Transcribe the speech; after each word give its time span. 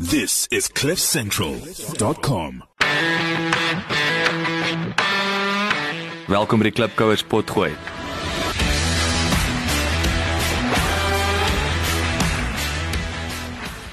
This 0.00 0.46
is 0.48 0.72
cliffcentral.com. 0.72 2.62
Welkom 6.26 6.62
by 6.62 6.64
die 6.64 6.72
Klipkouers 6.72 7.20
potgooi. 7.28 7.74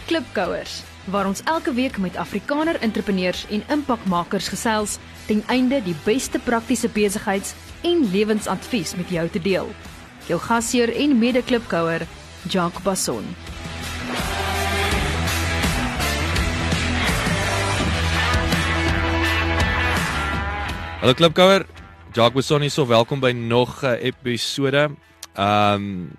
Klipkouers 0.08 0.78
waar 1.12 1.28
ons 1.28 1.44
elke 1.44 1.76
week 1.76 2.00
met 2.00 2.16
Afrikaner 2.16 2.80
entrepreneurs 2.80 3.44
en 3.52 3.68
impakmakers 3.68 4.48
gesels 4.48 4.96
ten 5.28 5.44
einde 5.52 5.84
die 5.84 5.96
beste 6.08 6.40
praktiese 6.40 6.88
besigheids- 6.88 7.52
en 7.84 8.08
lewensadvies 8.16 8.96
met 8.96 9.12
jou 9.12 9.28
te 9.28 9.44
deel. 9.44 9.76
Jou 10.32 10.40
gasheer 10.40 10.96
en 10.96 11.20
mede-klipkouer, 11.20 12.08
Jacques 12.48 12.84
Basson. 12.84 13.28
Hallo 20.98 21.14
Klipkouer, 21.14 21.68
Jacques 22.10 22.34
Basson 22.34 22.64
hier, 22.66 22.72
so 22.74 22.88
welkom 22.90 23.20
by 23.22 23.30
nog 23.30 23.84
'n 23.86 24.02
episode. 24.02 24.98
Um 25.38 26.18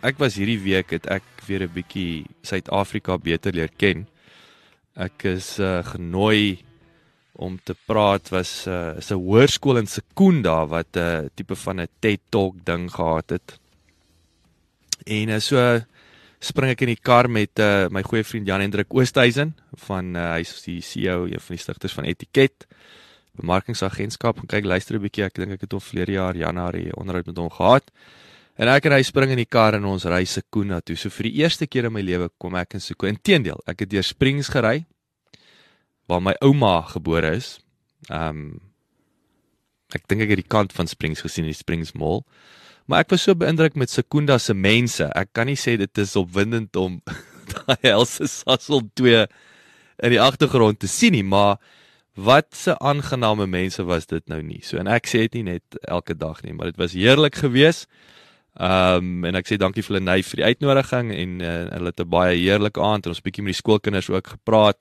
ek 0.00 0.16
was 0.16 0.38
hierdie 0.40 0.62
week 0.64 0.94
het 0.96 1.04
ek 1.12 1.22
weer 1.44 1.68
'n 1.68 1.74
bietjie 1.74 2.24
Suid-Afrika 2.40 3.18
beter 3.18 3.52
leer 3.52 3.68
ken. 3.76 4.08
Ek 4.96 5.24
is 5.24 5.60
uh, 5.60 5.84
genooi 5.84 6.64
om 7.34 7.60
te 7.60 7.76
praat 7.86 8.32
was 8.32 8.66
uh, 8.66 8.96
is 8.96 9.12
'n 9.12 9.20
hoërskool 9.20 9.76
in 9.76 9.86
Sekunda 9.86 10.66
wat 10.66 10.96
'n 10.96 10.98
uh, 10.98 11.28
tipe 11.36 11.54
van 11.54 11.80
'n 11.80 11.88
TED 12.00 12.20
Talk 12.30 12.64
ding 12.64 12.88
gehad 12.90 13.28
het. 13.28 13.60
En 15.04 15.28
uh, 15.28 15.38
so 15.38 15.84
spring 16.40 16.70
ek 16.70 16.80
in 16.80 16.96
die 16.96 17.02
kar 17.02 17.28
met 17.28 17.58
uh, 17.58 17.88
my 17.90 18.02
goeie 18.02 18.24
vriend 18.24 18.46
Jan 18.46 18.60
Hendrik 18.60 18.88
Oosthuizen 18.88 19.54
van 19.84 20.16
uh, 20.16 20.32
hy's 20.32 20.62
die 20.64 20.80
CEO 20.80 21.26
een 21.26 21.40
van 21.40 21.56
die 21.56 21.62
stigters 21.62 21.92
van 21.92 22.04
Etiket 22.04 22.64
bemarkingsagentskap 23.36 24.40
en 24.40 24.50
kyk 24.50 24.64
luister 24.64 24.96
'n 24.96 25.02
bietjie 25.02 25.24
ek 25.24 25.34
dink 25.34 25.52
ek 25.52 25.60
het 25.66 25.72
hom 25.72 25.80
verlede 25.80 26.12
jaar 26.12 26.36
Januarie 26.36 26.94
onderhoud 26.96 27.26
met 27.26 27.36
hom 27.36 27.50
gehad. 27.50 27.90
En 28.56 28.68
ek 28.68 28.86
en 28.86 28.92
hy 28.92 29.02
spring 29.02 29.30
in 29.30 29.36
die 29.36 29.48
kar 29.48 29.74
en 29.74 29.84
ons 29.84 30.04
ry 30.04 30.24
Sekunda 30.24 30.80
toe. 30.80 30.96
So 30.96 31.10
vir 31.10 31.28
die 31.28 31.42
eerste 31.42 31.66
keer 31.66 31.84
in 31.86 31.92
my 31.92 32.00
lewe 32.00 32.30
kom 32.38 32.54
ek 32.54 32.74
in 32.74 32.80
Sekunda. 32.80 33.12
Inteendeel, 33.12 33.60
ek 33.66 33.80
het 33.80 33.90
deur 33.90 34.02
Springs 34.02 34.48
gery 34.48 34.86
waar 36.08 36.22
my 36.22 36.34
ouma 36.40 36.82
gebore 36.88 37.34
is. 37.36 37.58
Ehm 38.10 38.28
um, 38.28 38.60
ek 39.94 40.08
dink 40.08 40.24
ek 40.24 40.32
het 40.34 40.40
die 40.40 40.50
kant 40.50 40.72
van 40.74 40.88
Springs 40.90 41.22
gesien, 41.22 41.46
die 41.46 41.54
Springs 41.54 41.92
Mall. 41.94 42.24
Maar 42.86 43.04
ek 43.04 43.12
was 43.14 43.22
so 43.26 43.34
beïndruk 43.38 43.76
met 43.78 43.90
Sekunda 43.90 44.38
se 44.38 44.54
mense. 44.54 45.06
Ek 45.14 45.32
kan 45.34 45.46
nie 45.46 45.58
sê 45.58 45.76
dit 45.78 45.98
is 45.98 46.16
opwindend 46.18 46.76
om 46.76 47.00
daai 47.52 47.82
helse 47.82 48.26
Sassel 48.30 48.82
2 48.98 49.26
in 50.06 50.12
die 50.12 50.20
agtergrond 50.20 50.80
te 50.80 50.90
sien 50.90 51.14
nie, 51.16 51.24
maar 51.26 51.58
wat 52.16 52.64
'n 52.66 52.80
aangename 52.80 53.46
mense 53.46 53.84
was 53.84 54.06
dit 54.06 54.28
nou 54.28 54.42
nie. 54.42 54.60
So 54.62 54.76
en 54.76 54.86
ek 54.86 55.06
sê 55.06 55.18
dit 55.28 55.34
nie 55.34 55.42
net 55.42 55.62
elke 55.82 56.16
dag 56.16 56.42
nie, 56.42 56.52
maar 56.52 56.66
dit 56.66 56.76
was 56.76 56.92
heerlik 56.92 57.34
geweest. 57.34 57.88
Ehm 58.56 58.96
um, 58.96 59.24
en 59.24 59.34
ek 59.34 59.46
sê 59.46 59.56
dankie 59.56 59.82
vir 59.84 59.98
hulle 59.98 60.22
vir 60.22 60.36
die 60.36 60.44
uitnodiging 60.44 61.12
en 61.12 61.40
uh, 61.40 61.68
hulle 61.76 61.92
het 61.92 62.00
'n 62.00 62.08
baie 62.08 62.36
heerlike 62.36 62.80
aand 62.80 63.06
en 63.06 63.12
ons 63.12 63.20
bietjie 63.20 63.44
met 63.44 63.52
die 63.52 63.62
skoolkinders 63.62 64.08
ook 64.10 64.26
gepraat. 64.26 64.78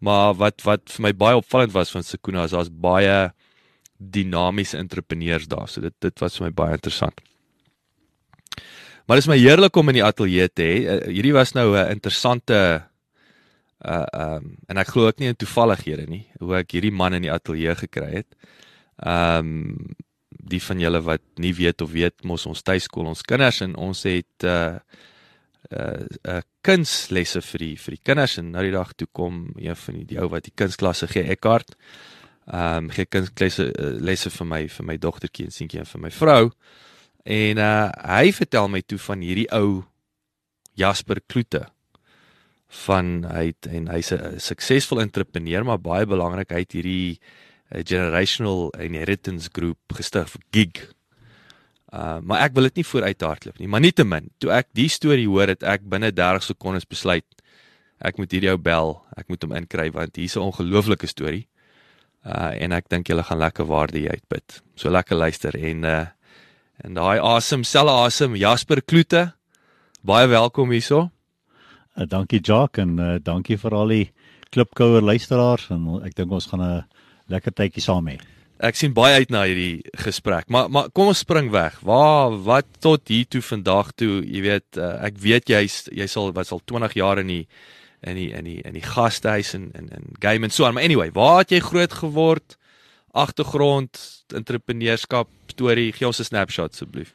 Maar 0.00 0.34
wat 0.34 0.62
wat 0.62 0.80
vir 0.86 1.02
my 1.02 1.12
baie 1.12 1.36
opvallend 1.36 1.72
was 1.72 1.90
van 1.90 2.02
Sekuna 2.02 2.44
is 2.44 2.50
daar's 2.50 2.70
baie 2.72 3.32
dinamiese 3.98 4.76
entrepreneurs 4.76 5.46
daar. 5.46 5.68
So 5.68 5.80
dit 5.80 5.94
dit 6.00 6.20
was 6.20 6.36
vir 6.36 6.46
my 6.46 6.52
baie 6.52 6.72
interessant. 6.72 7.20
Maar 9.06 9.16
dit 9.16 9.24
is 9.26 9.28
my 9.28 9.38
heerlik 9.38 9.76
om 9.76 9.88
in 9.88 9.94
die 9.94 10.04
ateljee 10.04 10.48
te 10.48 10.62
hê. 10.62 10.76
Uh, 10.86 11.06
hierdie 11.12 11.34
was 11.34 11.52
nou 11.52 11.76
'n 11.76 11.90
interessante 11.90 12.82
uh 13.84 14.06
ehm 14.12 14.44
um, 14.44 14.56
en 14.68 14.78
ek 14.78 14.92
glo 14.94 15.06
ook 15.10 15.18
nie 15.18 15.28
in 15.32 15.36
toevallighede 15.36 16.06
nie 16.06 16.24
hoe 16.38 16.56
ek 16.60 16.74
hierdie 16.76 16.94
man 16.94 17.16
in 17.18 17.26
die 17.26 17.32
ateljee 17.32 17.74
gekry 17.84 18.10
het. 18.22 18.28
Ehm 19.02 19.52
um, 19.52 19.94
die 20.52 20.60
van 20.62 20.80
julle 20.80 21.00
wat 21.06 21.22
nie 21.40 21.52
weet 21.54 21.82
of 21.82 21.92
weet 21.92 22.24
mos 22.24 22.46
ons 22.46 22.62
tuiskool 22.62 23.06
ons 23.06 23.22
kinders 23.22 23.60
en 23.62 23.76
ons 23.76 24.02
het 24.08 24.46
uh 24.46 24.78
uh, 25.70 26.06
uh 26.28 26.40
kunslesse 26.62 27.42
vir 27.42 27.64
die 27.64 27.76
vir 27.76 27.96
die 27.96 28.02
kinders 28.10 28.38
en 28.38 28.50
nou 28.54 28.62
die 28.62 28.74
dag 28.74 28.92
toe 28.94 29.08
kom 29.12 29.44
een 29.56 29.76
van 29.76 30.00
die, 30.06 30.18
ou 30.18 30.28
wat 30.30 30.46
die 30.46 30.54
kunstklasse 30.54 31.08
gee 31.10 31.26
Eckhart. 31.34 31.76
Ehm 32.46 32.86
um, 32.86 32.90
gee 32.90 33.06
kunslesse 33.06 33.70
uh, 33.70 33.92
lesse 33.98 34.30
vir 34.30 34.46
my 34.46 34.62
vir 34.68 34.86
my 34.86 34.98
dogtertjie 34.98 35.46
en 35.46 35.54
seentjie 35.54 35.82
en 35.82 35.90
vir 35.94 36.06
my 36.06 36.10
vrou. 36.10 36.50
En 37.24 37.58
uh 37.58 37.90
hy 38.18 38.32
vertel 38.32 38.68
my 38.68 38.82
toe 38.82 38.98
van 38.98 39.22
hierdie 39.22 39.50
ou 39.50 39.82
Jasper 40.74 41.20
Kloete 41.26 41.66
van 42.72 43.24
hy 43.28 43.50
het, 43.50 43.68
en 43.68 43.88
hy's 43.92 44.12
'n 44.12 44.40
suksesvol 44.40 45.00
entrepreneur 45.00 45.64
maar 45.64 45.80
baie 45.80 46.06
belangrik 46.06 46.50
hy 46.50 46.64
het 46.64 46.72
hierdie 46.72 47.18
uh, 47.70 47.82
generational 47.84 48.70
inheritance 48.80 49.50
group 49.52 49.78
gestig 49.92 50.36
gig. 50.50 50.88
Uh 51.92 52.20
maar 52.24 52.40
ek 52.48 52.54
wil 52.56 52.64
dit 52.70 52.80
nie 52.80 52.88
vooruit 52.88 53.20
hardloop 53.20 53.58
nie, 53.58 53.68
maar 53.68 53.80
nietemin, 53.84 54.30
toe 54.38 54.50
ek 54.50 54.68
die 54.72 54.88
storie 54.88 55.28
hoor 55.28 55.48
het 55.52 55.62
ek 55.62 55.84
binne 55.84 56.12
30 56.12 56.42
sekondes 56.42 56.88
besluit 56.88 57.28
ek 58.00 58.18
moet 58.18 58.32
hierdie 58.32 58.50
ou 58.50 58.58
bel, 58.58 58.96
ek 59.16 59.28
moet 59.28 59.42
hom 59.44 59.52
inkry 59.52 59.90
want 59.92 60.16
hier's 60.16 60.36
'n 60.36 60.48
ongelooflike 60.48 61.06
storie. 61.06 61.46
Uh 62.24 62.56
en 62.56 62.72
ek 62.72 62.88
dink 62.88 63.06
julle 63.08 63.22
gaan 63.22 63.38
lekker 63.38 63.66
waarde 63.66 64.08
uitput. 64.08 64.62
So 64.74 64.90
lekker 64.90 65.16
luister 65.16 65.54
en 65.54 65.84
uh 65.84 66.06
en 66.82 66.94
daai 66.94 67.18
awesome, 67.20 67.64
selle 67.64 67.90
awesome 67.90 68.36
Jasper 68.38 68.82
Kloete. 68.82 69.34
Baie 70.02 70.26
welkom 70.26 70.70
hierso. 70.70 71.11
Uh, 71.96 72.06
dankie 72.08 72.40
Jacques 72.40 72.82
en 72.82 72.98
uh, 72.98 73.16
dankie 73.22 73.58
vir 73.60 73.74
al 73.76 73.88
die 73.88 74.04
klipkouer 74.52 75.04
luisteraars 75.04 75.70
en 75.72 75.88
ek 76.04 76.14
dink 76.16 76.32
ons 76.32 76.46
gaan 76.46 76.62
'n 76.62 76.84
lekker 77.28 77.52
tydjie 77.52 77.82
saam 77.84 78.08
hê. 78.08 78.18
Ek 78.62 78.76
sien 78.78 78.92
baie 78.94 79.18
uit 79.18 79.30
na 79.30 79.42
hierdie 79.44 79.82
gesprek. 80.04 80.48
Maar 80.48 80.70
maar 80.70 80.90
kom 80.90 81.10
ons 81.10 81.18
spring 81.18 81.50
weg. 81.50 81.80
Waar 81.82 82.30
wat 82.46 82.66
tot 82.80 83.08
hier 83.08 83.26
toe 83.26 83.42
vandag 83.42 83.92
toe, 83.96 84.22
jy 84.22 84.40
weet, 84.40 84.78
uh, 84.78 85.02
ek 85.02 85.18
weet 85.18 85.48
jy's 85.48 85.88
jy 85.92 86.06
sal 86.06 86.32
wat 86.32 86.46
sal 86.46 86.60
20 86.64 86.94
jaar 86.94 87.18
in 87.18 87.26
die 87.26 87.46
in 88.02 88.16
die 88.16 88.30
in 88.32 88.44
die 88.44 88.60
in 88.62 88.74
die 88.74 88.86
gastehuis 88.86 89.54
en 89.54 89.70
in 89.74 89.88
in 89.88 90.14
game 90.20 90.46
en 90.46 90.50
so 90.50 90.64
aan. 90.64 90.74
Maar 90.74 90.84
anyway, 90.84 91.10
waar 91.10 91.38
het 91.38 91.50
jy 91.50 91.60
groot 91.60 91.92
geword? 91.92 92.56
Agtergrond, 93.12 94.24
entrepreneurskap, 94.34 95.28
storie, 95.46 95.92
gee 95.92 96.06
ons 96.06 96.20
'n 96.20 96.24
snapshot 96.24 96.72
asseblief. 96.72 97.12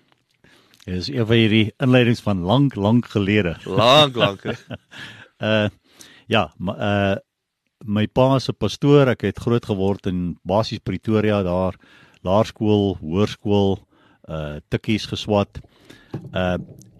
Is 0.88 1.10
een 1.12 1.26
van 1.28 1.36
hierdie 1.36 1.74
inleidings 1.84 2.22
van 2.24 2.46
lank 2.48 2.76
lank 2.76 3.10
gelede. 3.12 3.58
Lank 3.68 4.16
lank. 4.16 4.46
uh 5.44 5.68
ja, 6.36 6.54
maar 6.58 6.78
uh 6.80 7.16
my 7.86 8.08
pa 8.08 8.40
'n 8.40 8.56
pastoor. 8.58 9.08
Ek 9.08 9.22
het 9.22 9.40
groot 9.40 9.66
geword 9.66 10.06
in 10.06 10.40
basies 10.44 10.80
Pretoria 10.80 11.44
daar, 11.44 11.76
laerskool, 12.22 12.96
hoërskool, 13.02 13.80
uh 14.30 14.56
tikkies 14.70 15.06
geswat. 15.06 15.60
Uh 16.34 16.58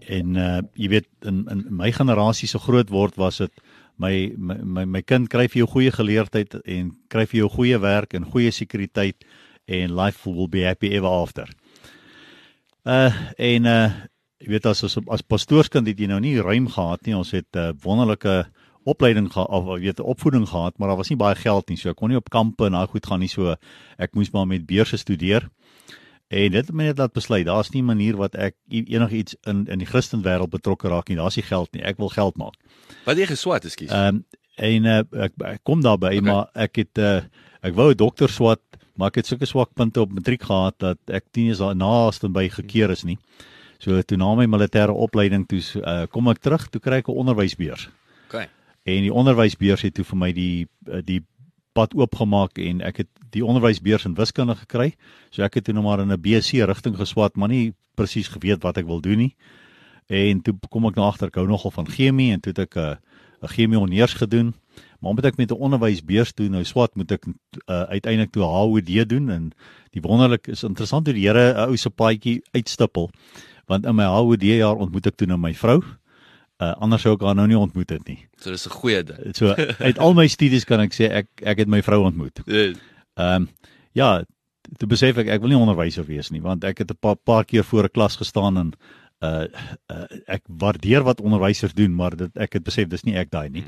en 0.08 0.36
uh 0.36 0.60
jy 0.74 0.88
weet 0.88 1.08
in 1.24 1.46
in 1.48 1.64
my 1.70 1.92
generasie 1.92 2.48
se 2.48 2.58
groot 2.58 2.90
word 2.90 3.16
was 3.16 3.38
dit 3.38 3.52
my, 3.96 4.32
my 4.36 4.56
my 4.62 4.84
my 4.84 5.02
kind 5.02 5.28
kry 5.28 5.48
vir 5.48 5.64
jou 5.64 5.68
goeie 5.68 5.90
geleerdheid 5.90 6.60
en 6.64 6.92
kry 7.08 7.24
vir 7.26 7.40
jou 7.40 7.48
goeie 7.48 7.78
werk 7.78 8.14
en 8.14 8.24
goeie 8.24 8.50
sekuriteit 8.50 9.24
en 9.66 9.96
life 9.96 10.28
will 10.28 10.48
be 10.48 10.64
happy 10.64 10.92
ever 10.92 11.08
after. 11.08 11.48
Uh 12.88 13.12
en 13.36 13.64
uh 13.68 13.90
jy 14.38 14.52
weet 14.54 14.66
as 14.70 14.84
as, 14.86 14.96
as 15.10 15.24
pastoorskind 15.26 15.88
het 15.90 15.98
jy 15.98 16.06
nou 16.08 16.20
nie 16.24 16.38
ruim 16.40 16.68
gehad 16.72 17.04
nie. 17.04 17.16
Ons 17.16 17.34
het 17.36 17.48
'n 17.52 17.58
uh, 17.58 17.72
wonderlike 17.82 18.46
opleiding 18.88 19.28
gehad 19.32 19.48
of 19.48 19.66
jy 19.76 19.90
weet 19.90 20.00
'n 20.00 20.10
opvoeding 20.14 20.48
gehad, 20.48 20.78
maar 20.78 20.88
daar 20.88 20.96
was 20.96 21.10
nie 21.10 21.18
baie 21.18 21.34
geld 21.34 21.68
nie. 21.68 21.76
So 21.76 21.90
ek 21.90 21.96
kon 21.96 22.08
nie 22.08 22.16
op 22.16 22.30
kampe 22.30 22.64
en 22.66 22.72
daai 22.72 22.86
goed 22.86 23.06
gaan 23.06 23.20
nie. 23.20 23.28
So 23.28 23.56
ek 23.98 24.14
moes 24.14 24.30
maar 24.30 24.46
met 24.46 24.66
beurse 24.66 24.96
studeer. 24.96 25.50
En 26.28 26.50
dit 26.52 26.66
het 26.66 26.72
my 26.72 26.84
net 26.84 26.98
laat 26.98 27.12
besluit, 27.12 27.46
daar's 27.46 27.70
nie 27.70 27.82
'n 27.82 27.86
manier 27.86 28.16
wat 28.16 28.34
ek 28.34 28.54
enigiets 28.68 29.36
in 29.44 29.66
in 29.66 29.78
die 29.78 29.86
Christen 29.86 30.22
wêreld 30.22 30.50
betrokke 30.50 30.88
raak 30.88 31.08
nie. 31.08 31.16
Daar's 31.16 31.36
nie 31.36 31.44
geld 31.44 31.72
nie. 31.72 31.82
Ek 31.82 31.96
wil 31.96 32.08
geld 32.08 32.36
maak. 32.36 32.54
Wat 33.04 33.16
jy 33.16 33.26
geswat, 33.26 33.64
ekskuus. 33.64 33.90
Ehm 33.90 34.14
um, 34.14 34.24
en 34.56 34.84
uh, 34.84 35.22
ek, 35.22 35.32
ek 35.38 35.60
kom 35.62 35.80
daarby, 35.80 36.06
okay. 36.06 36.20
maar 36.20 36.48
ek 36.54 36.76
het 36.76 36.98
uh, 36.98 37.20
ek 37.62 37.74
wou 37.74 37.90
'n 37.90 37.96
dokter 37.96 38.28
swat, 38.28 38.60
maar 38.98 39.12
ek 39.12 39.22
het 39.22 39.30
sulke 39.30 39.46
swak 39.46 39.70
punte 39.78 40.02
op 40.02 40.12
matriek 40.12 40.42
gehad 40.42 40.74
dat 40.82 40.98
ek 41.06 41.30
10 41.32 41.54
jaar 41.54 41.76
naaste 41.78 42.28
by 42.28 42.48
gekeer 42.50 42.90
is 42.90 43.04
nie. 43.06 43.18
So 43.78 44.02
toe 44.02 44.18
na 44.18 44.34
my 44.34 44.48
militêre 44.50 44.90
opleiding 44.90 45.46
toe 45.46 45.62
uh, 45.78 46.06
kom 46.10 46.28
ek 46.28 46.42
terug, 46.42 46.66
toe 46.68 46.82
kry 46.82 46.98
ek 46.98 47.08
'n 47.08 47.20
onderwysbeurs. 47.22 47.88
OK. 48.26 48.48
En 48.82 49.00
die 49.06 49.14
onderwysbeurs 49.14 49.82
het 49.86 49.94
toe 49.94 50.04
vir 50.04 50.18
my 50.18 50.32
die 50.32 50.66
die 51.06 51.22
pad 51.78 51.94
oopgemaak 51.94 52.58
en 52.58 52.80
ek 52.82 53.04
het 53.04 53.10
die 53.30 53.44
onderwysbeurs 53.44 54.04
in 54.08 54.16
wiskunde 54.18 54.56
gekry. 54.58 54.94
So 55.30 55.46
ek 55.46 55.60
het 55.60 55.64
toe 55.68 55.74
nog 55.74 55.84
maar 55.84 56.00
in 56.00 56.10
'n 56.10 56.20
BSc 56.20 56.66
rigting 56.66 56.96
geswat, 56.96 57.36
maar 57.36 57.48
nie 57.48 57.74
presies 57.94 58.28
geweet 58.28 58.62
wat 58.62 58.78
ek 58.78 58.86
wil 58.86 59.00
doen 59.00 59.18
nie. 59.18 59.34
En 60.08 60.40
toe 60.42 60.54
kom 60.70 60.86
ek 60.86 60.96
na 60.96 61.06
agter 61.06 61.28
ek 61.28 61.36
hou 61.36 61.46
nogal 61.46 61.70
van 61.70 61.86
chemie 61.86 62.32
en 62.32 62.40
toe 62.40 62.52
het 62.52 62.58
ek 62.58 62.76
'n 62.76 62.98
uh, 63.44 63.48
chemie 63.48 63.78
honeurs 63.78 64.14
gedoen. 64.14 64.54
Maar 64.98 65.10
omdat 65.10 65.24
ek 65.24 65.36
met 65.36 65.50
'n 65.50 65.60
onderwysbeurs 65.60 66.32
toe 66.32 66.48
nou 66.48 66.64
swat, 66.64 66.94
moet 66.94 67.12
ek 67.12 67.26
uh, 67.26 67.82
uiteindelik 67.82 68.32
toe 68.32 68.42
HOD 68.42 69.08
doen 69.08 69.30
en 69.30 69.52
die 69.90 70.02
wonderlik 70.02 70.46
is 70.46 70.62
interessant 70.62 71.06
hoe 71.06 71.14
die 71.14 71.26
Here 71.26 71.52
'n 71.54 71.68
ou 71.68 71.76
se 71.76 71.90
paadjie 71.90 72.42
uitstippel. 72.50 73.10
Want 73.66 73.86
in 73.86 73.94
my 73.94 74.04
HOD 74.04 74.42
jaar 74.42 74.76
ontmoet 74.76 75.06
ek 75.06 75.16
toe 75.16 75.26
nou 75.26 75.38
my 75.38 75.54
vrou 75.54 75.82
Uh 76.58 76.72
anders 76.82 77.04
sou 77.06 77.12
ek 77.14 77.22
haar 77.22 77.36
nou 77.38 77.44
nie 77.46 77.58
ontmoet 77.58 77.92
het 77.94 78.08
nie. 78.08 78.18
So 78.42 78.50
dis 78.50 78.66
'n 78.66 78.74
goeie 78.74 79.02
ding. 79.04 79.36
So 79.36 79.54
uit 79.78 79.98
al 79.98 80.14
my 80.14 80.26
studies 80.26 80.64
kan 80.64 80.80
ek 80.80 80.92
sê 80.92 81.06
ek 81.06 81.28
ek 81.42 81.58
het 81.58 81.68
my 81.68 81.82
vrou 81.82 82.02
ontmoet. 82.02 82.42
Ehm 82.48 82.74
um, 83.18 83.48
ja, 83.94 84.24
toe 84.78 84.88
besef 84.88 85.18
ek 85.22 85.28
ek 85.28 85.40
wil 85.40 85.54
nie 85.54 85.58
onderwyser 85.58 86.04
wees 86.06 86.30
nie 86.34 86.42
want 86.42 86.64
ek 86.64 86.78
het 86.78 86.90
'n 86.90 86.98
paar 86.98 87.14
paar 87.14 87.44
keer 87.44 87.62
voor 87.62 87.84
'n 87.84 87.94
klas 87.94 88.16
gestaan 88.16 88.56
en 88.58 88.72
uh, 89.22 89.46
uh 89.86 90.06
ek 90.26 90.42
waardeer 90.46 91.02
wat 91.06 91.20
onderwysers 91.20 91.74
doen, 91.74 91.94
maar 91.94 92.16
dit 92.16 92.36
ek 92.36 92.52
het 92.52 92.64
besef 92.64 92.88
dis 92.88 93.04
nie 93.04 93.14
ek 93.14 93.30
daai 93.30 93.50
nie. 93.50 93.64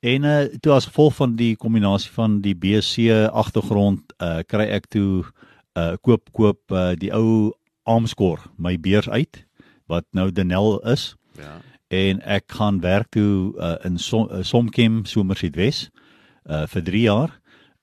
En 0.00 0.22
uh 0.22 0.46
toe 0.60 0.72
as 0.72 0.86
gevolg 0.86 1.14
van 1.14 1.34
die 1.36 1.56
kombinasie 1.56 2.10
van 2.14 2.40
die 2.40 2.54
BSc 2.54 3.10
agtergrond 3.32 4.14
uh 4.22 4.44
kry 4.46 4.68
ek 4.70 4.86
toe 4.94 5.24
uh 5.74 5.96
koop 6.02 6.30
koop 6.32 6.60
uh 6.70 6.92
die 6.94 7.10
ou 7.10 7.52
Armscore 7.82 8.46
my 8.56 8.76
beurs 8.78 9.08
uit 9.08 9.42
wat 9.90 10.06
nou 10.12 10.30
Denel 10.30 10.78
is 10.86 11.16
ja. 11.40 11.58
en 11.88 12.20
ek 12.22 12.52
gaan 12.52 12.80
werk 12.84 13.08
toe 13.10 13.56
uh, 13.56 13.74
in 13.88 13.98
Som, 13.98 14.28
uh, 14.30 14.44
Somkem 14.44 15.04
Somersuidwes 15.08 15.88
uh 16.46 16.66
vir 16.68 16.84
3 16.84 17.02
jaar 17.02 17.34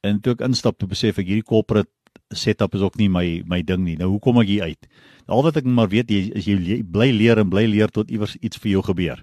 en 0.06 0.22
toe 0.22 0.38
ek 0.38 0.46
instap 0.48 0.78
toe 0.80 0.88
besef 0.88 1.20
ek 1.20 1.28
hierdie 1.28 1.48
corporate 1.48 1.92
setup 2.32 2.76
is 2.78 2.86
ook 2.86 2.96
nie 2.98 3.10
my 3.10 3.44
my 3.46 3.62
ding 3.62 3.84
nie. 3.86 3.98
Nou 3.98 4.14
hoe 4.16 4.20
kom 4.22 4.40
ek 4.42 4.48
hier 4.50 4.70
uit? 4.70 4.88
Al 5.28 5.44
wat 5.44 5.58
ek 5.58 5.68
maar 5.68 5.90
weet 5.92 6.10
jy 6.14 6.30
is 6.38 6.48
jy 6.48 6.56
le 6.62 6.78
bly 6.84 7.10
leer 7.12 7.42
en 7.42 7.50
bly 7.50 7.66
leer 7.70 7.92
tot 7.92 8.12
iewers 8.14 8.38
iets 8.42 8.62
vir 8.62 8.78
jou 8.78 8.86
gebeur. 8.86 9.20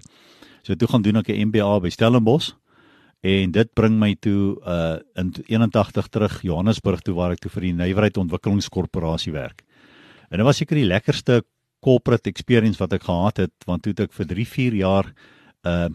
So 0.63 0.75
toe 0.75 0.87
gaan 0.87 1.01
doen 1.01 1.17
ek 1.19 1.29
'n 1.31 1.49
MBA 1.49 1.79
by 1.79 1.89
Stellenbosch 1.89 2.53
en 3.23 3.51
dit 3.55 3.69
bring 3.73 3.95
my 3.99 4.11
toe 4.19 4.57
uh 4.67 4.99
in 5.19 5.31
81 5.47 6.09
terug 6.11 6.41
Johannesburg 6.43 7.01
toe 7.01 7.15
waar 7.15 7.31
ek 7.31 7.43
toe 7.43 7.51
vir 7.53 7.69
die 7.69 7.75
Nywerheid 7.77 8.19
Ontwikkelingskorporasie 8.19 9.31
werk. 9.31 9.63
En 10.29 10.41
dit 10.41 10.47
was 10.47 10.59
seker 10.59 10.75
die 10.75 10.89
lekkerste 10.89 11.43
corporate 11.83 12.29
experience 12.29 12.79
wat 12.79 12.95
ek 12.97 13.07
gehad 13.07 13.45
het 13.45 13.67
want 13.67 13.83
toe 13.83 13.93
het 13.95 14.07
ek 14.07 14.15
vir 14.17 14.31
3, 14.35 14.47
4 14.55 14.79
jaar 14.83 15.13
uh 15.63 15.89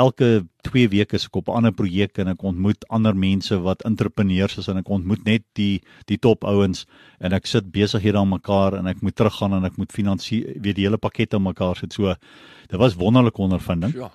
elke 0.00 0.46
2 0.64 0.88
weke 0.88 1.18
se 1.18 1.28
op 1.30 1.48
'n 1.48 1.56
ander 1.58 1.72
projek 1.72 2.18
en 2.18 2.28
ek 2.28 2.42
ontmoet 2.42 2.88
ander 2.88 3.14
mense 3.14 3.58
wat 3.60 3.84
entrepreneurs 3.84 4.56
is 4.58 4.68
en 4.68 4.76
ek 4.76 4.88
ontmoet 4.88 5.24
net 5.24 5.42
die 5.52 5.82
die 6.06 6.16
top 6.16 6.44
ouens 6.44 6.86
en 7.18 7.32
ek 7.32 7.46
sit 7.46 7.70
besighede 7.72 8.18
aan 8.18 8.28
mekaar 8.28 8.78
en 8.78 8.86
ek 8.86 9.02
moet 9.02 9.16
teruggaan 9.16 9.52
en 9.52 9.64
ek 9.64 9.76
moet 9.76 9.92
finansië 9.92 10.56
weet 10.56 10.76
die 10.76 10.86
hele 10.86 10.96
pakket 10.96 11.34
aan 11.34 11.42
mekaar 11.42 11.76
sit 11.76 11.92
so 11.92 12.14
dit 12.68 12.78
was 12.78 12.94
wonderlike 12.94 13.42
ondervinding 13.42 13.94
Ja. 13.94 14.10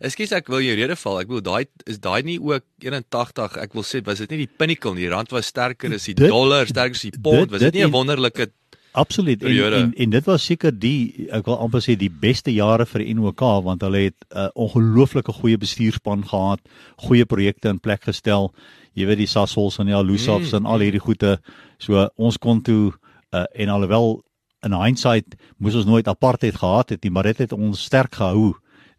Ekskuus 0.00 0.32
ek 0.32 0.48
wil 0.48 0.60
jou 0.60 0.74
rede 0.76 0.96
val. 0.96 1.20
Ek 1.20 1.28
bedoel 1.28 1.42
daai 1.42 1.66
is 1.86 1.98
daai 1.98 2.22
nie 2.22 2.38
ook 2.40 2.64
81, 2.82 3.56
ek 3.56 3.74
wil 3.74 3.82
sê 3.82 4.02
was 4.04 4.18
dit 4.18 4.30
nie 4.30 4.38
die 4.46 4.50
pinnacle 4.58 4.94
nie. 4.94 5.02
Die 5.06 5.10
rand 5.14 5.30
was 5.30 5.46
sterker 5.46 5.92
as 5.94 6.04
die 6.04 6.14
Dit- 6.14 6.30
dollar, 6.30 6.66
sterker 6.66 6.94
as 6.94 7.02
die 7.02 7.10
pond. 7.20 7.50
Was 7.50 7.60
dit 7.60 7.72
dit 7.72 7.80
nie 7.80 7.86
'n 7.88 7.92
wonderlike 7.92 8.50
Absoluut. 8.94 9.42
En, 9.42 9.72
en 9.72 9.92
en 9.94 10.10
dit 10.10 10.24
was 10.24 10.44
seker 10.44 10.70
die 10.78 11.26
ek 11.32 11.46
wil 11.46 11.58
amper 11.58 11.80
sê 11.82 11.96
die 11.98 12.10
beste 12.10 12.52
jare 12.54 12.86
vir 12.86 13.02
NOK 13.14 13.40
want 13.64 13.82
hulle 13.82 13.98
het 14.04 14.14
'n 14.30 14.38
uh, 14.38 14.48
ongelooflike 14.54 15.32
goeie 15.32 15.58
bestuurspan 15.58 16.22
gehad, 16.22 16.60
goeie 16.96 17.24
projekte 17.24 17.68
in 17.68 17.80
plek 17.80 18.04
gestel. 18.04 18.54
Jy 18.94 19.06
weet 19.06 19.18
die 19.18 19.26
Sasols 19.26 19.78
en 19.78 19.86
die 19.86 19.94
Alusafs 19.94 20.52
Mm, 20.52 20.56
en 20.56 20.66
al 20.66 20.78
hierdie 20.78 21.00
goede. 21.00 21.40
So 21.78 22.08
ons 22.16 22.38
kon 22.38 22.62
toe 22.62 22.92
uh, 23.34 23.44
en 23.54 23.68
alhoewel 23.68 24.22
in 24.64 24.72
hindsight 24.72 25.34
moes 25.58 25.74
ons 25.74 25.84
nooit 25.86 26.06
apartheid 26.08 26.54
gehad 26.54 26.88
het 26.90 27.02
nie, 27.02 27.10
maar 27.10 27.24
dit 27.24 27.38
het 27.38 27.52
ons 27.52 27.84
sterk 27.84 28.14
gehou 28.14 28.54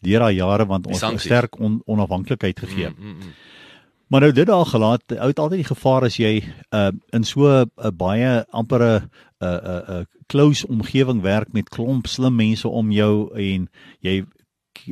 deur 0.06 0.26
daai 0.26 0.38
jare 0.38 0.66
want 0.70 0.88
ons 0.88 1.02
het 1.02 1.22
sterk 1.22 1.60
on, 1.60 1.82
onafhanklikheid 1.86 2.60
gegee. 2.60 2.90
Mm, 2.90 3.06
mm, 3.06 3.20
mm. 3.20 3.36
Maar 4.08 4.22
nou 4.22 4.32
dit 4.32 4.48
daar 4.48 4.66
gelaat, 4.66 5.02
ou 5.18 5.28
het 5.28 5.40
altyd 5.40 5.64
die 5.64 5.72
gevaar 5.74 6.06
as 6.06 6.18
jy 6.22 6.44
uh 6.70 6.92
in 7.10 7.24
so 7.26 7.50
'n 7.50 7.96
baie 7.98 8.46
amper 8.52 8.82
'n 8.84 9.10
'n 9.42 9.60
'n 9.66 9.84
'n 10.00 10.08
close 10.28 10.68
omgewing 10.68 11.22
werk 11.22 11.54
met 11.54 11.70
klomp 11.70 12.08
slim 12.08 12.36
mense 12.36 12.68
om 12.68 12.92
jou 12.92 13.34
en 13.34 13.70
jy 14.00 14.26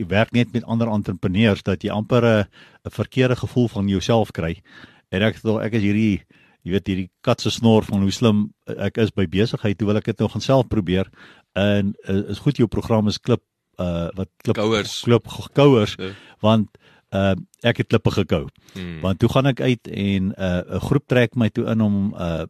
werk 0.08 0.32
net 0.32 0.54
met 0.54 0.64
ander 0.64 0.88
entrepreneurs 0.88 1.64
dat 1.64 1.84
jy 1.84 1.90
amper 1.90 2.24
'n 2.26 2.48
'n 2.86 2.92
verkeerde 2.92 3.36
gevoel 3.36 3.68
van 3.68 3.88
jouself 3.88 4.32
kry. 4.32 4.62
En 5.10 5.22
ek 5.22 5.36
het 5.36 5.46
ek 5.62 5.74
is 5.74 5.82
hierdie 5.82 6.22
jy 6.64 6.72
weet 6.72 6.88
hierdie 6.88 7.12
kat 7.22 7.42
se 7.42 7.52
snor 7.52 7.84
van 7.84 8.02
hoe 8.02 8.12
slim 8.12 8.54
ek 8.66 8.98
is 8.98 9.12
by 9.12 9.28
besigheid, 9.28 9.80
hoe 9.80 9.88
wil 9.88 9.98
ek 9.98 10.06
dit 10.06 10.20
nou 10.20 10.30
gaan 10.30 10.42
self 10.42 10.68
probeer? 10.68 11.10
En 11.54 11.94
uh, 12.08 12.30
is 12.30 12.40
goed 12.40 12.58
jou 12.58 12.68
program 12.68 13.08
is 13.08 13.20
klip 13.20 13.44
uh 13.80 14.10
wat 14.16 14.30
klip 14.44 14.56
Kouers. 14.56 15.02
klip 15.02 15.26
kouers 15.54 15.96
Ja. 15.98 16.12
want 16.42 16.70
uh 17.12 17.36
ek 17.62 17.78
het 17.78 17.88
klippe 17.88 18.12
gekou. 18.12 18.48
Mm. 18.76 19.02
Want 19.02 19.20
toe 19.20 19.30
gaan 19.30 19.46
ek 19.46 19.62
uit 19.62 19.88
en 19.88 20.24
'n 20.28 20.34
uh, 20.38 20.62
'n 20.76 20.80
groep 20.80 21.08
trek 21.08 21.36
my 21.36 21.50
toe 21.50 21.66
in 21.66 21.82
om 21.82 22.14
uh 22.18 22.46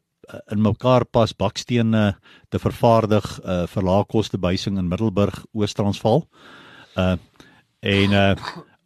in 0.52 0.62
mekaar 0.62 1.06
pas 1.06 1.34
bakstene 1.36 2.16
te 2.50 2.60
vervaardig 2.60 3.40
uh 3.44 3.68
vir 3.68 3.84
laagkoste 3.84 4.38
behuising 4.38 4.78
in 4.78 4.88
Middelburg, 4.88 5.46
Oos-Transvaal. 5.54 6.28
Uh 6.98 7.16
en 7.80 8.12
uh 8.12 8.36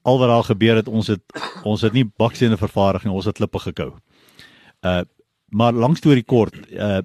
al 0.02 0.18
wat 0.20 0.30
daar 0.30 0.44
gebeur 0.44 0.76
het, 0.76 0.88
ons 0.88 1.08
het 1.08 1.22
ons 1.64 1.82
het 1.82 1.94
nie 1.94 2.06
bakstene 2.18 2.58
vervaardig 2.58 3.04
nie, 3.04 3.14
ons 3.14 3.26
het 3.26 3.36
klippe 3.36 3.60
gekou. 3.60 3.94
Uh 4.82 5.02
maar 5.50 5.74
langs 5.74 6.00
storie 6.00 6.24
kort, 6.24 6.56
uh 6.72 7.00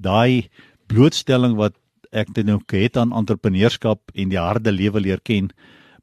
daai 0.00 0.48
blootstelling 0.86 1.56
wat 1.56 1.74
ek 2.10 2.32
dit 2.34 2.46
nou 2.46 2.60
het 2.66 2.96
aan 2.96 3.12
entrepreneurskap 3.12 4.10
en 4.14 4.28
die 4.32 4.38
harde 4.38 4.72
lewe 4.72 5.00
leer 5.00 5.20
ken, 5.22 5.50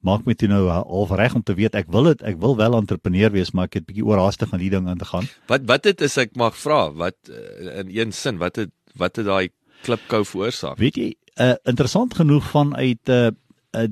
maak 0.05 0.25
my 0.27 0.35
toe 0.37 0.49
nou 0.49 0.67
half 0.69 1.11
reg 1.17 1.35
om 1.35 1.43
te 1.43 1.55
weet 1.57 1.75
ek 1.75 1.89
wil 1.93 2.09
dit, 2.11 2.21
ek 2.27 2.39
wil 2.41 2.55
wel 2.59 2.77
entrepreneur 2.77 3.31
wees, 3.33 3.51
maar 3.51 3.69
ek 3.69 3.79
het 3.79 3.87
bietjie 3.89 4.05
oorhaastig 4.05 4.53
aan 4.53 4.63
die 4.63 4.71
ding 4.73 4.87
aan 4.87 5.01
te 5.01 5.07
gaan. 5.09 5.27
Wat 5.51 5.65
wat 5.69 5.87
dit 5.87 6.03
is 6.05 6.17
ek 6.21 6.35
mag 6.39 6.57
vra, 6.57 6.87
wat 6.95 7.17
uh, 7.31 7.79
in 7.83 7.91
een 7.93 8.13
sin, 8.15 8.39
wat 8.41 8.61
het 8.61 8.73
wat 8.97 9.19
het 9.19 9.27
daai 9.27 9.49
klipkou 9.85 10.23
veroorsaak? 10.25 10.77
Weet 10.81 10.99
jy, 10.99 11.09
uh, 11.41 11.55
interessant 11.69 12.15
genoeg 12.17 12.45
vanuit 12.53 13.13
uh, 13.13 13.33
uh 13.75 13.89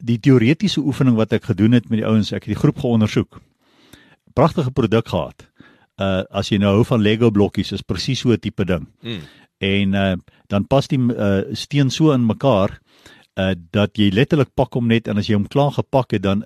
die 0.00 0.16
teoretiese 0.16 0.80
oefening 0.80 1.18
wat 1.18 1.34
ek 1.36 1.50
gedoen 1.50 1.74
het 1.76 1.90
met 1.90 1.98
die 2.00 2.06
ouens, 2.08 2.30
ek 2.32 2.46
het 2.46 2.54
die 2.54 2.60
groep 2.62 2.78
geondersoek. 2.80 3.36
Pragtige 4.32 4.72
produk 4.72 5.10
gehad. 5.12 5.44
Uh 6.00 6.22
as 6.32 6.48
jy 6.48 6.56
nou 6.56 6.70
hou 6.78 6.86
van 6.88 7.02
Lego 7.04 7.28
blokkies, 7.28 7.74
is 7.76 7.84
presies 7.84 8.22
so 8.24 8.32
'n 8.32 8.40
tipe 8.40 8.64
ding. 8.64 8.88
Mm. 9.04 9.20
En 9.60 9.94
uh 9.94 10.14
dan 10.50 10.66
pas 10.66 10.88
die 10.88 10.98
uh 10.98 11.42
steen 11.52 11.90
so 11.90 12.12
in 12.12 12.26
mekaar 12.26 12.80
uh 13.38 13.52
dat 13.70 13.98
jy 13.98 14.10
letterlik 14.10 14.54
pak 14.54 14.74
hom 14.74 14.88
net 14.88 15.08
en 15.08 15.20
as 15.20 15.28
jy 15.28 15.36
hom 15.38 15.48
klaar 15.48 15.72
gepak 15.76 16.16
het 16.16 16.24
dan 16.26 16.44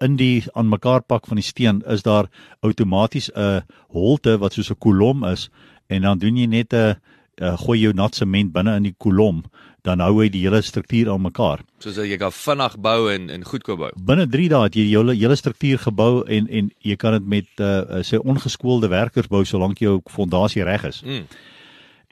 in 0.00 0.16
die 0.16 0.44
aan 0.54 0.68
mekaar 0.68 1.02
pak 1.02 1.26
van 1.26 1.40
die 1.40 1.46
steen 1.46 1.82
is 1.86 2.02
daar 2.02 2.28
outomaties 2.60 3.30
'n 3.34 3.62
holte 3.88 4.38
wat 4.38 4.52
soos 4.52 4.70
'n 4.70 4.78
kolom 4.78 5.24
is 5.24 5.48
en 5.88 6.02
dan 6.02 6.18
doen 6.18 6.36
jy 6.36 6.46
net 6.46 6.72
'n 6.72 6.96
uh, 7.42 7.56
gooi 7.58 7.80
jou 7.80 7.92
nat 7.92 8.14
sement 8.14 8.52
binne 8.52 8.76
in 8.76 8.82
die 8.82 8.94
kolom 8.98 9.44
dan 9.82 10.00
hou 10.00 10.20
hy 10.20 10.28
die 10.28 10.42
hele 10.44 10.60
struktuur 10.62 11.10
aan 11.12 11.22
mekaar. 11.24 11.62
Soos 11.78 11.96
jy 11.96 12.16
kan 12.20 12.32
vinnig 12.32 12.76
bou 12.78 13.10
en 13.12 13.30
en 13.30 13.44
goedkoop 13.44 13.78
bou. 13.78 13.90
Binne 13.96 14.26
3 14.28 14.48
dae 14.48 14.62
het 14.62 14.74
jy 14.74 14.84
die 14.88 14.96
hele 14.96 15.14
hele 15.14 15.36
struktuur 15.36 15.78
gebou 15.78 16.24
en 16.26 16.48
en 16.48 16.70
jy 16.84 16.96
kan 16.96 17.12
dit 17.12 17.26
met 17.26 17.48
uh 17.60 18.02
sê 18.04 18.20
ongeskoolde 18.20 18.88
werkers 18.88 19.28
bou 19.28 19.44
solank 19.44 19.78
jou 19.78 20.00
fondasie 20.06 20.64
reg 20.64 20.84
is. 20.84 21.02
Mm. 21.02 21.24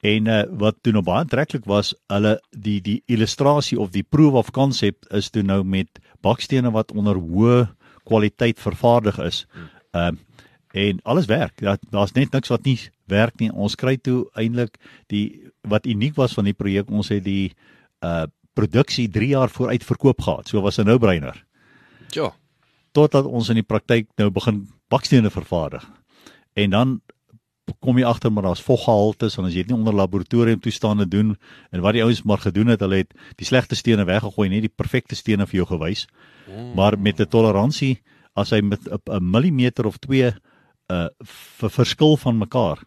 En 0.00 0.26
uh, 0.30 0.42
wat 0.60 0.76
toe 0.82 0.92
nou 0.92 1.02
baie 1.02 1.24
aantreklik 1.24 1.64
was, 1.66 1.94
hulle 2.06 2.36
die 2.50 2.78
die 2.80 3.02
illustrasie 3.06 3.78
of 3.80 3.90
die 3.90 4.04
proof 4.06 4.34
of 4.38 4.50
concept 4.54 5.08
is 5.14 5.30
toe 5.30 5.42
nou 5.42 5.64
met 5.64 5.98
bakstene 6.22 6.70
wat 6.70 6.92
onder 6.94 7.18
hoë 7.18 7.66
kwaliteit 8.06 8.60
vervaardig 8.60 9.18
is. 9.18 9.44
Ehm 9.92 10.14
uh, 10.14 10.24
en 10.78 10.98
alles 11.02 11.26
werk. 11.26 11.60
Daar 11.64 11.78
daar's 11.90 12.12
net 12.12 12.32
niks 12.32 12.50
wat 12.52 12.64
nie 12.68 12.76
werk 13.08 13.40
nie. 13.40 13.48
Ons 13.50 13.74
kry 13.74 13.96
toe 13.96 14.26
eintlik 14.36 14.76
die 15.08 15.50
wat 15.64 15.86
uniek 15.86 16.14
was 16.14 16.36
van 16.36 16.44
die 16.44 16.54
projek, 16.54 16.90
ons 16.90 17.08
het 17.08 17.24
die 17.24 17.54
uh 18.04 18.26
produksie 18.58 19.06
3 19.08 19.26
jaar 19.28 19.50
vooruit 19.54 19.84
verkoop 19.84 20.20
gehad. 20.20 20.48
So 20.48 20.60
was 20.60 20.78
'n 20.78 20.86
no-brainer 20.86 21.44
Ja. 22.10 22.32
totdat 22.92 23.24
ons 23.24 23.48
in 23.48 23.54
die 23.54 23.62
praktyk 23.62 24.08
nou 24.16 24.30
begin 24.30 24.68
bakstene 24.88 25.30
vervaardig. 25.30 25.90
En 26.54 26.70
dan 26.70 27.00
kom 27.80 27.98
jy 27.98 28.04
agter 28.04 28.30
maar 28.32 28.42
daar's 28.42 28.62
voggehaltes 28.62 29.38
en 29.38 29.44
as 29.44 29.52
jy 29.54 29.62
dit 29.62 29.70
nie 29.70 29.78
onder 29.78 29.94
laboratorium 29.94 30.60
toestande 30.60 31.06
doen 31.08 31.36
en 31.72 31.80
wat 31.80 31.92
die 31.94 32.02
ouens 32.02 32.22
maar 32.24 32.38
gedoen 32.38 32.66
het, 32.66 32.80
hulle 32.80 32.96
het 32.96 33.12
die 33.36 33.46
slegte 33.46 33.74
stene 33.76 34.04
weggegooi, 34.04 34.48
net 34.48 34.60
die 34.66 34.72
perfekte 34.76 35.14
stene 35.14 35.46
vir 35.46 35.56
jou 35.62 35.66
gewys. 35.66 36.06
Maar 36.74 36.98
met 36.98 37.20
'n 37.20 37.26
toleransie 37.28 37.98
as 38.36 38.50
hy 38.50 38.60
met 38.60 38.80
'n- 38.88 38.98
'n 39.10 39.30
millimeter 39.30 39.86
of 39.86 39.98
2 39.98 40.32
uh 40.90 41.08
vir 41.60 41.70
verskil 41.70 42.16
van 42.16 42.38
mekaar. 42.38 42.78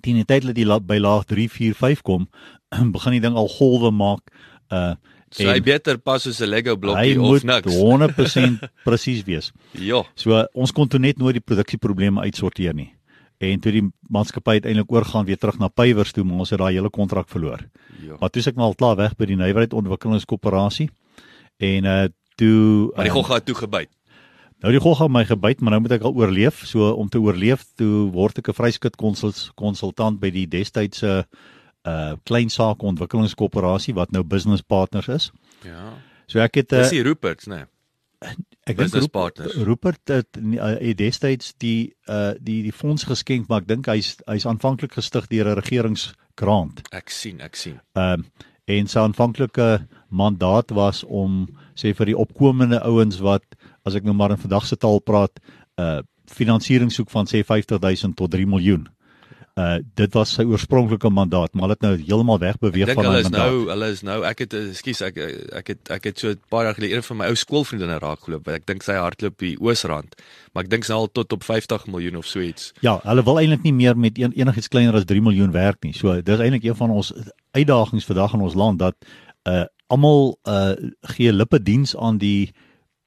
Teen 0.00 0.14
die 0.16 0.24
tyd 0.24 0.42
dat 0.46 0.56
jy 0.56 0.64
la- 0.64 0.80
by 0.80 0.96
laag 0.98 1.24
3, 1.24 1.48
4, 1.50 1.74
5 1.74 2.02
kom, 2.02 2.28
begin 2.96 3.12
die 3.12 3.20
ding 3.20 3.34
al 3.36 3.48
golwe 3.48 3.90
maak. 3.90 4.20
Uh 4.70 4.94
So 5.34 5.44
hy 5.48 5.60
beter 5.64 5.96
pas 5.98 6.22
soos 6.22 6.40
'n 6.42 6.48
Lego 6.48 6.74
hy 6.74 6.76
blokkie 6.78 7.20
of 7.20 7.26
moet 7.26 7.42
niks. 7.44 7.74
100% 7.74 8.58
presies 8.84 9.22
wees. 9.24 9.52
Ja. 9.72 10.02
So 10.14 10.46
ons 10.52 10.72
kon 10.72 10.88
toe 10.88 10.98
net 11.00 11.16
nooit 11.18 11.32
die 11.34 11.40
produksieprobleme 11.40 12.20
uitsorteer 12.20 12.74
nie. 12.74 12.92
En 13.42 13.60
toe 13.62 13.72
die 13.74 13.82
maatskappy 14.14 14.60
uiteindelik 14.60 14.92
oorgaan 14.92 15.26
weer 15.26 15.38
terug 15.38 15.58
na 15.58 15.68
pywers 15.68 16.12
toe, 16.14 16.22
maar 16.24 16.44
ons 16.44 16.52
het 16.54 16.60
daai 16.62 16.76
hele 16.76 16.90
kontrak 16.94 17.28
verloor. 17.32 17.64
Ja. 17.98 18.16
Maar 18.20 18.30
toe 18.30 18.42
is 18.42 18.46
ek 18.52 18.58
nou 18.60 18.68
al 18.70 18.76
klaar 18.78 18.96
weg 19.00 19.16
by 19.18 19.26
die 19.26 19.36
Nywerheid 19.40 19.74
Ontwikkelingskoöperasie. 19.74 20.90
En 21.58 21.84
uh 21.84 22.04
toe 22.38 22.88
Maar 22.94 23.04
die 23.04 23.12
ehm, 23.12 23.18
gogga 23.18 23.34
het 23.34 23.44
toe 23.44 23.54
gebyt. 23.54 23.90
Nou 24.62 24.70
die 24.72 24.80
gogga 24.80 25.08
my 25.10 25.24
gebyt, 25.28 25.60
maar 25.60 25.74
nou 25.74 25.82
moet 25.82 25.92
ek 25.98 26.06
al 26.06 26.14
oorleef. 26.14 26.62
So 26.66 26.92
om 26.94 27.08
te 27.10 27.20
oorleef, 27.20 27.66
toe 27.76 28.08
word 28.14 28.38
ek 28.38 28.48
'n 28.48 28.56
vryskut 28.56 28.96
konsul- 28.96 29.50
konsultant 29.54 30.20
by 30.20 30.30
die 30.30 30.46
destydse 30.46 31.26
uh 31.82 32.14
klein 32.24 32.48
sake 32.48 32.86
ontwikkelingskoöperasie 32.86 33.94
wat 33.94 34.12
nou 34.12 34.22
business 34.22 34.62
partners 34.62 35.08
is. 35.08 35.30
Ja. 35.66 35.98
So 36.26 36.38
ek 36.38 36.54
het 36.54 36.68
Dis 36.68 36.86
uh, 36.86 36.90
die 36.90 37.02
Rupert's, 37.02 37.46
né? 37.46 37.66
Ek 38.70 38.78
dink 38.78 38.94
Roep-. 38.94 39.42
Rupert 39.66 40.08
het 40.12 40.38
uh, 40.38 40.76
het 40.78 40.98
destyds 40.98 41.54
die 41.58 41.92
uh 42.08 42.32
die 42.38 42.62
die 42.62 42.72
fonds 42.72 43.04
geskenk, 43.08 43.48
maar 43.48 43.62
ek 43.64 43.68
dink 43.68 43.90
hy's 43.90 44.16
hy's 44.26 44.46
aanvanklik 44.46 44.96
gestig 44.98 45.28
deur 45.32 45.52
'n 45.52 45.60
regeringsgrant. 45.60 46.82
Ek 46.92 47.10
sien, 47.10 47.40
ek 47.40 47.56
sien. 47.56 47.80
Ehm 47.98 48.26
en 48.70 48.86
sy 48.86 49.00
aanvanklike 49.02 49.82
mandaat 50.08 50.70
was 50.70 51.02
om 51.04 51.48
sê 51.74 51.90
vir 51.98 52.12
die 52.12 52.18
opkomende 52.18 52.78
ouens 52.86 53.18
wat 53.18 53.42
as 53.84 53.96
ek 53.98 54.04
nou 54.06 54.14
maar 54.14 54.30
in 54.30 54.38
vandag 54.38 54.66
se 54.66 54.76
taal 54.76 55.00
praat, 55.00 55.42
uh 55.78 56.00
finansiering 56.32 56.88
soek 56.92 57.10
van 57.10 57.26
sê 57.26 57.42
50000 57.44 58.14
tot 58.16 58.30
3 58.30 58.46
miljoen. 58.46 58.86
Uh 59.60 59.78
dit 59.94 60.14
was 60.16 60.30
sy 60.32 60.46
oorspronklike 60.48 61.10
mandaat, 61.12 61.52
maar 61.52 61.66
hulle 61.66 61.74
het 61.76 61.82
nou 61.84 61.96
heeltemal 61.98 62.38
Ek 62.38 62.42
wegbeweeg 62.46 62.86
dink 62.88 62.96
van 62.96 63.04
hulle 63.04 63.18
daai 63.18 63.24
is 63.24 63.30
mandaat. 63.30 63.50
nou, 63.50 63.66
hulle 63.68 63.88
is 63.92 64.02
nou, 64.02 64.14
ek 64.24 64.38
het 64.38 64.54
ekskuus, 64.56 65.02
ek 65.04 65.18
ek 65.60 65.66
het 65.68 65.90
ek 65.92 66.04
het 66.08 66.18
so 66.18 66.30
'n 66.30 66.40
paar 66.48 66.64
jaar 66.64 66.74
gelede 66.78 66.94
een 66.96 67.02
van 67.02 67.16
my 67.16 67.26
ou 67.26 67.34
skoolvriendinne 67.36 67.98
raak 67.98 68.20
geloop. 68.24 68.48
Ek 68.48 68.64
dink 68.66 68.82
sy 68.82 68.96
hardloop 68.96 69.36
die 69.38 69.56
Oosrand, 69.60 70.16
maar 70.54 70.64
ek 70.64 70.70
dink 70.70 70.84
sy 70.84 70.92
al 70.96 71.10
tot 71.12 71.32
op 71.32 71.44
50 71.44 71.86
miljoen 71.86 72.16
of 72.16 72.26
so 72.26 72.40
iets. 72.40 72.72
Ja, 72.80 73.00
hulle 73.04 73.22
wil 73.22 73.38
eintlik 73.38 73.62
nie 73.62 73.74
meer 73.74 73.96
met 73.96 74.18
een, 74.18 74.32
enigiets 74.32 74.68
kleiner 74.68 74.94
as 74.94 75.04
3 75.04 75.20
miljoen 75.20 75.52
werk 75.52 75.82
nie. 75.84 75.92
So 75.92 76.22
dis 76.22 76.40
eintlik 76.40 76.64
een 76.64 76.76
van 76.76 76.90
ons 76.90 77.12
uitdagings 77.52 78.04
vandag 78.04 78.32
in 78.32 78.40
ons 78.40 78.54
land 78.54 78.78
dat 78.78 78.96
uh 79.44 79.64
almal 79.88 80.38
uh 80.48 80.72
gee 81.02 81.32
lippe 81.32 81.62
diens 81.62 81.96
aan 81.96 82.16
die 82.18 82.52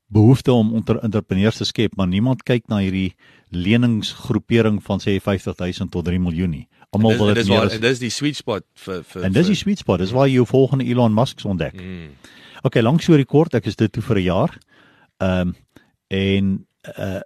behoefte 0.07 0.53
om 0.53 0.73
onder 0.73 0.99
entrepreneurs 1.03 1.57
te 1.57 1.65
skep, 1.65 1.95
maar 1.95 2.07
niemand 2.07 2.43
kyk 2.43 2.67
na 2.67 2.79
hierdie 2.83 3.15
leningsgroepering 3.49 4.81
van 4.83 5.01
sê 5.01 5.17
50000 5.21 5.91
tot 5.91 6.05
3 6.05 6.19
miljoen 6.21 6.51
nie. 6.51 6.65
Almal 6.95 7.15
Dis 7.15 7.19
wil 7.19 7.31
dit 7.33 7.41
dis 7.41 7.49
meer 7.51 7.75
en 7.75 7.83
dis 7.83 7.99
die 7.99 8.13
sweet 8.13 8.39
spot 8.39 8.65
vir 8.85 9.03
vir 9.03 9.27
En 9.27 9.35
dis 9.35 9.51
die 9.51 9.59
sweet 9.59 9.81
spot, 9.81 9.99
dis 9.99 10.13
waar 10.15 10.29
jy 10.29 10.39
jou 10.39 10.47
volgende 10.49 10.85
Elon 10.85 11.13
Musk 11.13 11.43
ontdek. 11.45 11.75
Mm. 11.75 12.09
Okay, 12.65 12.81
lank 12.81 13.03
so 13.03 13.17
rekord, 13.17 13.55
ek 13.57 13.67
is 13.69 13.75
dit 13.75 13.91
toe 13.91 14.03
vir 14.03 14.19
'n 14.19 14.25
jaar. 14.25 14.57
Ehm 15.21 15.47
um, 15.47 15.55
en 16.09 16.65
uh 16.97 17.21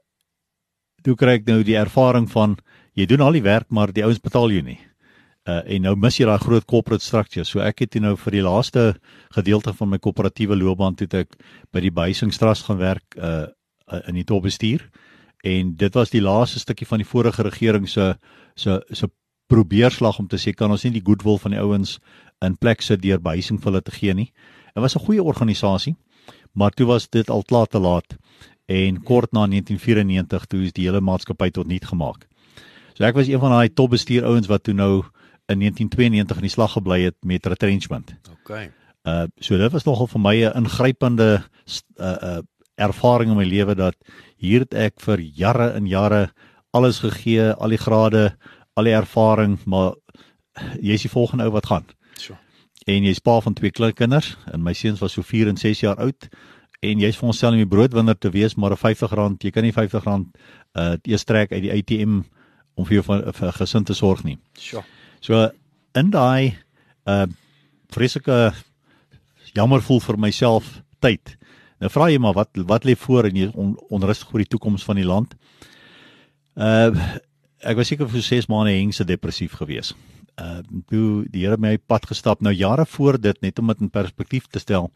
toe 1.03 1.15
kry 1.15 1.37
ek 1.39 1.47
nou 1.47 1.63
die 1.63 1.77
ervaring 1.79 2.27
van 2.31 2.57
jy 2.93 3.05
doen 3.05 3.21
al 3.21 3.31
die 3.31 3.43
werk 3.43 3.69
maar 3.71 3.93
die 3.93 4.03
ouens 4.03 4.19
betaal 4.19 4.51
jou 4.51 4.61
nie. 4.61 4.79
Uh 5.47 5.61
en 5.65 5.81
nou 5.81 5.95
mis 5.95 6.17
jy 6.17 6.25
daai 6.25 6.39
groot 6.39 6.65
corporate 6.65 7.03
structure. 7.03 7.45
So 7.45 7.59
ek 7.59 7.79
het 7.79 7.95
nou 7.95 8.15
vir 8.17 8.31
die 8.31 8.43
laaste 8.43 8.95
gedeelte 9.35 9.73
van 9.73 9.89
my 9.89 9.97
koöperatiewe 9.97 10.55
loopbaan 10.55 10.97
het 10.99 11.13
ek 11.13 11.37
by 11.71 11.79
die 11.79 11.91
Behuisingstrust 11.91 12.65
gaan 12.65 12.77
werk 12.77 13.15
uh 13.17 13.47
uh, 13.91 14.01
in 14.07 14.19
die 14.19 14.23
topbestuur. 14.23 14.89
En 15.43 15.75
dit 15.75 15.93
was 15.93 16.09
die 16.09 16.21
laaste 16.21 16.59
stukkie 16.59 16.87
van 16.87 17.01
die 17.01 17.07
vorige 17.07 17.43
regering 17.43 17.89
se 17.89 18.15
se 18.55 18.81
se 18.91 19.07
probeerslag 19.47 20.19
om 20.19 20.27
te 20.27 20.37
sê 20.37 20.53
kan 20.53 20.71
ons 20.71 20.83
nie 20.83 20.93
die 20.99 21.05
goodwill 21.05 21.39
van 21.41 21.55
die 21.55 21.61
ouens 21.61 21.97
in 22.45 22.57
plek 22.57 22.81
sit 22.85 23.01
deur 23.01 23.21
behuising 23.21 23.59
vir 23.59 23.71
hulle 23.71 23.81
te 23.81 23.95
gee 23.95 24.13
nie. 24.13 24.31
Dit 24.75 24.83
was 24.83 24.95
'n 24.95 25.05
goeie 25.05 25.23
organisasie, 25.23 25.95
maar 26.53 26.71
toe 26.71 26.85
was 26.85 27.09
dit 27.09 27.29
al 27.29 27.43
klaar 27.43 27.67
te 27.67 27.79
laat 27.79 28.17
en 28.67 29.03
kort 29.03 29.31
na 29.31 29.47
1994 29.47 30.45
toe 30.45 30.63
is 30.63 30.73
die 30.73 30.85
hele 30.85 31.01
maatskappy 31.01 31.49
tot 31.49 31.67
niet 31.67 31.85
gemaak. 31.85 32.27
So 32.93 33.03
ek 33.03 33.15
was 33.15 33.27
een 33.27 33.39
van 33.39 33.51
daai 33.51 33.73
topbestuur 33.73 34.25
ouens 34.25 34.47
wat 34.47 34.63
toe 34.63 34.73
nou 34.73 35.03
in 35.49 35.59
1992 35.59 36.37
in 36.37 36.45
die 36.45 36.53
slag 36.53 36.75
gebly 36.77 37.01
het 37.07 37.17
met 37.25 37.45
retrenchment. 37.45 38.13
Okay. 38.41 38.69
Uh 39.07 39.25
so 39.39 39.57
dit 39.57 39.71
was 39.71 39.85
nogal 39.87 40.07
vir 40.07 40.21
my 40.21 40.35
'n 40.45 40.63
ingrypende 40.63 41.43
uh 41.97 42.17
uh 42.21 42.41
ervaring 42.75 43.31
in 43.31 43.37
my 43.37 43.43
lewe 43.43 43.75
dat 43.75 43.95
hier 44.37 44.59
het 44.59 44.73
ek 44.73 45.01
vir 45.01 45.19
jare 45.19 45.71
en 45.75 45.87
jare 45.87 46.31
alles 46.71 46.99
gegee, 46.99 47.51
al 47.51 47.69
die 47.69 47.81
grade, 47.81 48.37
al 48.73 48.83
die 48.83 48.93
ervaring, 48.93 49.57
maar 49.65 49.95
jy's 50.79 51.01
die 51.01 51.11
volgende 51.11 51.43
ou 51.43 51.51
wat 51.51 51.65
gaan. 51.65 51.85
So. 52.15 52.37
En 52.85 53.03
jy's 53.03 53.19
pa 53.19 53.39
van 53.39 53.53
twee 53.53 53.71
klein 53.71 53.93
kinders 53.93 54.37
en 54.53 54.63
my 54.63 54.73
seuns 54.73 54.99
was 54.99 55.13
so 55.13 55.21
4 55.21 55.47
en 55.47 55.57
6 55.57 55.79
jaar 55.79 55.97
oud 55.97 56.29
en 56.79 56.99
jy's 56.99 57.17
vir 57.17 57.27
onsself 57.27 57.53
om 57.53 57.59
die 57.59 57.67
broodwinner 57.67 58.17
te 58.17 58.29
wees, 58.29 58.55
maar 58.55 58.71
'n 58.71 58.77
R50, 58.77 59.43
jy 59.43 59.51
kan 59.51 59.63
nie 59.63 59.73
R50 59.73 60.05
uh 60.77 60.95
eers 61.03 61.23
trek 61.23 61.51
uit 61.51 61.61
die 61.61 61.71
ATM 61.71 62.21
om 62.75 62.85
vir 62.85 62.93
jou 62.93 63.03
van 63.03 63.33
vir 63.33 63.51
gesin 63.51 63.83
te 63.83 63.93
sorg 63.93 64.23
nie. 64.23 64.37
So. 64.53 64.83
So 65.19 65.49
in 65.97 66.11
daai 66.13 66.55
uh 67.05 67.27
vreeslike 67.89 68.53
jammer 69.57 69.81
voel 69.81 69.99
vir 69.99 70.17
myself 70.21 70.67
tyd. 71.01 71.35
Nou 71.81 71.89
vra 71.89 72.09
jy 72.11 72.19
maar 72.21 72.35
wat 72.37 72.59
wat 72.69 72.85
lê 72.85 72.95
voor 72.99 73.29
en 73.29 73.39
jy 73.39 73.47
on, 73.55 73.73
onrustig 73.89 74.29
oor 74.33 74.43
die 74.43 74.51
toekoms 74.51 74.85
van 74.85 74.99
die 74.99 75.07
land. 75.07 75.33
Uh 76.55 76.93
ek 77.59 77.75
was 77.75 77.89
seker 77.91 78.07
vir 78.07 78.23
6 78.23 78.47
maande 78.47 78.71
hengse 78.77 79.03
depressief 79.03 79.57
gewees. 79.59 79.93
Uh 80.39 80.61
toe 80.91 81.25
die 81.27 81.43
Here 81.45 81.57
my 81.57 81.77
pad 81.77 82.07
gestap 82.07 82.43
nou 82.45 82.53
jare 82.53 82.85
voor 82.85 83.19
dit 83.19 83.41
net 83.41 83.59
om 83.59 83.73
dit 83.73 83.81
in 83.81 83.89
perspektief 83.89 84.47
te 84.47 84.59
stel. 84.59 84.91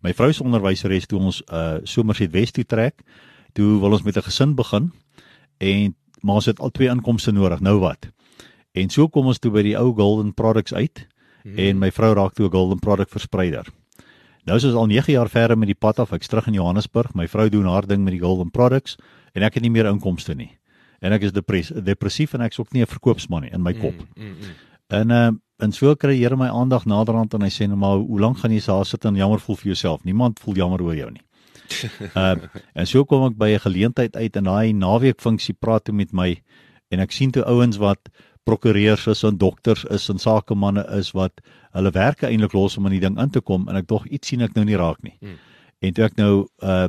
My 0.00 0.14
vrou 0.16 0.32
se 0.32 0.42
onderwyseres 0.42 1.06
toe 1.06 1.20
ons 1.20 1.42
uh 1.46 1.78
Somerset 1.84 2.32
West 2.32 2.56
toe 2.56 2.64
trek, 2.64 3.04
toe 3.52 3.78
wil 3.82 3.92
ons 3.92 4.02
met 4.02 4.16
'n 4.16 4.26
gesin 4.26 4.54
begin 4.54 4.92
en 5.58 5.94
maar 6.22 6.34
ons 6.34 6.46
het 6.46 6.60
al 6.60 6.70
twee 6.70 6.88
inkomste 6.88 7.32
nodig. 7.32 7.60
Nou 7.60 7.78
wat? 7.80 8.10
En 8.72 8.88
so 8.90 9.08
kom 9.08 9.26
ons 9.26 9.38
toe 9.38 9.50
by 9.50 9.62
die 9.62 9.76
ou 9.78 9.92
Golden 9.94 10.34
Products 10.34 10.74
uit 10.74 11.06
Mhm. 11.44 11.58
en 11.58 11.78
my 11.78 11.90
vrou 11.90 12.14
raak 12.14 12.34
toe 12.34 12.46
'n 12.46 12.52
Golden 12.52 12.78
Product 12.78 13.10
verspreider. 13.10 13.66
Nou 14.44 14.56
is 14.56 14.64
ons 14.64 14.74
al 14.74 14.86
9 14.86 15.12
jaar 15.12 15.28
verder 15.28 15.58
met 15.58 15.66
die 15.68 15.74
pad 15.74 15.98
af. 15.98 16.12
Ek's 16.12 16.26
terug 16.28 16.46
in 16.46 16.52
Johannesburg. 16.54 17.14
My 17.14 17.28
vrou 17.28 17.48
doen 17.48 17.64
haar 17.64 17.86
ding 17.86 18.04
met 18.04 18.12
die 18.12 18.20
Golden 18.20 18.50
Products 18.50 18.96
en 19.32 19.42
ek 19.42 19.54
het 19.54 19.62
nie 19.62 19.70
meer 19.70 19.86
inkomste 19.86 20.34
nie. 20.34 20.58
En 21.00 21.12
ek 21.12 21.22
is 21.22 21.32
depres 21.32 21.68
depressief 21.68 22.34
en 22.34 22.40
ek's 22.40 22.58
ook 22.58 22.72
nie 22.72 22.82
'n 22.82 22.86
verkoopsman 22.86 23.42
nie 23.42 23.50
in 23.52 23.62
my 23.62 23.72
kop. 23.72 23.94
Mm, 23.94 24.24
mm, 24.24 24.28
mm. 24.28 24.54
En 24.88 25.10
uh 25.10 25.30
en 25.58 25.72
so 25.72 25.94
kry 25.94 26.16
Here 26.16 26.36
my 26.36 26.48
aandag 26.48 26.84
naderhand 26.86 27.34
en 27.34 27.42
hy 27.42 27.48
sê 27.50 27.66
nou 27.66 27.76
maar 27.76 27.96
hoe 27.98 28.20
lank 28.20 28.38
gaan 28.38 28.50
jy 28.50 28.60
daar 28.66 28.84
sit 28.86 29.04
en 29.04 29.14
jammer 29.14 29.38
voel 29.40 29.56
vir 29.56 29.64
jouself? 29.64 30.04
Niemand 30.04 30.40
voel 30.40 30.54
jammer 30.54 30.82
oor 30.82 30.94
jou 30.96 31.10
nie. 31.10 31.22
Uh 32.16 32.34
en 32.74 32.86
so 32.86 33.04
kom 33.04 33.26
ek 33.30 33.36
by 33.36 33.48
'n 33.54 33.58
geleentheid 33.60 34.16
uit 34.16 34.36
en 34.36 34.44
daai 34.44 34.72
naweek 34.72 35.20
funksie 35.20 35.54
praat 35.54 35.84
toe 35.84 35.94
met 35.94 36.12
my 36.12 36.42
en 36.90 37.00
ek 37.00 37.12
sien 37.12 37.30
toe 37.30 37.44
ouens 37.44 37.76
wat 37.76 37.98
prokureurs 38.48 39.06
is 39.06 39.22
en 39.26 39.36
dokters 39.36 39.84
is 39.92 40.08
en 40.10 40.18
sakemanne 40.18 40.84
is 40.96 41.12
wat 41.16 41.42
hulle 41.76 41.92
werke 41.94 42.26
eintlik 42.26 42.54
los 42.56 42.76
om 42.78 42.88
in 42.88 42.96
die 42.96 43.04
ding 43.04 43.18
in 43.20 43.30
te 43.30 43.40
kom 43.40 43.68
en 43.68 43.78
ek 43.80 43.88
dog 43.90 44.06
iets 44.08 44.32
sien 44.32 44.42
ek 44.46 44.56
nou 44.56 44.64
nie 44.64 44.78
raak 44.80 45.00
nie. 45.06 45.16
Hmm. 45.20 45.38
En 45.80 45.96
toe 45.96 46.08
ek 46.08 46.18
nou 46.20 46.34
uh 46.64 46.88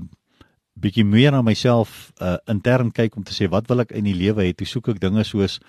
bietjie 0.81 1.03
meer 1.05 1.33
na 1.35 1.41
myself 1.43 2.11
uh 2.23 2.37
intern 2.49 2.93
kyk 2.95 3.17
om 3.19 3.25
te 3.27 3.35
sê 3.35 3.49
wat 3.51 3.67
wil 3.69 3.83
ek 3.83 3.91
in 3.97 4.07
die 4.07 4.15
lewe 4.17 4.47
hê? 4.47 4.53
Toe 4.55 4.65
soek 4.65 4.93
ek 4.93 5.01
dinge 5.03 5.23
soos 5.27 5.59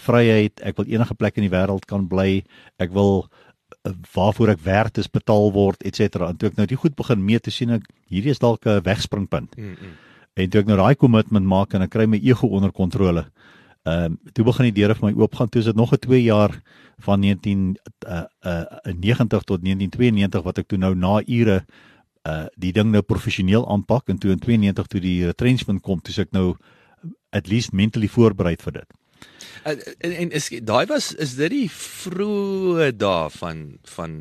vryheid, 0.00 0.62
ek 0.62 0.78
wil 0.78 0.88
enige 0.88 1.16
plek 1.18 1.36
in 1.36 1.48
die 1.48 1.52
wêreld 1.52 1.84
kan 1.90 2.06
bly, 2.08 2.44
ek 2.80 2.94
wil 2.94 3.26
uh, 3.26 3.92
waarvoor 4.14 4.54
ek 4.54 4.62
werd 4.64 5.02
is 5.02 5.10
betaal 5.10 5.50
word, 5.52 5.82
ens. 5.82 6.00
En 6.00 6.38
toe 6.38 6.52
ek 6.52 6.60
nou 6.60 6.68
die 6.70 6.78
goed 6.78 6.94
begin 6.96 7.24
mee 7.26 7.42
te 7.42 7.52
sien 7.52 7.74
ek 7.74 7.90
hierdie 8.06 8.32
is 8.32 8.40
dalk 8.40 8.64
'n 8.64 8.86
wegspringpunt. 8.86 9.58
Mm, 9.58 9.74
mm. 9.74 9.98
En 10.40 10.48
toe 10.48 10.62
ek 10.62 10.70
nou 10.70 10.78
daai 10.78 10.94
commitment 10.96 11.46
maak 11.46 11.74
en 11.74 11.82
ek 11.82 11.92
kry 11.92 12.06
my 12.06 12.22
ego 12.22 12.46
onder 12.46 12.72
kontrole. 12.72 13.26
Ehm 13.84 14.04
um, 14.04 14.18
toe 14.32 14.44
begin 14.44 14.64
die 14.70 14.72
deure 14.72 14.94
vir 14.94 15.08
my 15.10 15.14
oopgaan. 15.22 15.48
Toe 15.48 15.58
is 15.60 15.64
dit 15.66 15.76
nog 15.76 15.92
'n 15.92 15.98
2 15.98 16.22
jaar 16.22 16.60
van 16.98 17.20
19 17.20 17.76
uh 18.06 18.22
uh 18.46 18.64
90 18.84 19.42
tot 19.42 19.60
1992 19.64 20.42
wat 20.42 20.58
ek 20.58 20.68
toe 20.68 20.78
nou 20.78 20.94
na 20.94 21.20
ure 21.26 21.64
uh 22.28 22.46
die 22.56 22.72
ding 22.72 22.90
nou 22.92 23.02
professioneel 23.02 23.66
aanpak 23.68 24.08
en 24.08 24.18
toe 24.18 24.30
in 24.30 24.38
92 24.38 24.86
toe 24.86 25.00
die 25.00 25.24
retrenchment 25.26 25.80
kom, 25.82 26.00
toe 26.00 26.14
ek 26.22 26.30
nou 26.32 26.54
at 27.32 27.48
least 27.48 27.72
mentally 27.72 28.08
voorberei 28.08 28.56
vir 28.56 28.72
dit. 28.72 28.88
En, 29.64 29.78
en 29.98 30.12
en 30.12 30.30
is 30.30 30.48
daai 30.62 30.86
was 30.86 31.14
is 31.14 31.34
dit 31.34 31.50
die 31.50 31.70
vroeë 31.70 32.92
dae 32.96 33.28
van 33.30 33.78
van 33.96 34.16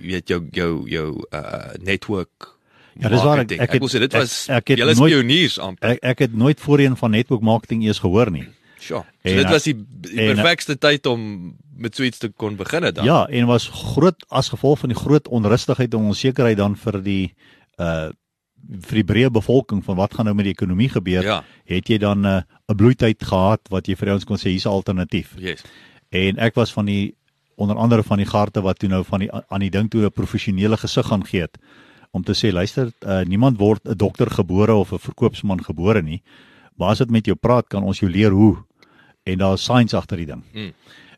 jy 0.00 0.06
weet 0.16 0.28
jou 0.28 0.40
jou 0.52 0.88
jou 0.88 1.08
uh 1.32 1.74
network 1.82 2.52
Ja, 3.00 3.08
dis 3.08 3.22
waar, 3.26 3.38
ek- 3.42 3.50
ek 3.52 3.60
het- 3.60 3.70
ek 3.74 3.80
wil 3.80 3.88
sê 3.88 3.98
dit 3.98 4.14
ek- 4.14 4.20
was 4.20 4.48
ek 4.48 4.68
het 4.68 4.78
julle 4.78 4.90
is 4.92 4.98
nooit- 4.98 5.12
pioniers 5.12 5.58
amper. 5.58 5.90
Ek 5.90 5.98
ek 6.02 6.18
het 6.18 6.34
nooit 6.34 6.60
voorheen 6.60 6.96
van 6.96 7.10
network 7.10 7.42
marketing 7.42 7.82
eers 7.84 7.98
gehoor 7.98 8.30
nie. 8.30 8.46
Sure. 8.84 9.04
So 9.24 9.34
dit 9.40 9.50
was 9.50 9.64
die, 9.64 9.74
die 10.08 10.26
perfekste 10.34 10.76
tyd 10.80 11.06
om 11.10 11.54
met 11.76 11.96
so 11.96 12.04
iets 12.06 12.20
te 12.22 12.28
kon 12.28 12.56
begin 12.56 12.90
dan. 12.94 13.04
Ja, 13.04 13.24
en 13.26 13.46
was 13.50 13.68
groot 13.72 14.24
as 14.28 14.50
gevolg 14.52 14.78
van 14.84 14.92
die 14.92 14.98
groot 14.98 15.28
onrustigheid 15.28 15.94
en 15.94 16.10
onsekerheid 16.12 16.60
dan 16.60 16.76
vir 16.76 17.00
die 17.02 17.24
uh 17.80 18.10
vir 18.64 18.96
die 19.02 19.04
breë 19.04 19.28
bevolking 19.28 19.82
van 19.84 19.96
wat 19.98 20.14
gaan 20.16 20.24
nou 20.24 20.32
met 20.34 20.46
die 20.46 20.54
ekonomie 20.54 20.88
gebeur, 20.88 21.22
Ja. 21.22 21.42
het 21.68 21.88
jy 21.88 21.98
dan 21.98 22.24
'n 22.24 22.26
uh, 22.26 22.74
bloeityd 22.76 23.20
gehad 23.22 23.60
wat 23.68 23.86
jy 23.86 23.94
vir 23.94 24.14
ons 24.14 24.24
kon 24.24 24.36
sê 24.36 24.48
hier's 24.48 24.64
'n 24.64 24.72
alternatief. 24.72 25.34
Yes. 25.36 25.62
En 26.08 26.38
ek 26.38 26.54
was 26.54 26.72
van 26.72 26.86
die 26.86 27.14
onder 27.56 27.76
andere 27.76 28.02
van 28.02 28.16
die 28.18 28.26
garte 28.26 28.62
wat 28.62 28.78
toe 28.78 28.88
nou 28.88 29.04
van 29.04 29.20
die 29.20 29.30
aan 29.32 29.60
die 29.60 29.70
ding 29.70 29.90
toe 29.90 30.04
'n 30.04 30.10
professionele 30.10 30.76
gesig 30.76 31.06
gaan 31.06 31.24
gee 31.26 31.40
het 31.40 31.58
om 32.12 32.22
te 32.22 32.32
sê 32.32 32.52
luister, 32.52 32.92
uh, 33.06 33.20
niemand 33.24 33.58
word 33.58 33.80
'n 33.84 33.96
dokter 33.96 34.30
gebore 34.30 34.74
of 34.74 34.92
'n 34.92 34.98
verkoopsman 34.98 35.64
gebore 35.64 36.02
nie. 36.02 36.22
Maar 36.76 36.88
as 36.90 36.98
dit 36.98 37.10
met 37.10 37.26
jou 37.26 37.36
praat, 37.36 37.68
kan 37.68 37.82
ons 37.82 37.98
jou 37.98 38.10
leer 38.10 38.30
hoe. 38.30 38.56
En 39.24 39.38
daar's 39.38 39.62
science 39.62 39.96
agter 39.96 40.20
die 40.20 40.26
ding. 40.26 40.42
Mm. 40.52 40.72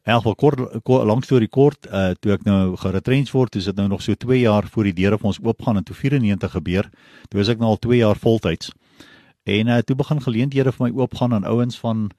In 0.06 0.12
elk 0.12 0.22
geval 0.22 0.34
kort, 0.34 0.82
kort 0.82 1.04
lank 1.04 1.24
storie 1.24 1.48
kort, 1.50 1.86
uh 1.90 2.12
toe 2.22 2.30
ek 2.36 2.44
nou 2.46 2.76
geretrench 2.78 3.32
word, 3.34 3.56
is 3.58 3.66
dit 3.66 3.74
nou 3.74 3.88
nog 3.90 4.02
so 4.04 4.14
2 4.14 4.38
jaar 4.38 4.68
voor 4.70 4.86
die 4.86 4.94
deure 4.94 5.18
vir 5.18 5.32
ons 5.32 5.40
oopgaan 5.42 5.80
en 5.80 5.86
toe 5.86 5.96
94 5.98 6.52
gebeur. 6.54 6.86
Toe 7.28 7.40
is 7.42 7.48
ek 7.50 7.58
nou 7.58 7.72
al 7.74 7.80
2 7.82 7.98
jaar 7.98 8.20
voltyds. 8.22 8.70
En 9.50 9.72
uh 9.74 9.78
toe 9.82 9.96
begin 9.98 10.22
geleenthede 10.22 10.72
vir 10.76 10.84
my 10.86 10.92
oopgaan 10.94 11.34
aan 11.34 11.48
ouens 11.50 11.78
van 11.82 12.10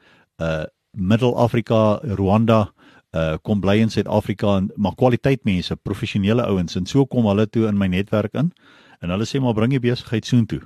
uh 0.43 0.65
Middel-Afrika, 0.91 1.99
Rwanda, 2.19 2.73
uh 3.15 3.37
kom 3.41 3.63
bly 3.63 3.77
in 3.85 3.93
Suid-Afrika 3.93 4.57
en 4.57 4.67
maar 4.75 4.95
kwaliteit 4.99 5.45
mense, 5.47 5.75
professionele 5.75 6.43
ouens 6.43 6.75
en 6.75 6.85
so 6.85 7.05
kom 7.05 7.29
hulle 7.31 7.47
toe 7.47 7.67
in 7.67 7.79
my 7.79 7.87
netwerk 7.87 8.35
in. 8.35 8.51
En 8.99 9.15
hulle 9.15 9.25
sê 9.29 9.39
maar 9.39 9.55
bring 9.55 9.71
jy 9.71 9.79
besigheid 9.79 10.27
soontoe. 10.27 10.59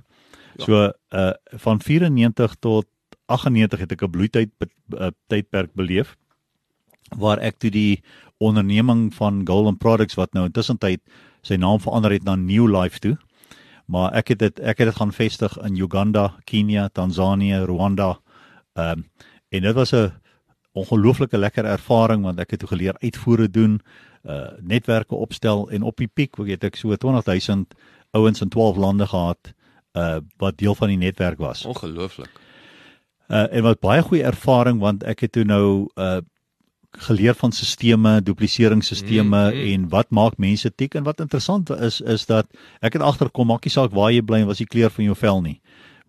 Ja. 0.58 0.66
So 0.66 0.90
uh 0.90 1.30
van 1.68 1.86
94 1.86 2.58
tot 2.60 2.90
98 3.32 3.80
het 3.80 3.92
ek 3.92 4.04
'n 4.04 4.12
bloeityd 4.12 4.50
uh, 4.60 5.10
tydperk 5.28 5.74
beleef 5.74 6.18
waar 7.18 7.40
ek 7.40 7.60
toe 7.60 7.72
die 7.72 8.04
onderneming 8.40 9.14
van 9.14 9.42
Golden 9.48 9.78
Products 9.78 10.16
wat 10.16 10.34
nou 10.34 10.46
intussen 10.46 10.78
tyd 10.78 11.02
sy 11.42 11.56
naam 11.56 11.80
verander 11.80 12.12
het 12.12 12.24
na 12.24 12.36
New 12.36 12.68
Life 12.70 13.00
toe. 13.00 13.18
Maar 13.92 14.14
ek 14.14 14.34
het 14.34 14.40
dit 14.40 14.60
ek 14.60 14.78
het 14.78 14.88
dit 14.92 14.96
gaan 14.96 15.12
vestig 15.12 15.58
in 15.66 15.76
Uganda, 15.76 16.38
Kenia, 16.46 16.90
Tansanië, 16.90 17.66
Rwanda. 17.66 18.20
Ehm 18.74 19.00
um, 19.00 19.10
en 19.52 19.62
dit 19.62 19.76
was 19.76 19.92
'n 19.92 20.14
ongelooflike 20.72 21.38
lekker 21.38 21.66
ervaring 21.66 22.24
want 22.24 22.40
ek 22.40 22.52
het 22.52 22.60
toe 22.60 22.70
geleer 22.70 22.96
uitvoere 23.02 23.50
doen, 23.50 23.82
uh 24.24 24.52
netwerke 24.62 25.16
opstel 25.16 25.70
en 25.70 25.82
op 25.82 25.98
die 25.98 26.08
piek, 26.08 26.36
weet 26.36 26.64
ek, 26.64 26.76
so 26.76 26.96
20000 26.96 27.74
ouens 28.12 28.42
in 28.42 28.50
12 28.50 28.78
lande 28.78 29.08
gehad 29.08 29.54
uh 29.94 30.20
wat 30.38 30.58
deel 30.58 30.76
van 30.76 30.88
die 30.88 30.98
netwerk 30.98 31.38
was. 31.38 31.66
Ongelooflik. 31.66 32.30
Uh 33.32 33.48
en 33.52 33.64
wat 33.64 33.80
baie 33.80 34.02
goeie 34.04 34.24
ervaring 34.28 34.82
want 34.84 35.04
ek 35.08 35.26
het 35.26 35.32
toe 35.38 35.48
nou 35.48 35.88
uh 35.96 36.20
geleer 36.92 37.36
van 37.40 37.52
sisteme, 37.56 38.22
dupliseringsstelsels 38.22 39.24
mm, 39.24 39.28
mm. 39.28 39.60
en 39.74 39.86
wat 39.90 40.10
maak 40.12 40.36
mense 40.38 40.68
tik 40.76 40.98
en 41.00 41.06
wat 41.08 41.22
interessant 41.24 41.70
is 41.70 42.02
is 42.02 42.26
dat 42.28 42.50
ek 42.84 42.98
het 42.98 43.02
agterkom 43.02 43.48
maak 43.48 43.64
nie 43.64 43.72
saak 43.72 43.96
waar 43.96 44.12
jy 44.12 44.20
bly 44.22 44.42
en 44.44 44.50
wat 44.50 44.60
die 44.60 44.68
kleur 44.68 44.92
van 44.92 45.06
jou 45.08 45.16
vel 45.16 45.40
nie. 45.42 45.62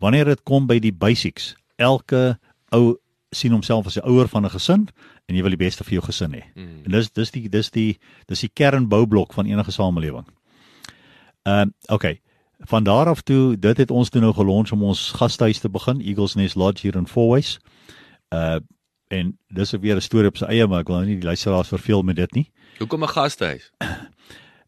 Wanneer 0.02 0.32
dit 0.32 0.42
kom 0.42 0.66
by 0.66 0.80
die 0.82 0.92
basics, 0.92 1.54
elke 1.78 2.40
ou 2.74 2.96
sien 3.30 3.54
homself 3.54 3.86
as 3.86 3.96
'n 3.96 4.08
ouer 4.10 4.28
van 4.28 4.44
'n 4.44 4.50
gesin 4.50 4.88
en 5.28 5.36
jy 5.36 5.42
wil 5.42 5.54
die 5.54 5.64
beste 5.64 5.84
vir 5.84 5.92
jou 5.92 6.02
gesin 6.02 6.34
hê. 6.34 6.42
Mm. 6.54 6.84
En 6.84 6.90
dis 6.90 7.10
dis 7.10 7.30
die 7.30 7.48
dis 7.48 7.70
die 7.70 7.98
dis 8.26 8.40
die 8.40 8.50
kernboublok 8.50 9.32
van 9.32 9.46
enige 9.46 9.70
samelewing. 9.70 10.26
Ehm 11.46 11.68
uh, 11.68 11.94
okay. 11.94 12.20
Van 12.64 12.84
daar 12.84 13.06
af 13.06 13.20
toe, 13.20 13.58
dit 13.58 13.76
het 13.76 13.90
ons 13.90 14.08
toe 14.08 14.20
nou 14.20 14.32
gelons 14.34 14.72
om 14.72 14.82
ons 14.82 15.10
gastehuis 15.10 15.58
te 15.58 15.68
begin, 15.70 16.00
Eagles 16.00 16.34
Nest 16.34 16.54
Lodge 16.54 16.86
hier 16.86 16.96
in 16.96 17.06
Fourways. 17.08 17.58
Uh 18.30 18.60
en 19.12 19.38
dis 19.48 19.70
weer 19.70 19.96
'n 19.96 20.00
storie 20.00 20.28
op 20.28 20.36
sy 20.36 20.44
eie, 20.44 20.66
maar 20.66 20.80
ek 20.80 20.86
wil 20.88 20.96
nou 20.96 21.06
nie 21.06 21.18
die 21.20 21.28
luisteraars 21.28 21.68
verveel 21.68 22.02
met 22.02 22.16
dit 22.16 22.32
nie. 22.34 22.50
Hoekom 22.78 23.02
'n 23.02 23.08
gastehuis? 23.08 23.70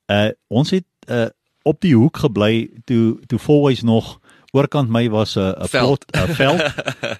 Uh 0.07 0.31
ons 0.49 0.71
het 0.71 0.85
uh 1.09 1.27
op 1.63 1.81
die 1.81 1.95
hoek 1.97 2.17
gebly 2.17 2.69
toe 2.85 3.21
toe 3.27 3.39
Fourways 3.39 3.83
nog 3.83 4.21
oorkant 4.53 4.89
my 4.89 5.09
was 5.09 5.37
'n 5.37 5.41
'n 5.41 5.69
plot 5.69 6.05
'n 6.13 6.35
veld. 6.35 6.61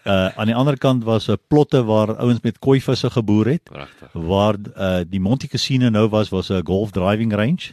Uh 0.05 0.29
aan 0.37 0.47
die 0.47 0.55
ander 0.55 0.79
kant 0.79 1.05
was 1.05 1.29
'n 1.29 1.39
plotte 1.49 1.85
waar 1.85 2.17
ouens 2.17 2.41
met 2.43 2.59
kooivisse 2.59 3.11
geboer 3.11 3.47
het. 3.47 3.63
Pragtig. 3.63 4.13
Waar 4.13 4.57
uh 4.77 5.01
die 5.09 5.21
Monte 5.21 5.49
Casino 5.49 5.89
nou 5.89 6.09
was 6.09 6.29
was 6.29 6.49
'n 6.51 6.61
golf 6.65 6.91
driving 6.91 7.33
range. 7.33 7.73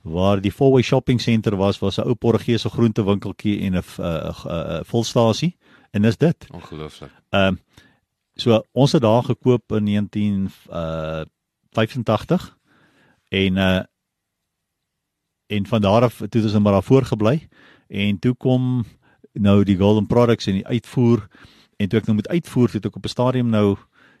Waar 0.00 0.40
die 0.40 0.52
Fourway 0.52 0.82
Shopping 0.82 1.20
Center 1.20 1.56
was 1.56 1.78
was 1.78 1.96
'n 1.98 2.06
ou 2.08 2.14
Portugese 2.14 2.68
groentewinkeltjie 2.68 3.60
en 3.60 3.74
'n 3.74 3.82
'n 3.82 4.84
volstasie 4.84 5.56
en 5.90 6.02
dis 6.02 6.16
dit. 6.16 6.46
Ongelooflik. 6.50 7.10
Ehm 7.28 7.52
uh, 7.52 7.58
so 8.34 8.62
ons 8.72 8.92
het 8.92 9.02
daar 9.02 9.22
gekoop 9.22 9.72
in 9.72 9.84
19 9.84 10.50
uh 10.70 11.24
85 11.70 12.58
en 13.28 13.56
uh 13.56 13.82
en 15.46 15.66
van 15.66 15.80
daar 15.80 16.02
af 16.02 16.16
toe 16.16 16.42
het 16.42 16.44
ons 16.44 16.58
maar 16.58 16.72
daar 16.72 16.82
voorgebly 16.82 17.48
en 17.86 18.18
toe 18.18 18.34
kom 18.34 18.84
nou 19.32 19.64
die 19.64 19.76
golden 19.76 20.06
products 20.06 20.46
en 20.46 20.52
die 20.52 20.66
uitvoer 20.66 21.28
en 21.76 21.88
toe 21.88 21.98
ek 21.98 22.06
nou 22.06 22.14
moet 22.14 22.28
uitvoer 22.28 22.70
het 22.72 22.86
ek 22.86 22.96
op 22.96 23.04
'n 23.04 23.08
stadium 23.08 23.48
nou 23.48 23.76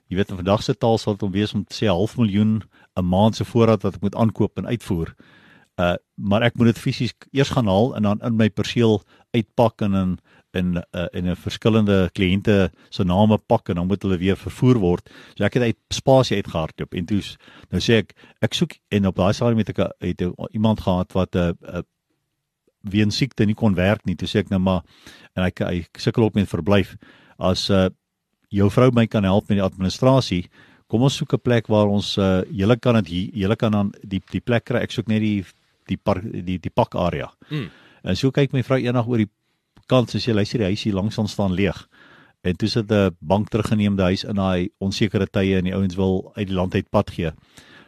jy 0.06 0.16
weet 0.16 0.30
in 0.30 0.36
vandag 0.36 0.62
se 0.62 0.76
taal 0.76 0.98
sal 0.98 1.12
dit 1.12 1.22
om 1.22 1.30
wees 1.30 1.54
om 1.54 1.64
te 1.64 1.84
sê 1.84 1.86
half 1.86 2.16
miljoen 2.16 2.62
'n 2.94 3.04
maand 3.04 3.36
se 3.36 3.44
voorraad 3.44 3.82
wat 3.82 3.94
ek 3.94 4.00
moet 4.00 4.14
aankoop 4.14 4.58
en 4.58 4.66
uitvoer. 4.66 5.14
Uh 5.18 5.39
maar 6.14 6.42
ek 6.42 6.56
moet 6.58 6.72
dit 6.72 6.78
fisies 6.78 7.14
eers 7.32 7.52
gaan 7.54 7.68
haal 7.70 7.94
en 7.96 8.02
dan 8.02 8.20
in 8.26 8.36
my 8.36 8.48
perseel 8.48 9.02
uitpak 9.36 9.82
en 9.86 9.94
in 9.94 10.18
in 10.52 10.76
uh, 10.76 11.06
in 11.14 11.28
'n 11.30 11.36
verskillende 11.36 12.10
kliënte 12.12 12.70
se 12.88 13.04
name 13.04 13.38
pak 13.38 13.68
en 13.68 13.74
dan 13.74 13.86
moet 13.86 14.02
hulle 14.02 14.18
weer 14.18 14.36
vervoer 14.36 14.78
word. 14.78 15.10
So 15.34 15.44
ek 15.44 15.54
het 15.54 15.62
uit 15.62 15.78
spasie 15.88 16.36
uitgehardloop 16.36 16.94
en 16.94 17.06
toe 17.06 17.22
nou 17.70 17.80
sê 17.80 18.02
ek 18.02 18.14
ek 18.42 18.54
soek 18.54 18.78
en 18.90 19.06
op 19.06 19.16
daai 19.16 19.32
stadium 19.32 19.58
het 19.58 19.68
ek 19.70 19.92
het 20.00 20.22
iemand 20.52 20.80
gehad 20.80 21.12
wat 21.12 21.34
'n 21.34 21.38
uh, 21.38 21.52
uh, 21.74 21.82
weens 22.82 23.16
siekte 23.16 23.44
nie 23.46 23.54
kon 23.54 23.74
werk 23.74 24.04
nie. 24.06 24.16
Toe 24.16 24.28
sê 24.28 24.40
ek 24.44 24.50
nou 24.50 24.60
maar 24.60 24.82
en 25.36 25.44
hy 25.44 25.52
hy 25.66 25.84
sukkel 25.98 26.24
op 26.24 26.34
met 26.34 26.48
verblyf. 26.48 26.96
As 27.38 27.68
uh 27.70 27.88
jou 28.50 28.66
vrou 28.70 28.90
my 28.90 29.06
kan 29.06 29.22
help 29.22 29.48
met 29.48 29.60
die 29.60 29.64
administrasie, 29.64 30.48
kom 30.90 31.02
ons 31.02 31.16
soek 31.16 31.34
'n 31.34 31.44
plek 31.44 31.68
waar 31.68 31.86
ons 31.86 32.16
uh 32.18 32.42
julle 32.50 32.76
kan 32.76 33.02
dit 33.02 33.30
julle 33.34 33.56
kan 33.56 33.72
dan 33.72 33.92
die 34.02 34.20
die 34.30 34.40
plek 34.40 34.64
kry. 34.64 34.82
Ek 34.82 34.90
soek 34.90 35.08
net 35.08 35.20
die 35.20 35.44
die 35.90 35.98
park 35.98 36.24
die 36.30 36.58
die 36.62 36.72
pak 36.72 36.94
area. 36.94 37.30
Mm. 37.50 37.68
En 38.02 38.16
so 38.16 38.32
kyk 38.34 38.54
my 38.56 38.62
vrou 38.66 38.78
eendag 38.80 39.08
oor 39.10 39.24
die 39.24 39.30
kant 39.90 40.12
sê 40.12 40.20
sy 40.22 40.34
luister 40.36 40.62
die 40.62 40.70
huis 40.70 40.86
hier 40.86 40.96
langs 40.96 41.18
ons 41.18 41.34
staan 41.36 41.56
leeg. 41.58 41.76
En 42.46 42.56
toe 42.56 42.68
sit 42.68 42.90
'n 42.90 43.16
bank 43.20 43.50
teruggeneem 43.50 43.96
die 43.96 44.08
huis 44.12 44.24
in 44.24 44.36
daai 44.36 44.70
onsekere 44.80 45.26
tye 45.26 45.58
en 45.58 45.64
die 45.64 45.74
ouens 45.74 45.96
wil 45.96 46.32
uit 46.36 46.48
die 46.48 46.56
land 46.56 46.74
uit 46.74 46.90
pad 46.90 47.10
gee. 47.10 47.32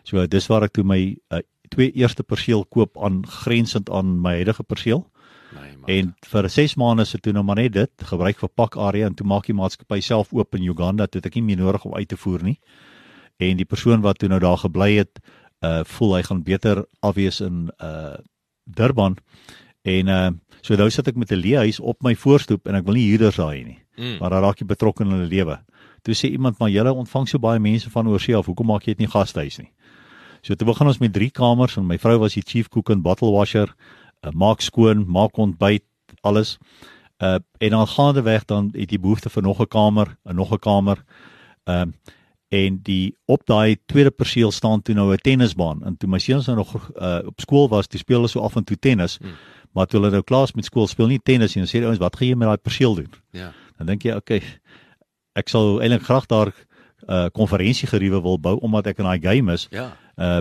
So 0.04 0.26
dis 0.26 0.48
waar 0.48 0.64
ek 0.64 0.72
toe 0.72 0.84
my 0.84 1.16
uh, 1.30 1.40
twee 1.70 1.92
eerste 1.92 2.22
perseel 2.22 2.64
koop 2.64 2.98
aan 2.98 3.22
grensend 3.26 3.90
aan 3.90 4.20
my 4.20 4.34
huidige 4.42 4.62
perseel. 4.62 5.06
Nee, 5.86 6.00
en 6.00 6.14
vir 6.32 6.48
6 6.48 6.76
maande 6.80 7.04
se 7.04 7.18
toe 7.18 7.32
nou 7.32 7.44
maar 7.44 7.60
net 7.60 7.72
dit 7.72 8.04
gebruik 8.08 8.38
vir 8.40 8.48
pak 8.48 8.76
area 8.76 9.06
en 9.06 9.14
toe 9.14 9.26
maak 9.26 9.46
die 9.46 9.56
maatskappy 9.56 10.00
self 10.00 10.32
oop 10.32 10.54
in 10.54 10.68
Uganda 10.68 11.06
toe 11.06 11.20
ek 11.24 11.34
nie 11.34 11.42
meer 11.42 11.60
nodig 11.60 11.84
om 11.84 11.94
uit 11.94 12.08
te 12.08 12.16
voer 12.16 12.42
nie. 12.42 12.58
En 13.42 13.56
die 13.56 13.68
persoon 13.68 14.00
wat 14.04 14.18
toe 14.18 14.28
nou 14.28 14.40
daar 14.40 14.58
gebly 14.58 14.94
het, 14.98 15.20
uh 15.62 15.82
voel 15.84 16.16
hy 16.16 16.22
gaan 16.22 16.42
beter 16.42 16.84
afwees 17.00 17.40
in 17.40 17.70
uh 17.78 18.16
Durban. 18.64 19.16
En 19.82 20.08
uh 20.08 20.30
so 20.60 20.76
nou 20.78 20.90
sit 20.90 21.08
ek 21.08 21.16
met 21.16 21.32
'n 21.32 21.42
leehuis 21.42 21.80
op 21.80 22.02
my 22.02 22.14
voorstoep 22.14 22.66
en 22.66 22.74
ek 22.74 22.84
wil 22.84 22.94
nie 22.94 23.08
huurders 23.10 23.36
daai 23.36 23.64
nie. 23.64 23.78
Mm. 23.96 24.18
Maar 24.18 24.30
daar 24.30 24.42
raak 24.42 24.58
jy 24.58 24.66
betrokke 24.66 25.04
in 25.04 25.10
hulle 25.10 25.26
lewe. 25.26 25.58
Toe 26.02 26.14
sê 26.14 26.30
iemand 26.30 26.58
maar 26.58 26.70
julle 26.70 26.92
ontvang 26.92 27.28
so 27.28 27.38
baie 27.38 27.58
mense 27.58 27.90
van 27.90 28.08
oorsee 28.08 28.36
af, 28.36 28.46
hoekom 28.46 28.66
maak 28.66 28.86
jy 28.86 28.94
dit 28.94 28.98
nie 28.98 29.10
gastehuis 29.10 29.58
nie? 29.58 29.70
So 30.42 30.54
toe 30.54 30.66
begin 30.66 30.86
ons 30.86 30.98
met 30.98 31.12
drie 31.12 31.30
kamers 31.30 31.76
en 31.76 31.86
my 31.86 31.98
vrou 31.98 32.18
was 32.18 32.34
die 32.34 32.42
chief 32.42 32.68
cook 32.68 32.90
en 32.90 33.02
bottle 33.02 33.30
washer, 33.30 33.74
uh, 34.26 34.30
maak 34.34 34.60
skoon, 34.60 35.04
maak 35.06 35.38
ontbyt, 35.38 35.84
alles. 36.22 36.58
Uh 37.22 37.38
en 37.58 37.70
dan 37.70 37.86
gaandeweg 37.86 38.44
dan 38.46 38.72
het 38.74 38.90
jy 38.90 38.98
behoefte 38.98 39.30
vir 39.30 39.42
nog 39.42 39.60
'n 39.60 39.66
kamer, 39.66 40.16
en 40.24 40.36
nog 40.36 40.52
'n 40.52 40.58
kamer. 40.58 41.04
Ehm 41.64 41.88
uh, 41.88 41.92
en 42.52 42.78
die 42.84 43.14
op 43.32 43.46
daai 43.48 43.78
tweede 43.88 44.10
perseel 44.10 44.50
staan 44.52 44.82
toe 44.82 44.94
nou 44.94 45.12
'n 45.12 45.16
tennisbaan. 45.16 45.84
En 45.84 45.96
toe 45.96 46.08
my 46.08 46.18
seuns 46.18 46.46
nou 46.46 46.56
nog 46.56 46.90
uh 46.96 47.20
op 47.26 47.40
skool 47.40 47.68
was, 47.68 47.86
toe 47.86 47.98
speel 47.98 48.16
hulle 48.16 48.28
so 48.28 48.40
af 48.40 48.56
en 48.56 48.64
toe 48.64 48.76
tennis. 48.76 49.18
Hmm. 49.20 49.32
Maar 49.72 49.86
toe 49.86 50.00
hulle 50.00 50.12
nou 50.12 50.22
klaar 50.22 50.44
is 50.44 50.52
met 50.52 50.64
skool, 50.64 50.86
speel 50.86 51.06
nie 51.06 51.20
tennis 51.22 51.54
nie. 51.54 51.64
Dan 51.64 51.70
sê 51.70 51.80
die 51.80 51.86
ouens, 51.86 51.98
"Wat 51.98 52.16
gaan 52.16 52.28
jy 52.28 52.34
met 52.34 52.48
daai 52.48 52.56
perseel 52.62 52.94
doen?" 52.94 53.12
Ja. 53.30 53.52
Dan 53.76 53.86
dink 53.86 54.02
jy, 54.02 54.10
"Oké, 54.10 54.34
okay, 54.34 54.42
ek 55.34 55.48
sal 55.48 55.80
eintlik 55.80 56.02
graag 56.02 56.26
daar 56.26 56.52
uh 57.08 57.26
konferensiegeriewe 57.34 58.20
wil 58.22 58.38
bou 58.38 58.58
omdat 58.62 58.92
ek 58.92 59.02
in 59.02 59.08
daai 59.08 59.22
game 59.22 59.52
is. 59.52 59.66
Ja. 59.70 59.92
Uh 60.16 60.40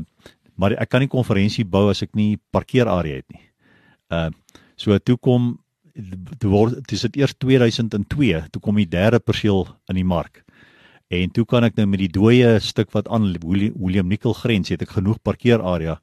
maar 0.56 0.76
ek 0.78 0.89
kan 0.89 1.02
nie 1.02 1.10
konferensie 1.10 1.63
bou 1.65 1.88
as 1.89 2.04
ek 2.06 2.12
nie 2.13 2.38
parkeerarea 2.54 3.21
het 3.21 3.30
nie. 3.34 3.45
Uh 4.13 4.30
so 4.76 4.97
toe 4.97 5.17
kom 5.17 5.56
toe 6.39 6.50
word 6.52 6.82
dis 6.88 7.02
dit 7.08 7.21
eers 7.21 7.34
2002 7.38 8.43
toe 8.52 8.62
kom 8.62 8.78
die 8.80 8.89
derde 8.89 9.19
perseel 9.19 9.67
in 9.89 9.95
die 9.95 10.08
mark. 10.08 10.43
En 11.12 11.32
toe 11.36 11.43
kan 11.45 11.65
ek 11.67 11.76
nou 11.76 11.88
met 11.91 12.00
die 12.00 12.12
dooie 12.12 12.56
stuk 12.63 12.91
wat 12.95 13.10
aan 13.12 13.34
William 13.43 14.08
Nicol 14.08 14.36
grens 14.38 14.71
het 14.71 14.82
ek 14.86 14.95
genoeg 14.95 15.19
parkeerarea 15.24 15.97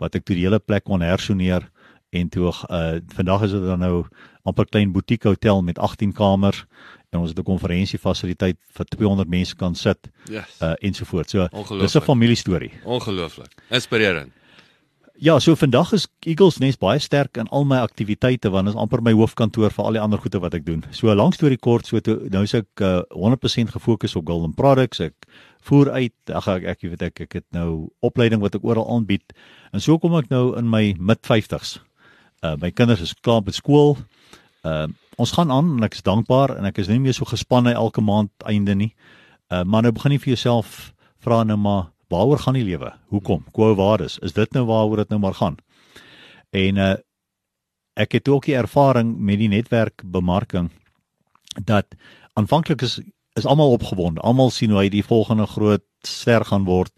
wat 0.00 0.16
ek 0.16 0.24
toe 0.24 0.36
die 0.36 0.46
hele 0.46 0.60
plek 0.60 0.86
kon 0.88 1.04
hersoneer 1.04 1.68
en 2.16 2.30
toe 2.32 2.52
uh 2.70 2.96
vandag 3.16 3.44
is 3.48 3.52
dit 3.56 3.66
dan 3.66 3.82
nou 3.84 4.06
amper 4.48 4.68
klein 4.70 4.92
boutique 4.94 5.28
hotel 5.28 5.60
met 5.62 5.78
18 5.78 6.14
kamers 6.16 6.64
en 7.12 7.20
ons 7.20 7.28
het 7.28 7.38
'n 7.38 7.44
konferensiefasiliteit 7.44 8.56
vir 8.76 8.86
200 8.96 9.28
mense 9.28 9.56
kan 9.56 9.74
sit. 9.74 10.08
Yes. 10.30 10.56
Uh 10.62 10.74
ensovoorts. 10.80 11.32
So 11.32 11.48
dis 11.78 11.96
'n 11.96 12.00
familiestorie. 12.00 12.72
Ongelooflik. 12.84 13.52
Inspirerend. 13.70 14.32
Ja, 15.18 15.38
so 15.38 15.54
vandag 15.56 15.92
is 15.92 16.08
Eagles 16.28 16.58
Nest 16.60 16.76
baie 16.78 16.98
sterk 17.00 17.38
in 17.40 17.48
al 17.48 17.64
my 17.64 17.78
aktiwiteite 17.80 18.50
want 18.52 18.68
dit 18.68 18.74
is 18.74 18.80
amper 18.80 19.00
my 19.00 19.14
hoofkantoor 19.16 19.72
vir 19.72 19.84
al 19.88 19.96
die 19.96 20.02
ander 20.02 20.20
goede 20.20 20.42
wat 20.42 20.54
ek 20.58 20.66
doen. 20.66 20.82
So 20.92 21.08
'n 21.08 21.16
lang 21.16 21.32
storie 21.32 21.56
kort, 21.56 21.86
so 21.86 22.00
toe, 22.00 22.28
nou 22.28 22.42
is 22.44 22.52
ek 22.54 22.82
uh, 22.84 23.00
100% 23.16 23.72
gefokus 23.72 24.16
op 24.16 24.26
Golden 24.28 24.52
Products. 24.52 25.00
Ek 25.00 25.14
voer 25.64 25.90
uit, 25.90 26.12
ag 26.28 26.48
ek 26.48 26.64
ek 26.64 26.82
weet 26.82 27.02
ek 27.02 27.20
ek 27.20 27.32
het 27.32 27.46
nou 27.50 27.88
opleiding 28.04 28.42
wat 28.42 28.54
ek 28.54 28.64
oral 28.64 28.84
aanbied. 28.92 29.32
En 29.72 29.80
so 29.80 29.98
kom 29.98 30.14
ek 30.16 30.28
nou 30.28 30.54
in 30.58 30.68
my 30.68 30.94
mid 30.98 31.24
50s. 31.24 31.80
Uh 32.44 32.56
my 32.60 32.70
kinders 32.70 33.00
is 33.00 33.14
klaar 33.14 33.40
met 33.40 33.54
skool. 33.54 33.96
Uh 34.64 34.86
ons 35.16 35.32
gaan 35.32 35.50
aan 35.50 35.78
en 35.78 35.82
ek 35.84 35.94
is 35.94 36.02
dankbaar 36.02 36.58
en 36.58 36.64
ek 36.64 36.78
is 36.78 36.88
nie 36.88 37.00
meer 37.00 37.14
so 37.14 37.24
gespanne 37.24 37.72
elke 37.72 38.04
maand 38.04 38.30
einde 38.44 38.74
nie. 38.74 38.92
Uh 39.48 39.64
maar 39.64 39.82
nou 39.82 39.92
begin 39.92 40.12
jy 40.12 40.18
vir 40.18 40.36
jouself 40.36 40.92
vra 41.24 41.42
nou 41.44 41.56
maar 41.56 41.95
waaroor 42.08 42.38
gaan 42.38 42.54
die 42.54 42.64
lewe? 42.64 42.92
Hoekom? 43.08 43.44
Quo 43.52 43.74
vadis? 43.74 44.18
Is 44.18 44.32
dit 44.32 44.52
nou 44.52 44.64
waaroor 44.66 44.96
dit 44.96 45.08
nou 45.08 45.20
maar 45.20 45.34
gaan? 45.34 45.56
En 46.50 46.76
uh 46.76 46.94
ek 47.96 48.12
het 48.12 48.28
ook 48.28 48.44
die 48.44 48.54
ervaring 48.54 49.14
met 49.16 49.38
die 49.40 49.48
netwerkbemarking 49.48 50.66
dat 51.64 51.86
aanvanklik 52.36 52.82
is 52.82 53.00
is 53.36 53.46
almal 53.46 53.70
opgewonde. 53.70 54.20
Almal 54.20 54.50
sien 54.50 54.70
hoe 54.70 54.80
hy 54.80 54.88
die 54.92 55.04
volgende 55.04 55.46
groot 55.46 55.84
ster 56.04 56.44
gaan 56.44 56.64
word 56.64 56.92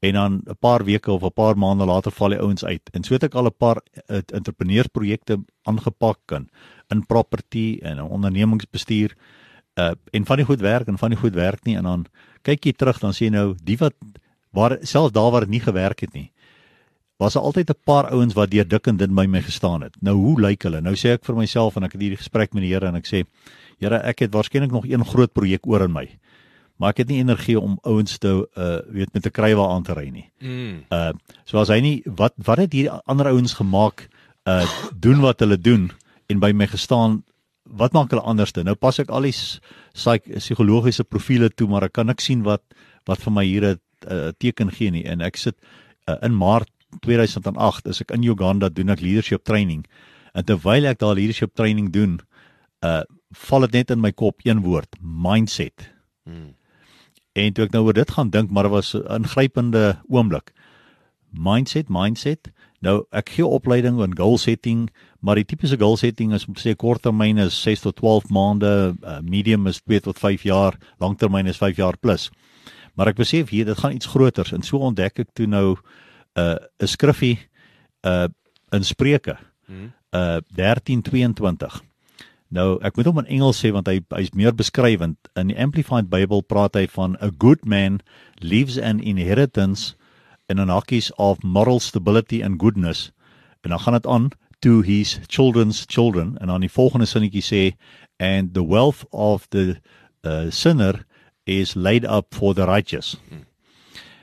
en 0.00 0.12
dan 0.12 0.42
'n 0.46 0.56
paar 0.58 0.84
weke 0.84 1.12
of 1.12 1.22
'n 1.22 1.32
paar 1.32 1.58
maande 1.58 1.84
later 1.84 2.12
val 2.12 2.28
die 2.28 2.38
ouens 2.38 2.64
uit. 2.64 2.90
En 2.90 3.02
so 3.04 3.14
het 3.14 3.22
ek 3.22 3.34
al 3.34 3.46
'n 3.46 3.56
paar 3.56 3.82
uh, 4.08 4.16
entrepreneursprojekte 4.26 5.44
aangepak 5.62 6.30
in 6.30 6.48
in 6.88 7.06
property 7.06 7.78
en 7.82 7.98
in 7.98 8.02
ondernemingsbestuur. 8.02 9.16
Uh 9.74 9.92
en 10.10 10.26
van 10.26 10.36
die 10.36 10.46
goed 10.46 10.60
werk 10.60 10.86
en 10.86 10.98
van 10.98 11.10
die 11.10 11.18
goed 11.18 11.34
werk 11.34 11.64
nie 11.64 11.76
en 11.76 11.82
dan 11.82 12.06
kyk 12.42 12.64
jy 12.64 12.72
terug 12.72 12.98
dan 12.98 13.14
sien 13.14 13.32
jy 13.32 13.38
nou 13.38 13.54
die 13.62 13.76
wat 13.76 13.94
waar 14.52 14.78
selfs 14.82 15.12
daar 15.12 15.30
waar 15.30 15.46
dit 15.46 15.56
nie 15.56 15.64
gewerk 15.64 16.00
het 16.00 16.12
nie. 16.12 16.30
Was 17.18 17.34
daar 17.34 17.42
altyd 17.42 17.70
'n 17.70 17.84
paar 17.84 18.10
ouens 18.10 18.34
wat 18.34 18.50
deur 18.50 18.68
dik 18.68 18.86
en 18.86 18.96
dun 18.96 19.14
by 19.14 19.26
my 19.26 19.42
gestaan 19.42 19.82
het. 19.82 19.96
Nou 20.00 20.16
hoe 20.16 20.40
lyk 20.40 20.62
hulle? 20.62 20.80
Nou 20.80 20.94
sê 20.94 21.12
ek 21.12 21.24
vir 21.24 21.36
myself 21.36 21.76
en 21.76 21.84
ek 21.84 21.92
het 21.92 22.00
hierdie 22.00 22.22
gesprek 22.22 22.54
met 22.54 22.62
die 22.62 22.72
Here 22.72 22.86
en 22.86 22.94
ek 22.94 23.06
sê 23.06 23.24
Here, 23.78 23.96
ek 23.96 24.18
het 24.18 24.32
waarskynlik 24.32 24.70
nog 24.70 24.84
een 24.84 25.04
groot 25.04 25.32
projek 25.32 25.66
oor 25.66 25.82
in 25.82 25.92
my 25.92 26.08
maar 26.80 26.94
ek 26.94 27.02
het 27.02 27.10
nie 27.12 27.20
energie 27.20 27.58
om 27.60 27.76
ouens 27.84 28.16
te 28.18 28.30
uh 28.56 28.78
weet 28.88 29.12
met 29.12 29.26
'n 29.26 29.36
krywa 29.36 29.68
aan 29.68 29.82
te 29.82 29.92
ry 29.92 30.08
nie. 30.08 30.30
Mm. 30.40 30.84
Uh 30.88 31.12
so 31.44 31.60
as 31.60 31.68
hy 31.68 31.80
nie 31.80 32.02
wat 32.04 32.32
wat 32.36 32.58
het 32.58 32.72
hierdie 32.72 32.90
ander 33.04 33.26
ouens 33.26 33.54
gemaak 33.54 34.08
uh 34.48 34.64
doen 34.96 35.20
wat 35.20 35.40
hulle 35.40 35.60
doen 35.60 35.90
en 36.28 36.40
by 36.40 36.52
my 36.52 36.66
gestaan 36.66 37.22
wat 37.64 37.92
maak 37.92 38.10
hulle 38.10 38.24
anderste? 38.24 38.64
Nou 38.64 38.74
pas 38.74 38.98
ek 38.98 39.10
al 39.10 39.28
die 39.28 39.34
psigologiese 40.34 41.04
profile 41.04 41.50
toe, 41.50 41.68
maar 41.68 41.84
ek 41.84 41.92
kan 41.92 42.06
niks 42.06 42.24
sien 42.24 42.42
wat 42.42 42.62
wat 43.04 43.20
vir 43.20 43.32
my 43.32 43.44
hier 43.44 43.64
'n 43.64 43.80
uh, 44.08 44.30
teken 44.38 44.70
gee 44.70 44.90
nie 44.90 45.04
en 45.04 45.20
ek 45.20 45.36
sit 45.36 45.56
uh, 46.08 46.16
in 46.22 46.36
Maart 46.36 46.70
2008 46.98 47.90
is 47.90 48.00
ek 48.02 48.14
in 48.16 48.26
Uganda 48.26 48.68
doen 48.68 48.90
ek 48.90 49.02
leadership 49.04 49.44
training. 49.44 49.84
En 50.34 50.46
terwyl 50.46 50.88
ek 50.90 51.00
daar 51.02 51.16
leadership 51.18 51.54
training 51.54 51.92
doen, 51.94 52.20
uh 52.86 53.02
val 53.46 53.62
dit 53.68 53.76
net 53.78 53.92
in 53.94 54.00
my 54.02 54.10
kop 54.10 54.42
een 54.42 54.64
woord, 54.64 54.96
mindset. 54.98 55.84
Mm. 56.26 56.48
En 57.38 57.52
toe 57.54 57.68
ek 57.68 57.76
nou 57.76 57.84
oor 57.86 57.94
dit 57.94 58.10
gaan 58.10 58.32
dink, 58.34 58.50
maar 58.50 58.66
dit 58.66 58.72
was 58.72 58.94
'n 58.94 59.22
ingrypende 59.22 60.00
oomblik. 60.08 60.50
Mindset, 61.30 61.88
mindset. 61.88 62.50
Nou 62.80 63.04
ek 63.12 63.28
gee 63.36 63.46
opleiding 63.46 64.00
in 64.02 64.16
goal 64.16 64.38
setting, 64.38 64.90
maar 65.20 65.36
die 65.36 65.44
tipiese 65.44 65.78
goal 65.78 65.96
setting 65.96 66.32
is 66.34 66.46
om 66.46 66.54
te 66.54 66.60
sê 66.60 66.74
korttermyn 66.74 67.38
is 67.38 67.62
6 67.62 67.80
tot 67.80 67.96
12 67.96 68.28
maande, 68.30 68.96
uh, 69.04 69.20
medium 69.20 69.66
is 69.66 69.80
2 69.82 70.00
tot 70.00 70.18
5 70.18 70.42
jaar, 70.42 70.78
langtermyn 70.98 71.46
is 71.46 71.56
5 71.56 71.76
jaar 71.76 71.96
plus. 71.96 72.30
Maar 72.94 73.12
ek 73.12 73.20
besef 73.22 73.50
hier 73.50 73.64
dit 73.64 73.78
gaan 73.78 73.94
iets 73.94 74.06
groters 74.06 74.52
en 74.52 74.62
so 74.62 74.78
ontdek 74.78 75.18
ek 75.18 75.34
toe 75.34 75.46
nou 75.46 75.76
'n 75.76 76.40
uh, 76.40 76.56
'n 76.82 76.86
skriffie 76.86 77.38
uh 78.06 78.28
in 78.70 78.84
Spreuke. 78.84 79.36
Uh 80.12 80.40
13:22. 80.56 81.82
Nou, 82.50 82.78
ek 82.82 82.96
moet 82.96 83.06
hom 83.06 83.18
in 83.22 83.26
Engels 83.30 83.60
sê 83.62 83.70
want 83.70 83.86
hy 83.86 84.00
hy's 84.10 84.32
meer 84.34 84.54
beskrywend. 84.54 85.16
In 85.38 85.52
die 85.52 85.58
Amplified 85.58 86.08
Bible 86.10 86.42
praat 86.42 86.74
hy 86.74 86.88
van 86.90 87.14
a 87.22 87.30
good 87.38 87.62
man 87.64 88.00
leaves 88.42 88.78
an 88.78 88.98
inheritance 88.98 89.94
in 90.50 90.58
an 90.58 90.68
hakkies 90.68 91.12
of 91.14 91.42
moral 91.46 91.78
stability 91.78 92.42
and 92.42 92.58
goodness. 92.58 93.12
En 93.62 93.70
dan 93.70 93.80
gaan 93.80 93.92
dit 93.92 94.06
aan 94.06 94.30
to 94.60 94.82
his 94.82 95.20
children's 95.26 95.84
children 95.86 96.38
en 96.38 96.46
dan 96.46 96.60
die 96.60 96.72
volgende 96.72 97.06
sinnetjie 97.06 97.44
sê 97.44 97.62
and 98.18 98.54
the 98.54 98.66
wealth 98.66 99.06
of 99.10 99.46
the 99.54 99.78
uh, 100.26 100.50
sinner 100.50 101.06
is 101.50 101.74
laid 101.74 102.04
up 102.04 102.34
for 102.34 102.54
the 102.54 102.66
righteous. 102.68 103.16
Hmm. 103.28 103.46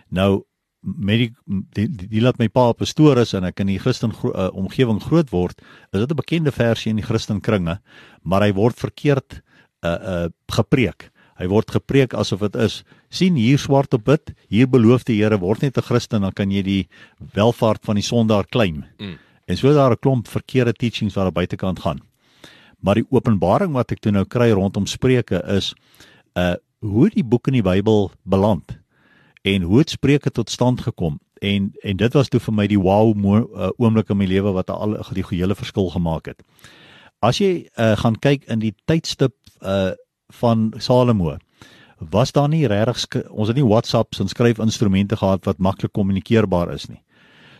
Nou 0.07 0.45
met 0.87 1.19
die, 1.19 1.31
die, 1.73 1.87
die, 1.89 2.07
die 2.07 2.21
laat 2.23 2.39
my 2.39 2.47
pa 2.53 2.69
pastoor 2.77 3.19
is 3.19 3.33
en 3.35 3.47
ek 3.49 3.59
in 3.63 3.71
die 3.73 3.81
Christen 3.81 4.13
gro 4.15 4.31
uh, 4.31 4.47
omgewing 4.55 5.01
groot 5.03 5.31
word, 5.33 5.59
is 5.91 5.99
dit 5.99 6.11
'n 6.11 6.21
bekende 6.21 6.51
versie 6.51 6.91
in 6.93 7.01
die 7.01 7.05
Christen 7.05 7.41
kringe, 7.41 7.79
maar 8.23 8.45
hy 8.45 8.53
word 8.53 8.77
verkeerd 8.79 9.41
uh 9.83 9.97
uh 10.13 10.27
gepreek. 10.47 11.11
Hy 11.37 11.47
word 11.47 11.69
gepreek 11.69 12.13
asof 12.17 12.39
dit 12.39 12.55
is 12.55 12.83
sien 13.09 13.35
hier 13.35 13.59
swart 13.59 13.93
op 13.93 14.07
wit, 14.07 14.33
hier 14.49 14.67
beloof 14.67 15.03
die 15.05 15.21
Here 15.21 15.37
word 15.37 15.61
net 15.61 15.77
'n 15.77 15.81
Christen 15.81 16.21
dan 16.21 16.33
kan 16.33 16.51
jy 16.51 16.61
die 16.63 16.87
welvaart 17.33 17.83
van 17.85 17.95
die 17.95 18.03
sondaar 18.03 18.47
claim. 18.47 18.85
Mm. 18.99 19.17
En 19.47 19.57
so 19.57 19.73
daar 19.73 19.91
'n 19.91 20.01
klomp 20.01 20.27
verkeerde 20.27 20.73
teachings 20.73 21.15
wat 21.15 21.25
aan 21.25 21.33
die 21.33 21.39
buitekant 21.39 21.79
gaan. 21.79 21.99
Maar 22.79 22.95
die 22.95 23.07
openbaring 23.09 23.73
wat 23.73 23.91
ek 23.91 23.99
toe 23.99 24.11
nou 24.11 24.25
kry 24.25 24.51
rondom 24.51 24.85
Spreuke 24.85 25.43
is 25.47 25.73
uh 26.35 26.55
hoe 26.79 27.09
die 27.09 27.25
boek 27.25 27.47
in 27.47 27.57
die 27.57 27.65
Bybel 27.65 28.11
beland 28.23 28.77
en 29.41 29.61
hoe 29.61 29.79
het 29.79 29.89
Spreuke 29.89 30.31
tot 30.31 30.49
stand 30.49 30.81
gekom 30.81 31.19
en 31.41 31.71
en 31.83 31.97
dit 31.97 32.13
was 32.13 32.29
toe 32.29 32.39
vir 32.39 32.53
my 32.53 32.67
die 32.67 32.79
wow 32.79 33.13
uh, 33.13 33.69
oomblik 33.77 34.09
in 34.09 34.17
my 34.17 34.25
lewe 34.25 34.51
wat 34.51 34.69
al 34.69 34.97
die 35.13 35.25
hele 35.29 35.55
verskil 35.55 35.89
gemaak 35.89 36.25
het. 36.27 36.43
As 37.19 37.37
jy 37.37 37.67
uh, 37.77 37.95
gaan 37.97 38.17
kyk 38.19 38.45
in 38.47 38.59
die 38.59 38.75
tydstip 38.85 39.35
uh 39.61 39.93
van 40.41 40.73
Salomo 40.77 41.37
was 42.11 42.31
daar 42.31 42.49
nie 42.49 42.67
regtig 42.67 43.23
ons 43.31 43.47
het 43.47 43.55
nie 43.55 43.65
WhatsApps 43.65 44.19
en 44.19 44.27
skryfinstrumente 44.27 45.15
gehad 45.15 45.45
wat 45.45 45.57
maklik 45.57 45.93
kommunikeerbaar 45.93 46.73
is 46.73 46.89
nie. 46.89 46.99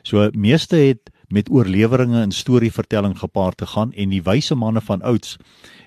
So 0.03 0.29
meeste 0.33 0.75
het 0.75 1.09
met 1.29 1.49
oorleweringe 1.49 2.21
en 2.21 2.31
storievertelling 2.31 3.17
gepaard 3.19 3.57
te 3.57 3.65
gaan 3.65 3.93
en 3.93 4.09
die 4.09 4.21
wyse 4.21 4.55
manne 4.55 4.81
van 4.81 5.01
ouds 5.01 5.37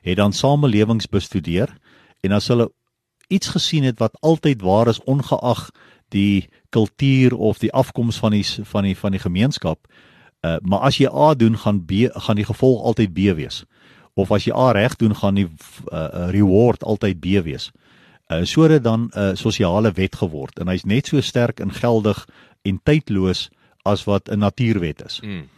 het 0.02 0.16
dan 0.16 0.32
samelewings 0.32 1.06
bestudeer 1.06 1.76
en 2.20 2.32
as 2.32 2.48
hulle 2.48 2.70
iets 3.30 3.48
gesien 3.54 3.86
het 3.86 3.98
wat 3.98 4.16
altyd 4.20 4.62
waar 4.62 4.88
is 4.88 5.02
ongeag 5.04 5.70
die 6.10 6.48
kultuur 6.68 7.36
of 7.36 7.58
die 7.58 7.72
afkoms 7.72 8.18
van 8.18 8.34
die 8.34 8.46
van 8.46 8.82
die 8.82 8.96
van 8.98 9.14
die 9.14 9.22
gemeenskap. 9.22 9.86
Uh 10.40 10.56
maar 10.60 10.86
as 10.88 10.98
jy 10.98 11.10
A 11.12 11.34
doen 11.34 11.58
gaan 11.58 11.84
B 11.84 12.10
gaan 12.26 12.36
die 12.36 12.48
gevolg 12.48 12.82
altyd 12.82 13.12
B 13.12 13.34
wees. 13.38 13.64
Of 14.14 14.30
as 14.30 14.44
jy 14.44 14.54
A 14.56 14.70
reg 14.74 14.96
doen 14.96 15.14
gaan 15.14 15.38
die 15.38 15.46
uh, 15.46 16.30
reward 16.34 16.84
altyd 16.84 17.20
B 17.20 17.42
wees. 17.44 17.70
Uh 18.28 18.42
so 18.44 18.62
het 18.62 18.82
dan 18.84 19.10
'n 19.12 19.18
uh, 19.18 19.34
sosiale 19.34 19.92
wet 19.92 20.16
geword 20.16 20.58
en 20.58 20.68
hy's 20.68 20.84
net 20.84 21.06
so 21.06 21.20
sterk 21.20 21.60
en 21.60 21.72
geldig 21.72 22.26
en 22.62 22.80
tydloos 22.82 23.48
as 23.82 24.04
wat 24.04 24.28
'n 24.28 24.38
natuurwet 24.38 25.04
is. 25.06 25.20
Mm. 25.20 25.48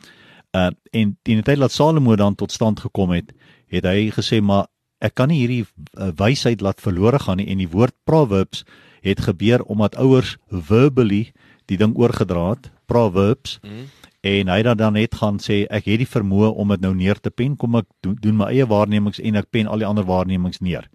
Uh 0.52 0.70
en 0.90 1.16
teen 1.22 1.40
die 1.40 1.42
tyd 1.42 1.58
dat 1.58 1.72
Salomo 1.72 2.16
dan 2.16 2.34
tot 2.34 2.52
stand 2.52 2.80
gekom 2.80 3.10
het, 3.10 3.32
het 3.66 3.84
hy 3.84 4.10
gesê 4.10 4.40
maar 4.40 4.66
ek 5.02 5.16
kan 5.18 5.32
nie 5.32 5.42
hierdie 5.42 5.64
uh, 5.66 6.12
wysheid 6.18 6.62
laat 6.62 6.80
verlore 6.82 7.18
gaan 7.22 7.42
nie 7.42 7.48
en 7.50 7.60
die 7.62 7.70
woord 7.70 7.94
proverbs 8.08 8.62
het 9.02 9.24
gebeur 9.26 9.64
omdat 9.66 9.98
ouers 9.98 10.36
verbally 10.48 11.32
die 11.70 11.78
ding 11.80 11.96
oorgedra 11.98 12.52
het 12.54 12.70
proverbs 12.90 13.58
mm. 13.62 13.84
en 14.32 14.52
hy 14.54 14.60
dan 14.62 14.78
dan 14.78 14.98
net 14.98 15.18
gaan 15.18 15.40
sê 15.42 15.64
ek 15.70 15.90
het 15.90 16.02
die 16.04 16.10
vermoë 16.10 16.52
om 16.54 16.74
dit 16.74 16.84
nou 16.84 16.94
neer 16.94 17.18
te 17.18 17.30
pen 17.30 17.56
kom 17.58 17.80
ek 17.82 17.88
doen, 18.04 18.16
doen 18.22 18.38
my 18.38 18.52
eie 18.54 18.66
waarnemings 18.68 19.22
en 19.22 19.40
ek 19.42 19.50
pen 19.50 19.70
al 19.70 19.82
die 19.82 19.88
ander 19.88 20.06
waarnemings 20.06 20.62
neer 20.62 20.86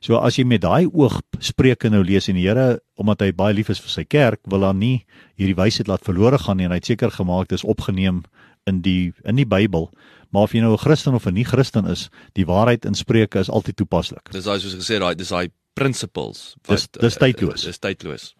so 0.00 0.16
as 0.16 0.38
jy 0.40 0.46
met 0.48 0.64
daai 0.64 0.88
oog 0.88 1.20
spreuke 1.44 1.90
nou 1.92 2.00
lees 2.04 2.30
en 2.32 2.38
die 2.40 2.46
Here 2.48 2.80
omdat 2.96 3.26
hy 3.26 3.32
baie 3.36 3.56
lief 3.56 3.68
is 3.72 3.82
vir 3.84 3.92
sy 3.92 4.04
kerk 4.08 4.40
wil 4.48 4.64
dan 4.64 4.80
nie 4.80 5.04
hierdie 5.36 5.58
wysheid 5.58 5.92
laat 5.92 6.06
verlore 6.08 6.40
gaan 6.40 6.56
nie 6.56 6.68
en 6.68 6.72
hy 6.72 6.80
het 6.80 6.88
seker 6.88 7.12
gemaak 7.12 7.52
dit 7.52 7.60
is 7.60 7.68
opgeneem 7.68 8.24
in 8.68 8.80
die 8.84 9.12
in 9.28 9.36
die 9.40 9.48
Bybel 9.48 9.90
Maar 10.30 10.42
of 10.42 10.52
jy 10.52 10.60
nou 10.60 10.72
'n 10.72 10.78
Christen 10.78 11.14
of 11.14 11.26
'n 11.26 11.34
nie-Christen 11.34 11.86
is, 11.86 12.08
die 12.32 12.46
waarheid 12.46 12.84
in 12.84 12.94
Spreuke 12.94 13.38
is 13.38 13.50
altyd 13.50 13.76
toepaslik. 13.76 14.30
Dis 14.30 14.44
daai 14.44 14.60
soos 14.60 14.74
gesê 14.74 14.98
daai 14.98 15.14
dis 15.14 15.28
daai 15.28 15.50
principles 15.74 16.56
wat 16.66 16.76
dis, 16.76 16.88
dis 17.00 17.16
tydloos. 17.16 17.62
Uh, 17.62 17.66
dis 17.66 17.78
tydloos. 17.78 18.34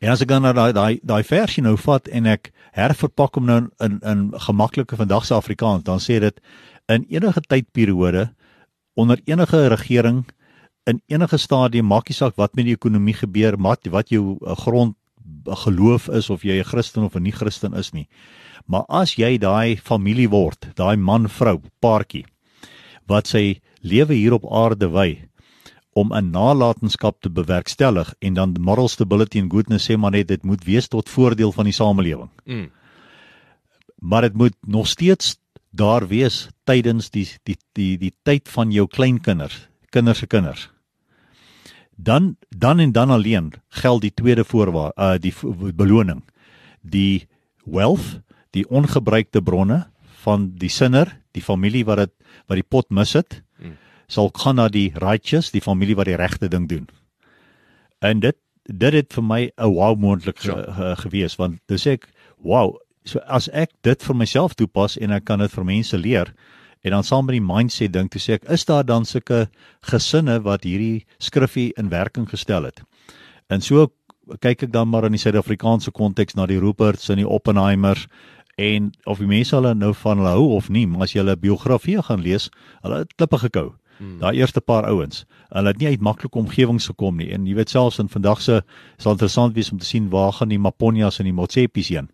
En 0.00 0.10
as 0.10 0.20
ek 0.20 0.28
dan 0.28 0.42
daai 0.42 0.72
daai 0.72 1.00
daai 1.02 1.22
versie 1.24 1.62
nou 1.62 1.76
vat 1.76 2.08
en 2.08 2.26
ek 2.26 2.52
herverpak 2.72 3.34
hom 3.34 3.46
nou 3.48 3.58
in 3.80 4.00
in 4.02 4.32
gemaklike 4.46 4.96
vandag 4.96 5.24
se 5.24 5.34
Afrikaans, 5.34 5.84
dan 5.84 5.98
sê 5.98 6.20
dit 6.20 6.40
in 6.88 7.06
enige 7.08 7.40
tydperiode 7.40 8.34
onder 8.94 9.20
enige 9.24 9.68
regering 9.68 10.24
in 10.84 11.00
enige 11.08 11.38
stadium 11.38 11.86
maak 11.86 12.08
nie 12.08 12.16
saak 12.16 12.36
wat 12.36 12.54
met 12.54 12.66
die 12.68 12.76
ekonomie 12.76 13.16
gebeur, 13.16 13.56
wat 13.56 13.88
wat 13.88 14.12
jou 14.12 14.36
uh, 14.36 14.56
grond 14.56 14.96
geloof 15.44 16.08
is 16.08 16.30
of 16.30 16.42
jy 16.42 16.58
'n 16.58 16.64
Christen 16.64 17.04
of 17.04 17.14
'n 17.16 17.22
nie-Christen 17.22 17.74
is 17.74 17.92
nie. 17.92 18.08
Maar 18.66 18.84
as 18.88 19.14
jy 19.14 19.38
daai 19.38 19.76
familie 19.76 20.28
word, 20.28 20.68
daai 20.74 20.96
man 20.96 21.28
vrou 21.28 21.60
paartjie 21.80 22.24
wat 23.06 23.26
sy 23.26 23.60
lewe 23.82 24.14
hier 24.14 24.32
op 24.32 24.44
aarde 24.52 24.88
wy 24.88 25.28
om 25.94 26.12
'n 26.12 26.30
nalatenskap 26.30 27.20
te 27.20 27.30
bewerkstellig 27.30 28.14
en 28.18 28.34
dan 28.34 28.56
moral 28.60 28.88
stability 28.88 29.40
and 29.40 29.52
goodness 29.52 29.90
sê 29.90 29.96
maar 29.96 30.10
net 30.10 30.28
dit 30.28 30.42
moet 30.42 30.64
wees 30.64 30.88
tot 30.88 31.08
voordeel 31.08 31.52
van 31.52 31.64
die 31.64 31.72
samelewing. 31.72 32.30
Mm. 32.44 32.70
Maar 34.00 34.20
dit 34.20 34.34
moet 34.34 34.56
nog 34.66 34.86
steeds 34.86 35.36
daar 35.70 36.08
wees 36.08 36.48
tydens 36.64 37.10
die 37.10 37.28
die 37.42 37.56
die 37.72 37.98
die 37.98 38.12
tyd 38.22 38.48
van 38.48 38.70
jou 38.70 38.86
kleinkinders, 38.86 39.68
kinders 39.90 40.18
se 40.18 40.26
kinders. 40.26 40.73
Dan 41.96 42.36
dan 42.48 42.80
en 42.80 42.92
dan 42.92 43.10
alleen 43.10 43.52
geld 43.68 44.00
die 44.00 44.14
tweede 44.14 44.44
voorwaar 44.44 44.92
uh 44.96 45.14
die 45.18 45.34
beloning. 45.74 46.22
Die 46.80 47.28
wealth 47.64 48.20
die 48.54 48.66
ongebruikte 48.70 49.42
bronne 49.42 49.84
van 50.24 50.52
die 50.58 50.70
sinner, 50.70 51.10
die 51.34 51.42
familie 51.42 51.84
wat 51.88 52.04
dit 52.04 52.14
wat 52.46 52.58
die 52.60 52.66
pot 52.66 52.90
mis 52.94 53.14
het, 53.16 53.40
hmm. 53.58 53.76
sal 54.10 54.30
gaan 54.36 54.58
na 54.60 54.68
die 54.72 54.90
righteous, 55.02 55.50
die 55.54 55.64
familie 55.64 55.96
wat 55.98 56.08
die 56.10 56.18
regte 56.20 56.48
ding 56.48 56.68
doen. 56.70 56.88
En 58.04 58.22
dit 58.22 58.38
dit 58.64 58.96
het 58.96 59.12
vir 59.12 59.24
my 59.24 59.42
'n 59.60 59.74
wow 59.74 59.98
moontlik 60.00 60.38
ge, 60.38 60.52
ja. 60.52 60.72
ge, 60.72 60.96
gewees 61.02 61.36
want 61.36 61.60
dis 61.68 61.86
ek 61.86 62.08
wow, 62.38 62.78
so 63.04 63.18
as 63.28 63.48
ek 63.52 63.70
dit 63.82 64.02
vir 64.02 64.16
myself 64.16 64.54
toepas 64.54 64.96
en 64.96 65.10
ek 65.10 65.24
kan 65.24 65.38
dit 65.38 65.52
vir 65.52 65.64
mense 65.64 65.98
leer 65.98 66.32
en 66.84 66.92
dan 66.92 67.04
saam 67.04 67.24
met 67.26 67.38
die 67.38 67.44
mindset 67.44 67.92
ding 67.92 68.10
toe 68.12 68.20
sê 68.20 68.36
ek 68.36 68.48
is 68.52 68.66
daar 68.68 68.84
dan 68.84 69.06
sulke 69.08 69.46
gesinne 69.88 70.40
wat 70.44 70.66
hierdie 70.68 71.06
skriffie 71.18 71.72
in 71.80 71.88
werking 71.88 72.28
gestel 72.28 72.68
het. 72.68 72.82
En 73.48 73.64
so 73.64 73.88
kyk 74.40 74.66
ek 74.68 74.72
dan 74.72 74.88
maar 74.88 75.06
in 75.08 75.16
die 75.16 75.20
Suid-Afrikaanse 75.20 75.92
konteks 75.92 76.36
na 76.36 76.46
die 76.48 76.60
Ruperts 76.60 77.10
en 77.12 77.20
die 77.20 77.28
Oppenheimers 77.28 78.06
en 78.60 78.92
of 79.10 79.18
die 79.18 79.28
mense 79.28 79.56
hulle 79.56 79.74
nou 79.74 79.92
van 80.04 80.20
hulle 80.20 80.34
hou 80.36 80.50
of 80.56 80.68
nie, 80.72 80.84
maar 80.86 81.08
as 81.08 81.14
jy 81.14 81.22
hulle 81.24 81.36
biografieë 81.40 82.04
gaan 82.06 82.22
lees, 82.22 82.50
hulle 82.84 83.02
het 83.02 83.16
klippe 83.18 83.40
gekou. 83.42 83.72
Hmm. 83.98 84.18
Daai 84.20 84.38
eerste 84.40 84.60
paar 84.60 84.86
ouens, 84.90 85.24
hulle 85.54 85.72
het 85.72 85.80
nie 85.80 85.88
uit 85.94 86.04
maklike 86.04 86.38
omgewings 86.38 86.88
gekom 86.90 87.18
nie 87.18 87.30
en 87.34 87.48
jy 87.48 87.56
weet 87.58 87.72
selfs 87.72 88.00
in 88.02 88.10
vandag 88.10 88.42
se 88.42 88.60
sal 88.98 89.16
interessant 89.16 89.56
wees 89.56 89.72
om 89.72 89.80
te 89.80 89.88
sien 89.88 90.10
waar 90.12 90.32
gaan 90.36 90.52
die 90.52 90.60
Maponyas 90.60 91.20
en 91.22 91.30
die 91.30 91.36
Motsepis 91.36 91.92
heen. 91.94 92.10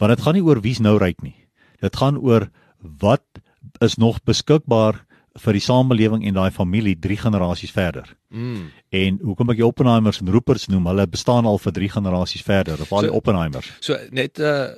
Want 0.00 0.14
dit 0.16 0.24
gaan 0.24 0.38
nie 0.38 0.44
oor 0.44 0.60
wie's 0.64 0.80
nou 0.82 0.96
ryk 0.98 1.22
nie. 1.22 1.36
Dit 1.84 1.96
gaan 2.00 2.18
oor 2.18 2.48
wat 3.00 3.24
is 3.80 3.96
nog 3.96 4.18
beskikbaar 4.24 5.04
vir 5.44 5.52
die 5.52 5.60
samelewing 5.62 6.22
en 6.28 6.34
daai 6.34 6.50
familie 6.54 6.94
3 6.98 7.16
generasies 7.16 7.72
verder. 7.74 8.16
Mm. 8.30 8.68
En 8.94 9.18
hoekom 9.22 9.50
ek 9.50 9.56
die 9.58 9.66
Oppenheimers 9.66 10.20
en 10.20 10.30
Ruperts 10.30 10.68
noem, 10.70 10.86
hulle 10.86 11.06
bestaan 11.10 11.46
al 11.50 11.58
vir 11.58 11.72
3 11.72 11.88
generasies 11.96 12.42
verder, 12.46 12.74
of 12.80 12.92
al 12.92 13.00
So- 13.00 13.06
die 13.08 13.12
Oppenheimers. 13.14 13.72
So 13.80 13.98
net 14.10 14.38
uh 14.38 14.68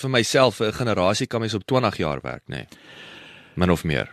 vir 0.00 0.10
myself 0.10 0.60
'n 0.60 0.72
generasie 0.72 1.26
kan 1.26 1.40
mens 1.40 1.54
op 1.54 1.64
20 1.66 1.96
jaar 1.96 2.20
werk, 2.22 2.42
nê. 2.48 2.56
Nee. 2.56 2.66
Min 3.56 3.70
of 3.70 3.84
meer. 3.84 4.08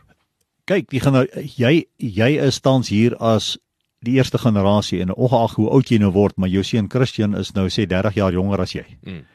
Kyk, 0.66 0.90
die 0.90 1.00
genera- 1.00 1.42
jy 1.58 1.86
jy 1.98 2.38
is 2.48 2.60
tans 2.60 2.90
hier 2.90 3.16
as 3.18 3.58
die 4.02 4.14
eerste 4.18 4.38
generasie 4.38 5.02
en 5.02 5.16
ongeag 5.16 5.56
hoe 5.56 5.70
oud 5.70 5.90
jy 5.90 5.98
nou 5.98 6.12
word, 6.12 6.38
maar 6.38 6.50
jou 6.50 6.64
seun 6.64 6.90
Christian 6.90 7.36
is 7.36 7.54
nou 7.54 7.68
sê 7.68 7.86
30 7.88 8.14
jaar 8.16 8.32
jonger 8.34 8.60
as 8.62 8.74
jy. 8.74 8.86
Mm. 9.04 9.26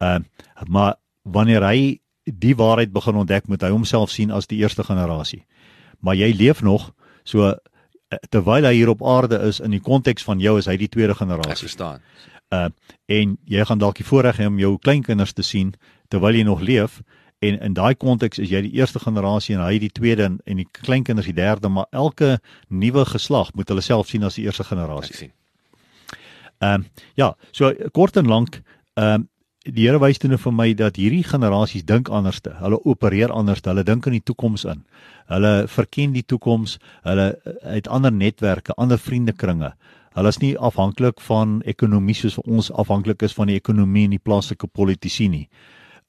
Uh 0.00 0.18
maar 0.66 0.94
wanneer 1.24 1.62
hy 1.62 2.00
die 2.32 2.54
waarheid 2.56 2.92
begin 2.92 3.14
ontdek, 3.16 3.48
moet 3.48 3.62
hy 3.62 3.70
homself 3.70 4.10
sien 4.10 4.30
as 4.30 4.46
die 4.46 4.58
eerste 4.58 4.84
generasie. 4.84 5.44
Maar 6.00 6.14
jy 6.14 6.32
leef 6.36 6.62
nog, 6.62 6.92
so 7.24 7.48
eh, 7.48 8.18
terwyl 8.30 8.64
hy 8.64 8.74
hier 8.74 8.88
op 8.88 9.02
aarde 9.02 9.38
is 9.48 9.60
in 9.60 9.70
die 9.70 9.80
konteks 9.80 10.24
van 10.24 10.40
jou 10.40 10.58
is 10.58 10.66
hy 10.66 10.76
die 10.76 10.88
tweede 10.88 11.12
Ek 11.12 11.18
generasie. 11.18 11.66
verstaan. 11.68 12.00
Uh 12.50 12.68
en 13.06 13.36
jy 13.44 13.64
gaan 13.64 13.78
dalk 13.78 13.96
die 13.96 14.04
voorreg 14.04 14.36
hê 14.40 14.46
om 14.46 14.58
jou 14.58 14.78
kleinkinders 14.78 15.32
te 15.32 15.42
sien 15.42 15.74
terwyl 16.08 16.34
jy 16.34 16.42
nog 16.44 16.60
leef 16.60 17.02
en 17.40 17.58
in 17.60 17.74
daai 17.74 17.94
konteks 17.94 18.38
is 18.38 18.48
jy 18.50 18.62
die 18.62 18.72
eerste 18.80 18.98
generasie 18.98 19.54
en 19.56 19.62
hy 19.62 19.78
die 19.78 19.90
tweede 19.92 20.24
en, 20.24 20.38
en 20.44 20.56
die 20.56 20.66
kleinkinders 20.72 21.26
die 21.26 21.34
derde, 21.36 21.68
maar 21.68 21.86
elke 21.92 22.38
nuwe 22.68 23.04
geslag 23.04 23.52
moet 23.54 23.68
hulle 23.68 23.80
self 23.84 24.08
sien 24.08 24.24
as 24.24 24.34
die 24.34 24.44
eerste 24.44 24.62
Ek 24.62 24.68
generasie. 24.68 25.14
sien. 25.16 25.32
Ehm 26.60 26.84
ja, 27.14 27.34
so 27.52 27.72
kort 27.92 28.16
en 28.16 28.26
lank, 28.26 28.62
ehm 28.96 29.28
die 29.66 29.84
Here 29.84 29.98
wys 30.00 30.20
toe 30.20 30.30
nou 30.30 30.38
vir 30.40 30.54
my 30.54 30.68
dat 30.76 30.98
hierdie 31.00 31.24
generasies 31.26 31.84
dink 31.86 32.08
anderste. 32.14 32.54
Hulle 32.60 32.78
opereer 32.86 33.32
anders, 33.34 33.62
hulle 33.66 33.84
dink 33.84 34.06
in 34.06 34.18
die 34.18 34.24
toekoms 34.24 34.64
in. 34.70 34.84
Hulle 35.28 35.66
verken 35.68 36.14
die 36.14 36.22
toekoms, 36.22 36.78
hulle 37.06 37.32
eh, 37.34 37.56
het 37.74 37.88
ander 37.88 38.12
netwerke, 38.14 38.76
ander 38.78 38.98
vriendekringe. 38.98 39.72
Hulle 40.16 40.30
is 40.32 40.40
nie 40.42 40.54
afhanklik 40.56 41.20
van 41.26 41.58
ekonomie 41.68 42.16
soos 42.16 42.38
ons 42.46 42.70
afhanklik 42.72 43.22
is 43.22 43.34
van 43.36 43.50
die 43.50 43.58
ekonomie 43.58 44.06
en 44.08 44.16
die 44.16 44.22
plaaslike 44.22 44.70
politici 44.72 45.28
nie. 45.28 45.46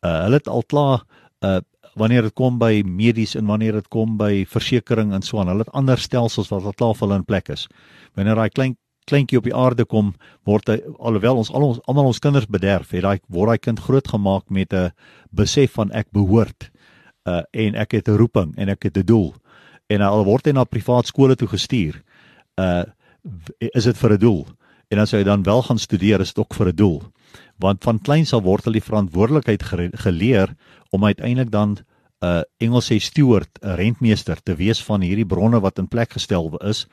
Uh 0.06 0.24
hulle 0.26 0.40
het 0.40 0.48
al 0.48 0.64
klaar 0.70 1.04
uh 1.46 1.60
wanneer 2.00 2.30
dit 2.30 2.36
kom 2.38 2.60
by 2.62 2.84
medies 2.86 3.34
en 3.36 3.50
wanneer 3.50 3.74
dit 3.76 3.88
kom 3.92 4.14
by 4.16 4.46
versekerings 4.48 5.16
en 5.16 5.24
so 5.26 5.40
aan, 5.42 5.50
hulle 5.52 5.66
het 5.66 5.74
ander 5.76 6.00
stelsels 6.00 6.48
wat 6.54 6.64
al 6.64 6.78
klaar 6.78 6.94
vir 6.96 7.08
hulle 7.08 7.18
in 7.20 7.26
plek 7.28 7.50
is. 7.52 7.66
Wanneer 8.16 8.40
daai 8.40 8.54
klein 8.54 8.76
kleintjie 9.10 9.40
op 9.40 9.48
die 9.48 9.56
aarde 9.56 9.86
kom, 9.90 10.14
word 10.48 10.70
hy 10.72 10.78
alhoewel 10.98 11.42
ons 11.42 11.52
al 11.52 11.66
ons 11.68 11.82
almal 11.90 12.12
ons 12.12 12.22
kinders 12.24 12.48
bederf, 12.50 12.94
het 12.94 13.06
daai 13.06 13.20
word 13.28 13.54
daai 13.54 13.66
kind 13.68 13.82
grootgemaak 13.86 14.50
met 14.50 14.74
'n 14.74 14.92
besef 15.32 15.74
van 15.78 15.92
ek 15.92 16.12
behoort 16.12 16.70
uh 17.26 17.44
en 17.52 17.76
ek 17.76 17.92
het 17.92 18.08
'n 18.10 18.18
roeping 18.18 18.54
en 18.58 18.70
ek 18.70 18.84
het 18.84 18.98
'n 18.98 19.06
doel. 19.06 19.34
En 19.90 20.02
al 20.02 20.26
word 20.26 20.46
hy 20.46 20.52
na 20.52 20.64
privaat 20.64 21.08
skole 21.08 21.36
toe 21.36 21.48
gestuur, 21.48 22.02
uh 22.58 22.86
is 23.60 23.84
dit 23.84 23.98
vir 23.98 24.14
'n 24.14 24.20
doel. 24.20 24.48
En 24.90 25.00
as 25.00 25.12
hy 25.12 25.24
dan 25.24 25.44
wel 25.44 25.62
gaan 25.62 25.78
studeer, 25.78 26.20
is 26.20 26.34
dit 26.34 26.40
ook 26.40 26.54
vir 26.54 26.68
'n 26.68 26.76
doel. 26.76 27.04
Want 27.58 27.84
van 27.84 28.00
kleins 28.00 28.34
af 28.34 28.44
word 28.44 28.64
hulle 28.64 28.80
die 28.80 28.90
verantwoordelikheid 28.90 29.64
geleer 29.94 30.56
om 30.90 31.06
uiteindelik 31.06 31.52
dan 31.52 31.78
'n 32.22 32.28
uh, 32.28 32.42
Engels 32.60 32.92
sê 32.92 33.00
steward, 33.00 33.50
'n 33.64 33.76
rentmeester 33.76 34.38
te 34.44 34.56
wees 34.56 34.84
van 34.84 35.02
hierdie 35.02 35.26
bronne 35.26 35.60
wat 35.60 35.80
in 35.80 35.88
plek 35.88 36.12
gestel 36.12 36.52
is 36.60 36.88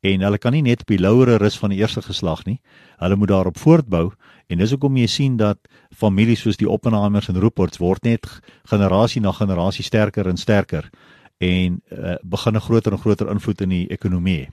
en 0.00 0.20
hulle 0.20 0.38
kan 0.38 0.52
nie 0.52 0.62
net 0.62 0.80
op 0.80 0.86
die 0.86 0.98
louere 0.98 1.36
rus 1.36 1.58
van 1.58 1.70
die 1.70 1.78
eerste 1.78 2.02
geslag 2.02 2.44
nie. 2.44 2.60
Hulle 2.98 3.16
moet 3.16 3.28
daarop 3.28 3.58
voortbou 3.58 4.12
en 4.48 4.58
dis 4.58 4.70
hoekom 4.70 4.96
jy 4.96 5.06
sien 5.06 5.36
dat 5.36 5.58
families 5.94 6.40
soos 6.40 6.56
die 6.56 6.68
Oppenheimers 6.68 7.28
en 7.28 7.38
Ruperts 7.38 7.78
word 7.78 8.04
net 8.04 8.26
generasie 8.64 9.20
na 9.20 9.32
generasie 9.32 9.84
sterker 9.84 10.26
en 10.26 10.36
sterker 10.36 10.90
en 11.38 11.82
uh, 11.92 12.16
begin 12.22 12.56
'n 12.56 12.60
groter 12.60 12.92
en 12.92 12.98
groter 12.98 13.30
invloed 13.30 13.60
in 13.60 13.68
die 13.68 13.86
ekonomie 13.90 14.38
hê. 14.38 14.50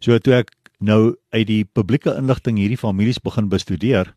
So 0.00 0.18
toe 0.18 0.34
ek 0.34 0.50
nou 0.80 1.16
uit 1.30 1.46
die 1.46 1.64
publieke 1.64 2.16
inligting 2.16 2.56
hierdie 2.58 2.78
families 2.78 3.18
begin 3.18 3.48
bestudeer, 3.48 4.14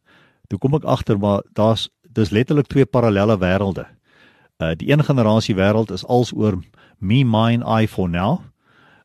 toe 0.49 0.59
kom 0.59 0.73
ek 0.73 0.85
agter 0.85 1.19
maar 1.19 1.43
daar's 1.53 1.89
dis 2.13 2.31
letterlik 2.31 2.67
twee 2.67 2.85
parallelle 2.85 3.37
wêrelde. 3.37 3.85
Uh 4.63 4.71
die 4.79 4.91
een 4.91 5.03
generasie 5.03 5.55
wêreld 5.55 5.91
is 5.91 6.05
als 6.05 6.31
oor 6.33 6.59
me 6.99 7.23
mine 7.23 7.81
I 7.81 7.87
for 7.87 8.09
now. 8.09 8.39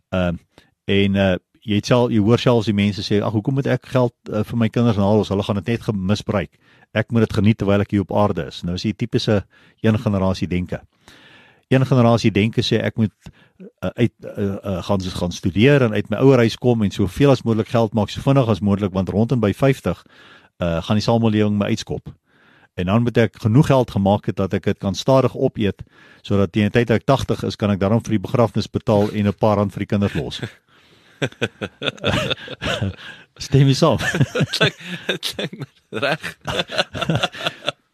Ehm 0.09 0.35
uh, 0.35 0.41
en 0.85 1.15
uh 1.15 1.37
jy 1.69 1.81
het 1.83 1.89
sal 1.91 2.09
jy 2.13 2.21
hoor 2.25 2.41
selfs 2.41 2.69
die 2.71 2.77
mense 2.77 3.03
sê 3.05 3.19
ag 3.21 3.35
hoekom 3.37 3.59
moet 3.59 3.67
ek 3.69 3.91
geld 3.93 4.15
uh, 4.31 4.41
vir 4.47 4.57
my 4.61 4.69
kinders 4.73 4.97
haal 4.97 5.21
as 5.21 5.29
hulle 5.33 5.45
gaan 5.45 5.59
dit 5.61 5.75
net 5.75 5.85
gemisbruik. 5.85 6.55
Ek 6.97 7.11
moet 7.13 7.27
dit 7.27 7.35
geniet 7.37 7.59
terwyl 7.61 7.85
ek 7.85 7.93
hier 7.93 8.07
op 8.07 8.15
aarde 8.17 8.47
is. 8.49 8.63
Nou 8.65 8.79
is 8.79 8.87
die 8.87 8.95
tipiese 8.97 9.43
een 9.85 9.99
generasie 10.01 10.49
denke. 10.49 10.81
Een 11.69 11.85
generasie 11.85 12.33
denke 12.33 12.65
sê 12.65 12.81
ek 12.81 12.97
moet 12.97 13.13
uh, 13.29 13.91
uit 14.01 14.15
uh, 14.25 14.47
uh, 14.57 14.79
gaan 14.87 15.05
gaan 15.21 15.35
studeer 15.37 15.85
en 15.85 15.93
uit 15.93 16.09
my 16.09 16.23
ouer 16.25 16.45
huis 16.47 16.57
kom 16.57 16.83
en 16.83 16.95
soveel 16.95 17.35
as 17.35 17.45
moontlik 17.45 17.69
geld 17.75 17.93
maak 17.93 18.15
so 18.15 18.25
vinnig 18.25 18.49
as 18.49 18.65
moontlik 18.65 18.95
want 18.97 19.13
rondom 19.13 19.41
by 19.45 19.53
50 19.53 20.05
uh 20.59 20.81
gaan 20.83 20.99
die 20.99 21.05
samelewing 21.05 21.59
my 21.59 21.69
uitskop. 21.71 22.09
En 22.79 22.87
dan 22.87 23.03
moet 23.03 23.17
ek 23.19 23.41
genoeg 23.43 23.67
geld 23.67 23.91
gemaak 23.91 24.27
het 24.31 24.37
dat 24.39 24.55
ek 24.55 24.65
dit 24.71 24.79
kan 24.79 24.95
stadig 24.95 25.35
opeet 25.35 25.83
sodat 26.23 26.53
teen 26.55 26.69
die 26.71 26.77
tyd 26.79 26.91
ek 26.95 27.05
80 27.09 27.43
is 27.49 27.57
kan 27.59 27.71
ek 27.75 27.81
daarom 27.83 28.03
vir 28.05 28.15
die 28.19 28.23
begrafnis 28.23 28.71
betaal 28.71 29.11
en 29.11 29.27
'n 29.27 29.35
paar 29.35 29.57
rand 29.59 29.73
vir 29.75 29.81
die 29.83 29.91
kinders 29.91 30.15
los. 30.15 30.39
Stem 33.39 33.67
jy 33.71 33.75
saam? 33.75 33.99
Klink 35.27 35.67
reg. 35.91 36.23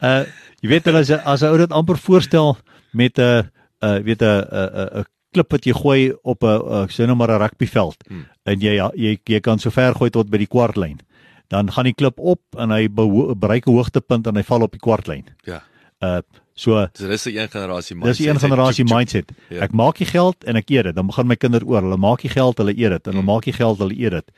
Uh 0.01 0.25
jy 0.65 0.69
weet 0.73 0.87
hulle 0.89 1.01
as 1.05 1.11
as 1.13 1.43
'n 1.45 1.53
ou 1.53 1.59
dit 1.61 1.73
amper 1.73 1.97
voorstel 2.01 2.57
met 2.93 3.19
'n 3.19 3.49
uh 3.81 3.99
weet 4.05 4.23
'n 4.23 4.45
'n 4.53 4.89
'n 5.01 5.05
klip 5.35 5.51
wat 5.53 5.65
jy 5.67 5.73
gooi 5.73 6.13
op 6.23 6.43
'n 6.45 6.47
uh, 6.47 6.87
sê 6.89 7.07
nou 7.07 7.17
maar 7.17 7.31
'n 7.33 7.41
rugbyveld 7.41 7.97
Hmm. 8.09 8.27
en 8.45 8.61
jy 8.61 8.77
jy 8.95 9.19
jy 9.25 9.41
kan 9.41 9.59
so 9.59 9.71
ver 9.71 9.95
gooi 9.95 10.11
tot 10.11 10.31
by 10.31 10.39
die 10.39 10.47
kwartlyn. 10.47 11.01
Dan 11.49 11.73
gaan 11.73 11.85
die 11.85 11.95
klip 11.95 12.19
op 12.19 12.41
en 12.59 12.71
hy 12.71 12.89
bereik 13.37 13.67
'n 13.67 13.73
hoogtepunt 13.73 14.27
en 14.27 14.37
hy 14.37 14.43
val 14.43 14.63
op 14.63 14.71
die 14.71 14.81
kwartlyn. 14.81 15.25
Ja. 15.45 15.63
Uh 16.01 16.21
so 16.57 16.87
So 16.95 17.09
dis 17.09 17.25
'n 17.27 17.37
een 17.37 17.49
generasie 17.51 17.97
dis 18.01 18.19
'n 18.21 18.29
een 18.29 18.39
generasie 18.41 18.85
mindset. 18.85 19.33
Ja. 19.51 19.61
Ek 19.63 19.73
maak 19.73 19.97
die 19.99 20.07
geld 20.07 20.45
en 20.45 20.57
ek 20.57 20.71
eet 20.71 20.85
dit. 20.85 20.95
Dan 20.95 21.07
begin 21.07 21.27
my 21.27 21.37
kinders 21.37 21.65
oor. 21.67 21.81
Hulle 21.83 21.97
maak 21.97 22.21
die 22.21 22.31
geld, 22.31 22.59
hulle 22.59 22.71
eet 22.77 22.91
dit 22.91 23.07
en 23.07 23.13
hulle 23.13 23.17
Hmm. 23.25 23.33
maak 23.33 23.43
die 23.45 23.53
geld, 23.53 23.79
hulle 23.79 23.95
eet 23.99 24.11
dit. 24.11 24.31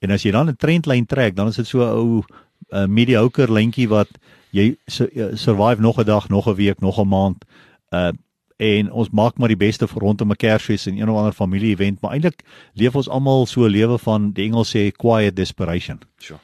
En 0.00 0.10
as 0.10 0.22
jy 0.22 0.30
dan 0.30 0.48
'n 0.48 0.56
trendlyn 0.56 1.06
trek, 1.06 1.34
dan 1.36 1.48
is 1.48 1.56
dit 1.56 1.66
so 1.66 1.78
'n 1.80 1.96
ou 1.96 2.22
uh, 2.70 2.86
mediocre 2.86 3.52
lyntjie 3.52 3.88
wat 3.88 4.08
jy 4.50 4.76
su- 4.86 5.08
uh, 5.14 5.34
survive 5.36 5.80
nog 5.80 5.98
'n 5.98 6.04
dag, 6.04 6.28
nog 6.28 6.46
'n 6.48 6.54
week, 6.54 6.80
nog 6.80 6.98
'n 6.98 7.08
maand. 7.08 7.44
Uh 7.92 8.12
en 8.56 8.90
ons 8.92 9.10
maak 9.10 9.36
maar 9.38 9.48
die 9.48 9.56
beste 9.56 9.86
vir 9.88 10.00
rondom 10.02 10.30
'n 10.30 10.36
Kersfees 10.36 10.86
en 10.86 10.96
een 10.96 11.08
of 11.10 11.16
ander 11.16 11.32
familie-event, 11.32 12.00
maar 12.00 12.12
eintlik 12.12 12.42
leef 12.74 12.94
ons 12.94 13.08
almal 13.08 13.46
so 13.46 13.60
'n 13.64 13.70
lewe 13.70 13.98
van 13.98 14.32
die 14.32 14.44
Engels 14.46 14.70
sê 14.76 14.92
quiet 14.92 15.36
desperation. 15.36 15.98
Sure. 16.18 16.38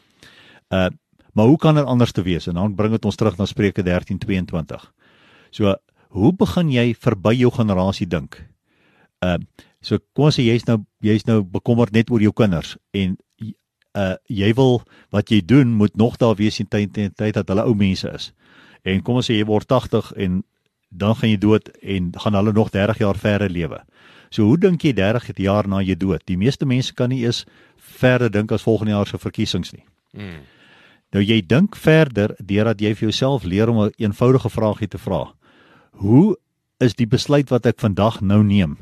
Uh 0.70 0.88
maar 1.32 1.46
hoe 1.46 1.58
kan 1.58 1.74
dit 1.74 1.84
anders 1.84 2.12
te 2.12 2.22
wees? 2.22 2.46
En 2.46 2.54
dan 2.54 2.74
bring 2.74 2.90
dit 2.90 3.04
ons 3.04 3.14
terug 3.16 3.36
na 3.36 3.44
Spreuke 3.46 3.82
13:22. 3.82 4.92
So, 5.50 5.76
hoe 6.08 6.32
begin 6.34 6.70
jy 6.70 6.94
verby 6.98 7.34
jou 7.38 7.52
generasie 7.54 8.06
dink? 8.06 8.40
Uh 9.22 9.38
so 9.80 9.98
kom 10.12 10.26
ons 10.28 10.36
sê 10.36 10.44
jy's 10.44 10.66
nou 10.68 10.82
jy's 11.00 11.24
nou 11.24 11.42
bekommerd 11.42 11.92
net 11.92 12.10
oor 12.10 12.20
jou 12.20 12.32
kinders 12.32 12.76
en 12.90 13.16
uh 13.96 14.16
jy 14.26 14.52
wil 14.54 14.82
wat 15.10 15.30
jy 15.30 15.40
doen 15.44 15.72
moet 15.74 15.96
nog 15.96 16.16
daar 16.16 16.36
wees 16.36 16.60
in 16.60 16.68
tyd 16.68 16.92
tyd 16.94 17.34
dat 17.34 17.48
hulle 17.48 17.64
ou 17.64 17.74
mense 17.74 18.10
is. 18.10 18.32
En 18.82 19.02
kom 19.02 19.20
ons 19.20 19.30
sê 19.30 19.38
jy 19.38 19.46
word 19.46 19.68
80 19.68 20.12
en 20.16 20.42
dan 20.90 21.14
gaan 21.14 21.30
jy 21.30 21.38
dood 21.38 21.70
en 21.80 22.12
gaan 22.18 22.34
hulle 22.34 22.52
nog 22.52 22.70
30 22.70 22.98
jaar 22.98 23.18
verder 23.18 23.50
lewe. 23.50 23.80
So 24.30 24.46
hoe 24.46 24.58
dink 24.58 24.82
jy 24.82 24.92
30 24.94 25.38
jaar 25.38 25.68
na 25.68 25.80
jy 25.82 25.96
dood? 25.98 26.22
Die 26.26 26.38
meeste 26.38 26.66
mense 26.66 26.94
kan 26.94 27.10
nie 27.10 27.24
eens 27.24 27.44
verder 27.76 28.30
dink 28.30 28.52
as 28.52 28.62
volgende 28.62 28.92
jaar 28.92 29.06
se 29.06 29.18
verkiesings 29.18 29.72
nie. 29.72 29.84
Mm. 30.12 30.42
Nou 31.10 31.22
jy 31.24 31.40
dink 31.46 31.74
verder 31.76 32.36
deurdat 32.38 32.80
jy 32.80 32.94
vir 32.94 33.08
jouself 33.08 33.44
leer 33.44 33.68
om 33.68 33.78
'n 33.80 33.90
een 33.96 34.10
eenvoudige 34.10 34.50
vraagie 34.50 34.88
te 34.88 34.98
vra. 34.98 35.34
Hoe 35.90 36.38
is 36.78 36.94
die 36.94 37.06
besluit 37.06 37.48
wat 37.50 37.66
ek 37.66 37.80
vandag 37.80 38.20
nou 38.20 38.42
neem? 38.44 38.78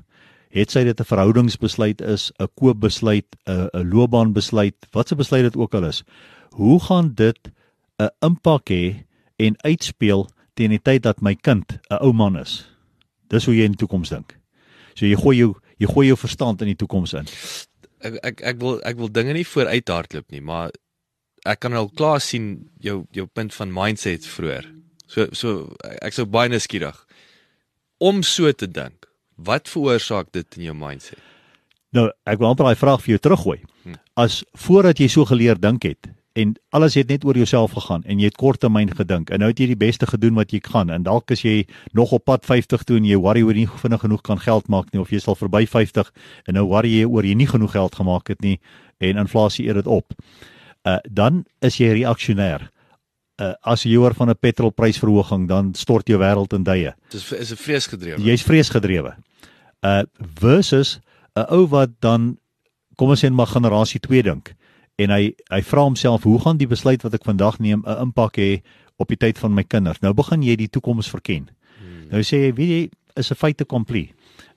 Het 0.50 0.70
sy 0.70 0.84
dit 0.84 1.00
'n 1.00 1.04
verhoudingsbesluit 1.04 2.00
is, 2.00 2.32
'n 2.38 2.48
koopbesluit, 2.54 3.36
'n 3.46 3.68
'n 3.72 3.90
loopbaanbesluit, 3.90 4.74
wat 4.92 5.12
'n 5.12 5.16
besluit 5.16 5.42
dit 5.42 5.56
ook 5.56 5.74
al 5.74 5.84
is. 5.84 6.04
Hoe 6.50 6.80
gaan 6.80 7.14
dit 7.14 7.38
'n 7.98 8.08
impak 8.20 8.68
hê 8.68 9.04
en 9.36 9.62
uitspeel 9.62 10.28
teen 10.54 10.70
die 10.70 10.82
tyd 10.82 11.02
dat 11.02 11.20
my 11.20 11.34
kind 11.34 11.78
'n 11.90 11.98
ou 12.00 12.12
man 12.12 12.36
is? 12.36 12.68
Dis 13.28 13.44
hoe 13.44 13.54
jy 13.54 13.64
in 13.64 13.72
die 13.72 13.86
toekoms 13.86 14.08
dink. 14.08 14.38
So 14.94 15.06
jy 15.06 15.16
gooi 15.16 15.36
jou 15.36 15.54
jy 15.78 15.86
gooi 15.86 16.06
jou 16.06 16.16
verstand 16.16 16.60
in 16.60 16.66
die 16.66 16.76
toekoms 16.76 17.12
in. 17.12 17.26
Ek 18.00 18.14
ek 18.22 18.40
ek 18.40 18.60
wil 18.60 18.80
ek 18.82 18.96
wil 18.96 19.10
dinge 19.10 19.32
nie 19.32 19.46
vooruit 19.46 19.88
hardloop 19.88 20.30
nie, 20.30 20.40
maar 20.40 20.70
ek 21.48 21.62
kan 21.64 21.76
al 21.78 21.88
klaar 21.96 22.20
sien 22.20 22.68
jou 22.84 23.02
jou 23.16 23.26
punt 23.26 23.54
van 23.54 23.72
mindset 23.72 24.26
vroeër. 24.28 24.68
So 25.08 25.28
so 25.32 25.72
ek 26.04 26.16
sou 26.16 26.26
baie 26.28 26.50
nuuskierig 26.52 26.98
om 27.98 28.22
so 28.22 28.52
te 28.52 28.68
dink. 28.68 29.08
Wat 29.36 29.70
veroorsaak 29.70 30.32
dit 30.34 30.58
in 30.58 30.68
jou 30.70 30.76
mindset? 30.76 31.18
Nou, 31.94 32.08
ek 32.28 32.40
wil 32.40 32.50
amper 32.50 32.68
daai 32.68 32.78
vraag 32.78 33.02
vir 33.04 33.14
jou 33.14 33.20
teruggooi. 33.24 33.58
As 34.18 34.42
voordat 34.66 34.98
jy 35.00 35.08
so 35.08 35.24
geleer 35.28 35.58
dink 35.60 35.86
het 35.88 36.10
en 36.38 36.52
alles 36.76 36.94
het 36.98 37.08
net 37.08 37.24
oor 37.24 37.38
jouself 37.38 37.72
gegaan 37.74 38.04
en 38.04 38.20
jy 38.20 38.28
het 38.28 38.36
korttermyn 38.38 38.90
gedink 38.94 39.30
en 39.32 39.40
nou 39.42 39.48
het 39.50 39.58
jy 39.58 39.70
die 39.72 39.78
beste 39.78 40.06
gedoen 40.06 40.36
wat 40.38 40.52
jy 40.54 40.60
kan 40.62 40.92
en 40.94 41.06
dalk 41.06 41.32
is 41.34 41.42
jy 41.42 41.64
nog 41.96 42.12
op 42.14 42.26
pad 42.28 42.44
50 42.46 42.84
toe 42.86 42.98
en 43.00 43.08
jy 43.08 43.18
worry 43.18 43.42
oor 43.46 43.56
nie 43.56 43.66
vinnig 43.82 44.04
genoeg 44.04 44.22
kan 44.26 44.38
geld 44.42 44.68
maak 44.68 44.92
nie 44.92 45.00
of 45.02 45.10
jy 45.10 45.22
sal 45.24 45.38
verby 45.38 45.64
50 45.66 46.12
en 46.46 46.58
nou 46.60 46.66
worry 46.68 46.92
jy 47.00 47.08
oor 47.08 47.26
jy 47.26 47.34
nie 47.38 47.48
genoeg 47.48 47.74
geld 47.74 47.98
gemaak 47.98 48.30
het 48.30 48.44
nie 48.44 48.58
en 48.98 49.18
inflasie 49.24 49.66
eet 49.66 49.80
dit 49.80 49.90
op. 49.90 50.14
Uh 50.86 50.98
dan 51.10 51.44
is 51.60 51.78
jy 51.78 51.92
reaksionêr. 51.92 52.68
Uh 53.40 53.54
as 53.62 53.82
jy 53.82 53.96
hoor 53.96 54.14
van 54.14 54.30
'n 54.30 54.38
petrolprysverhoging 54.38 55.48
dan 55.48 55.74
stort 55.74 56.08
jou 56.08 56.18
wêreld 56.18 56.52
in 56.52 56.62
duie. 56.62 56.94
Dis 57.10 57.32
is 57.32 57.52
'n 57.52 57.56
vreesgedrewe. 57.56 58.20
Jy's 58.20 58.42
vreesgedrewe. 58.42 59.16
Uh 59.80 60.02
versus 60.40 61.00
'n 61.34 61.46
ou 61.50 61.66
wat 61.66 61.90
dan 62.00 62.38
kom 62.96 63.10
ons 63.10 63.24
sê 63.24 63.30
maar 63.30 63.46
generasie 63.46 64.00
2 64.00 64.22
dink 64.22 64.54
en 64.98 65.10
hy 65.10 65.34
hy 65.50 65.62
vra 65.62 65.86
homself 65.86 66.22
hoe 66.26 66.40
gaan 66.42 66.58
die 66.58 66.66
besluit 66.66 67.02
wat 67.02 67.14
ek 67.14 67.24
vandag 67.24 67.58
neem 67.58 67.82
'n 67.86 68.02
impak 68.02 68.36
hê 68.36 68.62
op 68.98 69.08
die 69.08 69.16
tyd 69.16 69.38
van 69.38 69.54
my 69.54 69.62
kinders. 69.62 70.00
Nou 70.02 70.12
begin 70.14 70.42
jy 70.42 70.56
die 70.56 70.68
toekoms 70.68 71.10
verken. 71.10 71.48
Hmm. 71.78 72.08
Nou 72.10 72.22
sê 72.22 72.48
jy, 72.48 72.52
weet 72.54 72.68
jy, 72.68 72.90
is 73.16 73.30
'n 73.30 73.34
feite 73.34 73.64
komplie. 73.64 74.12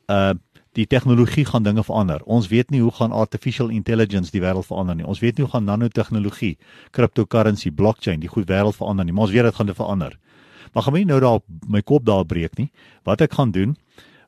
Uh 0.10 0.34
die 0.77 0.88
tegnologie 0.88 1.45
gaan 1.45 1.63
dinge 1.63 1.84
verander. 1.84 2.21
Ons 2.23 2.47
weet 2.47 2.69
nie 2.71 2.81
hoe 2.81 2.91
gaan 2.95 3.12
artificial 3.12 3.69
intelligence 3.69 4.31
die 4.31 4.41
wêreld 4.41 4.67
verander 4.67 4.95
nie. 4.95 5.05
Ons 5.05 5.19
weet 5.19 5.38
nie 5.38 5.45
hoe 5.45 5.51
gaan 5.51 5.67
nanotegnologie, 5.67 6.57
cryptocurrency, 6.95 7.71
blockchain 7.71 8.23
die 8.23 8.31
goed 8.31 8.47
wêreld 8.47 8.77
verander 8.79 9.05
nie. 9.05 9.13
Maar 9.13 9.27
ons 9.27 9.36
weet 9.36 9.49
dit 9.49 9.55
gaan 9.55 9.71
dit 9.71 9.75
verander. 9.75 10.17
Maar 10.71 10.84
gaan 10.84 10.95
my 10.95 11.03
nou 11.03 11.19
daar 11.19 11.39
my 11.67 11.81
kop 11.81 12.05
daar 12.07 12.25
breek 12.25 12.55
nie. 12.57 12.69
Wat 13.03 13.21
ek 13.21 13.36
gaan 13.36 13.51
doen? 13.51 13.75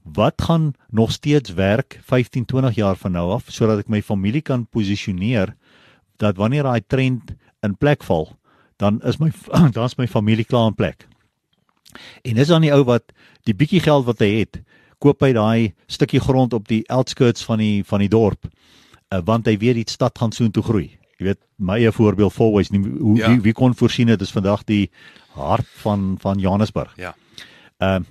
Wat 0.03 0.41
gaan 0.41 0.73
nog 0.91 1.11
steeds 1.15 1.53
werk 1.55 1.99
15, 2.03 2.45
20 2.45 2.75
jaar 2.75 2.99
van 2.99 3.15
nou 3.15 3.29
af 3.31 3.47
sodat 3.47 3.85
ek 3.85 3.91
my 3.91 4.01
familie 4.03 4.41
kan 4.41 4.67
posisioneer 4.67 5.55
dat 6.19 6.35
wanneer 6.37 6.67
daai 6.67 6.83
trend 6.87 7.35
in 7.63 7.77
plek 7.79 8.03
val, 8.03 8.33
dan 8.77 8.99
is 9.07 9.19
my 9.19 9.31
dan's 9.75 9.95
my 9.95 10.07
familie 10.07 10.45
klaar 10.45 10.67
in 10.67 10.75
plek. 10.75 11.07
En 12.21 12.35
dis 12.35 12.51
dan 12.51 12.65
die 12.65 12.73
ou 12.73 12.83
wat 12.83 13.13
die 13.47 13.55
bietjie 13.55 13.79
geld 13.83 14.05
wat 14.05 14.19
hy 14.19 14.31
het, 14.43 14.59
koop 15.03 15.23
hy 15.25 15.33
daai 15.35 15.73
stukkie 15.91 16.21
grond 16.23 16.53
op 16.55 16.67
die 16.71 16.83
outskirts 16.93 17.43
van 17.47 17.59
die 17.59 17.83
van 17.87 17.99
die 18.03 18.09
dorp. 18.11 18.47
Uh, 19.13 19.19
want 19.25 19.45
hy 19.49 19.57
weet 19.61 19.75
die 19.81 19.89
stad 19.91 20.17
gaan 20.17 20.31
soontoe 20.31 20.63
groei. 20.63 20.87
Jy 21.19 21.25
weet 21.27 21.39
my 21.59 21.75
eie 21.79 21.91
voorbeeld 21.93 22.33
Fourways 22.33 22.71
nie 22.71 22.79
hoe 22.81 23.17
Ja. 23.17 23.29
wie, 23.29 23.41
wie 23.41 23.53
kon 23.53 23.75
voorsien 23.75 24.07
het 24.09 24.19
dis 24.19 24.31
vandag 24.33 24.63
die 24.65 24.89
hart 25.35 25.67
van 25.83 26.15
van 26.21 26.39
Johannesburg. 26.39 26.93
Ja. 26.97 27.13
Ehm 27.79 28.03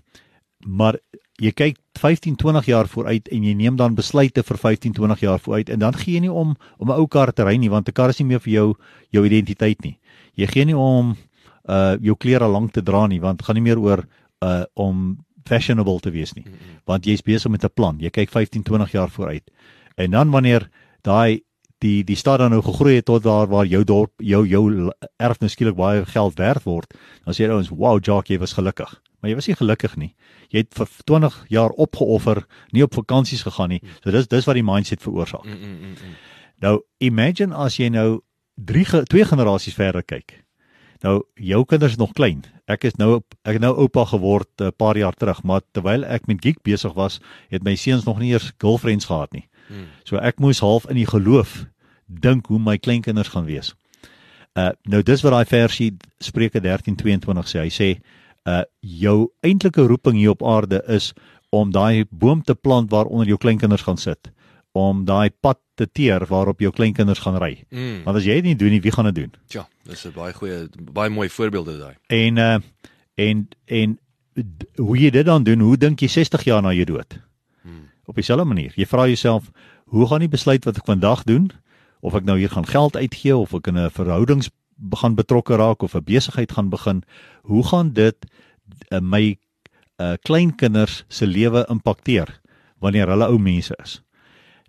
maar 0.67 0.95
jy 1.43 1.51
kyk 1.51 1.77
15, 1.99 2.37
20 2.39 2.67
jaar 2.67 2.87
vooruit 2.87 3.27
en 3.35 3.43
jy 3.43 3.53
neem 3.59 3.77
dan 3.77 3.95
besluite 3.99 4.43
vir 4.47 4.57
15, 4.59 4.93
20 4.95 5.21
jaar 5.21 5.41
vooruit 5.43 5.69
en 5.75 5.79
dan 5.79 5.95
gee 5.99 6.15
jy 6.15 6.21
nie 6.21 6.31
om 6.33 6.55
om 6.79 6.89
'n 6.89 6.95
ou 7.01 7.07
kar 7.09 7.33
te 7.33 7.43
ry 7.45 7.57
nie 7.57 7.71
want 7.71 7.89
'n 7.89 7.93
kar 7.93 8.11
is 8.11 8.19
nie 8.21 8.27
meer 8.29 8.41
vir 8.41 8.53
jou 8.53 8.75
jou 9.11 9.25
identiteit 9.27 9.81
nie. 9.83 9.99
Jy 10.37 10.47
gee 10.47 10.65
nie 10.65 10.77
om 10.77 11.17
uh 11.69 11.97
jou 12.01 12.15
klere 12.17 12.47
lank 12.49 12.73
te 12.73 12.83
dra 12.83 13.07
nie 13.07 13.21
want 13.21 13.39
dit 13.39 13.47
gaan 13.47 13.55
nie 13.57 13.63
meer 13.63 13.79
oor 13.79 14.07
uh 14.43 14.65
om 14.75 15.19
fashionable 15.45 16.01
te 16.01 16.11
wees 16.11 16.33
nie. 16.33 16.45
Want 16.85 17.05
jy's 17.05 17.23
besig 17.23 17.51
met 17.51 17.65
'n 17.65 17.73
plan. 17.75 17.99
Jy 17.99 18.11
kyk 18.11 18.31
15, 18.31 18.63
20 18.63 18.93
jaar 18.93 19.11
vooruit. 19.11 19.51
En 19.97 20.11
dan 20.11 20.31
wanneer 20.31 20.69
daai 21.03 21.43
die 21.79 22.05
die 22.05 22.17
stad 22.17 22.39
dan 22.39 22.51
nou 22.51 22.63
gegroei 22.63 22.95
het 22.95 23.05
tot 23.05 23.23
daar 23.23 23.47
waar 23.47 23.67
jou 23.67 23.85
dorp 23.85 24.13
jou 24.17 24.47
jou 24.47 24.91
erfenis 25.17 25.53
skielik 25.53 25.77
baie 25.77 26.05
geld 26.07 26.39
werd 26.39 26.63
word, 26.63 26.95
dan 27.25 27.35
sê 27.35 27.51
ouens, 27.51 27.69
"Wow, 27.69 27.99
Jock, 28.05 28.27
jy 28.27 28.39
was 28.39 28.53
gelukkig." 28.53 29.01
Maar 29.21 29.31
jy 29.31 29.35
was 29.35 29.47
nie 29.47 29.57
gelukkig 29.57 29.97
nie. 29.97 30.15
Jy 30.49 30.59
het 30.59 30.75
vir 30.75 30.89
20 31.05 31.45
jaar 31.49 31.71
opgeoffer, 31.71 32.47
nie 32.71 32.83
op 32.83 32.95
vakansies 32.95 33.43
gegaan 33.43 33.69
nie. 33.69 33.83
So 34.03 34.11
dis 34.11 34.27
dis 34.27 34.45
wat 34.45 34.55
die 34.55 34.67
mindset 34.67 35.03
veroorsaak. 35.03 35.45
Mm, 35.45 35.51
mm, 35.51 35.79
mm, 35.79 35.87
mm. 35.87 36.15
Nou 36.61 36.81
imagine 36.99 37.55
as 37.55 37.77
jy 37.77 37.89
nou 37.89 38.21
3 38.55 38.85
ge, 38.85 39.03
twee 39.05 39.25
generasies 39.25 39.75
verder 39.75 40.03
kyk. 40.03 40.42
Nou 41.03 41.23
jou 41.35 41.65
kinders 41.67 41.93
is 41.93 41.99
nog 41.99 42.13
klein. 42.15 42.45
Ek 42.71 42.85
is 42.87 42.95
nou 42.99 43.21
ek 43.43 43.57
het 43.57 43.63
nou 43.63 43.75
oupa 43.85 44.05
geword 44.07 44.49
'n 44.61 44.73
paar 44.77 44.97
jaar 44.97 45.15
terug, 45.15 45.43
maar 45.43 45.61
terwyl 45.73 46.05
ek 46.05 46.27
met 46.27 46.41
geek 46.41 46.63
besig 46.63 46.93
was, 46.95 47.21
het 47.49 47.63
my 47.63 47.75
seuns 47.75 48.05
nog 48.05 48.19
nie 48.19 48.31
eers 48.31 48.53
girlfriends 48.59 49.05
gehad 49.05 49.33
nie. 49.33 49.49
Hmm. 49.69 49.87
So 50.05 50.17
ek 50.17 50.39
moes 50.39 50.61
half 50.61 50.89
in 50.89 50.97
die 50.97 51.07
geloof 51.07 51.67
dink 52.07 52.47
hoe 52.47 52.59
my 52.59 52.79
kleinkinders 52.79 53.29
gaan 53.29 53.45
wees. 53.45 53.75
Uh 54.55 54.71
nou 54.83 55.03
dis 55.03 55.23
wat 55.23 55.33
daai 55.33 55.45
versie 55.45 55.97
Spreuke 56.19 56.61
13:22 56.61 57.49
sê. 57.49 57.59
Hy 57.61 57.71
sê 57.71 58.01
uh 58.47 58.63
jou 58.81 59.33
eintlike 59.41 59.87
roeping 59.87 60.17
hier 60.17 60.31
op 60.31 60.43
aarde 60.43 60.83
is 60.87 61.13
om 61.51 61.71
daai 61.71 62.05
boom 62.11 62.43
te 62.43 62.55
plant 62.55 62.91
waaronder 62.91 63.27
jou 63.27 63.39
kleinkinders 63.39 63.83
gaan 63.83 63.97
sit 63.99 64.31
om 64.73 65.05
daai 65.05 65.31
pad 65.31 65.59
te 65.75 65.87
teer 65.87 66.25
waarop 66.29 66.61
jou 66.61 66.73
kleinkinders 66.73 67.21
gaan 67.25 67.37
ry. 67.41 67.65
Mm. 67.71 68.03
Want 68.05 68.17
as 68.17 68.25
jy 68.25 68.39
dit 68.41 68.53
nie 68.53 68.57
doen 68.57 68.73
nie, 68.75 68.81
wie 68.81 68.93
gaan 68.93 69.09
dit 69.11 69.15
doen? 69.15 69.33
Ja, 69.53 69.67
dis 69.89 70.05
'n 70.07 70.13
baie 70.15 70.33
goeie 70.33 70.69
baie 70.93 71.11
mooi 71.11 71.29
voorbeelde 71.29 71.79
daai. 71.79 71.97
En 72.07 72.37
uh 72.37 72.59
en 73.15 73.49
en 73.67 73.99
hoe 74.77 74.99
jy 74.99 75.11
dit 75.11 75.27
dan 75.27 75.45
doen, 75.45 75.61
hoe 75.61 75.77
dink 75.77 76.01
jy 76.01 76.09
60 76.09 76.45
jaar 76.45 76.63
na 76.63 76.73
jou 76.73 76.85
dood? 76.85 77.21
Hmm. 77.63 77.91
Op 78.05 78.15
dieselfde 78.15 78.45
manier. 78.45 78.73
Jy 78.77 78.87
vra 78.87 79.07
jouself, 79.07 79.51
hoe 79.85 80.07
gaan 80.07 80.21
die 80.25 80.29
besluit 80.29 80.65
wat 80.65 80.77
ek 80.77 80.89
vandag 80.89 81.25
doen 81.25 81.51
of 82.01 82.15
ek 82.15 82.25
nou 82.25 82.39
hier 82.39 82.51
gaan 82.51 82.67
geld 82.67 82.97
uitgee 82.97 83.37
of 83.37 83.55
ek 83.55 83.67
in 83.67 83.79
'n 83.79 83.91
verhoudings 83.91 84.51
begin 84.77 85.15
betrokke 85.15 85.57
raak 85.57 85.83
of 85.83 85.95
'n 85.95 86.05
besigheid 86.05 86.53
gaan 86.53 86.69
begin, 86.69 87.03
hoe 87.43 87.67
gaan 87.67 87.93
dit 87.93 88.17
uh, 88.89 89.01
my 89.01 89.39
uh, 90.01 90.15
kleinkinders 90.23 91.05
se 91.09 91.27
lewe 91.27 91.67
impakteer 91.69 92.41
wanneer 92.79 93.09
hulle 93.09 93.29
ou 93.29 93.39
mense 93.39 93.75
is? 93.83 94.03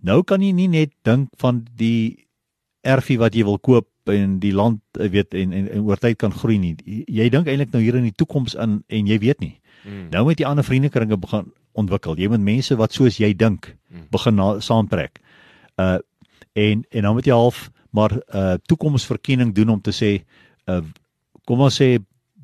Nou 0.03 0.21
kan 0.27 0.43
jy 0.43 0.51
nie 0.55 0.67
net 0.67 0.91
dink 1.07 1.29
van 1.39 1.63
die 1.79 2.27
erfie 2.83 3.17
wat 3.21 3.35
jy 3.35 3.45
wil 3.47 3.59
koop 3.63 3.87
en 4.11 4.39
die 4.43 4.51
land 4.51 4.81
jy 4.99 5.09
weet 5.13 5.35
en 5.39 5.53
en, 5.55 5.67
en 5.71 5.83
oor 5.87 5.99
tyd 6.01 6.17
kan 6.19 6.33
groei 6.35 6.57
nie. 6.59 6.73
Jy, 7.07 7.29
dink 7.31 7.47
eintlik 7.47 7.71
nou 7.71 7.81
hier 7.81 7.95
in 7.95 8.09
die 8.09 8.15
toekoms 8.15 8.55
in 8.59 8.81
en 8.87 9.07
jy 9.07 9.17
weet 9.23 9.39
nie. 9.39 9.53
Mm. 9.87 10.09
Nou 10.11 10.25
moet 10.27 10.39
jy 10.39 10.47
ander 10.49 10.67
vriendekringe 10.67 11.17
begin 11.17 11.53
ontwikkel. 11.79 12.17
Jy 12.19 12.27
moet 12.33 12.43
mense 12.43 12.75
wat 12.79 12.93
soos 12.93 13.19
jy 13.19 13.33
dink 13.33 13.75
Mm. 13.93 14.07
begin 14.09 14.35
na, 14.35 14.59
saamtrek. 14.59 15.19
Uh 15.77 15.99
en 16.53 16.83
en 16.89 17.01
dan 17.05 17.13
moet 17.13 17.25
jy 17.25 17.33
half 17.33 17.69
maar 17.93 18.11
uh 18.33 18.55
toekomsverkenning 18.65 19.53
doen 19.53 19.69
om 19.69 19.81
te 19.81 19.91
sê 19.93 20.23
uh 20.69 20.81
kom 21.45 21.61
ons 21.61 21.77
sê 21.81 21.99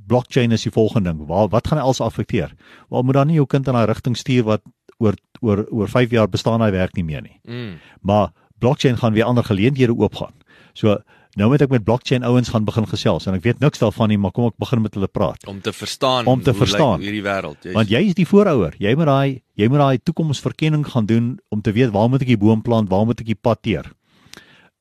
blockchain 0.10 0.52
is 0.52 0.63
die 0.65 0.72
volgende 0.74 1.10
ding. 1.12 1.28
Waar 1.28 1.50
wat 1.50 1.67
gaan 1.67 1.78
hy 1.82 1.84
als 1.84 2.02
affekteer? 2.02 2.54
Wel 2.89 3.04
moet 3.04 3.13
dan 3.13 3.28
nie 3.28 3.36
jou 3.36 3.45
kind 3.45 3.67
in 3.67 3.74
daai 3.74 3.86
rigting 3.89 4.17
stuur 4.17 4.43
wat 4.43 4.62
oor 4.99 5.15
oor 5.41 5.65
oor 5.71 5.88
5 5.88 6.12
jaar 6.12 6.27
bestaan 6.29 6.62
hy 6.62 6.71
werk 6.71 6.95
nie 6.95 7.03
meer 7.07 7.21
nie. 7.21 7.39
Mm. 7.47 7.79
Maar 8.01 8.31
blockchain 8.59 8.97
gaan 8.97 9.13
weer 9.13 9.23
ander 9.23 9.43
geleenthede 9.43 9.95
oopgaan. 9.95 10.33
So 10.73 10.97
nou 11.38 11.49
moet 11.49 11.62
ek 11.62 11.69
met 11.69 11.83
blockchain 11.83 12.23
ouens 12.23 12.49
gaan 12.49 12.65
begin 12.65 12.88
gesels 12.89 13.27
en 13.27 13.33
ek 13.38 13.43
weet 13.43 13.59
niks 13.59 13.79
daarvan 13.79 14.09
nie, 14.09 14.17
maar 14.17 14.31
kom 14.31 14.45
ek 14.49 14.57
begin 14.59 14.81
met 14.81 14.93
hulle 14.93 15.07
praat. 15.07 15.45
Om 15.47 15.62
te 15.62 15.71
verstaan 15.73 16.25
Om 16.25 16.41
te 16.43 16.53
verstaan. 16.53 16.99
hierdie 16.99 17.21
wêreld. 17.23 17.62
Jy's- 17.63 17.73
Want 17.75 17.89
jy 17.89 17.99
is 18.09 18.13
die 18.15 18.25
voorouer. 18.27 18.73
Jy 18.79 18.95
moet 18.95 19.05
daai 19.05 19.41
jy 19.55 19.67
moet 19.69 19.79
daai 19.79 19.97
toekomsverkenning 20.03 20.85
gaan 20.88 21.05
doen 21.05 21.39
om 21.49 21.62
te 21.62 21.71
weet 21.71 21.91
waar 21.91 22.09
moet 22.09 22.21
ek 22.21 22.27
die 22.27 22.38
boom 22.38 22.62
plant, 22.62 22.89
waar 22.89 23.05
moet 23.05 23.19
ek 23.21 23.25
die 23.25 23.35
pad 23.41 23.62
teer. 23.62 23.85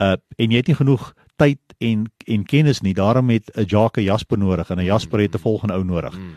Uh 0.00 0.16
en 0.38 0.50
jy 0.50 0.56
het 0.56 0.66
nie 0.66 0.76
genoeg 0.78 1.12
tyd 1.36 1.58
en 1.78 2.06
en 2.26 2.44
kennis 2.44 2.80
nie. 2.82 2.94
Daarom 2.94 3.28
het 3.30 3.50
'n 3.56 3.64
Jacques 3.66 4.04
Jasper 4.04 4.38
nodig 4.38 4.70
en 4.70 4.78
'n 4.78 4.84
Jasper 4.84 5.20
het 5.20 5.34
'n 5.34 5.38
volgende 5.38 5.74
ou 5.74 5.84
nodig. 5.84 6.16
Mm. 6.18 6.34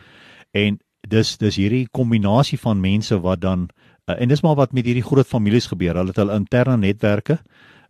En 0.51 0.79
dis 1.07 1.37
dis 1.37 1.55
hierdie 1.55 1.87
kombinasie 1.91 2.59
van 2.59 2.79
mense 2.81 3.19
wat 3.21 3.41
dan 3.41 3.69
uh, 4.09 4.15
en 4.21 4.27
dis 4.29 4.41
maar 4.41 4.55
wat 4.55 4.73
met 4.73 4.85
hierdie 4.85 5.03
groot 5.03 5.27
families 5.27 5.67
gebeur. 5.67 5.95
Hulle 5.95 6.07
het 6.13 6.17
hulle 6.17 6.35
interne 6.35 6.77
netwerke. 6.77 7.39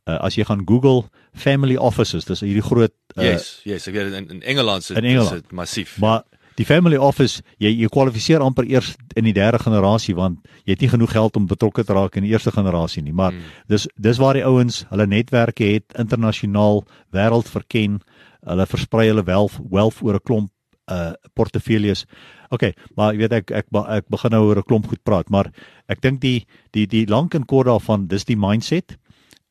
Uh, 0.10 0.18
as 0.26 0.36
jy 0.36 0.44
gaan 0.44 0.64
Google 0.66 1.04
family 1.34 1.76
offices, 1.78 2.26
dis 2.26 2.40
hierdie 2.42 2.64
groot 2.66 2.94
uh, 3.18 3.24
Yes, 3.24 3.62
yes, 3.64 3.88
ek 3.88 3.94
weet 3.94 4.14
in, 4.14 4.30
in 4.30 4.42
Engeland 4.42 4.82
is 4.82 4.90
dit 5.30 5.52
massief. 5.52 5.98
Maar 6.00 6.24
die 6.56 6.66
family 6.66 6.98
office, 6.98 7.42
jy 7.58 7.70
jy 7.84 7.88
kwalifiseer 7.88 8.42
amper 8.42 8.66
eers 8.66 8.96
in 9.16 9.24
die 9.24 9.34
derde 9.34 9.60
generasie 9.60 10.16
want 10.16 10.40
jy 10.66 10.74
het 10.74 10.82
nie 10.82 10.90
genoeg 10.90 11.12
geld 11.12 11.36
om 11.38 11.46
betrokke 11.48 11.84
te 11.86 11.94
raak 11.94 12.16
in 12.18 12.24
die 12.24 12.32
eerste 12.34 12.52
generasie 12.52 13.02
nie. 13.04 13.14
Maar 13.14 13.32
Mm. 13.32 13.42
dis 13.68 13.88
dis 13.98 14.18
waar 14.18 14.34
die 14.34 14.44
ouens 14.46 14.86
hulle 14.90 15.08
netwerke 15.08 15.64
het 15.64 15.86
internasionaal 15.98 16.84
wêreld 17.14 17.48
verken. 17.48 18.02
Hulle 18.46 18.66
versprei 18.66 19.08
hulle 19.08 19.24
wealth 19.24 19.60
wealth 19.70 20.02
oor 20.02 20.16
'n 20.16 20.24
klomp 20.26 20.51
uh 20.92 21.14
portefeuilles. 21.34 22.06
OK, 22.52 22.74
maar 22.98 23.14
jy 23.14 23.20
weet 23.24 23.34
ek 23.34 23.52
ek 23.52 23.66
ek 23.88 24.10
begin 24.12 24.32
nou 24.36 24.44
oor 24.50 24.58
'n 24.60 24.68
klomp 24.68 24.88
goed 24.88 25.04
praat, 25.04 25.30
maar 25.30 25.52
ek 25.88 26.02
dink 26.02 26.20
die 26.22 26.46
die 26.72 26.86
die 26.88 27.06
lank 27.08 27.34
en 27.36 27.46
kort 27.46 27.68
daarvan, 27.68 28.08
dis 28.08 28.26
die 28.26 28.36
mindset. 28.38 28.98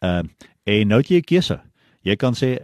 Ehm 0.03 0.29
en 0.67 0.89
nou 0.89 0.99
het 1.01 1.09
jy 1.09 1.17
'n 1.19 1.23
keuse. 1.25 1.61
Jy 2.05 2.17
kan 2.17 2.35
sê 2.35 2.59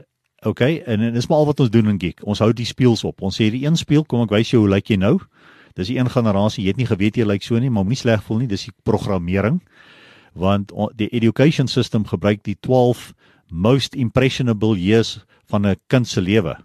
OK, 0.44 0.60
en, 0.60 1.00
en 1.00 1.14
dis 1.14 1.26
maar 1.28 1.38
al 1.38 1.46
wat 1.46 1.60
ons 1.60 1.70
doen 1.70 1.88
in 1.88 1.98
Geek. 1.98 2.20
Ons 2.22 2.38
hou 2.38 2.52
die 2.52 2.66
speels 2.66 3.04
op. 3.04 3.22
Ons 3.22 3.40
sê 3.40 3.50
die 3.50 3.64
een 3.66 3.76
speel, 3.76 4.04
kom 4.04 4.22
ek 4.22 4.30
wys 4.30 4.50
jou 4.50 4.60
hoe 4.60 4.68
lyk 4.70 4.90
jy 4.90 4.96
nou? 4.96 5.18
Dis 5.74 5.88
die 5.88 5.98
een 5.98 6.10
generasie. 6.10 6.62
Jy 6.64 6.68
het 6.68 6.76
nie 6.76 6.86
geweet 6.86 7.16
jy 7.16 7.24
lyk 7.24 7.42
so 7.42 7.58
nie, 7.58 7.70
maar 7.70 7.84
moenie 7.84 7.96
sleg 7.96 8.22
voel 8.22 8.38
nie. 8.38 8.46
Dis 8.46 8.64
die 8.64 8.72
programmering. 8.84 9.60
Want 10.34 10.72
o- 10.72 10.90
die 10.94 11.08
education 11.08 11.66
system 11.68 12.04
gebruik 12.04 12.42
die 12.44 12.56
12 12.60 13.14
most 13.50 13.94
impressionable 13.94 14.76
years 14.76 15.24
van 15.48 15.66
'n 15.66 15.76
kind 15.88 16.06
se 16.08 16.20
lewe 16.20 16.56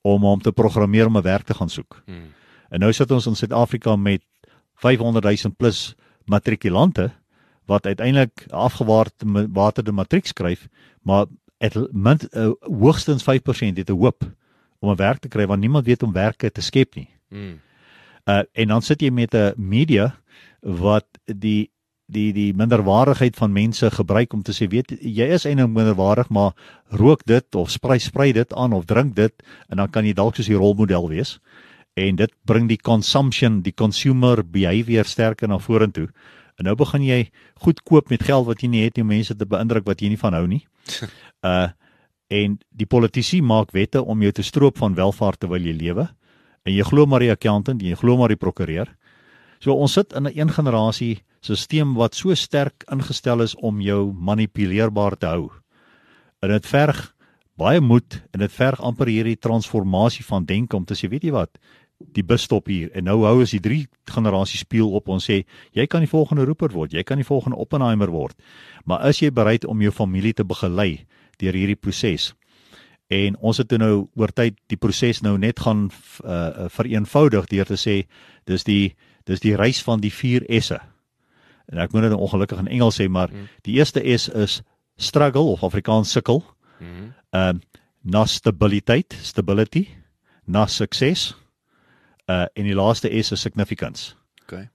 om 0.00 0.22
hom 0.22 0.40
te 0.40 0.52
programmeer 0.52 1.06
om 1.06 1.16
'n 1.16 1.22
werk 1.22 1.46
te 1.46 1.54
gaan 1.54 1.68
soek. 1.68 2.02
Mm. 2.06 2.34
En 2.68 2.80
nou 2.80 2.92
sit 2.92 3.10
ons 3.10 3.26
in 3.26 3.36
Suid-Afrika 3.36 3.96
met 3.96 4.22
500 4.74 5.24
000 5.24 5.54
plus 5.56 5.94
matrikulante 6.24 7.10
wat 7.64 7.86
uiteindelik 7.86 8.46
afgewaarde 8.50 9.92
matriek 9.92 10.26
skryf, 10.26 10.68
maar 11.02 11.26
het 11.58 11.92
min, 11.92 12.18
uh, 12.30 12.50
hoogstens 12.60 13.22
5% 13.22 13.76
het 13.76 13.90
'n 13.90 13.98
hoop 13.98 14.22
om 14.78 14.90
'n 14.90 14.96
werk 14.96 15.18
te 15.18 15.28
kry 15.28 15.46
want 15.46 15.60
niemand 15.60 15.84
weet 15.84 16.02
om 16.02 16.12
werke 16.12 16.50
te 16.52 16.60
skep 16.60 16.94
nie. 16.94 17.08
Mm. 17.28 17.60
Uh 18.24 18.42
en 18.52 18.68
dan 18.68 18.82
sit 18.82 19.00
jy 19.00 19.10
met 19.10 19.34
'n 19.34 19.52
media 19.56 20.18
wat 20.60 21.06
die 21.24 21.70
die 22.08 22.32
die 22.32 22.52
minderwaardigheid 22.56 23.36
van 23.36 23.52
mense 23.52 23.90
gebruik 23.92 24.32
om 24.32 24.42
te 24.42 24.54
sê 24.56 24.68
weet 24.72 24.94
jy 24.96 25.26
is 25.36 25.44
eintlik 25.48 25.68
minderwaardig 25.74 26.30
maar 26.32 26.54
rook 27.00 27.24
dit 27.28 27.54
of 27.54 27.70
sprei 27.70 27.98
sprei 28.00 28.32
dit 28.32 28.52
aan 28.56 28.72
of 28.72 28.86
drink 28.88 29.14
dit 29.16 29.34
en 29.68 29.82
dan 29.82 29.90
kan 29.92 30.08
jy 30.08 30.14
dalk 30.16 30.38
soos 30.38 30.48
die 30.48 30.56
rolmodel 30.56 31.08
wees. 31.12 31.36
En 31.98 32.16
dit 32.16 32.32
bring 32.48 32.68
die 32.70 32.80
consumption 32.80 33.60
die 33.62 33.74
consumer 33.74 34.40
behavior 34.42 35.04
sterker 35.04 35.48
na 35.48 35.58
vorentoe 35.60 36.08
en 36.58 36.66
nou 36.66 36.74
begin 36.78 37.04
jy 37.04 37.20
goed 37.64 37.82
koop 37.84 38.08
met 38.10 38.24
geld 38.24 38.46
wat 38.48 38.62
jy 38.64 38.70
nie 38.72 38.86
het 38.86 38.96
nie 38.96 39.04
om 39.04 39.12
mense 39.12 39.36
te 39.36 39.46
beïndruk 39.46 39.84
wat 39.86 40.00
jy 40.00 40.08
nie 40.14 40.20
van 40.20 40.38
hou 40.38 40.46
nie. 40.46 40.64
Uh 41.46 41.68
en 42.28 42.58
die 42.76 42.84
politici 42.84 43.38
maak 43.40 43.70
wette 43.72 44.02
om 44.04 44.20
jou 44.20 44.30
te 44.36 44.42
stroop 44.44 44.76
van 44.76 44.92
welvaart 44.92 45.40
terwyl 45.40 45.64
jy 45.64 45.72
lewe. 45.72 46.02
En 46.68 46.74
jy 46.74 46.84
glo 46.84 47.06
maar 47.08 47.24
die 47.24 47.30
accountant 47.32 47.80
jy 47.80 47.96
glo 47.96 48.18
maar 48.20 48.28
die 48.28 48.36
prokureur 48.36 48.90
so 49.58 49.74
ons 49.74 49.92
sit 49.92 50.12
in 50.12 50.26
'n 50.26 50.38
een 50.38 50.50
generasie 50.50 51.22
stelsel 51.40 51.94
wat 51.94 52.14
so 52.14 52.34
sterk 52.34 52.84
ingestel 52.92 53.42
is 53.42 53.54
om 53.54 53.80
jou 53.80 54.12
manipuleerbaar 54.12 55.16
te 55.16 55.26
hou. 55.26 55.50
En 56.42 56.48
dit 56.48 56.66
verg 56.66 57.14
baie 57.58 57.80
moed 57.80 58.20
en 58.32 58.40
dit 58.40 58.52
verg 58.52 58.80
amper 58.80 59.10
hierdie 59.10 59.36
transformasie 59.36 60.24
van 60.24 60.44
denke 60.44 60.76
om 60.76 60.84
te 60.84 60.94
sê 60.94 61.08
weet 61.10 61.24
jy 61.24 61.34
wat? 61.34 61.58
Die 61.98 62.22
bus 62.22 62.44
stop 62.46 62.68
hier. 62.70 62.90
En 62.94 63.04
nou 63.04 63.24
hou 63.24 63.42
as 63.42 63.50
die 63.50 63.62
drie 63.62 63.86
generasies 64.06 64.62
speel 64.62 64.92
op 64.94 65.08
ons 65.08 65.26
sê 65.26 65.44
jy 65.74 65.86
kan 65.86 66.00
die 66.00 66.10
volgende 66.10 66.46
roeper 66.46 66.70
word 66.70 66.92
jy 66.92 67.02
kan 67.02 67.18
die 67.18 67.26
volgende 67.26 67.58
Oppenheimer 67.58 68.10
word. 68.10 68.36
Maar 68.84 69.08
is 69.08 69.22
jy 69.22 69.32
bereid 69.34 69.66
om 69.66 69.82
jou 69.82 69.92
familie 69.92 70.32
te 70.32 70.44
begelei 70.44 71.06
deur 71.38 71.54
hierdie 71.54 71.78
proses. 71.78 72.32
En 73.08 73.36
ons 73.40 73.56
het 73.56 73.70
nou 73.80 74.08
oor 74.20 74.32
tyd 74.36 74.58
die 74.68 74.76
proses 74.76 75.22
nou 75.22 75.38
net 75.38 75.60
gaan 75.60 75.88
uh 76.24 76.68
vereenvoudig 76.68 77.46
deur 77.50 77.66
te 77.66 77.78
sê 77.80 78.02
dis 78.46 78.64
die 78.64 78.94
dis 79.28 79.44
die 79.44 79.56
reis 79.56 79.82
van 79.84 80.00
die 80.00 80.12
4 80.12 80.46
S'e. 80.64 80.78
En 81.68 81.82
ek 81.82 81.92
moet 81.92 82.08
dit 82.08 82.16
ongelukkig 82.16 82.62
in 82.64 82.70
Engels 82.78 82.96
sê, 83.00 83.08
maar 83.12 83.28
mm. 83.32 83.48
die 83.68 83.76
eerste 83.76 84.00
S 84.16 84.28
is 84.28 84.60
struggle 84.96 85.52
of 85.52 85.64
Afrikaans 85.66 86.12
sukkel. 86.12 86.42
Mm. 86.80 87.12
Ehm 87.36 87.60
uh, 87.60 87.84
na 88.08 88.22
stabiliteit, 88.24 89.16
stability, 89.22 89.88
na 90.46 90.66
sukses. 90.66 91.34
Uh 92.26 92.46
en 92.54 92.64
die 92.64 92.76
laaste 92.76 93.10
S 93.22 93.32
is 93.32 93.40
significance. 93.40 94.14
Okay. 94.42 94.68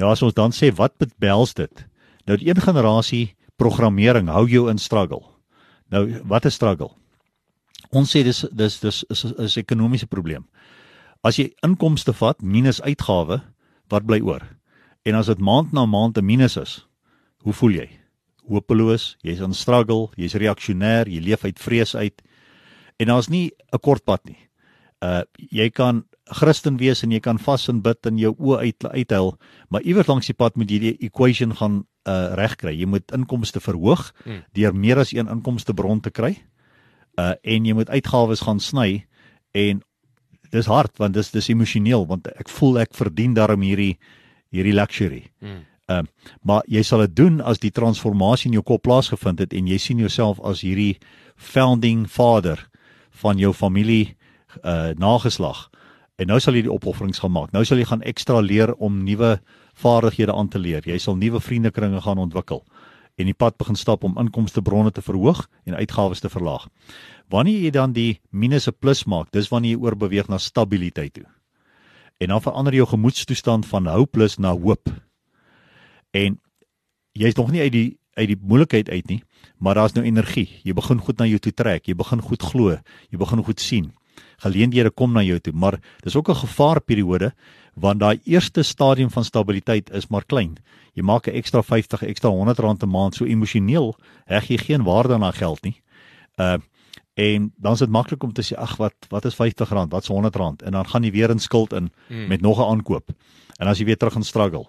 Nou 0.00 0.10
as 0.10 0.22
ons 0.22 0.34
dan 0.34 0.50
sê 0.50 0.72
wat 0.74 0.96
behels 1.22 1.54
dit? 1.54 1.84
Nou 2.26 2.38
die 2.40 2.48
een 2.48 2.60
generasie 2.60 3.34
programmering 3.60 4.28
hou 4.32 4.46
jou 4.48 4.66
in 4.70 4.78
struggle. 4.78 5.22
Nou 5.92 6.20
wat 6.24 6.44
is 6.44 6.54
struggle? 6.54 6.90
Ons 7.94 8.16
sê 8.16 8.24
dis 8.26 8.44
dis 8.50 8.80
dis 8.80 9.04
is 9.10 9.24
'n 9.56 9.60
ekonomiese 9.60 10.06
probleem. 10.06 10.48
As 11.22 11.36
jy 11.36 11.52
inkomste 11.62 12.12
vat 12.12 12.42
minus 12.42 12.82
uitgawe, 12.82 13.42
wat 13.88 14.06
bly 14.06 14.20
oor? 14.20 14.42
En 15.04 15.14
as 15.14 15.28
dit 15.28 15.38
maand 15.38 15.72
na 15.72 15.84
maand 15.86 16.18
'n 16.18 16.24
minus 16.24 16.56
is, 16.56 16.86
hoe 17.44 17.52
voel 17.52 17.70
jy? 17.70 17.88
Hopeloos, 18.48 19.16
jy's 19.22 19.40
in 19.40 19.54
struggle, 19.54 20.10
jy's 20.16 20.34
reaksionêr, 20.34 21.08
jy 21.08 21.20
leef 21.20 21.44
uit 21.44 21.58
vrees 21.58 21.94
uit. 21.96 22.22
En 22.98 23.06
daar's 23.06 23.28
nie 23.28 23.52
'n 23.72 23.78
kort 23.78 24.04
pad 24.04 24.24
nie. 24.24 24.38
Uh 25.02 25.22
jy 25.36 25.70
kan 25.70 26.04
Christen 26.24 26.76
wees 26.76 27.02
en 27.02 27.10
jy 27.10 27.20
kan 27.20 27.38
vas 27.38 27.68
en 27.68 27.82
bid 27.82 28.06
en 28.06 28.18
jou 28.18 28.32
oë 28.38 28.58
uit 28.58 28.84
uithuil, 28.84 29.38
maar 29.68 29.82
iewers 29.82 30.08
langs 30.08 30.26
die 30.26 30.34
pad 30.34 30.56
moet 30.56 30.70
jy 30.70 30.78
die 30.78 30.96
equation 31.00 31.54
gaan 31.54 31.86
uh 32.08 32.34
regkry. 32.34 32.72
Jy 32.72 32.86
moet 32.86 33.12
inkomste 33.12 33.60
verhoog 33.60 34.12
hmm. 34.24 34.44
deur 34.52 34.74
meer 34.74 34.98
as 34.98 35.12
een 35.12 35.28
inkomste 35.28 35.74
bron 35.74 36.00
te 36.00 36.10
kry. 36.10 36.38
Uh 37.18 37.34
en 37.42 37.64
jy 37.64 37.74
moet 37.74 37.90
uitgawes 37.90 38.40
gaan 38.40 38.60
sny 38.60 39.06
en 39.52 39.82
dis 40.54 40.70
hard 40.70 40.98
want 41.02 41.16
dis 41.16 41.30
dis 41.34 41.50
emosioneel 41.52 42.06
want 42.10 42.28
ek 42.38 42.50
voel 42.52 42.80
ek 42.84 42.94
verdien 42.96 43.34
daarom 43.36 43.64
hierdie 43.66 43.96
hierdie 44.54 44.76
luxury. 44.76 45.24
Hmm. 45.42 45.64
Uh 45.90 46.02
maar 46.42 46.62
jy 46.70 46.82
sal 46.86 47.04
dit 47.04 47.16
doen 47.16 47.40
as 47.42 47.60
die 47.60 47.72
transformasie 47.74 48.48
in 48.48 48.58
jou 48.58 48.64
kop 48.64 48.84
plaasgevind 48.86 49.42
het 49.42 49.52
en 49.52 49.68
jy 49.68 49.78
sien 49.78 50.00
jouself 50.00 50.40
as 50.40 50.62
hierdie 50.64 50.96
founding 51.36 52.06
father 52.08 52.62
van 53.22 53.38
jou 53.38 53.52
familie 53.52 54.16
uh 54.62 54.94
nageslag. 54.96 55.68
En 56.16 56.30
nou 56.30 56.38
sal 56.40 56.54
jy 56.54 56.68
die 56.68 56.72
opofferings 56.72 57.18
gaan 57.18 57.34
maak. 57.34 57.52
Nou 57.52 57.64
sal 57.66 57.80
jy 57.82 57.88
gaan 57.90 58.04
ekstra 58.06 58.40
leer 58.40 58.74
om 58.78 59.02
nuwe 59.04 59.40
vaardighede 59.74 60.32
aan 60.32 60.48
te 60.48 60.58
leer. 60.62 60.86
Jy 60.86 60.98
sal 61.02 61.18
nuwe 61.18 61.40
vriendekringe 61.42 62.00
gaan 62.00 62.22
ontwikkel 62.22 62.62
en 63.14 63.30
die 63.30 63.36
pad 63.36 63.56
begin 63.60 63.78
stap 63.78 64.04
om 64.04 64.16
inkomste 64.18 64.62
bronne 64.62 64.90
te 64.90 65.02
verhoog 65.02 65.44
en 65.64 65.76
uitgawes 65.78 66.22
te 66.22 66.30
verlaag. 66.30 66.66
Wanneer 67.28 67.60
jy 67.60 67.70
dan 67.70 67.92
die 67.92 68.20
minus 68.30 68.68
'n 68.68 68.76
plus 68.78 69.04
maak, 69.04 69.30
dis 69.32 69.48
wanneer 69.48 69.76
jy 69.76 69.82
oorbeweeg 69.82 70.28
na 70.28 70.38
stabiliteit 70.38 71.14
toe. 71.14 71.26
En 72.18 72.28
dan 72.28 72.42
verander 72.42 72.74
jou 72.74 72.86
gemoedstoestand 72.86 73.66
van 73.66 73.86
hopeless 73.86 74.38
na 74.38 74.52
hoop. 74.52 74.88
En 76.10 76.40
jy's 77.12 77.34
nog 77.34 77.50
nie 77.50 77.60
uit 77.60 77.72
die 77.72 77.98
uit 78.14 78.28
die 78.28 78.38
moeilikheid 78.38 78.88
uit 78.88 79.06
nie, 79.10 79.22
maar 79.58 79.74
daar's 79.74 79.92
nou 79.92 80.04
energie. 80.06 80.48
Jy 80.62 80.72
begin 80.72 81.00
goed 81.02 81.18
na 81.18 81.26
jou 81.26 81.38
toe 81.38 81.52
trek, 81.52 81.86
jy 81.86 81.94
begin 81.94 82.22
goed 82.22 82.42
glo, 82.42 82.78
jy 83.10 83.18
begin 83.18 83.42
goed 83.44 83.60
sien. 83.60 83.92
Geleenthede 84.38 84.90
kom 84.90 85.12
na 85.12 85.22
jou 85.22 85.38
toe, 85.40 85.52
maar 85.52 85.80
dis 86.02 86.16
ook 86.16 86.28
'n 86.28 86.46
gevaarperiode 86.46 87.32
want 87.74 88.00
daai 88.00 88.20
eerste 88.24 88.62
stadium 88.62 89.10
van 89.10 89.24
stabiliteit 89.24 89.90
is 89.90 90.06
maar 90.08 90.24
klein. 90.24 90.56
Jy 90.94 91.02
maak 91.02 91.26
'n 91.26 91.34
ekstra 91.34 91.62
50, 91.62 92.02
ekstra 92.02 92.30
100 92.30 92.58
rand 92.58 92.82
'n 92.82 92.88
maand, 92.88 93.14
so 93.14 93.24
emosioneel 93.24 93.96
heg 94.26 94.48
jy 94.48 94.58
geen 94.58 94.82
waarde 94.84 95.14
aan 95.14 95.20
daai 95.20 95.32
geld 95.32 95.62
nie. 95.62 95.82
Uh 96.36 96.58
en 97.14 97.52
dan 97.56 97.72
is 97.72 97.78
dit 97.78 97.90
maklik 97.90 98.22
om 98.22 98.32
te 98.32 98.42
sê 98.42 98.56
ag 98.58 98.76
wat 98.76 98.94
wat 99.08 99.24
is 99.24 99.34
50 99.34 99.68
rand, 99.70 99.92
wat's 99.92 100.08
100 100.08 100.36
rand 100.36 100.62
en 100.62 100.72
dan 100.72 100.88
gaan 100.88 101.02
jy 101.02 101.10
weer 101.10 101.30
in 101.30 101.38
skuld 101.38 101.72
in 101.72 101.92
hmm. 102.06 102.26
met 102.26 102.40
nog 102.40 102.58
'n 102.58 102.70
aankoop. 102.70 103.10
En 103.56 103.66
as 103.66 103.78
jy 103.78 103.84
weer 103.84 103.96
terug 103.96 104.12
gaan 104.12 104.24
struggle. 104.24 104.66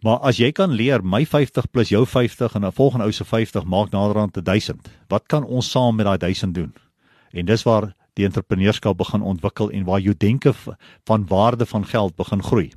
Maar 0.00 0.18
as 0.18 0.36
jy 0.36 0.52
kan 0.52 0.70
leer 0.70 1.04
my 1.04 1.26
50 1.26 1.70
plus 1.70 1.88
jou 1.88 2.06
50 2.06 2.54
en 2.54 2.64
'n 2.64 2.72
volgende 2.72 3.04
ou 3.04 3.12
se 3.12 3.24
50 3.24 3.64
maak 3.64 3.90
naderhand 3.90 4.44
1000. 4.44 4.88
Wat 5.08 5.26
kan 5.26 5.44
ons 5.44 5.70
saam 5.70 5.96
met 5.96 6.06
daai 6.06 6.18
1000 6.18 6.54
doen? 6.54 6.74
En 7.30 7.44
dis 7.44 7.62
waar 7.62 7.94
die 8.14 8.24
entrepreneurskap 8.24 8.96
begin 8.96 9.22
ontwikkel 9.22 9.70
en 9.70 9.84
waar 9.84 10.00
jou 10.00 10.14
denke 10.16 10.54
van 11.04 11.26
waarde 11.26 11.66
van 11.66 11.86
geld 11.86 12.16
begin 12.16 12.42
groei. 12.42 12.70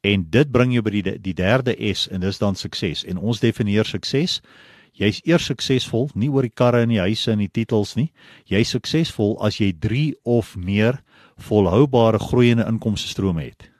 En 0.00 0.26
dit 0.30 0.50
bring 0.50 0.72
jou 0.72 0.82
by 0.82 0.90
die 0.90 1.20
die 1.20 1.34
derde 1.34 1.74
S 1.92 2.08
en 2.08 2.20
dis 2.20 2.38
dan 2.38 2.54
sukses. 2.54 3.04
En 3.04 3.18
ons 3.18 3.40
definieer 3.40 3.84
sukses 3.84 4.40
Jy's 4.94 5.20
eers 5.26 5.48
suksesvol 5.50 6.08
nie 6.14 6.30
oor 6.30 6.46
die 6.46 6.54
karre 6.54 6.84
en 6.84 6.92
die 6.92 7.02
huise 7.02 7.32
en 7.32 7.42
die 7.42 7.50
titels 7.50 7.96
nie. 7.98 8.12
Jy's 8.50 8.74
suksesvol 8.76 9.34
as 9.42 9.58
jy 9.58 9.72
3 9.74 10.04
of 10.22 10.54
meer 10.56 11.00
volhoubare 11.48 12.20
groeiende 12.22 12.66
inkomste 12.70 13.10
strome 13.10 13.48
het. 13.48 13.70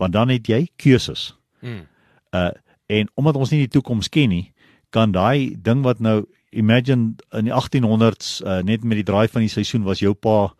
Want 0.00 0.16
dan 0.16 0.32
het 0.32 0.48
jy 0.48 0.66
keuses. 0.76 1.34
Hmm. 1.60 1.84
Uh 2.32 2.52
en 2.86 3.08
omdat 3.18 3.34
ons 3.34 3.50
nie 3.50 3.64
die 3.64 3.72
toekoms 3.74 4.06
ken 4.14 4.28
nie, 4.30 4.52
kan 4.94 5.10
daai 5.10 5.56
ding 5.58 5.80
wat 5.82 5.98
nou 5.98 6.20
imagine 6.54 7.16
in 7.34 7.48
die 7.48 7.50
1800s 7.50 8.28
uh, 8.46 8.60
net 8.62 8.84
met 8.86 9.00
die 9.00 9.06
draai 9.08 9.26
van 9.26 9.42
die 9.42 9.50
seisoen 9.50 9.82
was 9.82 10.04
jou 10.04 10.14
pa 10.14 10.52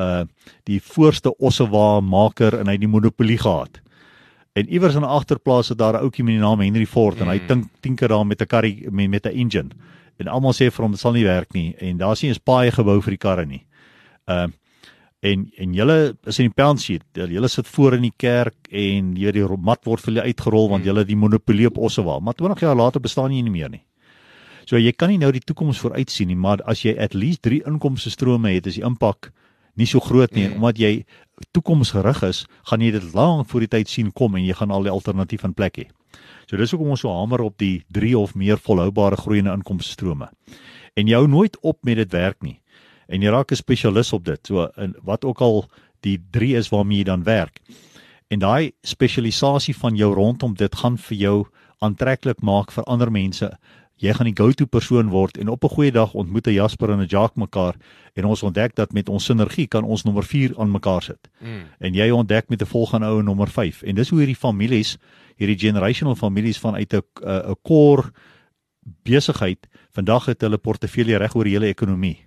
uh 0.00 0.24
die 0.64 0.80
voorste 0.80 1.34
ossewa 1.36 2.00
maker 2.00 2.56
en 2.56 2.72
hy 2.72 2.78
het 2.78 2.86
die 2.86 2.90
monopolie 2.90 3.36
gehad. 3.38 3.83
En 4.54 4.68
iewers 4.70 4.94
in 4.94 5.02
'n 5.02 5.14
agterplaas 5.18 5.68
het 5.68 5.78
daar 5.78 5.94
'n 5.94 6.02
ouetjie 6.06 6.24
met 6.24 6.34
die 6.34 6.42
naam 6.42 6.60
Henry 6.60 6.86
Ford 6.86 7.20
en 7.20 7.26
hy 7.28 7.38
dink 7.38 7.64
hmm. 7.64 7.70
10 7.80 7.94
keer 7.94 8.08
daar 8.08 8.26
met 8.26 8.40
'n 8.40 8.46
karry 8.46 8.86
met 8.90 9.10
met 9.10 9.26
'n 9.26 9.36
engine. 9.36 9.70
En 10.16 10.26
almal 10.26 10.52
sê 10.52 10.70
vir 10.70 10.82
hom 10.82 10.90
dit 10.90 11.00
sal 11.00 11.12
nie 11.12 11.24
werk 11.24 11.52
nie 11.52 11.74
en 11.78 11.96
daar's 11.96 12.22
nie 12.22 12.28
eens 12.28 12.38
paai 12.38 12.70
gebou 12.70 13.00
vir 13.02 13.10
die 13.10 13.18
karre 13.18 13.46
nie. 13.46 13.66
Uh 14.26 14.46
en 15.20 15.50
en 15.56 15.72
julle 15.74 16.16
is 16.24 16.38
in 16.38 16.52
die 16.54 16.76
sheet. 16.76 17.02
Julle 17.12 17.48
sit 17.48 17.66
voor 17.66 17.94
in 17.94 18.02
die 18.02 18.12
kerk 18.16 18.68
en 18.70 19.16
jy 19.16 19.32
die 19.32 19.56
mat 19.56 19.84
word 19.84 20.00
vir 20.00 20.14
julle 20.14 20.26
uitgerol 20.26 20.68
want 20.68 20.82
mm. 20.82 20.88
julle 20.88 21.04
die 21.04 21.16
monopolie 21.16 21.66
op 21.66 21.78
ossewa. 21.78 22.18
Maar 22.20 22.34
20 22.34 22.60
jaar 22.60 22.76
later 22.76 23.00
bestaan 23.00 23.30
nie 23.30 23.50
meer 23.50 23.70
nie. 23.70 23.82
So 24.64 24.76
jy 24.76 24.92
kan 24.92 25.08
nie 25.08 25.18
nou 25.18 25.32
die 25.32 25.44
toekoms 25.44 25.78
vooruitsien 25.78 26.28
nie, 26.28 26.36
maar 26.36 26.62
as 26.64 26.84
jy 26.84 26.94
at 26.98 27.14
least 27.14 27.42
3 27.42 27.62
inkomste 27.66 28.10
strome 28.10 28.54
het, 28.54 28.66
is 28.66 28.74
die 28.74 28.84
impak 28.84 29.32
nie 29.74 29.86
so 29.86 30.00
groot 30.00 30.32
nie 30.34 30.48
mm. 30.48 30.56
omdat 30.60 30.78
jy 30.78 31.04
toekomsgerig 31.54 32.22
is, 32.22 32.44
gaan 32.70 32.80
jy 32.80 32.90
dit 32.94 33.14
lank 33.14 33.48
voor 33.50 33.64
die 33.64 33.72
tyd 33.72 33.90
sien 33.90 34.12
kom 34.12 34.36
en 34.38 34.44
jy 34.44 34.54
gaan 34.54 34.70
al 34.70 34.86
die 34.86 34.92
alternatief 34.92 35.44
in 35.44 35.54
plek 35.54 35.78
hê. 35.78 35.86
So 36.46 36.56
dis 36.60 36.70
hoekom 36.74 36.92
ons 36.94 37.02
so 37.02 37.12
hamer 37.12 37.42
op 37.42 37.56
die 37.58 37.84
3 37.94 38.14
of 38.18 38.34
meer 38.38 38.60
volhoubare 38.60 39.16
groeiende 39.16 39.54
inkomste 39.56 39.96
strome. 39.96 40.28
En 40.94 41.08
jy 41.08 41.16
hou 41.18 41.26
nooit 41.28 41.56
op 41.62 41.80
met 41.82 41.98
dit 41.98 42.12
werk 42.12 42.42
nie. 42.42 42.60
En 43.08 43.22
jy 43.22 43.30
raak 43.30 43.52
'n 43.52 43.56
spesialis 43.56 44.12
op 44.12 44.24
dit. 44.24 44.46
So 44.46 44.68
in 44.76 44.94
wat 45.02 45.24
ook 45.24 45.40
al 45.40 45.66
die 46.00 46.18
3 46.30 46.56
is 46.56 46.68
waarmee 46.68 46.98
jy 46.98 47.04
dan 47.04 47.24
werk. 47.24 47.60
En 48.28 48.38
daai 48.38 48.72
spesialisasie 48.82 49.76
van 49.76 49.96
jou 49.96 50.14
rondom 50.14 50.54
dit 50.54 50.74
gaan 50.74 50.98
vir 50.98 51.16
jou 51.16 51.46
aantreklik 51.78 52.40
maak 52.42 52.72
vir 52.72 52.84
ander 52.84 53.10
mense 53.10 53.50
jy 54.02 54.12
gaan 54.12 54.26
die 54.26 54.36
go-to 54.36 54.66
persoon 54.66 55.08
word 55.12 55.38
en 55.38 55.48
op 55.48 55.64
'n 55.64 55.74
goeie 55.74 55.92
dag 55.92 56.14
ontmoet 56.14 56.46
'n 56.46 56.52
Jasper 56.52 56.90
en 56.90 57.00
'n 57.00 57.06
Jacques 57.06 57.36
mekaar 57.36 57.74
en 58.14 58.24
ons 58.24 58.42
ontdek 58.42 58.74
dat 58.74 58.92
met 58.92 59.08
ons 59.08 59.24
sinergie 59.24 59.66
kan 59.66 59.84
ons 59.84 60.02
nommer 60.02 60.24
4 60.24 60.58
aan 60.58 60.70
mekaar 60.70 61.02
sit. 61.02 61.28
Mm. 61.40 61.64
En 61.78 61.94
jy 61.94 62.10
ontdek 62.10 62.48
met 62.48 62.62
'n 62.62 62.66
volgende 62.66 63.06
ou 63.06 63.22
nommer 63.22 63.48
5 63.48 63.82
en 63.82 63.94
dis 63.94 64.08
hoe 64.08 64.18
hierdie 64.18 64.36
families, 64.36 64.98
hierdie 65.36 65.58
generational 65.58 66.16
families 66.16 66.58
vanuit 66.58 66.92
'n 66.92 67.02
'n 67.22 67.56
core 67.62 68.12
besigheid 69.02 69.68
vandag 69.90 70.26
het 70.26 70.40
hulle 70.40 70.58
portefeulje 70.58 71.16
reg 71.16 71.34
oor 71.34 71.44
die 71.44 71.52
hele 71.52 71.66
ekonomie. 71.66 72.24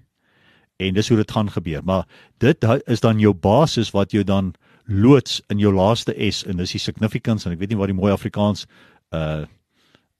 En 0.78 0.94
dis 0.94 1.08
hoe 1.08 1.18
dit 1.18 1.32
gaan 1.32 1.52
gebeur. 1.52 1.84
Maar 1.84 2.06
dit 2.38 2.66
is 2.86 3.00
dan 3.00 3.20
jou 3.20 3.34
basis 3.34 3.92
wat 3.92 4.12
jou 4.12 4.24
dan 4.24 4.54
loods 4.86 5.42
in 5.48 5.60
jou 5.60 5.74
laaste 5.74 6.16
S 6.32 6.46
en 6.46 6.58
dis 6.58 6.72
die 6.72 6.80
significance 6.80 7.46
en 7.46 7.52
ek 7.52 7.60
weet 7.60 7.70
nie 7.70 7.78
wat 7.78 7.92
die 7.92 7.98
mooi 7.98 8.12
Afrikaans 8.12 8.66
uh 9.12 9.46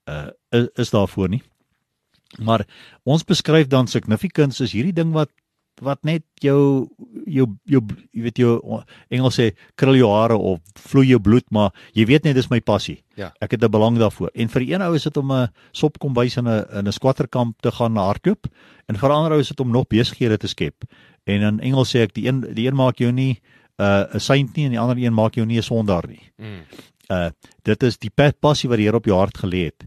uh 0.08 0.30
is, 0.50 0.68
is 0.74 0.90
daarvoor 0.90 1.28
nie. 1.28 1.42
Maar 2.36 2.66
ons 3.04 3.24
beskryf 3.24 3.68
dan 3.68 3.86
significance 3.86 4.62
is 4.64 4.72
hierdie 4.72 4.96
ding 4.96 5.12
wat 5.12 5.30
wat 5.82 6.02
net 6.06 6.24
jou 6.42 6.88
jou 7.26 7.46
jou 7.68 7.82
jy 8.12 8.22
weet 8.24 8.40
jou 8.40 8.54
Engels 9.14 9.38
sê 9.38 9.50
krul 9.78 9.98
jou 9.98 10.10
hare 10.12 10.36
of 10.36 10.60
vloei 10.88 11.08
jou 11.10 11.20
bloed 11.22 11.46
maar 11.54 11.70
jy 11.94 12.06
weet 12.08 12.26
net 12.26 12.36
dis 12.38 12.50
my 12.50 12.60
passie. 12.60 12.98
Ja. 13.16 13.32
Ek 13.40 13.52
het 13.52 13.62
'n 13.62 13.70
belang 13.70 13.98
daarvoor. 13.98 14.30
En 14.34 14.48
vir 14.48 14.62
een 14.62 14.82
ou 14.82 14.94
is 14.94 15.02
dit 15.02 15.16
om 15.16 15.32
'n 15.32 15.48
sopkombuis 15.72 16.36
in 16.36 16.48
'n 16.48 16.64
in 16.78 16.88
'n 16.88 16.92
squatterkamp 16.92 17.60
te 17.60 17.70
gaan 17.70 17.96
hardloop 17.96 18.46
en 18.88 18.96
vir 18.96 19.10
ander 19.10 19.32
ou 19.32 19.40
is 19.40 19.48
dit 19.48 19.60
om 19.60 19.70
nog 19.70 19.86
besighede 19.86 20.36
te 20.36 20.48
skep. 20.48 20.84
En 21.24 21.42
in 21.42 21.60
Engels 21.60 21.94
sê 21.94 22.00
ek 22.00 22.14
die 22.14 22.26
een 22.26 22.40
die 22.54 22.66
een 22.66 22.74
maak 22.74 22.98
jou 22.98 23.12
nie 23.12 23.40
'n 23.78 23.84
uh, 24.14 24.18
saint 24.18 24.56
nie 24.56 24.64
en 24.64 24.70
die 24.70 24.80
ander 24.80 24.96
een 24.98 25.14
maak 25.14 25.34
jou 25.34 25.46
nie 25.46 25.58
'n 25.58 25.62
sondaar 25.62 26.06
nie. 26.08 26.20
Mm. 26.36 26.64
Uh 27.08 27.30
dit 27.62 27.82
is 27.82 27.98
die 27.98 28.10
pa- 28.10 28.32
passie 28.40 28.68
wat 28.68 28.78
die 28.78 28.86
Here 28.86 28.96
op 28.96 29.06
jou 29.08 29.16
hart 29.18 29.38
gelê 29.38 29.64
het. 29.68 29.86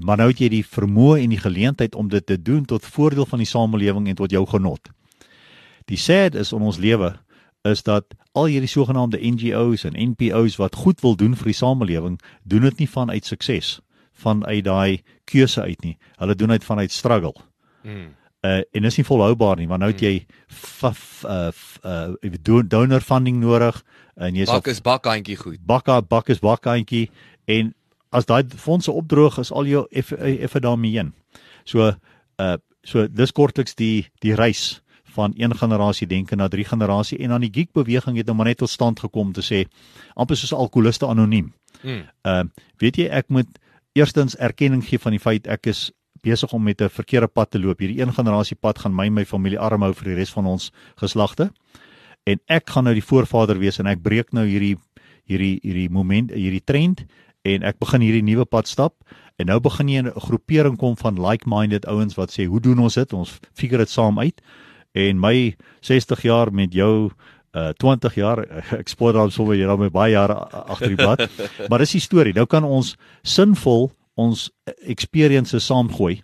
Maar 0.00 0.16
nou 0.16 0.28
het 0.30 0.38
jy 0.40 0.48
die 0.48 0.64
vermoë 0.64 1.20
en 1.22 1.32
die 1.34 1.40
geleentheid 1.40 1.94
om 1.94 2.08
dit 2.08 2.26
te 2.26 2.38
doen 2.42 2.64
tot 2.64 2.86
voordeel 2.86 3.26
van 3.28 3.38
die 3.42 3.48
samelewing 3.48 4.08
en 4.08 4.16
tot 4.16 4.30
jou 4.30 4.46
genot. 4.48 4.88
Die 5.84 5.98
sad 6.00 6.34
is 6.34 6.52
in 6.52 6.62
ons 6.64 6.78
lewe 6.80 7.12
is 7.68 7.82
dat 7.82 8.14
al 8.32 8.48
hierdie 8.50 8.70
sogenaamde 8.70 9.20
NGO's 9.20 9.84
en 9.84 9.98
NPO's 10.10 10.56
wat 10.56 10.74
goed 10.74 11.00
wil 11.04 11.14
doen 11.16 11.36
vir 11.36 11.52
die 11.52 11.58
samelewing, 11.58 12.16
doen 12.42 12.64
dit 12.66 12.78
nie 12.78 12.88
vanuit 12.88 13.24
sukses, 13.28 13.80
vanuit 14.12 14.64
daai 14.64 15.02
keuse 15.24 15.62
uit 15.62 15.84
nie. 15.84 15.98
Hulle 16.18 16.34
doen 16.34 16.48
dit 16.48 16.64
vanuit 16.64 16.92
struggle. 16.92 17.34
Mm. 17.84 18.14
Uh 18.42 18.60
en 18.74 18.84
is 18.84 18.96
nie 18.98 19.04
volhoubaar 19.06 19.56
nie, 19.56 19.68
want 19.70 19.80
nou 19.80 19.90
het 19.92 20.00
jy 20.02 20.26
faf 20.50 21.22
uh, 21.24 21.48
f- 21.52 21.78
uh 21.86 22.32
do- 22.42 22.62
donor 22.66 23.00
funding 23.00 23.38
nodig 23.40 23.82
en 24.16 24.34
jy 24.34 24.44
sal 24.48 24.58
Bak 24.58 24.66
is 24.72 24.80
bakhandjie 24.82 25.36
goed. 25.36 25.58
bakka 25.66 26.00
bak 26.02 26.28
is 26.28 26.40
bakhandjie 26.42 27.10
en 27.46 27.74
as 28.10 28.26
daai 28.26 28.42
fondse 28.56 28.90
opdroog 28.92 29.38
is 29.38 29.52
al 29.52 29.66
jou 29.70 29.86
effe 29.90 30.16
effe 30.18 30.60
daarmee 30.60 30.90
heen. 30.98 31.12
So 31.64 31.92
uh 32.38 32.56
so 32.84 33.06
dis 33.06 33.30
kortliks 33.32 33.74
die 33.78 34.08
die 34.20 34.34
reis 34.34 34.82
van 35.14 35.32
een 35.36 35.54
generasie 35.54 36.06
denke 36.08 36.34
na 36.36 36.48
drie 36.48 36.64
generasie 36.64 37.18
en 37.22 37.28
dan 37.28 37.40
die 37.40 37.50
geek 37.52 37.70
beweging 37.72 38.16
het 38.16 38.26
nou 38.26 38.34
maar 38.36 38.46
net 38.50 38.58
tot 38.58 38.70
stand 38.70 39.00
gekom 39.00 39.26
om 39.26 39.32
te 39.32 39.40
sê 39.44 39.64
amper 40.16 40.36
soos 40.36 40.52
alkoholiste 40.52 41.06
anoniem. 41.06 41.52
Mm. 41.82 42.02
Uh 42.26 42.42
weet 42.82 42.96
jy 42.98 43.06
ek 43.06 43.28
moet 43.28 43.46
eerstens 43.94 44.34
erkenning 44.36 44.82
gee 44.84 44.98
van 44.98 45.12
die 45.12 45.20
feit 45.22 45.46
ek 45.46 45.66
is 45.66 45.92
besig 46.22 46.52
om 46.52 46.62
met 46.62 46.80
'n 46.80 46.88
verkeerde 46.88 47.28
pad 47.28 47.50
te 47.50 47.58
loop. 47.58 47.78
Hierdie 47.78 48.00
een 48.00 48.12
generasie 48.12 48.56
pad 48.56 48.78
gaan 48.78 48.94
my 48.94 49.06
en 49.06 49.14
my 49.14 49.24
familie 49.24 49.58
arm 49.58 49.82
hou 49.82 49.92
vir 49.94 50.04
die 50.04 50.14
res 50.14 50.30
van 50.30 50.46
ons 50.46 50.70
geslagte. 50.96 51.50
En 52.24 52.38
ek 52.46 52.70
gaan 52.70 52.84
nou 52.84 52.94
die 52.94 53.04
voorvader 53.04 53.58
wees 53.58 53.78
en 53.78 53.86
ek 53.86 54.02
breek 54.02 54.32
nou 54.32 54.46
hierdie 54.46 54.76
hierdie 55.26 55.58
hierdie 55.62 55.90
moment 55.90 56.30
hierdie 56.30 56.64
trend 56.64 57.04
en 57.42 57.62
ek 57.62 57.78
begin 57.78 58.00
hierdie 58.00 58.22
nuwe 58.22 58.44
pad 58.44 58.68
stap 58.68 58.94
en 59.38 59.46
nou 59.46 59.58
begin 59.60 59.88
jy 59.88 60.02
'n 60.02 60.12
groepering 60.28 60.76
kom 60.78 60.96
van 60.96 61.18
like-minded 61.18 61.86
ouens 61.86 62.14
wat 62.14 62.30
sê 62.30 62.46
hoe 62.46 62.60
doen 62.60 62.78
ons 62.78 62.94
dit? 62.94 63.12
Ons 63.12 63.38
figure 63.54 63.78
dit 63.78 63.90
saam 63.90 64.18
uit. 64.18 64.40
En 64.92 65.20
my 65.20 65.56
60 65.80 66.22
jaar 66.22 66.52
met 66.52 66.72
jou 66.72 67.10
uh 67.52 67.72
20 67.76 68.14
jaar 68.14 68.38
ek 68.80 68.88
spoor 68.88 69.12
dan 69.12 69.30
sommer 69.30 69.56
jy 69.56 69.66
nou 69.66 69.78
met 69.78 69.92
baie 69.92 70.12
jare 70.12 70.34
agter 70.34 70.88
die 70.88 70.96
blad. 70.96 71.28
maar 71.68 71.78
dis 71.78 71.92
die 71.92 72.00
storie. 72.00 72.32
Nou 72.32 72.46
kan 72.46 72.64
ons 72.64 72.96
sinvol 73.22 73.90
ons 74.14 74.50
experiences 74.86 75.66
saamgooi 75.66 76.22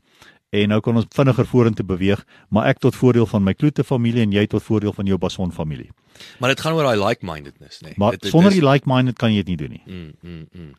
en 0.56 0.70
nou 0.72 0.78
kan 0.80 0.96
ons 0.96 1.06
vinniger 1.12 1.44
vorentoe 1.46 1.84
beweeg, 1.84 2.22
maar 2.48 2.70
ek 2.70 2.78
tot 2.80 2.96
voordeel 2.96 3.26
van 3.28 3.42
my 3.44 3.52
kloete 3.52 3.84
familie 3.84 4.22
en 4.24 4.32
jy 4.32 4.46
tot 4.48 4.64
voordeel 4.64 4.94
van 4.96 5.08
jou 5.10 5.18
Bason 5.20 5.52
familie. 5.52 5.90
Maar 6.40 6.54
dit 6.54 6.62
gaan 6.64 6.72
oor 6.74 6.88
daai 6.88 6.96
like-mindedness, 6.98 7.82
nê. 7.82 7.90
Nee. 7.90 7.94
Maar 8.00 8.16
Dit- 8.16 8.22
dit 8.22 8.30
sonder 8.30 8.50
is- 8.50 8.58
die 8.58 8.64
like-minded 8.68 9.18
kan 9.18 9.30
jy 9.30 9.42
dit 9.42 9.46
nie 9.46 9.56
doen 9.56 9.70
nie. 9.70 9.82
Mm, 9.86 10.12
mm, 10.22 10.46
mm. 10.52 10.72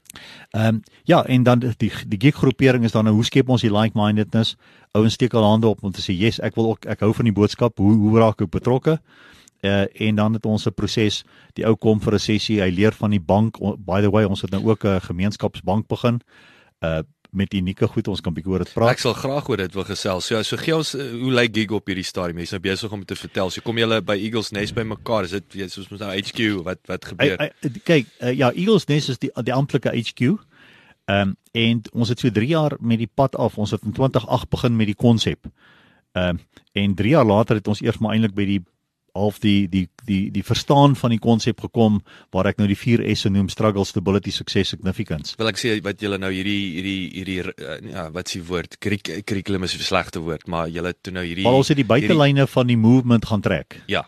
Ehm 0.51 0.65
um, 0.75 0.81
ja, 1.03 1.23
en 1.25 1.43
dan 1.43 1.59
die 1.59 1.91
die 2.07 2.19
geek 2.19 2.35
groepering 2.35 2.83
is 2.83 2.91
dan 2.91 3.03
nou 3.05 3.15
hoe 3.15 3.23
skep 3.25 3.49
ons 3.49 3.61
die 3.61 3.71
like-mindedness? 3.71 4.55
Ouens 4.91 5.13
steek 5.13 5.33
al 5.33 5.43
hande 5.43 5.67
op 5.67 5.83
om 5.83 5.91
te 5.91 6.01
sê, 6.01 6.17
"Yes, 6.17 6.39
ek 6.39 6.55
wil 6.55 6.69
ook 6.69 6.85
ek 6.85 6.99
hou 6.99 7.13
van 7.13 7.25
die 7.25 7.33
boodskap. 7.33 7.77
Hoe 7.77 7.93
hoe 7.95 8.19
raak 8.19 8.41
ek 8.41 8.49
betrokke?" 8.49 8.99
Uh 9.61 9.85
en 9.93 10.15
dan 10.15 10.33
het 10.33 10.45
ons 10.45 10.65
'n 10.65 10.73
proses. 10.73 11.23
Die 11.53 11.65
ou 11.65 11.75
kom 11.75 11.99
vir 12.01 12.13
'n 12.13 12.19
sessie, 12.19 12.59
hy 12.61 12.69
leer 12.69 12.91
van 12.91 13.11
die 13.11 13.19
bank. 13.21 13.57
By 13.85 14.01
the 14.01 14.09
way, 14.09 14.23
ons 14.23 14.41
het 14.41 14.51
nou 14.51 14.63
ook 14.69 14.83
'n 14.83 14.99
gemeenskapsbank 15.01 15.87
begin. 15.87 16.15
Uh 16.15 16.58
met 17.31 17.53
unieke 17.53 17.87
goed, 17.87 18.07
ons 18.09 18.21
kan 18.25 18.33
bietjie 18.33 18.51
oor 18.51 18.63
dit 18.63 18.71
praat. 18.73 18.95
Ek 18.95 19.01
sal 19.03 19.13
graag 19.17 19.49
oor 19.51 19.61
dit 19.61 19.75
wil 19.77 19.85
gesels. 19.85 20.25
So 20.29 20.41
so 20.45 20.57
gee 20.61 20.73
ons 20.75 20.95
uh, 20.97 21.05
hoe 21.13 21.33
lyk 21.35 21.53
gig 21.53 21.73
op 21.75 21.89
hierdie 21.91 22.05
stadium? 22.07 22.41
Jy's 22.41 22.55
nou 22.55 22.61
besig 22.63 22.95
om 22.95 23.03
te 23.05 23.17
vertel. 23.19 23.51
So 23.53 23.65
kom 23.65 23.77
julle 23.81 23.99
by 24.05 24.15
Eagles 24.17 24.49
Nest 24.55 24.75
by 24.77 24.85
mekaar. 24.87 25.27
Is 25.29 25.35
dit 25.37 25.59
weet, 25.59 25.77
ons 25.77 25.91
nou 25.93 26.09
HQ 26.09 26.39
wat 26.65 26.81
wat 26.89 27.09
gebeur? 27.11 27.35
Hy, 27.37 27.49
hy, 27.61 27.73
kyk, 27.85 28.09
uh, 28.21 28.33
ja, 28.33 28.49
Eagles 28.55 28.89
Nest 28.89 29.13
is 29.13 29.21
die 29.21 29.29
die 29.45 29.55
amptelike 29.55 29.93
HQ. 29.93 30.33
Ehm 31.09 31.29
um, 31.29 31.37
en 31.57 31.79
ons 31.97 32.11
het 32.13 32.21
so 32.21 32.29
3 32.29 32.45
jaar 32.45 32.75
met 32.79 32.99
die 33.01 33.09
pad 33.09 33.33
af. 33.35 33.57
Ons 33.57 33.71
het 33.73 33.85
in 33.85 33.93
2008 33.97 34.49
begin 34.53 34.75
met 34.77 34.89
die 34.89 34.97
konsep. 34.97 35.49
Ehm 36.17 36.37
um, 36.37 36.43
en 36.77 36.93
3 36.95 37.13
jaar 37.13 37.25
later 37.25 37.57
het 37.57 37.67
ons 37.67 37.81
eers 37.81 37.97
maar 37.97 38.13
eintlik 38.13 38.35
by 38.37 38.45
die 38.45 38.59
half 39.13 39.39
die 39.39 39.67
die 39.69 39.87
die 40.05 40.31
die 40.31 40.43
verstaan 40.43 40.95
van 40.95 41.09
die 41.09 41.19
konsep 41.19 41.59
gekom 41.61 42.01
waar 42.31 42.45
ek 42.47 42.57
nou 42.57 42.67
die 42.67 42.77
4 42.77 43.15
S'e 43.15 43.29
noem 43.29 43.49
struggle 43.49 43.85
stability 43.85 44.31
success 44.31 44.69
significance. 44.69 45.35
Wil 45.37 45.47
ek 45.47 45.57
sê 45.57 45.81
wat 45.83 45.99
julle 46.01 46.17
nou 46.17 46.31
hierdie 46.31 46.73
hierdie 46.73 47.09
hierdie 47.13 47.39
uh, 47.43 47.91
ja, 47.91 48.09
wat 48.11 48.27
s'ie 48.27 48.41
woord? 48.43 48.77
Curric- 48.79 49.23
Curriculum 49.25 49.63
is 49.63 49.75
'n 49.75 49.79
slegte 49.79 50.19
woord, 50.19 50.47
maar 50.47 50.67
julle 50.69 50.93
toe 51.01 51.13
nou 51.13 51.23
hierdie 51.25 51.43
Maar 51.43 51.53
ons 51.53 51.67
het 51.67 51.77
die 51.77 51.85
buitelyne 51.85 52.47
van 52.47 52.67
die 52.67 52.77
movement 52.77 53.25
gaan 53.25 53.41
trek. 53.41 53.81
Ja. 53.87 54.05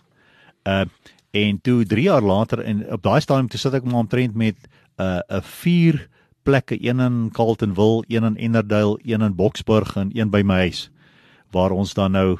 Uh 0.67 0.85
en 1.33 1.61
toe 1.61 1.85
3 1.85 2.03
jaar 2.03 2.21
later 2.21 2.59
en 2.59 2.91
op 2.91 3.01
daai 3.03 3.21
stadium 3.21 3.47
toe 3.47 3.59
sit 3.59 3.73
ek 3.73 3.83
maar 3.83 4.01
omtrent 4.03 4.35
met 4.35 4.55
'n 4.97 5.01
uh, 5.03 5.19
'n 5.29 5.41
vier 5.41 6.09
plekke, 6.43 6.75
een 6.83 6.99
in 6.99 7.29
Carltonville, 7.31 8.03
een 8.07 8.23
in 8.23 8.37
Ennerdale, 8.37 8.99
een 9.05 9.21
in 9.21 9.35
Boksburg 9.35 9.95
en 9.95 10.09
een 10.13 10.29
by 10.29 10.41
my 10.43 10.55
huis 10.67 10.89
waar 11.51 11.71
ons 11.71 11.93
dan 11.93 12.11
nou 12.11 12.37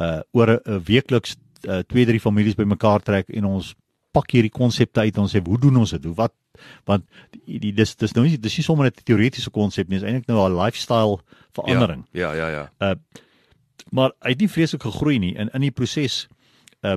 uh 0.00 0.20
oor 0.32 0.48
'n- 0.48 0.60
'n 0.70 0.82
weekliks 0.84 1.36
uh, 1.66 1.82
twee 1.88 2.06
drie 2.06 2.20
families 2.20 2.54
bymekaar 2.58 3.02
trek 3.02 3.28
en 3.28 3.44
ons 3.44 3.74
pak 4.14 4.30
hierdie 4.30 4.52
konsepte 4.52 5.02
uit 5.02 5.16
en 5.16 5.24
ons 5.26 5.34
sê 5.34 5.42
hoe 5.42 5.58
doen 5.60 5.82
ons 5.82 5.94
dit? 5.96 6.04
Hoe 6.04 6.16
wat 6.18 6.34
want 6.86 7.04
die, 7.34 7.58
die 7.58 7.72
dis 7.74 7.96
dis 7.98 8.14
nou 8.14 8.24
nie 8.26 8.38
dis 8.38 8.58
nie 8.58 8.64
sommer 8.66 8.86
'n 8.86 9.04
teoretiese 9.04 9.50
konsep 9.50 9.88
nie, 9.88 9.98
dis 9.98 10.06
eintlik 10.06 10.28
nou 10.28 10.38
'n 10.46 10.56
lifestyle 10.56 11.18
verandering. 11.52 12.06
Ja, 12.12 12.32
ja, 12.32 12.48
ja. 12.48 12.70
ja. 12.78 12.94
Maar 13.90 14.12
hy 14.22 14.30
het 14.30 14.40
nie 14.40 14.48
vreeslik 14.48 14.82
gegroei 14.82 15.18
nie 15.18 15.34
en 15.36 15.50
in 15.52 15.60
die 15.60 15.74
proses 15.74 16.28
uh 16.82 16.96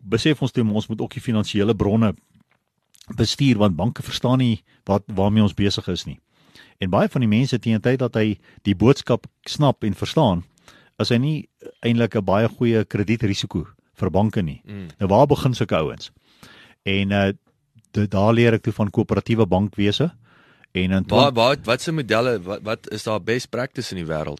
besef 0.00 0.40
ons 0.40 0.52
toe 0.52 0.64
ons 0.64 0.86
moet 0.88 1.00
ook 1.00 1.12
die 1.12 1.20
finansiële 1.20 1.74
bronne 1.76 2.14
bestuur 3.16 3.58
want 3.58 3.76
banke 3.76 4.02
verstaan 4.02 4.38
nie 4.38 4.62
wat 4.88 5.02
waarmee 5.06 5.42
ons 5.42 5.54
besig 5.54 5.88
is 5.88 6.06
nie. 6.06 6.18
En 6.78 6.90
baie 6.90 7.08
van 7.08 7.20
die 7.20 7.28
mense 7.28 7.58
teen 7.58 7.80
tyd 7.80 7.98
dat 7.98 8.14
hy 8.14 8.38
die 8.62 8.74
boodskap 8.74 9.26
snap 9.44 9.84
en 9.84 9.94
verstaan, 9.94 10.44
is 10.98 11.10
hy 11.12 11.16
nie 11.16 11.48
eintlik 11.84 12.16
'n 12.16 12.24
baie 12.24 12.48
goeie 12.48 12.84
kredietrisiko 12.84 13.66
vir 14.00 14.10
banke 14.10 14.42
nie. 14.42 14.60
Mm. 14.64 14.88
Nou 14.98 15.10
waar 15.12 15.28
begin 15.30 15.54
sulke 15.54 15.76
ouens? 15.76 16.10
En 16.88 17.16
uh 17.20 17.30
dit 17.90 18.10
daar 18.10 18.32
leer 18.32 18.54
ek 18.54 18.62
toe 18.62 18.72
van 18.72 18.90
koöperatiewe 18.90 19.46
bankwese 19.50 20.12
en 20.72 20.92
in 20.94 21.06
Waar 21.10 21.32
waar 21.34 21.56
wat 21.66 21.82
se 21.82 21.92
modelle 21.92 22.36
wat 22.42 22.62
wat 22.62 22.90
is 22.94 23.02
daar 23.02 23.22
best 23.22 23.50
practice 23.50 23.90
in 23.90 24.04
die 24.04 24.06
wêreld? 24.06 24.38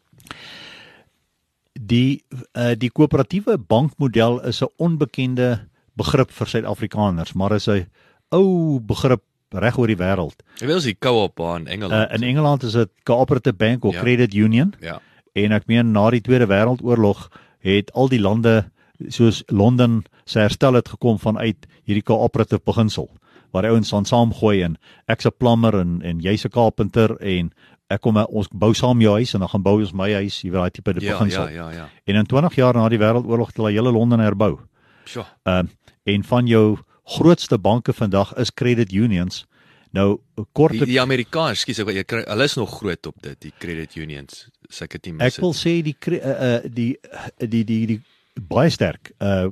Die 1.75 2.23
uh, 2.55 2.77
die 2.79 2.91
koöperatiewe 2.91 3.59
bankmodel 3.59 4.41
is 4.47 4.63
'n 4.63 4.71
onbekende 4.77 5.67
begrip 5.99 6.31
vir 6.31 6.47
Suid-Afrikaners, 6.47 7.33
maar 7.33 7.53
is 7.53 7.67
'n 7.69 7.87
ou 8.31 8.81
begrip 8.81 9.23
reg 9.51 9.79
oor 9.79 9.91
die 9.91 9.99
wêreld. 9.99 10.43
Jy 10.61 10.67
weet 10.67 10.77
ons 10.77 10.85
die 10.85 10.99
co-op 10.99 11.37
daar 11.37 11.59
in 11.59 11.67
Engeland. 11.67 12.11
Uh, 12.11 12.15
in 12.15 12.23
Engeland 12.23 12.63
is 12.63 12.73
dit 12.73 12.91
Cooperative 13.03 13.57
Bank 13.57 13.85
of 13.85 13.95
Ja. 13.95 14.01
Credit 14.01 14.35
Union 14.35 14.75
ja. 14.81 15.01
en 15.33 15.53
ek 15.53 15.67
meen 15.67 15.91
na 15.91 16.11
die 16.11 16.21
Tweede 16.21 16.47
Wêreldoorlog 16.47 17.31
het 17.59 17.93
al 17.93 18.09
die 18.09 18.21
lande 18.21 18.71
soos 19.09 19.43
Londen 19.49 20.03
se 20.25 20.39
herstel 20.39 20.75
het 20.75 20.89
gekom 20.89 21.19
vanuit 21.19 21.67
hierdie 21.85 22.03
cooperative 22.03 22.61
beginsel 22.65 23.09
waar 23.53 23.65
ouens 23.67 23.93
aan 23.95 24.05
saamgooi 24.05 24.63
en 24.63 24.77
ek's 25.09 25.27
'n 25.27 25.37
plammer 25.39 25.75
en 25.81 26.03
en 26.03 26.21
jy's 26.21 26.45
'n 26.45 26.51
carpenter 26.51 27.17
en 27.21 27.53
ek 27.91 28.01
kom 28.01 28.17
ons 28.17 28.49
bou 28.53 28.75
saam 28.75 29.01
jou 29.01 29.15
huis 29.15 29.35
en 29.35 29.41
dan 29.41 29.49
gaan 29.49 29.63
bou 29.63 29.81
ons 29.81 29.93
my 29.93 30.13
huis, 30.13 30.43
jy 30.43 30.51
weet 30.51 30.61
daai 30.61 30.71
tipe 30.71 30.95
Ja, 31.01 31.13
beginsel. 31.19 31.49
ja, 31.49 31.71
ja, 31.71 31.71
ja. 31.71 31.89
En 32.07 32.15
in 32.15 32.27
20 32.27 32.55
jaar 32.55 32.75
na 32.75 32.89
die 32.89 32.99
wêreldoorlog 32.99 33.47
het 33.47 33.57
hulle 33.57 33.73
hele 33.73 33.93
Londen 33.93 34.21
herbou. 34.21 34.59
Sjoe. 35.05 35.25
Ehm 35.45 35.67
uh, 35.67 36.15
en 36.15 36.25
van 36.25 36.47
jou 36.47 36.79
grootste 37.05 37.59
banke 37.59 37.93
vandag 37.93 38.35
is 38.37 38.51
credit 38.55 38.93
unions. 38.93 39.47
Nou 39.93 40.21
Die, 40.37 40.45
kortlik 40.53 40.87
die 40.87 41.01
Amerikaners, 41.01 41.61
skus 41.61 41.81
ek 41.83 41.89
jy 41.89 42.05
kry 42.05 42.23
hulle 42.29 42.45
is 42.45 42.55
nog 42.57 42.71
groot 42.79 43.07
op 43.11 43.17
dit, 43.23 43.37
die 43.41 43.53
credit 43.59 43.97
unions. 43.97 44.47
Dit 44.71 45.07
nie 45.07 45.13
mis 45.13 45.35
ek 45.35 45.43
wil 45.43 45.53
sê 45.53 45.81
die 45.83 45.97
uh, 46.23 46.61
die 46.65 46.97
die 47.39 47.65
die 47.65 47.87
die 47.87 48.01
baie 48.35 48.71
sterk 48.71 49.13
uh 49.19 49.51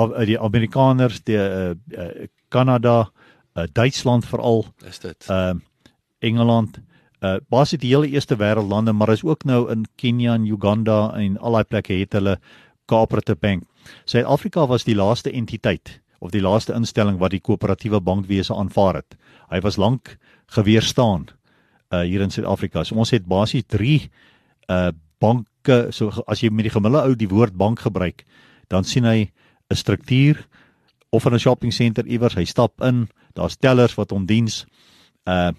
uh, 0.00 0.24
die 0.24 0.38
Amerikaners, 0.38 1.22
die 1.24 1.36
uh, 1.36 1.74
uh, 1.92 2.26
Kanada, 2.48 3.10
uh, 3.56 3.66
Duitsland 3.72 4.24
veral, 4.26 4.64
is 4.86 4.98
dit. 4.98 5.26
ehm 5.28 5.56
uh, 5.56 5.66
Engeland, 6.20 6.80
uh 7.24 7.38
basies 7.48 7.80
die 7.80 7.94
hele 7.94 8.08
eerste 8.08 8.36
wêreld 8.36 8.68
lande, 8.68 8.92
maar 8.92 9.08
is 9.08 9.24
ook 9.24 9.44
nou 9.44 9.70
in 9.72 9.86
Kenia 9.96 10.34
en 10.34 10.46
Uganda 10.46 11.14
en 11.16 11.38
al 11.38 11.52
daai 11.52 11.64
plekke 11.64 11.96
het 11.96 12.12
hulle 12.12 12.38
cooperative 12.86 13.38
bank. 13.40 13.64
Suid-Afrika 14.04 14.66
was 14.66 14.84
die 14.84 14.94
laaste 14.94 15.32
entiteit 15.32 16.00
of 16.20 16.30
die 16.30 16.42
laaste 16.44 16.74
instelling 16.76 17.18
wat 17.18 17.32
die 17.32 17.40
koöperatiewe 17.40 18.00
bankwese 18.00 18.54
aanvaar 18.54 19.00
het. 19.00 19.16
Hy 19.50 19.60
was 19.64 19.76
lank 19.76 20.16
geweerstaan 20.52 21.28
uh 21.90 22.04
hier 22.06 22.20
in 22.20 22.30
Suid-Afrika. 22.30 22.84
So 22.84 22.94
ons 22.94 23.10
het 23.10 23.26
basies 23.26 23.64
3 23.66 24.10
uh 24.68 24.90
banke, 25.20 25.49
so 25.90 26.10
as 26.26 26.40
jy 26.40 26.50
met 26.50 26.64
die 26.64 26.72
gemiddelde 26.72 27.08
ou 27.08 27.16
die 27.16 27.28
woord 27.28 27.56
bank 27.56 27.80
gebruik, 27.80 28.24
dan 28.68 28.84
sien 28.84 29.04
hy 29.04 29.30
'n 29.70 29.76
struktuur 29.76 30.46
of 31.10 31.26
in 31.26 31.34
'n 31.34 31.38
shopping 31.38 31.72
center 31.72 32.06
iewers, 32.06 32.34
hy 32.34 32.44
stap 32.44 32.80
in, 32.82 33.08
daar's 33.34 33.56
tellers 33.56 33.94
wat 33.94 34.10
hom 34.10 34.26
diens 34.26 34.66
uh 35.26 35.52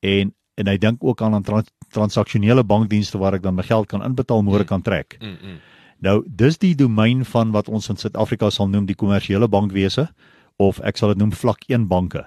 en 0.00 0.34
en 0.58 0.66
hy 0.66 0.76
dink 0.78 1.04
ook 1.04 1.22
aan 1.22 1.34
aan 1.34 1.42
trans, 1.42 1.70
transaksionele 1.94 2.64
bankdienste 2.64 3.18
waar 3.18 3.34
ek 3.34 3.42
dan 3.42 3.54
my 3.54 3.62
geld 3.62 3.86
kan 3.86 4.02
inbetaal, 4.02 4.42
môre 4.42 4.64
kan 4.64 4.82
trek. 4.82 5.16
Mm, 5.20 5.38
mm. 5.42 5.58
Nou, 5.98 6.22
dis 6.26 6.58
die 6.58 6.74
domein 6.74 7.24
van 7.24 7.50
wat 7.54 7.68
ons 7.68 7.88
in 7.88 7.96
Suid-Afrika 7.96 8.50
sal 8.50 8.68
noem 8.68 8.86
die 8.86 8.98
kommersiële 8.98 9.48
bankwese 9.48 10.08
of 10.56 10.80
ek 10.86 10.98
sal 10.98 11.14
dit 11.14 11.18
noem 11.18 11.32
vlak 11.32 11.62
1 11.70 11.86
banke. 11.90 12.24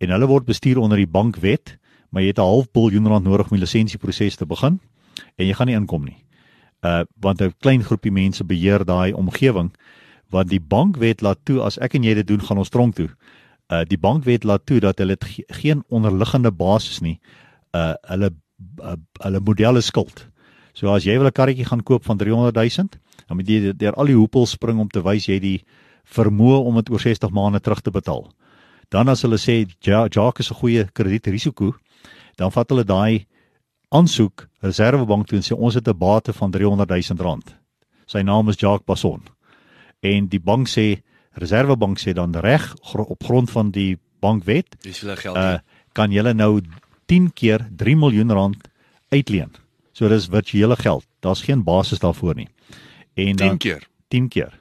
En 0.00 0.08
hulle 0.08 0.28
word 0.28 0.48
bestuur 0.48 0.80
onder 0.80 0.96
die 0.96 1.08
bankwet, 1.08 1.76
maar 2.10 2.22
jy 2.22 2.32
het 2.32 2.38
'n 2.38 2.48
half 2.48 2.72
biljoen 2.72 3.06
rand 3.06 3.24
nodig 3.24 3.50
om 3.50 3.56
die 3.56 3.64
lisensieproses 3.64 4.36
te 4.36 4.46
begin 4.46 4.80
en 5.36 5.46
jy 5.46 5.52
gaan 5.52 5.66
nie 5.66 5.76
inkom 5.76 6.04
nie. 6.04 6.16
Uh 6.82 7.02
want 7.20 7.40
'n 7.40 7.54
klein 7.60 7.84
groepie 7.84 8.12
mense 8.12 8.44
beheer 8.44 8.84
daai 8.84 9.12
omgewing 9.12 9.70
want 10.30 10.48
die 10.48 10.60
bankwet 10.60 11.20
laat 11.20 11.38
toe 11.44 11.60
as 11.62 11.78
ek 11.78 11.94
en 11.94 12.04
jy 12.04 12.14
dit 12.14 12.26
doen 12.26 12.40
gaan 12.40 12.58
ons 12.58 12.68
tronk 12.68 12.94
toe. 12.94 13.10
Uh 13.68 13.82
die 13.84 13.98
bankwet 13.98 14.44
laat 14.44 14.66
toe 14.66 14.80
dat 14.80 14.98
hulle 14.98 15.16
ge 15.18 15.44
geen 15.46 15.84
onderliggende 15.88 16.50
basis 16.50 17.00
nie. 17.00 17.20
Uh 17.74 17.94
hulle 18.08 18.30
uh, 18.82 18.96
hulle 19.22 19.40
modelle 19.40 19.80
skuld. 19.80 20.26
So 20.72 20.88
as 20.94 21.04
jy 21.04 21.18
wil 21.18 21.26
'n 21.26 21.32
karretjie 21.32 21.66
gaan 21.66 21.82
koop 21.82 22.04
van 22.04 22.16
300 22.16 22.54
000, 22.54 22.88
dan 23.26 23.36
moet 23.36 23.48
jy 23.48 23.72
deur 23.76 23.94
al 23.94 24.06
die 24.06 24.14
hoepels 24.14 24.50
spring 24.50 24.78
om 24.78 24.88
te 24.88 25.02
wys 25.02 25.26
jy 25.26 25.34
het 25.34 25.42
die 25.42 25.64
vermoë 26.04 26.64
om 26.64 26.74
dit 26.74 26.90
oor 26.90 27.00
60 27.00 27.30
maande 27.30 27.60
terug 27.60 27.80
te 27.80 27.90
betaal. 27.90 28.30
Dan 28.88 29.08
as 29.08 29.22
hulle 29.22 29.38
sê 29.38 29.66
ja, 29.80 30.06
Jacques 30.08 30.46
is 30.46 30.50
'n 30.50 30.60
goeie 30.60 30.84
kredietrisiko, 30.92 31.74
dan 32.36 32.50
vat 32.50 32.68
hulle 32.68 32.84
daai 32.84 33.26
aansoek 33.90 34.46
Reserwebank 34.60 35.26
toe 35.26 35.38
en 35.38 35.44
sê 35.44 35.56
ons 35.56 35.74
het 35.74 35.88
'n 35.88 35.98
bate 35.98 36.32
van 36.32 36.50
300 36.50 36.88
000 36.88 37.22
rand. 37.22 37.56
Sy 38.06 38.22
naam 38.22 38.48
is 38.48 38.58
Jacques 38.58 38.84
Basson. 38.86 39.22
En 40.00 40.28
die 40.28 40.40
bank 40.40 40.68
sê 40.68 41.02
Reserwebank 41.32 41.98
sê 41.98 42.12
dan 42.12 42.34
reg 42.36 42.74
gro 42.82 43.02
op 43.02 43.24
grond 43.24 43.50
van 43.50 43.70
die 43.70 43.98
bankwet 44.20 44.76
Dis 44.82 45.00
hulle 45.00 45.16
geld. 45.16 45.36
uh 45.36 45.58
kan 45.92 46.12
jy 46.12 46.22
nou 46.32 46.60
10 47.06 47.32
keer 47.32 47.68
3 47.76 47.96
miljoen 47.96 48.30
rand 48.30 48.68
uitleen. 49.08 49.50
So 49.92 50.08
dis 50.08 50.26
virtuele 50.26 50.76
geld. 50.76 51.04
Daar's 51.20 51.42
geen 51.42 51.64
basis 51.64 51.98
daarvoor 51.98 52.34
nie. 52.34 52.48
En 53.14 53.36
10 53.36 53.36
dan 53.36 53.58
keer. 53.58 53.88
10 54.08 54.28
keer. 54.28 54.59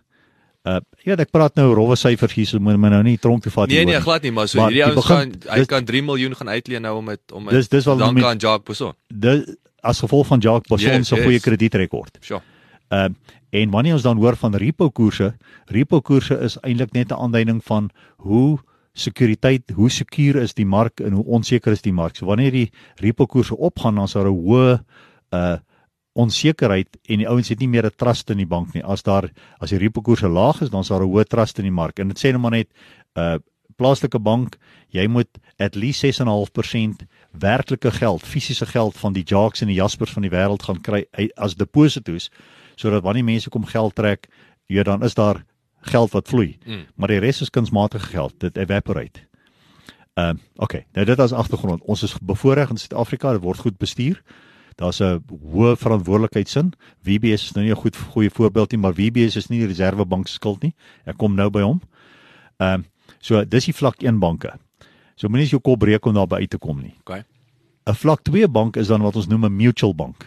Uh 0.99 1.05
ja, 1.05 1.15
ek 1.15 1.31
praat 1.31 1.55
nou 1.55 1.73
rowwe 1.73 1.95
syfers 1.95 2.33
hier, 2.33 2.45
so 2.45 2.59
moet 2.59 2.77
my 2.77 2.89
nou 2.89 3.01
nie 3.03 3.17
tronk 3.17 3.41
toe 3.43 3.51
vat 3.51 3.67
Nee 3.67 3.77
hier, 3.77 3.85
nee, 3.85 3.95
hoor 3.95 4.03
glad 4.03 4.21
nie, 4.23 4.31
maar 4.31 4.47
so 4.47 4.57
Maar 4.59 4.69
hierdie 4.71 4.83
die 4.83 4.93
ouens 4.93 5.05
gaan 5.05 5.31
hy 5.49 5.57
dis- 5.63 5.67
kan 5.67 5.85
3 5.85 6.01
miljoen 6.03 6.35
gaan 6.35 6.49
uitleen 6.49 6.81
nou 6.81 6.97
om 6.97 7.05
dit 7.05 7.31
om 7.31 7.43
dit 7.43 7.53
Dis- 7.53 7.69
dis 7.69 7.85
wel 7.85 7.97
dan 7.97 8.13
met- 8.13 8.23
kan 8.23 8.37
Jacques 8.37 8.63
Posson. 8.63 8.93
Dis 9.07 9.55
as 9.81 9.99
gevolg 9.99 10.27
van 10.27 10.39
Jacques 10.39 10.67
Basson 10.67 10.91
Yes, 10.99 11.07
se 11.07 11.15
yes. 11.15 11.23
goeie 11.23 11.39
kredietrekord. 11.39 12.17
Sjoe. 12.21 12.41
Ehm 12.89 13.13
en 13.51 13.69
wanneer 13.71 13.93
ons 13.93 14.03
dan 14.03 14.17
hoor 14.17 14.35
van 14.35 14.53
repo 14.55 14.89
koerse, 14.91 15.33
repo 15.65 16.01
koerse 16.01 16.35
is 16.39 16.57
eintlik 16.61 16.91
net 16.93 17.09
'n 17.11 17.15
aanduiding 17.17 17.63
van 17.63 17.89
hoe 18.17 18.59
sekuriteit, 18.93 19.71
hoe 19.75 19.89
sekuur 19.89 20.35
is 20.35 20.53
die 20.53 20.65
mark 20.65 20.99
en 20.99 21.11
hoe 21.11 21.25
onseker 21.25 21.71
is 21.71 21.81
die 21.81 21.93
mark. 21.93 22.15
So 22.15 22.25
wanneer 22.25 22.51
die 22.51 22.71
repo 23.01 23.25
koerse 23.25 23.57
opgaan, 23.57 23.95
dan 23.95 24.03
is 24.03 24.13
daar 24.13 24.27
'n 24.27 24.35
hoë 24.45 24.79
uh 25.33 25.57
onsekerheid 26.19 26.97
en 27.07 27.21
die 27.21 27.27
ouens 27.29 27.49
het 27.49 27.59
nie 27.59 27.69
meer 27.69 27.85
'n 27.85 27.95
trust 27.95 28.29
in 28.29 28.37
die 28.37 28.47
bank 28.47 28.73
nie. 28.73 28.83
As 28.83 29.03
daar 29.03 29.29
as 29.59 29.69
die 29.69 29.79
repo 29.79 30.01
koerse 30.01 30.27
laag 30.27 30.61
is, 30.61 30.69
dan 30.69 30.81
is 30.81 30.87
daar 30.87 31.01
'n 31.01 31.09
hoë 31.09 31.27
trust 31.27 31.57
in 31.57 31.63
die 31.63 31.79
mark. 31.81 31.99
En 31.99 32.07
dit 32.07 32.17
sê 32.17 32.31
net 32.31 32.41
maar 32.41 32.51
net 32.51 32.69
uh 33.15 33.37
plaaslike 33.79 34.19
bank, 34.19 34.57
jy 34.91 35.07
moet 35.07 35.39
at 35.57 35.75
least 35.75 36.01
6.5% 36.03 37.05
werklike 37.31 37.91
geld, 37.91 38.25
fisiese 38.27 38.65
geld 38.65 38.97
van 38.97 39.13
die 39.13 39.23
Jacques 39.23 39.61
en 39.61 39.67
die 39.67 39.77
Jaspers 39.77 40.11
van 40.11 40.21
die 40.21 40.31
wêreld 40.31 40.63
gaan 40.63 40.81
kry 40.81 41.05
as 41.37 41.55
deposito's 41.55 42.29
sodat 42.75 43.03
wanneer 43.03 43.23
mense 43.23 43.49
kom 43.49 43.65
geld 43.65 43.95
trek, 43.95 44.27
ja 44.67 44.83
dan 44.83 45.03
is 45.03 45.13
daar 45.13 45.43
geld 45.81 46.11
wat 46.11 46.27
vloei. 46.27 46.57
Mm. 46.65 46.85
Maar 46.95 47.07
die 47.07 47.19
res 47.19 47.41
is 47.41 47.49
kunsmatige 47.49 48.11
geld, 48.11 48.33
dit 48.39 48.57
evaporate. 48.57 49.27
Ehm 50.19 50.35
uh, 50.35 50.43
okay, 50.55 50.85
nou 50.93 51.05
dit 51.05 51.19
as 51.19 51.33
agtergrond. 51.33 51.83
Ons 51.83 52.03
is 52.03 52.15
bevoordeel 52.21 52.69
in 52.69 52.77
Suid-Afrika, 52.77 53.31
dit 53.31 53.43
word 53.43 53.59
goed 53.59 53.77
bestuur. 53.77 54.21
Daar's 54.79 55.01
'n 55.01 55.19
hoë 55.27 55.75
verantwoordelikheidsin. 55.75 56.73
WBS 57.03 57.43
is 57.43 57.51
nou 57.51 57.65
nie 57.65 57.73
'n 57.73 57.81
goed 57.81 57.95
goeie 57.95 58.29
voorbeeld 58.29 58.71
nie, 58.71 58.79
maar 58.79 58.93
WBS 58.93 59.35
is 59.35 59.49
nie 59.49 59.59
die 59.59 59.67
Reserwebank 59.67 60.27
se 60.27 60.33
skuld 60.33 60.61
nie. 60.61 60.73
Ek 61.05 61.17
kom 61.17 61.35
nou 61.35 61.49
by 61.49 61.61
hom. 61.61 61.81
Ehm 62.57 62.79
uh, 62.79 62.85
so 63.19 63.45
dis 63.45 63.65
die 63.65 63.73
vlak 63.73 64.01
1 64.01 64.19
banke. 64.19 64.53
So 65.15 65.27
moenie 65.27 65.47
jou 65.47 65.59
kop 65.61 65.79
breek 65.79 66.05
om 66.05 66.13
daarby 66.13 66.35
uit 66.35 66.49
te 66.49 66.57
kom 66.57 66.81
nie. 66.81 66.93
Okay. 66.99 67.23
'n 67.85 67.93
Vlak 67.93 68.21
2 68.23 68.47
bank 68.47 68.77
is 68.77 68.87
dan 68.87 69.01
wat 69.01 69.15
ons 69.15 69.27
noem 69.27 69.45
'n 69.45 69.55
mutual 69.55 69.95
bank. 69.95 70.25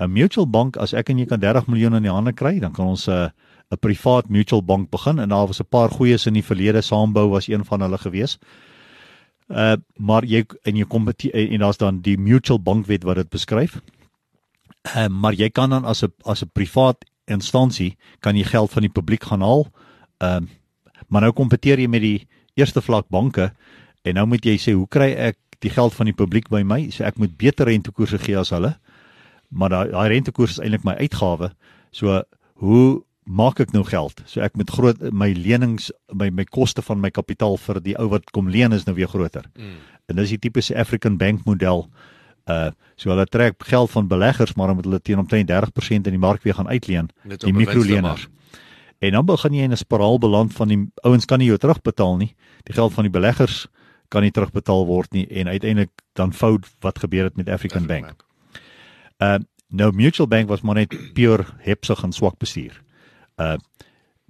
'n 0.00 0.12
Mutual 0.12 0.46
bank 0.46 0.76
as 0.76 0.92
ek 0.92 1.10
en 1.10 1.18
jy 1.18 1.26
kan 1.26 1.40
30 1.40 1.66
miljoen 1.66 1.94
in 1.94 2.02
die 2.02 2.12
hande 2.12 2.32
kry, 2.32 2.58
dan 2.58 2.72
kan 2.72 2.86
ons 2.86 3.08
'n 3.08 3.10
uh, 3.10 3.28
'n 3.72 3.78
privaat 3.80 4.28
mutual 4.28 4.62
bank 4.62 4.90
begin 4.90 5.18
en 5.18 5.28
daar 5.28 5.46
was 5.46 5.60
'n 5.60 5.68
paar 5.68 5.90
goeies 5.90 6.26
in 6.26 6.34
die 6.34 6.44
verlede 6.44 6.80
saambou 6.80 7.28
was 7.28 7.48
een 7.48 7.64
van 7.64 7.80
hulle 7.80 7.98
gewees. 7.98 8.38
Uh 9.52 9.76
maar 10.00 10.24
jy 10.24 10.46
en 10.64 10.76
jy 10.76 10.84
kom 10.88 11.08
en 11.08 11.58
daar's 11.60 11.76
dan 11.76 12.00
die 12.00 12.16
mutual 12.16 12.58
bankwet 12.62 13.04
wat 13.04 13.16
dit 13.16 13.28
beskryf. 13.28 13.80
Uh 14.96 15.08
maar 15.08 15.34
jy 15.36 15.50
kan 15.50 15.70
dan 15.70 15.84
as 15.84 16.02
'n 16.02 16.12
as 16.24 16.42
'n 16.42 16.50
privaat 16.52 17.04
instansie 17.26 17.96
kan 18.20 18.36
jy 18.36 18.44
geld 18.44 18.70
van 18.70 18.82
die 18.82 18.92
publiek 18.92 19.24
gaan 19.24 19.40
haal. 19.40 19.66
Ehm 20.18 20.44
uh, 20.44 20.48
maar 21.08 21.20
nou 21.20 21.32
kompeteer 21.32 21.78
jy 21.78 21.88
met 21.88 22.00
die 22.00 22.26
eerste 22.54 22.80
vlak 22.80 23.08
banke 23.08 23.52
en 24.02 24.14
nou 24.14 24.26
moet 24.26 24.44
jy 24.44 24.56
sê 24.56 24.72
hoe 24.72 24.88
kry 24.88 25.12
ek 25.12 25.36
die 25.58 25.70
geld 25.70 25.94
van 25.94 26.06
die 26.06 26.16
publiek 26.16 26.48
by 26.48 26.62
my? 26.62 26.90
So 26.90 27.04
ek 27.04 27.18
moet 27.18 27.36
beter 27.36 27.66
rentekoerse 27.66 28.18
gee 28.18 28.38
as 28.38 28.50
hulle. 28.50 28.78
Maar 29.50 29.68
daai 29.68 29.90
daai 29.90 30.08
rentekoers 30.08 30.50
is 30.50 30.58
eintlik 30.58 30.84
my 30.84 30.94
uitgawe. 30.94 31.52
So 31.92 32.22
hoe 32.54 33.04
maak 33.24 33.60
ek 33.60 33.72
nou 33.72 33.84
geld? 33.86 34.22
So 34.26 34.40
ek 34.40 34.56
moet 34.58 34.70
groot 34.70 35.02
my 35.12 35.32
lenings 35.36 35.90
my 36.12 36.30
my 36.30 36.44
koste 36.44 36.82
van 36.82 37.00
my 37.00 37.10
kapitaal 37.10 37.58
vir 37.58 37.80
die 37.82 37.96
ou 37.98 38.08
wat 38.12 38.30
kom 38.34 38.50
leen 38.50 38.72
is 38.72 38.84
nou 38.84 38.94
weer 38.96 39.08
groter. 39.08 39.46
Mm. 39.56 39.78
En 40.10 40.16
dis 40.16 40.34
die 40.34 40.38
tipiese 40.38 40.76
African 40.78 41.16
Bank 41.16 41.44
model. 41.44 41.88
Uh 42.50 42.70
so 42.96 43.10
hulle 43.10 43.26
trek 43.26 43.62
geld 43.66 43.90
van 43.90 44.06
beleggers 44.06 44.54
maar 44.54 44.66
dan 44.66 44.76
moet 44.76 44.84
hulle 44.84 45.00
teen 45.00 45.18
omtrent 45.18 45.50
30% 45.50 46.06
in 46.06 46.14
die 46.14 46.18
mark 46.18 46.42
weer 46.42 46.54
gaan 46.54 46.68
uitleen, 46.68 47.10
Net 47.22 47.40
die 47.40 47.52
mikroleners. 47.52 48.28
En 49.02 49.12
dan 49.12 49.26
begin 49.26 49.54
jy 49.54 49.62
in 49.62 49.72
'n 49.72 49.76
spiraal 49.76 50.18
beland 50.18 50.52
van 50.52 50.68
die 50.68 50.90
ouens 51.02 51.24
kan 51.24 51.38
nie 51.38 51.46
jou 51.46 51.58
terugbetaal 51.58 52.16
nie. 52.16 52.34
Die 52.62 52.74
geld 52.74 52.92
van 52.92 53.02
die 53.02 53.12
beleggers 53.12 53.66
kan 54.08 54.22
nie 54.22 54.30
terugbetaal 54.30 54.86
word 54.86 55.12
nie 55.12 55.26
en 55.26 55.48
uiteindelik 55.48 55.90
dan 56.12 56.32
fout 56.32 56.66
wat 56.80 56.98
gebeur 56.98 57.24
het 57.24 57.36
met 57.36 57.48
African 57.48 57.86
Bank. 57.86 58.24
Uh 59.18 59.38
nou 59.68 59.92
Mutual 59.92 60.28
Bank 60.28 60.48
was 60.48 60.60
maar 60.60 60.74
net 60.74 61.12
pure 61.12 61.44
hepsig 61.58 62.02
en 62.02 62.12
swak 62.12 62.38
bestuur. 62.38 62.82
Uh 63.42 63.58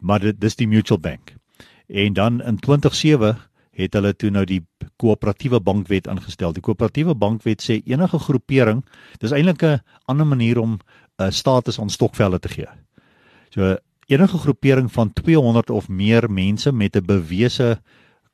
maar 0.03 0.19
dit 0.19 0.41
dis 0.41 0.57
die 0.59 0.67
Mutual 0.67 0.99
Bank. 0.99 1.35
En 1.87 2.13
dan 2.13 2.43
in 2.43 2.57
2007 2.59 3.37
het 3.71 3.95
hulle 3.97 4.17
toe 4.17 4.31
nou 4.31 4.45
die 4.49 4.61
koöperatiewe 5.01 5.61
bankwet 5.61 6.09
ingestel. 6.11 6.53
Die 6.53 6.63
koöperatiewe 6.65 7.15
bankwet 7.15 7.63
sê 7.65 7.79
enige 7.89 8.19
groepering, 8.19 8.83
dis 9.23 9.33
eintlik 9.33 9.63
'n 9.63 9.81
ander 10.11 10.27
manier 10.27 10.59
om 10.59 10.73
'n 10.73 11.23
uh, 11.23 11.31
status 11.31 11.81
aan 11.81 11.91
stokvelle 11.91 12.39
te 12.39 12.49
gee. 12.49 12.69
So 13.51 13.77
enige 14.07 14.39
groepering 14.39 14.93
van 14.93 15.13
200 15.13 15.71
of 15.71 15.89
meer 15.89 16.31
mense 16.31 16.73
met 16.73 16.97
'n 16.97 17.07
bewese 17.07 17.81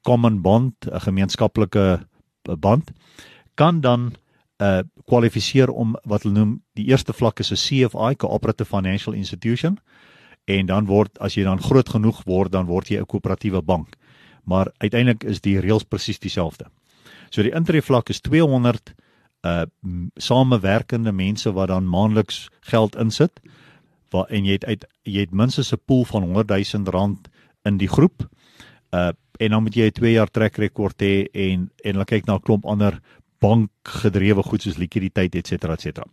common 0.03 0.41
bond, 0.41 0.75
'n 0.87 1.01
gemeenskaplike 1.01 2.07
uh, 2.49 2.55
band, 2.55 2.91
kan 3.55 3.81
dan 3.81 4.15
uh 4.63 4.81
kwalifiseer 5.05 5.71
om 5.71 5.97
wat 6.03 6.23
hulle 6.23 6.35
noem 6.35 6.63
die 6.73 6.87
eerste 6.87 7.13
vlak 7.13 7.39
is 7.39 7.51
'n 7.51 7.55
CFI, 7.55 8.17
Cooperative 8.17 8.69
Financial 8.69 9.15
Institution 9.15 9.79
en 10.49 10.67
dan 10.67 10.87
word 10.89 11.19
as 11.21 11.37
jy 11.37 11.45
dan 11.45 11.61
groot 11.63 11.89
genoeg 11.89 12.23
word 12.25 12.53
dan 12.53 12.67
word 12.67 12.89
jy 12.89 13.01
'n 13.01 13.07
koöperatiewe 13.07 13.63
bank. 13.63 13.97
Maar 14.45 14.73
uiteindelik 14.79 15.25
is 15.25 15.41
die 15.41 15.61
reëls 15.61 15.85
presies 15.85 16.19
dieselfde. 16.19 16.65
So 17.31 17.43
die 17.43 17.53
intree 17.53 17.83
vlak 17.83 18.09
is 18.09 18.21
200 18.21 18.95
uh 19.45 19.65
samewerkende 20.17 21.13
mense 21.13 21.53
wat 21.53 21.69
dan 21.69 21.89
maandeliks 21.89 22.49
geld 22.61 22.97
insit. 22.97 23.41
Waar 24.11 24.27
en 24.29 24.45
jy 24.45 24.53
het 24.53 24.65
uit 24.65 24.85
jy 25.03 25.21
het 25.21 25.33
minstens 25.33 25.73
'n 25.73 25.81
pool 25.85 26.05
van 26.05 26.23
100 26.23 26.49
000 26.49 26.91
rand 26.91 27.29
in 27.65 27.77
die 27.77 27.89
groep. 27.89 28.29
Uh 28.91 29.13
en 29.39 29.51
dan 29.51 29.63
moet 29.63 29.75
jy 29.75 29.87
'n 29.87 29.93
2 29.93 30.13
jaar 30.13 30.31
trek 30.31 30.57
rekord 30.57 31.03
hê 31.03 31.29
en 31.33 31.71
en 31.85 31.93
hulle 31.93 32.05
kyk 32.05 32.27
na 32.27 32.35
'n 32.35 32.43
klomp 32.43 32.67
ander 32.67 33.01
bankgedrewe 33.39 34.43
goed 34.43 34.63
soos 34.63 34.77
likwiditeit 34.77 35.35
et 35.35 35.47
cetera 35.47 35.73
et 35.73 35.81
cetera. 35.81 36.07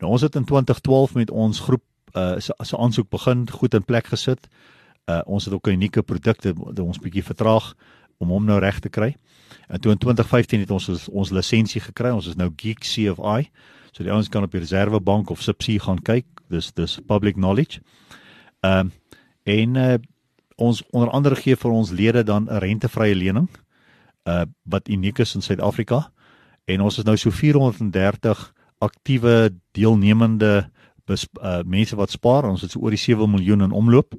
Nou 0.00 0.12
ons 0.12 0.22
het 0.22 0.34
in 0.34 0.44
2012 0.44 1.14
met 1.14 1.30
ons 1.30 1.60
groep 1.60 1.82
uh 2.16 2.38
se 2.40 2.54
se 2.58 2.76
aansoek 2.76 3.10
begin, 3.10 3.46
goed 3.50 3.74
in 3.74 3.84
plek 3.84 4.06
gesit. 4.06 4.48
Uh 5.06 5.20
ons 5.26 5.44
het 5.44 5.54
ook 5.54 5.68
unieke 5.68 6.02
produkte 6.02 6.54
wat 6.56 6.78
ons 6.80 6.98
bietjie 6.98 7.24
vertraag 7.24 7.74
om 8.18 8.28
hom 8.28 8.44
nou 8.44 8.58
reg 8.58 8.80
te 8.80 8.88
kry. 8.88 9.14
En 9.68 9.80
toe 9.80 9.92
in 9.92 9.98
2015 9.98 10.60
het 10.60 10.70
ons 10.70 10.88
ons, 10.88 11.08
ons 11.08 11.30
lisensie 11.30 11.80
gekry. 11.80 12.10
Ons 12.10 12.26
is 12.26 12.36
nou 12.36 12.50
Geek 12.56 12.80
CFI. 12.80 13.50
So 13.92 14.04
die 14.04 14.12
ouens 14.12 14.28
kan 14.28 14.44
op 14.44 14.52
die 14.52 14.60
Reservebank 14.60 15.30
of 15.30 15.42
Subsie 15.42 15.78
gaan 15.80 16.02
kyk. 16.02 16.26
Dis 16.48 16.72
dis 16.72 16.98
public 17.06 17.34
knowledge. 17.34 17.80
Ehm 18.60 18.86
uh, 18.86 18.92
en 19.46 19.74
uh 19.74 19.96
ons 20.56 20.82
onder 20.90 21.10
andere 21.10 21.36
gee 21.36 21.56
vir 21.56 21.70
ons 21.70 21.90
lede 21.90 22.22
dan 22.24 22.48
'n 22.48 22.58
rentevrye 22.58 23.14
lening 23.14 23.48
uh 24.24 24.44
wat 24.62 24.88
uniek 24.88 25.18
is 25.18 25.34
in 25.34 25.42
Suid-Afrika 25.42 26.10
en 26.64 26.80
ons 26.80 26.98
is 26.98 27.04
nou 27.04 27.16
so 27.16 27.30
430 27.30 28.52
aktiewe 28.78 29.50
deelnemende 29.70 30.70
bes, 31.06 31.26
uh, 31.40 31.62
mense 31.64 31.96
wat 31.96 32.10
spaar 32.10 32.48
ons 32.48 32.62
het 32.62 32.74
so 32.74 32.82
oor 32.84 32.94
die 32.94 33.00
7 33.00 33.30
miljoen 33.30 33.64
in 33.66 33.72
omloop 33.72 34.14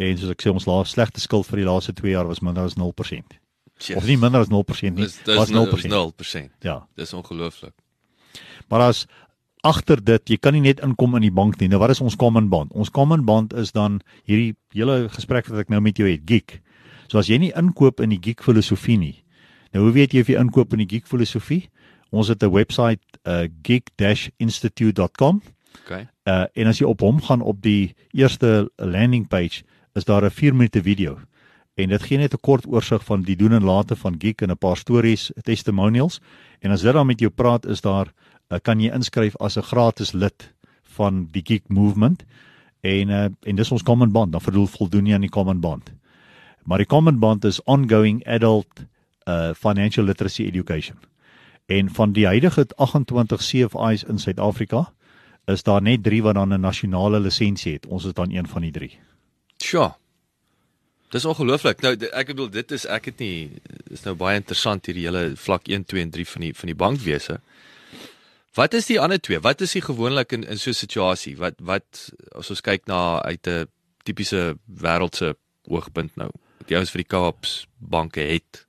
en 0.00 0.18
soos 0.18 0.32
ek 0.32 0.42
sê 0.42 0.52
ons 0.52 0.66
laaste 0.66 0.96
slegte 0.96 1.20
skuld 1.20 1.46
vir 1.46 1.62
die 1.62 1.68
laaste 1.68 1.94
2 1.96 2.14
jaar 2.14 2.28
was 2.28 2.42
minder 2.42 2.64
as 2.64 2.76
0%. 2.80 3.38
Yes. 3.82 3.96
Of 3.98 4.06
nie 4.06 4.16
minder 4.16 4.40
as 4.40 4.50
0% 4.52 4.94
nie. 4.94 5.06
Dis 5.06 5.18
dis 5.26 5.36
was 5.36 5.50
0%. 5.50 5.90
0%. 5.90 5.92
0%. 5.92 6.50
Ja. 6.62 6.86
Dis 6.96 7.12
ongelooflik. 7.12 7.74
Maar 8.70 8.88
as 8.92 9.06
agter 9.62 10.00
dit, 10.02 10.34
jy 10.34 10.38
kan 10.42 10.56
nie 10.56 10.64
net 10.64 10.82
inkom 10.82 11.16
in 11.18 11.26
die 11.26 11.34
bank 11.34 11.58
nie. 11.60 11.68
Nou 11.70 11.80
wat 11.82 11.94
is 11.94 12.02
ons 12.02 12.16
common 12.18 12.48
bond? 12.50 12.72
Ons 12.74 12.90
common 12.90 13.24
bond 13.26 13.52
is 13.58 13.74
dan 13.74 14.00
hierdie 14.28 14.54
hele 14.74 15.06
gesprek 15.12 15.50
wat 15.50 15.64
ek 15.64 15.72
nou 15.72 15.80
met 15.84 15.98
jou 15.98 16.08
het, 16.08 16.24
geek. 16.26 16.60
So 17.10 17.20
as 17.20 17.28
jy 17.30 17.38
nie 17.42 17.52
inkoop 17.58 18.00
in 18.02 18.14
die 18.14 18.20
geek 18.22 18.42
filosofie 18.42 18.98
nie. 18.98 19.16
Nou 19.72 19.86
hoe 19.86 19.94
weet 19.94 20.14
jy 20.14 20.24
of 20.24 20.30
jy 20.32 20.40
inkoop 20.40 20.74
in 20.76 20.82
die 20.84 20.90
geek 20.90 21.06
filosofie? 21.10 21.66
Ons 22.12 22.28
het 22.28 22.42
'n 22.42 22.50
webwerf 22.52 22.98
uh, 23.24 23.48
geek-institute.com. 23.62 25.42
Okay. 25.84 26.08
Uh 26.24 26.44
en 26.52 26.66
as 26.66 26.78
jy 26.78 26.86
op 26.86 27.00
hom 27.00 27.22
gaan 27.22 27.40
op 27.40 27.62
die 27.62 27.94
eerste 28.10 28.70
landing 28.76 29.28
page, 29.28 29.64
is 29.94 30.04
daar 30.04 30.24
'n 30.24 30.30
4 30.30 30.54
minute 30.54 30.82
video. 30.82 31.18
En 31.74 31.88
dit 31.88 32.02
gee 32.02 32.18
net 32.18 32.34
'n 32.34 32.40
kort 32.40 32.66
oorsig 32.66 33.04
van 33.04 33.22
die 33.22 33.36
doen 33.36 33.52
en 33.52 33.64
late 33.64 33.96
van 33.96 34.14
Geek 34.18 34.40
en 34.40 34.50
'n 34.50 34.58
paar 34.58 34.76
stories, 34.76 35.30
testimonials. 35.42 36.20
En 36.58 36.70
as 36.70 36.80
dit 36.80 36.92
dan 36.92 37.06
met 37.06 37.20
jou 37.20 37.30
praat, 37.30 37.66
is 37.66 37.80
daar 37.80 38.12
uh, 38.48 38.58
kan 38.62 38.80
jy 38.80 38.92
inskryf 38.92 39.36
as 39.36 39.56
'n 39.56 39.62
gratis 39.62 40.12
lid 40.12 40.54
van 40.82 41.28
die 41.30 41.42
Geek 41.44 41.68
Movement. 41.68 42.24
En 42.80 43.08
uh, 43.08 43.24
en 43.40 43.56
dis 43.56 43.70
ons 43.70 43.82
common 43.82 44.12
bond, 44.12 44.32
dan 44.32 44.40
verdoel 44.40 44.66
voldoen 44.66 45.06
jy 45.06 45.14
aan 45.14 45.20
die 45.20 45.30
common 45.30 45.60
bond. 45.60 45.92
Maar 46.62 46.78
die 46.78 46.86
common 46.86 47.18
bond 47.18 47.44
is 47.44 47.62
ongoing 47.62 48.26
adult 48.26 48.86
uh 49.28 49.54
financial 49.54 50.04
literacy 50.04 50.44
education. 50.44 50.96
En 51.66 51.90
van 51.90 52.12
die 52.12 52.26
huidige 52.26 52.66
28 52.76 53.40
CFI's 53.40 54.02
in 54.02 54.18
Suid-Afrika 54.18 54.92
is 55.44 55.62
daar 55.62 55.82
net 55.82 56.02
3 56.02 56.22
wat 56.22 56.34
dan 56.34 56.52
'n 56.52 56.60
nasionale 56.60 57.20
lisensie 57.20 57.72
het. 57.72 57.86
Ons 57.86 58.04
is 58.04 58.12
dan 58.12 58.30
een 58.30 58.48
van 58.48 58.62
die 58.62 58.70
3. 58.70 58.98
Sjoe. 59.62 59.94
Dis 61.10 61.24
ongelooflik. 61.24 61.80
Nou 61.80 61.96
ek 61.96 62.26
bedoel 62.26 62.50
dit 62.50 62.70
is 62.70 62.86
ek 62.86 63.04
het 63.04 63.18
nie 63.18 63.50
is 63.90 64.02
nou 64.02 64.14
baie 64.14 64.36
interessant 64.36 64.86
hierdie 64.86 65.04
hele 65.04 65.36
vlak 65.36 65.68
1, 65.68 65.84
2 65.84 66.02
en 66.02 66.10
3 66.10 66.26
van 66.26 66.40
die 66.40 66.54
van 66.54 66.66
die 66.66 66.74
bankwese. 66.74 67.40
Wat 68.54 68.74
is 68.74 68.86
die 68.86 69.00
ander 69.00 69.20
twee? 69.20 69.40
Wat 69.40 69.60
is 69.60 69.72
die 69.72 69.82
gewoonlik 69.82 70.32
in 70.32 70.44
in 70.44 70.58
so 70.58 70.70
'n 70.70 70.74
situasie? 70.74 71.36
Wat 71.36 71.54
wat 71.60 72.12
as 72.32 72.50
ons 72.50 72.60
kyk 72.60 72.86
na 72.86 73.22
uit 73.22 73.46
'n 73.46 73.66
tipiese 74.02 74.58
wêreldse 74.66 75.34
oogpunt 75.68 76.16
nou. 76.16 76.30
Die 76.66 76.76
ouens 76.76 76.90
vir 76.90 77.02
die 77.02 77.08
co-ops 77.08 77.66
banke 77.78 78.20
het. 78.20 78.66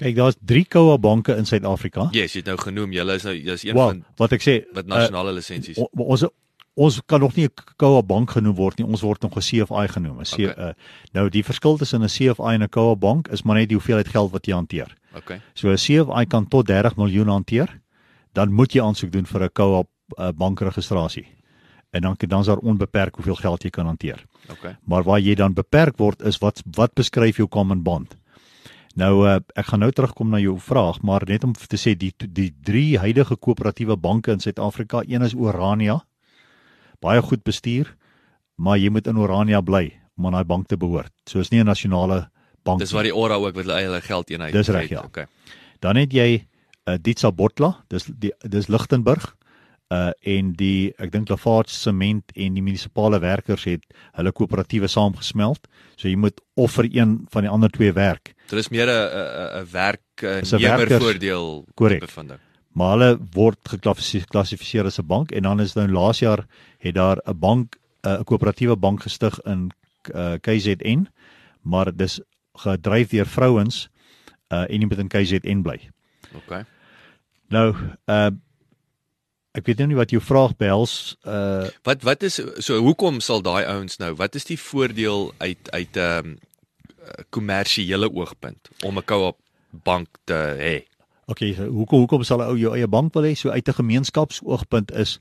Kyk, 0.00 0.14
daar's 0.16 0.36
3 0.40 0.64
Koa 0.72 0.96
banke 0.98 1.34
in 1.36 1.44
Suid-Afrika. 1.46 2.08
Yes, 2.16 2.32
jy 2.32 2.40
het 2.40 2.46
nou 2.46 2.56
genoem 2.58 2.92
julle 2.96 3.14
is 3.18 3.24
nou 3.26 3.34
jy's 3.36 3.64
een 3.66 3.74
Wel, 3.76 3.88
van 3.88 4.04
wat 4.16 4.32
ek 4.32 4.40
sê, 4.46 4.54
wat 4.72 4.86
uh, 4.86 4.94
nasionale 4.94 5.32
lisensies. 5.36 5.76
o- 5.78 5.90
ons 5.94 6.24
ons 6.80 7.00
kan 7.06 7.20
nog 7.20 7.34
nie 7.36 7.44
'n 7.46 7.52
Koa 7.76 8.00
bank 8.02 8.30
genoem 8.30 8.54
word 8.56 8.78
nie. 8.78 8.86
Ons 8.86 9.02
word 9.02 9.20
nog 9.22 9.36
'n 9.36 9.40
CFI 9.40 9.88
genoem. 9.88 10.20
'n 10.20 10.24
Okay. 10.32 10.68
uh, 10.68 10.72
nou 11.12 11.28
die 11.28 11.42
verskil 11.44 11.76
tussen 11.76 12.02
'n 12.02 12.08
CFI 12.08 12.54
en 12.54 12.62
'n 12.62 12.68
Koa 12.68 12.94
bank 12.96 13.28
is 13.28 13.42
maar 13.42 13.56
net 13.56 13.68
die 13.68 13.76
hoeveelheid 13.76 14.08
geld 14.08 14.30
wat 14.32 14.46
jy 14.46 14.54
hanteer. 14.54 14.96
Okay. 15.16 15.40
So 15.54 15.68
'n 15.68 15.76
CFI 15.76 16.26
kan 16.26 16.48
tot 16.48 16.66
30 16.66 16.96
miljoen 16.96 17.28
hanteer. 17.28 17.80
Dan 18.32 18.52
moet 18.52 18.72
jy 18.72 18.80
aansoek 18.82 19.10
doen 19.12 19.26
vir 19.26 19.42
'n 19.42 19.50
Koa 19.52 19.82
uh, 20.18 20.28
bankregistrasie. 20.32 21.26
En 21.92 22.00
dan 22.00 22.14
dan 22.18 22.40
is 22.40 22.46
daar 22.46 22.58
onbeperk 22.62 23.14
hoeveel 23.14 23.34
geld 23.34 23.62
jy 23.62 23.70
kan 23.70 23.86
hanteer. 23.86 24.24
Okay. 24.50 24.76
Maar 24.86 25.02
waar 25.02 25.20
jy 25.20 25.34
dan 25.34 25.52
beperk 25.52 25.96
word 25.98 26.22
is 26.22 26.38
wat 26.38 26.62
wat 26.76 26.94
beskryf 26.94 27.36
jou 27.36 27.48
common 27.48 27.82
bond. 27.82 28.16
Nou 28.98 29.26
uh, 29.26 29.38
ek 29.54 29.70
gaan 29.70 29.84
nou 29.84 29.90
terugkom 29.94 30.32
na 30.32 30.40
jou 30.42 30.56
vraag, 30.58 30.98
maar 31.06 31.22
net 31.28 31.44
om 31.44 31.52
te 31.54 31.78
sê 31.78 31.94
die 31.94 32.10
die 32.18 32.50
drie 32.66 32.98
huidige 32.98 33.36
koöperatiewe 33.36 33.96
banke 33.96 34.32
in 34.34 34.40
Suid-Afrika, 34.42 35.04
een 35.06 35.22
is 35.22 35.34
Orania. 35.34 36.00
Baie 37.00 37.22
goed 37.22 37.42
bestuur, 37.46 37.94
maar 38.58 38.78
jy 38.78 38.90
moet 38.90 39.06
in 39.06 39.18
Orania 39.18 39.60
bly 39.60 39.92
om 40.18 40.26
aan 40.26 40.32
daai 40.32 40.44
bank 40.44 40.66
te 40.68 40.76
behoort. 40.76 41.12
So 41.26 41.38
is 41.40 41.50
nie 41.50 41.60
'n 41.60 41.66
nasionale 41.66 42.30
bank. 42.64 42.80
Dis 42.80 42.92
waar 42.92 43.06
die 43.06 43.14
ora 43.14 43.34
ook 43.34 43.54
wat 43.54 43.64
hulle 43.64 43.78
eie 43.78 44.00
geld 44.00 44.30
eenheid 44.30 44.52
Dis 44.52 44.68
reg, 44.68 44.88
het. 44.88 44.90
ja. 44.90 45.04
Okay. 45.04 45.26
Dan 45.80 45.96
het 45.96 46.12
jy 46.12 46.46
uh, 46.88 46.94
Ditsa 47.00 47.32
Botla, 47.32 47.84
dis 47.88 48.04
die 48.04 48.32
dis 48.42 48.68
Lichtenburg. 48.68 49.36
Uh 49.90 50.10
en 50.22 50.52
die 50.54 50.92
ek 51.02 51.10
dink 51.10 51.28
Lafarge 51.28 51.72
Sement 51.74 52.30
en 52.34 52.54
die 52.54 52.62
munisipale 52.62 53.18
werkers 53.18 53.64
het 53.66 53.82
hulle 54.14 54.32
koöperatiewe 54.32 54.86
saamgesmeld. 54.86 55.66
So 55.96 56.08
jy 56.08 56.16
moet 56.16 56.38
of 56.54 56.76
vir 56.78 56.86
een 56.92 57.16
van 57.30 57.42
die 57.42 57.50
ander 57.50 57.70
twee 57.74 57.92
werk. 57.92 58.34
Dit 58.48 58.58
is 58.58 58.70
meer 58.70 58.86
'n 58.86 58.90
'n 58.90 59.62
'n 59.62 59.66
werk 59.72 60.22
'n 60.22 60.60
nemer 60.60 61.00
voordeel 61.00 61.66
bevinding. 61.74 62.38
Maar 62.72 62.90
hulle 62.98 63.18
word 63.34 63.58
geklassifiseer 63.66 64.84
as 64.84 64.98
'n 64.98 65.06
bank 65.06 65.32
en 65.32 65.42
dan 65.42 65.60
is 65.60 65.74
nou 65.74 65.88
laas 65.88 66.18
jaar 66.18 66.46
het 66.78 66.94
daar 66.94 67.18
'n 67.26 67.38
bank 67.38 67.76
'n 68.06 68.24
koöperatiewe 68.24 68.76
bank 68.76 69.02
gestig 69.02 69.40
in 69.44 69.70
uh, 70.14 70.34
KZN, 70.40 71.08
maar 71.62 71.96
dis 71.96 72.20
gedryf 72.54 73.08
deur 73.08 73.26
vrouens 73.26 73.88
uh 74.50 74.66
en 74.66 74.78
nie 74.78 74.86
met 74.86 74.98
in 74.98 75.08
KZN 75.08 75.62
bly. 75.62 75.90
Okay. 76.34 76.64
Nou 77.48 77.74
uh 78.06 78.30
ek 79.58 79.66
weet 79.66 79.78
nou 79.78 79.88
nie 79.90 79.98
wat 79.98 80.10
jou 80.14 80.22
vraag 80.22 80.56
behels 80.56 81.16
uh 81.26 81.66
Wat 81.82 82.02
wat 82.06 82.22
is 82.22 82.40
so 82.58 82.78
hoekom 82.78 83.20
sal 83.20 83.42
daai 83.42 83.64
ouens 83.64 83.98
nou 83.98 84.14
wat 84.14 84.34
is 84.34 84.44
die 84.44 84.58
voordeel 84.58 85.32
uit 85.38 85.70
uit 85.70 85.96
'n 85.96 86.00
um, 86.00 86.38
kommersiële 87.30 88.10
oogpunt 88.12 88.68
om 88.84 88.98
'n 88.98 89.04
co-op 89.04 89.38
bank 89.70 90.08
te 90.24 90.34
hê? 90.34 90.76
Okay, 91.26 91.54
so 91.54 91.66
hoekom 91.66 91.98
hoekom 91.98 92.22
sal 92.22 92.38
'n 92.42 92.50
ou 92.50 92.58
jou 92.58 92.74
eie 92.74 92.88
bank 92.88 93.14
wil 93.14 93.22
hê? 93.22 93.34
So 93.34 93.50
uit 93.50 93.68
'n 93.68 93.72
gemeenskapsoogpunt 93.82 94.92
is 94.92 95.18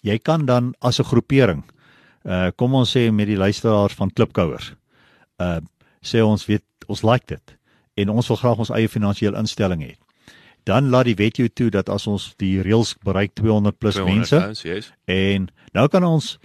jy 0.00 0.18
kan 0.18 0.46
dan 0.46 0.74
as 0.78 0.98
'n 0.98 1.04
groepering 1.04 1.64
uh 2.24 2.50
kom 2.56 2.74
ons 2.74 2.96
sê 2.96 3.10
met 3.10 3.26
die 3.26 3.36
luisteraars 3.36 3.94
van 3.94 4.12
Klipkouers. 4.12 4.74
Uh 5.38 5.60
sê 6.02 6.22
ons 6.22 6.46
weet 6.46 6.64
ons 6.86 7.02
like 7.02 7.26
dit 7.26 7.56
en 7.94 8.08
ons 8.08 8.28
wil 8.28 8.36
graag 8.36 8.58
ons 8.58 8.70
eie 8.70 8.88
finansiële 8.88 9.38
instelling 9.38 9.82
hê. 9.82 9.96
Dan 10.64 10.90
laat 10.90 11.04
die 11.04 11.16
wet 11.18 11.36
jou 11.36 11.48
toe 11.48 11.70
dat 11.70 11.88
as 11.88 12.06
ons 12.06 12.34
die 12.38 12.62
reëls 12.62 12.94
bereik 13.04 13.34
200 13.34 13.78
plus 13.78 13.94
200 13.94 14.16
mense 14.16 14.38
ouens, 14.38 14.62
yes. 14.62 14.92
en 15.10 15.48
nou 15.72 15.88
kan 15.88 16.04
ons 16.04 16.38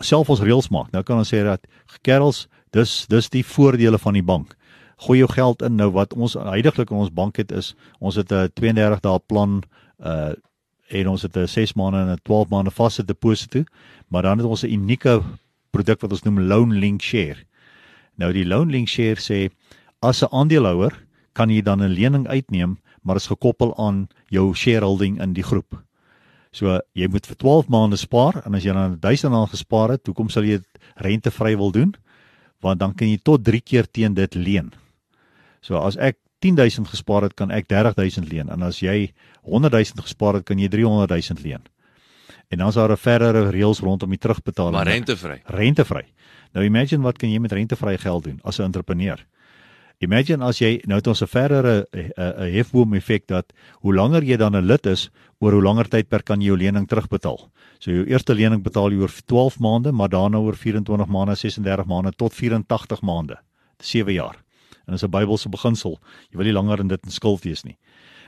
self 0.00 0.30
ons 0.32 0.40
reëls 0.40 0.70
maak. 0.72 0.90
Nou 0.92 1.02
kan 1.06 1.20
ons 1.20 1.28
sê 1.28 1.42
dat 1.44 1.66
kerels, 2.06 2.46
dis 2.72 3.06
dis 3.12 3.28
die 3.30 3.44
voordele 3.44 3.98
van 3.98 4.16
die 4.16 4.24
bank. 4.24 4.56
Gooi 5.02 5.18
jou 5.18 5.28
geld 5.28 5.62
in 5.66 5.76
nou 5.76 5.90
wat 5.92 6.14
ons 6.14 6.36
heidaglik 6.38 6.90
in 6.90 7.02
ons 7.02 7.12
bank 7.12 7.36
het 7.36 7.52
is 7.52 7.74
ons 8.00 8.16
het 8.16 8.32
'n 8.32 8.48
32 8.54 9.00
dae 9.00 9.18
plan 9.26 9.62
uh 10.00 10.32
en 10.92 11.08
ons 11.08 11.22
het 11.22 11.36
'n 11.36 11.48
6 11.48 11.72
maande 11.74 11.98
en 11.98 12.10
'n 12.12 12.20
12 12.22 12.48
maande 12.48 12.70
vaste 12.70 13.04
deposito, 13.04 13.64
maar 14.08 14.22
dan 14.22 14.38
het 14.38 14.46
ons 14.46 14.62
'n 14.62 14.72
unieke 14.72 15.22
produk 15.70 16.00
wat 16.00 16.10
ons 16.12 16.22
noem 16.22 16.40
loan 16.40 16.72
link 16.72 17.02
share. 17.02 17.36
Nou 18.16 18.32
die 18.32 18.44
loan 18.44 18.70
link 18.70 18.88
share 18.88 19.16
sê 19.16 19.50
as 20.00 20.22
'n 20.22 20.28
aandeelhouer 20.30 20.92
kan 21.32 21.50
jy 21.50 21.62
dan 21.62 21.82
'n 21.82 21.94
lening 21.94 22.28
uitneem, 22.28 22.78
maar 23.02 23.16
is 23.16 23.26
gekoppel 23.26 23.74
aan 23.78 24.08
jou 24.30 24.54
shareholding 24.54 25.20
in 25.22 25.34
die 25.36 25.44
groep. 25.46 25.82
So 26.52 26.78
jy 26.92 27.08
moet 27.08 27.26
vir 27.26 27.36
12 27.40 27.68
maande 27.72 27.96
spaar 27.96 28.42
en 28.44 28.54
as 28.54 28.64
jy 28.64 28.74
dan 28.76 28.98
1000 29.00 29.32
rand 29.32 29.50
gespaar 29.50 29.94
het, 29.96 30.06
hoekom 30.06 30.28
sal 30.30 30.44
jy 30.44 30.60
dit 30.60 30.90
rentevry 31.00 31.56
wil 31.56 31.72
doen? 31.72 31.94
Want 32.60 32.80
dan 32.80 32.94
kan 32.94 33.08
jy 33.08 33.18
tot 33.24 33.44
3 33.44 33.60
keer 33.60 33.88
teen 33.90 34.14
dit 34.14 34.34
leen. 34.34 34.72
So 35.64 35.80
as 35.80 35.96
ek 35.96 36.18
10000 36.42 36.90
gespaar 36.90 37.22
het, 37.22 37.36
kan 37.38 37.50
ek 37.54 37.68
30000 37.70 38.28
leen 38.28 38.50
en 38.52 38.62
as 38.66 38.82
jy 38.82 39.12
100000 39.46 40.02
gespaar 40.02 40.40
het, 40.40 40.46
kan 40.46 40.58
jy 40.58 40.68
300000 40.68 41.42
leen. 41.42 41.62
En 42.52 42.58
dan 42.58 42.68
is 42.68 42.74
daar 42.74 42.92
'n 42.92 42.96
verdere 42.96 43.50
reëls 43.50 43.80
rondom 43.80 44.10
die 44.10 44.18
terugbetaling. 44.18 44.76
Maar 44.76 44.86
rentevry. 44.86 45.40
rentevry. 45.44 46.04
Nou 46.52 46.64
imagine 46.64 47.02
wat 47.02 47.16
kan 47.16 47.30
jy 47.30 47.38
met 47.38 47.52
rentevry 47.52 47.96
geld 47.98 48.24
doen 48.24 48.40
as 48.42 48.58
'n 48.58 48.62
entrepreneur? 48.62 49.24
Imagine 50.02 50.42
as 50.42 50.58
jy 50.58 50.80
nou 50.90 50.98
het 50.98 51.06
ons 51.06 51.22
'n 51.22 51.30
verdere 51.30 51.86
'n 51.94 52.50
hefboom 52.52 52.94
effek 52.94 53.26
dat 53.28 53.52
hoe 53.82 53.94
langer 53.94 54.22
jy 54.22 54.36
dan 54.36 54.56
'n 54.56 54.66
lid 54.66 54.86
is, 54.86 55.10
oor 55.38 55.52
hoe 55.52 55.62
langer 55.62 55.88
tydperk 55.88 56.24
kan 56.24 56.40
jy 56.40 56.46
jou 56.46 56.56
lening 56.56 56.88
terugbetaal. 56.88 57.50
So 57.78 57.90
jou 57.90 58.04
eerste 58.06 58.34
lening 58.34 58.62
betaal 58.62 58.90
jy 58.90 58.98
oor 58.98 59.10
12 59.26 59.58
maande, 59.58 59.92
maar 59.92 60.08
daarna 60.08 60.38
oor 60.38 60.56
24 60.56 61.06
maande, 61.06 61.36
36 61.36 61.86
maande 61.86 62.12
tot 62.16 62.32
84 62.34 63.00
maande. 63.02 63.38
7 63.78 64.12
jaar. 64.12 64.36
En 64.86 64.94
dis 64.94 65.02
'n 65.02 65.10
Bybelse 65.10 65.48
beginsel. 65.48 65.98
Jy 66.30 66.36
wil 66.36 66.46
nie 66.46 66.52
langer 66.52 66.80
in 66.80 66.88
dit 66.88 67.00
in 67.04 67.10
skuld 67.10 67.42
wees 67.42 67.62
nie. 67.62 67.78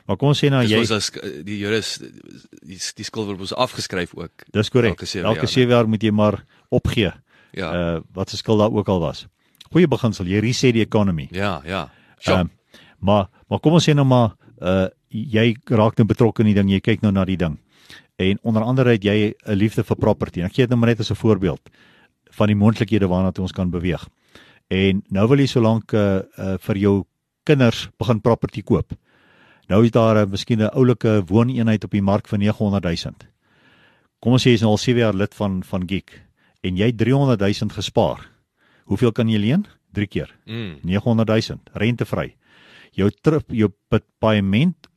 Maar 0.06 0.16
kom 0.16 0.28
ons 0.28 0.38
sê 0.38 0.50
nou 0.50 0.60
Dis 0.60 0.70
jy 0.70 0.78
ons 0.78 0.90
as 0.90 1.10
die 1.44 1.64
is 1.64 1.98
die, 1.98 2.78
die 2.96 3.04
skuld 3.04 3.26
word 3.26 3.52
afgeskryf 3.52 4.14
ook. 4.14 4.44
Dis 4.52 4.68
korrek. 4.68 4.90
elke 4.90 5.06
sewe 5.06 5.24
Elke 5.24 5.46
jaar, 5.46 5.48
7 5.48 5.70
jaar 5.70 5.88
moet 5.88 6.02
jy 6.02 6.10
maar 6.10 6.44
opgee. 6.68 7.12
Ja. 7.52 7.96
Uh 7.96 8.00
wat 8.12 8.30
se 8.30 8.36
skuld 8.36 8.58
daar 8.58 8.72
ook 8.72 8.88
al 8.88 9.00
was. 9.00 9.26
Goeie 9.74 9.90
beginsel. 9.90 10.28
Jy 10.30 10.38
reset 10.44 10.76
die 10.76 10.84
economy. 10.86 11.28
ja, 11.66 11.88
ja. 12.22 12.36
Ehm 12.38 12.52
maar 13.04 13.26
maar 13.48 13.60
kom 13.60 13.74
ons 13.76 13.84
sê 13.84 13.92
nou 13.94 14.06
maar 14.06 14.36
uh 14.62 14.88
jy 15.10 15.56
raak 15.70 15.98
nou 15.98 16.06
betrokke 16.06 16.42
in 16.42 16.48
die 16.50 16.54
ding, 16.54 16.70
jy 16.70 16.80
kyk 16.80 17.02
nou 17.02 17.12
na 17.12 17.24
die 17.24 17.36
ding. 17.36 17.58
En 18.18 18.38
onder 18.42 18.62
andere 18.62 18.94
het 18.96 19.04
jy 19.04 19.34
'n 19.34 19.54
liefde 19.54 19.84
vir 19.84 19.96
property. 19.96 20.40
En 20.40 20.46
ek 20.46 20.54
gee 20.54 20.62
dit 20.66 20.70
nou 20.70 20.78
maar 20.78 20.88
net 20.88 21.00
as 21.00 21.10
'n 21.10 21.14
voorbeeld 21.14 21.60
van 22.30 22.46
die 22.46 22.56
moontlikhede 22.56 23.06
waarna 23.06 23.30
toe 23.32 23.42
ons 23.42 23.52
kan 23.52 23.70
beweeg. 23.70 24.08
En 24.68 25.02
nou 25.08 25.28
wil 25.28 25.38
jy 25.38 25.46
solank 25.46 25.92
uh, 25.92 26.22
uh 26.38 26.56
vir 26.58 26.76
jou 26.76 27.04
kinders 27.44 27.88
begin 27.98 28.20
property 28.20 28.62
koop. 28.62 28.92
Nou 29.68 29.84
is 29.84 29.90
daar 29.90 30.26
'n 30.26 30.30
miskien 30.30 30.60
'n 30.60 30.74
oulike 30.74 31.24
wooneenheid 31.26 31.84
op 31.84 31.90
die 31.90 32.02
mark 32.02 32.28
vir 32.28 32.38
900 32.38 32.84
000. 32.84 33.14
Kom 34.20 34.32
ons 34.32 34.42
sê 34.42 34.50
jy 34.50 34.54
is 34.54 34.60
nou 34.60 34.70
al 34.70 34.78
7 34.78 35.00
jaar 35.00 35.14
lid 35.14 35.34
van 35.34 35.62
van 35.62 35.82
Geek 35.88 36.22
en 36.62 36.76
jy 36.76 36.86
het 36.86 36.98
300 36.98 37.40
000 37.40 37.70
gespaar. 37.70 38.33
Hoeveel 38.84 39.12
kan 39.12 39.28
jy 39.28 39.38
leen? 39.38 39.66
3 39.92 40.06
keer. 40.06 40.30
Mm. 40.46 40.78
900 40.82 41.28
000 41.48 41.58
rentevry. 41.72 42.34
Jou 42.92 43.10
trip 43.22 43.44
jou 43.50 43.70
paaiement 44.18 44.88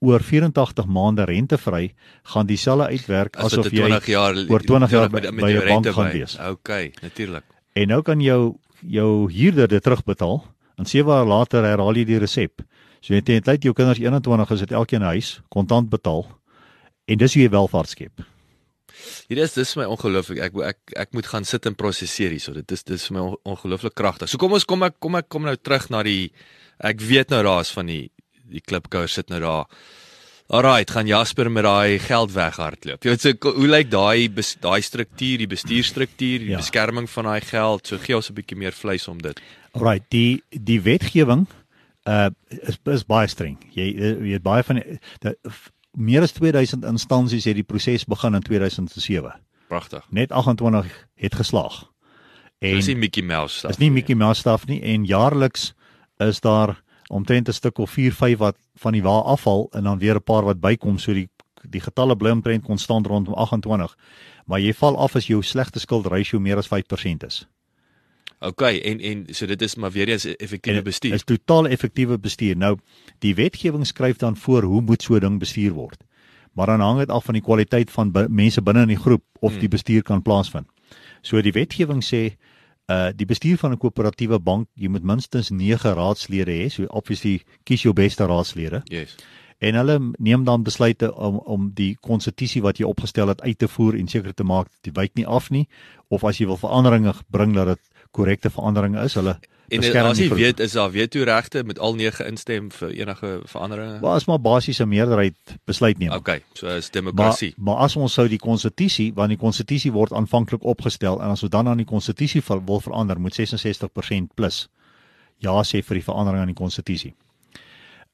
oor 0.00 0.20
84 0.20 0.86
maande 0.86 1.24
rentevry 1.24 1.94
gaan 2.22 2.46
dieselfde 2.46 2.86
uitwerk 2.92 3.36
As 3.36 3.44
asof 3.52 3.70
jy 3.72 3.86
20 3.88 4.06
jaar 4.06 4.34
oor 4.50 4.60
20 4.60 4.90
jaar 4.90 5.10
met- 5.10 5.22
by- 5.22 5.30
met 5.30 5.44
by 5.44 5.50
jou 5.50 5.64
bank 5.68 5.86
gaan 5.94 6.10
by. 6.10 6.18
wees. 6.18 6.38
Okay, 6.38 6.92
natuurlik. 7.02 7.44
en 7.74 7.88
nou 7.88 8.02
kan 8.02 8.20
jou 8.20 8.56
jou 8.86 9.30
huurder 9.32 9.68
dit 9.68 9.82
terugbetaal 9.82 10.44
en 10.78 10.84
7 10.84 11.06
jaar 11.12 11.26
later 11.26 11.62
herhaal 11.64 11.94
jy 11.96 12.04
die 12.04 12.18
resep. 12.18 12.62
So 13.00 13.14
jy 13.14 13.20
teen 13.22 13.40
tyd 13.42 13.62
jou 13.64 13.72
kinders 13.74 13.98
21 13.98 14.50
is 14.50 14.60
dit 14.60 14.72
elkeen 14.72 15.00
'n 15.02 15.06
huis 15.14 15.40
kontant 15.48 15.88
betaal 15.88 16.26
en 17.08 17.18
dis 17.18 17.34
hoe 17.34 17.42
jy 17.42 17.48
welvaart 17.50 17.88
skep. 17.88 18.20
Hier 19.28 19.38
is 19.38 19.52
dis 19.54 19.72
vir 19.74 19.82
my 19.84 19.88
ongelooflik. 19.96 20.38
Ek 20.38 20.52
ek 20.74 20.78
ek 20.96 21.12
moet 21.12 21.26
gaan 21.26 21.44
sit 21.44 21.66
en 21.66 21.74
prosesseer 21.74 22.30
hierso. 22.30 22.52
Dit 22.54 22.70
is 22.72 22.82
dis 22.82 23.06
vir 23.08 23.14
my 23.18 23.20
on- 23.20 23.38
ongelooflik 23.56 23.94
kragtig. 23.94 24.28
So 24.28 24.38
kom 24.38 24.52
ons 24.52 24.64
kom 24.64 24.82
ek 24.82 24.94
kom 25.00 25.14
ek 25.16 25.28
kom 25.28 25.42
nou 25.42 25.56
terug 25.56 25.90
na 25.90 26.02
die 26.02 26.30
ek 26.80 27.00
weet 27.00 27.30
nou 27.30 27.42
daar's 27.42 27.70
van 27.72 27.86
die 27.86 28.10
die 28.48 28.60
klipkouer 28.60 29.08
sit 29.08 29.28
nou 29.28 29.40
daar. 29.40 29.66
Alraight, 30.48 30.90
gaan 30.94 31.08
Jasper 31.08 31.50
met 31.50 31.64
daai 31.64 31.98
geld 31.98 32.30
weghardloop. 32.30 33.02
Jy 33.02 33.10
weet 33.10 33.20
so 33.20 33.50
hoe 33.56 33.66
lyk 33.66 33.88
daai 33.90 34.28
daai 34.62 34.80
struktuur, 34.80 35.38
die 35.38 35.46
bestuurstruktuur, 35.50 36.38
die 36.38 36.50
Ja. 36.52 36.58
beskerming 36.58 37.08
van 37.10 37.24
daai 37.24 37.40
geld. 37.40 37.86
So 37.86 37.98
gee 37.98 38.14
ons 38.14 38.30
'n 38.30 38.34
bietjie 38.34 38.56
meer 38.56 38.70
vleis 38.72 39.08
om 39.08 39.18
dit. 39.20 39.40
Alright, 39.74 40.04
die 40.10 40.42
die 40.50 40.80
wetgewing 40.80 41.46
uh 42.06 42.30
is 42.48 42.78
is 42.86 43.02
baie 43.04 43.26
streng. 43.26 43.58
Jy 43.74 43.92
jy 44.32 44.38
baie 44.38 44.62
van 44.62 44.76
die, 44.76 44.98
die 45.20 45.34
meer 45.96 46.22
as 46.22 46.32
2000 46.36 46.84
instansies 46.84 47.44
het 47.48 47.54
die 47.58 47.64
proses 47.66 48.04
begin 48.04 48.34
in 48.36 48.42
2007. 48.44 49.32
Pragtig. 49.68 50.04
Net 50.10 50.32
28 50.32 51.06
het 51.14 51.34
geslaag. 51.34 51.84
En 52.58 52.74
Dis 52.74 52.86
nie 52.86 52.96
Mickey 52.96 53.22
Mouse 53.22 53.56
stuff. 53.58 53.72
is 53.74 53.78
nie 53.80 53.90
Mickey 53.90 54.14
Mouse 54.14 54.40
staf 54.40 54.66
nie 54.66 54.80
en 54.82 55.04
jaarliks 55.04 55.74
is 56.22 56.40
daar 56.40 56.82
omtrent 57.08 57.48
'n 57.48 57.52
stuk 57.52 57.78
of 57.78 57.90
4, 57.90 58.12
5 58.12 58.38
wat 58.38 58.56
van 58.74 58.92
die 58.92 59.02
wa 59.02 59.18
afval 59.20 59.68
en 59.72 59.84
dan 59.84 59.98
weer 59.98 60.14
'n 60.14 60.22
paar 60.22 60.44
wat 60.44 60.60
bykom 60.60 60.98
so 60.98 61.12
die 61.12 61.28
die 61.68 61.80
getalle 61.80 62.16
bly 62.16 62.30
omtrent 62.30 62.62
konstant 62.64 63.06
rondom 63.06 63.34
28. 63.34 63.96
Maar 64.46 64.60
jy 64.60 64.72
val 64.74 64.96
af 64.96 65.16
as 65.16 65.26
jou 65.26 65.42
slegte 65.42 65.78
skuld 65.78 66.06
ratio 66.06 66.38
meer 66.38 66.56
as 66.56 66.68
5% 66.68 67.24
is. 67.26 67.46
Okay, 68.40 68.80
en 68.80 69.00
en 69.00 69.26
so 69.34 69.46
dit 69.46 69.62
is 69.62 69.74
maar 69.74 69.90
weer 69.90 70.08
eens 70.08 70.24
effektiewe 70.24 70.82
bestuur. 70.82 71.14
Is 71.14 71.24
totaal 71.24 71.66
effektiewe 71.68 72.18
bestuur. 72.18 72.56
Nou, 72.56 72.76
die 73.18 73.34
wetgewing 73.34 73.86
skryf 73.86 74.16
dan 74.16 74.36
voor 74.36 74.62
hoe 74.62 74.80
moet 74.82 75.02
so 75.02 75.14
'n 75.14 75.20
ding 75.20 75.38
bestuur 75.38 75.72
word. 75.72 76.04
Maar 76.52 76.66
dan 76.66 76.80
hang 76.80 76.98
dit 76.98 77.08
af 77.10 77.24
van 77.24 77.34
die 77.34 77.42
kwaliteit 77.42 77.90
van 77.90 78.12
mense 78.28 78.62
binne 78.62 78.80
in 78.82 78.88
die 78.88 78.96
groep 78.96 79.22
of 79.40 79.50
Hmm. 79.50 79.60
die 79.60 79.68
bestuur 79.68 80.02
kan 80.02 80.22
plaasvind. 80.22 80.66
So 81.22 81.40
die 81.40 81.52
wetgewing 81.52 82.04
sê 82.04 82.36
uh 82.90 83.08
die 83.16 83.26
bestuur 83.26 83.56
van 83.58 83.72
'n 83.72 83.78
koöperatiewe 83.78 84.38
bank, 84.38 84.68
jy 84.74 84.88
moet 84.88 85.02
minstens 85.02 85.50
9 85.50 85.94
raadslede 85.94 86.50
hê. 86.52 86.68
So 86.70 86.84
obviously 86.88 87.42
kies 87.64 87.82
jou 87.82 87.94
beste 87.94 88.26
raadslede 88.26 88.82
Yes. 88.84 89.14
en 89.58 89.74
hulle 89.74 90.10
neem 90.18 90.44
dan 90.44 90.62
besluite 90.62 91.14
om 91.14 91.36
om 91.38 91.70
die 91.74 91.96
konstitusie 92.00 92.62
wat 92.62 92.78
jy 92.78 92.84
opgestel 92.84 93.28
het 93.28 93.40
uit 93.42 93.58
te 93.58 93.68
voer 93.68 93.94
en 93.94 94.08
seker 94.08 94.34
te 94.34 94.44
maak 94.44 94.66
dit 94.82 94.96
wyk 94.96 95.14
nie 95.14 95.26
af 95.26 95.50
nie 95.50 95.66
of 96.08 96.24
as 96.24 96.38
jy 96.38 96.46
wil 96.46 96.56
veranderinge 96.56 97.14
bring 97.30 97.54
dat 97.54 97.66
dit 97.66 97.80
korrekte 98.10 98.50
veranderinge 98.50 99.04
is. 99.04 99.14
Hulle 99.14 99.38
En 99.68 99.82
as 99.82 100.18
jy 100.18 100.28
weet 100.30 100.60
is 100.62 100.76
daar 100.78 100.90
veto 100.94 101.24
regte 101.26 101.64
met 101.66 101.78
al 101.78 101.96
9 101.98 102.26
instem 102.26 102.68
vir 102.70 102.90
enige 102.94 103.40
veranderinge. 103.50 103.98
Maar 104.00 104.14
as 104.20 104.24
maar 104.24 104.40
basies 104.40 104.78
'n 104.78 104.88
meerderheid 104.88 105.34
besluit 105.64 105.98
neem. 105.98 106.12
Okay, 106.12 106.42
so 106.52 106.66
is 106.66 106.84
Maar 106.84 106.92
demokrasie. 106.92 107.54
maar 107.56 107.76
as 107.76 107.96
ons 107.96 108.12
sou 108.12 108.28
die 108.28 108.38
konstitusie, 108.38 109.14
want 109.14 109.28
die 109.28 109.38
konstitusie 109.38 109.92
word 109.92 110.12
aanvanklik 110.12 110.62
opgestel 110.62 111.22
en 111.22 111.30
as 111.30 111.42
ons 111.42 111.50
dan 111.50 111.68
aan 111.68 111.76
die 111.76 111.86
konstitusie 111.86 112.42
wil 112.64 112.80
verander, 112.80 113.20
moet 113.20 113.34
66% 113.34 114.34
plus 114.34 114.68
ja 115.38 115.62
sê 115.62 115.82
vir 115.82 115.94
die 115.94 116.04
verandering 116.04 116.40
aan 116.40 116.54
die 116.54 116.62
konstitusie. 116.62 117.14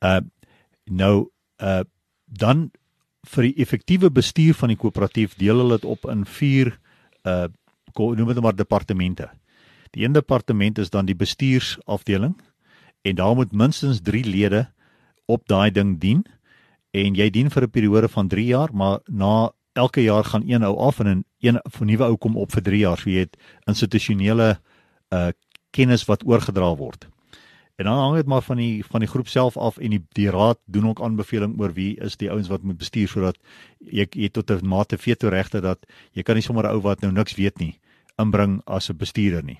Uh 0.01 0.20
nou 0.84 1.28
uh 1.62 1.82
dan 2.26 2.70
vir 3.28 3.43
die 3.43 3.55
effektiewe 3.57 4.11
bestuur 4.11 4.55
van 4.55 4.68
die 4.68 4.76
koöperatief 4.76 5.34
deel 5.36 5.57
hulle 5.57 5.76
dit 5.78 5.84
op 5.84 6.09
in 6.11 6.24
4 6.24 6.78
uh 7.24 7.47
noem 7.95 8.34
dit 8.34 8.40
maar 8.40 8.57
departemente. 8.57 9.28
Die 9.93 10.05
een 10.05 10.12
departement 10.12 10.78
is 10.78 10.90
dan 10.90 11.05
die 11.05 11.16
bestuursafdeling 11.16 12.36
en 13.03 13.14
daar 13.14 13.34
moet 13.34 13.53
minstens 13.53 14.01
3 14.01 14.24
lede 14.24 14.66
op 15.24 15.49
daai 15.49 15.70
ding 15.70 15.99
dien 16.01 16.24
en 16.90 17.16
jy 17.16 17.30
dien 17.30 17.51
vir 17.51 17.62
'n 17.62 17.70
periode 17.70 18.09
van 18.09 18.28
3 18.28 18.47
jaar, 18.47 18.70
maar 18.72 19.01
na 19.07 19.53
elke 19.72 20.03
jaar 20.03 20.24
gaan 20.24 20.49
een 20.49 20.64
ou 20.64 20.76
af 20.76 21.01
en 21.01 21.09
'n 21.09 21.24
een 21.40 21.61
van 21.62 21.86
nuwe 21.86 22.05
ou 22.05 22.16
kom 22.16 22.36
op 22.36 22.53
vir 22.53 22.62
3 22.62 22.78
jaar. 22.78 22.99
So 22.99 23.11
jy 23.11 23.18
het 23.18 23.36
institusionele 23.66 24.61
uh 25.11 25.30
kennis 25.70 26.05
wat 26.05 26.26
oorgedra 26.26 26.76
word. 26.76 27.09
En 27.76 27.84
dan 27.84 27.99
hang 27.99 28.16
dit 28.16 28.26
maar 28.26 28.43
van 28.43 28.57
die 28.57 28.84
van 28.84 29.01
die 29.01 29.09
groep 29.09 29.28
self 29.28 29.57
af 29.57 29.78
en 29.78 29.90
die 29.90 30.03
die 30.12 30.30
raad 30.30 30.59
doen 30.64 30.88
ook 30.88 31.01
aanbeveling 31.01 31.61
oor 31.61 31.72
wie 31.72 31.97
is 31.97 32.16
die 32.16 32.30
ouens 32.30 32.49
wat 32.49 32.62
moet 32.62 32.76
bestuur 32.76 33.09
sodat 33.09 33.38
jy 33.78 34.07
jy 34.11 34.28
tot 34.28 34.51
'n 34.51 34.66
mate 34.66 34.99
veto 34.99 35.28
regte 35.28 35.61
dat 35.61 35.78
jy 36.12 36.22
kan 36.22 36.34
nie 36.34 36.43
sommer 36.43 36.64
'n 36.64 36.74
ou 36.74 36.80
wat 36.80 37.01
nou 37.01 37.12
niks 37.12 37.34
weet 37.34 37.59
nie 37.59 37.78
inbring 38.18 38.61
as 38.64 38.90
'n 38.90 38.97
bestuurder 38.97 39.45
nie. 39.45 39.59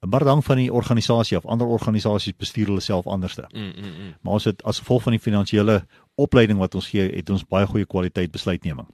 Maar 0.00 0.24
dan 0.24 0.42
van 0.42 0.56
die 0.56 0.72
organisasie 0.72 1.36
of 1.36 1.46
ander 1.46 1.66
organisasies 1.66 2.36
bestuur 2.36 2.66
hulle 2.66 2.80
self 2.80 3.06
anderste. 3.06 3.44
Mm, 3.52 3.60
mm, 3.60 3.72
mm. 3.84 4.14
Maar 4.20 4.32
ons 4.32 4.44
het 4.44 4.62
as 4.62 4.78
gevolg 4.78 5.02
van 5.02 5.12
die 5.12 5.20
finansiële 5.20 5.84
opleiding 6.14 6.58
wat 6.58 6.74
ons 6.74 6.88
gee, 6.88 7.10
het 7.12 7.30
ons 7.30 7.44
baie 7.44 7.66
goeie 7.66 7.86
kwaliteit 7.86 8.30
besluitneming. 8.32 8.88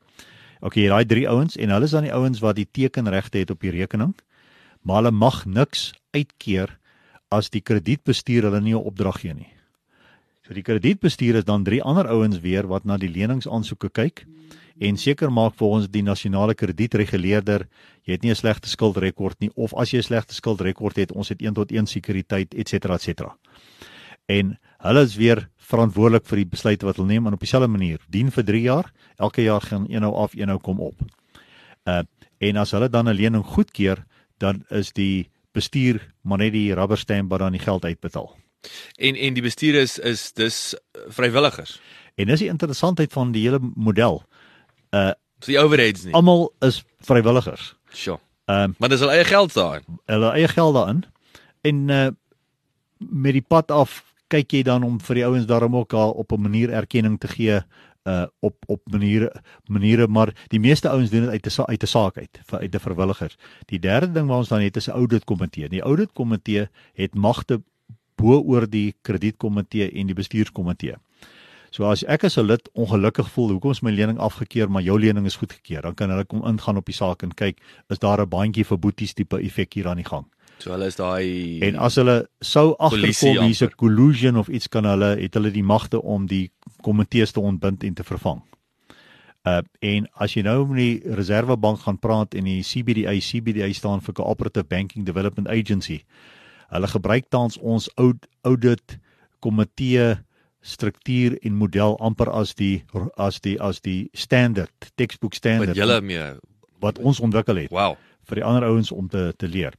OK, 0.61 0.74
daai 0.74 1.07
drie 1.07 1.28
ouens 1.28 1.57
en 1.57 1.70
hulle 1.70 1.84
is 1.84 1.94
dan 1.94 2.09
die 2.09 2.14
ouens 2.14 2.40
wat 2.42 2.57
die 2.59 2.66
tekenregte 2.66 3.38
het 3.38 3.50
op 3.50 3.61
die 3.61 3.70
rekening, 3.70 4.16
maar 4.82 5.02
hulle 5.02 5.14
mag 5.14 5.44
niks 5.46 5.92
uitkeer 6.11 6.74
as 7.28 7.50
die 7.54 7.61
kredietbestuur 7.62 8.48
hulle 8.48 8.61
nie 8.61 8.74
'n 8.74 8.82
opdrag 8.82 9.20
gee 9.20 9.34
nie. 9.34 9.52
So 10.46 10.54
die 10.54 10.62
kredietbestuur 10.62 11.34
is 11.34 11.44
dan 11.44 11.64
drie 11.64 11.82
ander 11.82 12.07
ouens 12.09 12.40
weer 12.40 12.66
wat 12.66 12.84
na 12.84 12.96
die 12.96 13.11
leningsaansoeke 13.11 13.90
kyk 13.90 14.26
en 14.79 14.97
seker 14.97 15.33
maak 15.33 15.55
volgens 15.57 15.89
die 15.91 16.03
nasionale 16.03 16.55
kredietreguleerder 16.55 17.66
jy 18.05 18.12
het 18.12 18.22
nie 18.22 18.31
'n 18.31 18.37
slegte 18.37 18.68
skuldrekord 18.68 19.41
nie 19.41 19.51
of 19.55 19.74
as 19.74 19.91
jy 19.91 19.99
'n 19.99 20.03
slegte 20.03 20.35
skuldrekord 20.35 20.97
het, 20.97 21.12
ons 21.12 21.29
het 21.29 21.43
1 21.43 21.55
tot 21.55 21.72
1 21.72 21.87
sekuriteit 21.87 22.55
et 22.55 22.68
cetera 22.68 22.95
et 22.95 23.03
cetera. 23.03 23.37
En 24.27 24.59
hulle 24.79 25.03
is 25.03 25.16
weer 25.16 25.49
verantwoordelik 25.57 26.27
vir 26.27 26.37
die 26.37 26.51
besluite 26.51 26.87
wat 26.87 26.97
hulle 26.97 27.09
neem 27.09 27.27
en 27.27 27.33
op 27.33 27.41
dieselfde 27.41 27.68
manier 27.68 27.99
dien 28.09 28.31
vir 28.31 28.45
3 28.45 28.62
jaar, 28.62 28.93
elke 29.18 29.43
jaar 29.43 29.61
gaan 29.61 29.87
een 29.89 30.01
nou 30.01 30.14
af, 30.14 30.35
een 30.35 30.47
nou 30.47 30.59
kom 30.59 30.81
op. 30.81 31.01
Uh 31.85 32.03
en 32.39 32.57
as 32.57 32.70
hulle 32.70 32.89
dan 32.89 33.09
'n 33.09 33.14
lening 33.14 33.45
goedkeur, 33.45 34.05
dan 34.39 34.64
is 34.68 34.93
die 34.93 35.31
bestuur 35.53 36.14
maar 36.22 36.39
net 36.39 36.53
die 36.53 36.74
rubber 36.74 36.99
stamp 36.99 37.31
wat 37.31 37.39
dan 37.39 37.53
die 37.53 37.61
geld 37.61 37.85
uitbetaal. 37.85 38.37
En 38.97 39.14
en 39.14 39.35
die 39.35 39.43
bestuur 39.43 39.74
is 39.74 39.99
is 39.99 40.33
dis 40.33 40.74
uh, 40.74 41.03
vrywilligers. 41.09 41.81
En 42.14 42.27
dis 42.27 42.41
die 42.41 42.49
interessantheid 42.49 43.12
van 43.12 43.33
die 43.33 43.43
hele 43.43 43.61
model. 43.74 44.22
Dis 44.91 45.47
die 45.47 45.59
overheads 45.59 46.05
nie. 46.05 46.14
Almal 46.14 46.53
is 46.61 46.84
vrywilligers. 47.01 47.74
Sjoe. 47.93 48.18
Ehm 48.47 48.72
Maar 48.78 48.89
dis 48.89 49.01
hulle 49.01 49.12
eie 49.12 49.24
geld 49.24 49.55
daar. 49.55 49.82
hulle 50.07 50.30
eie 50.32 50.49
geld 50.49 50.74
daarin 50.74 51.05
en 51.62 51.89
uh 51.89 52.09
met 52.99 53.32
die 53.32 53.45
pad 53.45 53.70
af 53.70 54.05
kyk 54.28 54.53
jy 54.53 54.62
dan 54.62 54.82
om 54.82 55.01
vir 55.01 55.14
die 55.14 55.24
ouens 55.24 55.47
daarom 55.47 55.76
ook 55.76 55.93
al 55.93 56.11
op 56.11 56.32
'n 56.32 56.41
manier 56.41 56.70
erkenning 56.70 57.20
te 57.20 57.28
gee 57.28 57.61
uh 58.07 58.26
op 58.41 58.57
op 58.66 58.80
maniere 58.91 59.43
maniere 59.66 60.07
maar 60.07 60.32
die 60.49 60.61
meeste 60.61 60.89
ouens 60.89 61.11
doen 61.11 61.20
dit 61.20 61.30
uit 61.30 61.47
'n 61.47 61.62
uit 61.62 61.82
'n 61.82 61.87
saak 61.87 62.18
uit 62.18 62.41
vir 62.47 62.59
uit 62.61 62.74
'n 62.74 62.78
vrywilligers. 62.78 63.37
Die 63.66 63.78
derde 63.78 64.12
ding 64.12 64.26
wat 64.28 64.39
ons 64.39 64.49
dan 64.49 64.61
het 64.61 64.76
is 64.76 64.89
'n 64.89 64.91
audit 64.91 65.24
komitee. 65.24 65.68
Die 65.68 65.82
audit 65.82 66.12
komitee 66.12 66.68
het 66.95 67.14
magte 67.14 67.62
bo 68.16 68.41
oor 68.41 68.66
die 68.70 68.95
kredietkomitee 69.03 69.91
en 69.91 70.07
die 70.07 70.14
bestuurskomitee. 70.14 70.95
So 71.77 71.85
as 71.85 72.07
ek 72.09 72.24
as 72.24 72.39
'n 72.39 72.47
lid 72.49 72.68
ongelukkig 72.72 73.29
voel 73.35 73.51
hoekom 73.53 73.70
is 73.70 73.83
my 73.83 73.91
lening 73.91 74.18
afgekeur 74.18 74.70
maar 74.70 74.83
jou 74.83 74.97
lening 74.99 75.27
is 75.27 75.37
goedgekeur, 75.37 75.83
dan 75.83 75.95
kan 75.95 76.11
hulle 76.11 76.24
kom 76.24 76.41
ingaan 76.49 76.77
op 76.77 76.87
die 76.87 76.97
saak 76.97 77.22
en 77.22 77.35
kyk 77.35 77.61
is 77.93 77.99
daar 77.99 78.20
'n 78.20 78.29
bandjie 78.29 78.64
vir 78.64 78.79
boeties 78.79 79.12
tipe 79.12 79.37
effek 79.37 79.74
hier 79.74 79.89
aan 79.89 80.01
die 80.01 80.09
gang. 80.09 80.24
So 80.59 80.70
hulle 80.70 80.87
is 80.87 80.97
daai 80.97 81.61
En 81.61 81.77
as 81.77 81.97
hulle 81.97 82.29
sou 82.41 82.74
agterkom 82.79 83.45
hier's 83.45 83.62
'n 83.62 83.77
collusion 83.77 84.37
of 84.37 84.49
iets 84.49 84.68
kan 84.68 84.85
hulle 84.85 85.20
het 85.20 85.35
hulle 85.35 85.51
die 85.51 85.62
magte 85.62 86.03
om 86.03 86.27
die 86.27 86.51
komitees 86.83 87.33
te 87.33 87.41
ontbind 87.41 87.85
en 87.85 87.95
te 87.95 88.05
vervang. 88.05 88.43
Uh 89.45 89.61
en 89.81 90.09
as 90.14 90.35
jy 90.35 90.43
nou 90.43 90.66
met 90.66 90.77
die 90.77 91.14
Reservebank 91.14 91.81
gaan 91.81 91.99
praat 91.99 92.35
en 92.35 92.45
die 92.45 92.62
CBDA 92.62 93.18
CBDA 93.20 93.72
staan 93.72 94.01
vir 94.01 94.14
Cooperative 94.14 94.64
Banking 94.64 95.05
Development 95.05 95.49
Agency. 95.49 96.05
Hulle 96.68 96.87
gebruik 96.87 97.24
tans 97.29 97.59
ons 97.59 97.91
oud 97.97 98.27
audit 98.43 98.99
komitee 99.41 100.26
struktuur 100.67 101.39
en 101.47 101.55
model 101.55 101.97
amper 102.03 102.31
as 102.31 102.55
die 102.59 102.83
as 103.17 103.41
die 103.41 103.57
as 103.62 103.81
die 103.81 104.09
standaard 104.12 104.91
textbook 104.99 105.33
wat 105.33 105.39
standaard 105.41 105.77
julle 105.79 106.01
mee. 106.01 106.35
wat 106.81 106.99
ons 106.99 107.21
ontwikkel 107.21 107.57
het 107.57 107.71
Wow. 107.71 107.97
vir 108.27 108.35
die 108.41 108.45
ander 108.45 108.64
ouens 108.69 108.91
om 108.93 109.09
te 109.09 109.33
te 109.37 109.49
leer. 109.49 109.75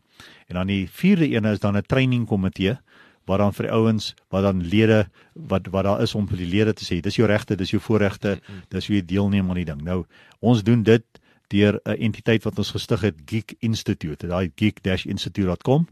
En 0.47 0.55
dan 0.55 0.67
die 0.67 0.87
vierde 0.89 1.27
een 1.29 1.45
is 1.45 1.59
dan 1.59 1.75
'n 1.77 1.81
training 1.87 2.25
komitee 2.27 2.77
waar 3.25 3.37
dan 3.37 3.53
vir 3.53 3.65
die 3.65 3.71
ouens 3.73 4.13
wat 4.29 4.43
dan 4.43 4.61
lede 4.63 5.09
wat 5.33 5.67
wat 5.67 5.83
daar 5.83 6.01
is 6.01 6.15
om 6.15 6.27
vir 6.27 6.37
die 6.37 6.47
lede 6.47 6.73
te 6.73 6.85
sê 6.85 7.01
dis 7.01 7.15
jou 7.15 7.27
regte, 7.27 7.55
dis 7.55 7.69
jou 7.71 7.81
voorregte, 7.81 8.39
dis 8.69 8.87
hoe 8.87 8.95
jy 8.95 9.05
deelneem 9.05 9.49
aan 9.49 9.55
die 9.55 9.65
ding. 9.65 9.81
Nou 9.83 10.05
ons 10.39 10.63
doen 10.63 10.83
dit 10.83 11.03
deur 11.49 11.79
'n 11.85 11.99
entiteit 12.01 12.43
wat 12.43 12.57
ons 12.57 12.71
gestig 12.71 13.01
het 13.01 13.15
Geek 13.25 13.55
Institute, 13.59 14.27
daai 14.27 14.51
geek-institute.com 14.55 15.87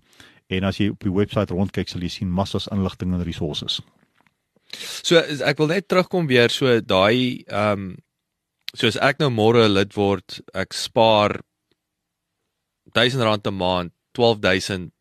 en 0.47 0.63
as 0.63 0.77
jy 0.77 0.89
op 0.89 0.99
die 0.99 1.11
webwerf 1.11 1.49
rondkyk 1.49 1.89
sal 1.89 2.01
jy 2.01 2.07
sien 2.09 2.29
massas 2.31 2.67
inligting 2.67 3.13
en 3.13 3.23
resources. 3.23 3.81
So 5.03 5.17
ek 5.19 5.57
wil 5.57 5.67
net 5.67 5.87
terugkom 5.87 6.27
weer 6.27 6.49
so 6.49 6.79
daai 6.81 7.43
ehm 7.47 7.71
um, 7.71 7.97
soos 8.75 8.97
ek 8.99 9.19
nou 9.19 9.29
môre 9.31 9.69
lid 9.71 9.93
word, 9.95 10.41
ek 10.53 10.73
spaar 10.73 11.39
R1000 12.95 13.47
'n 13.47 13.55
maand, 13.55 13.91
12000 14.13 14.91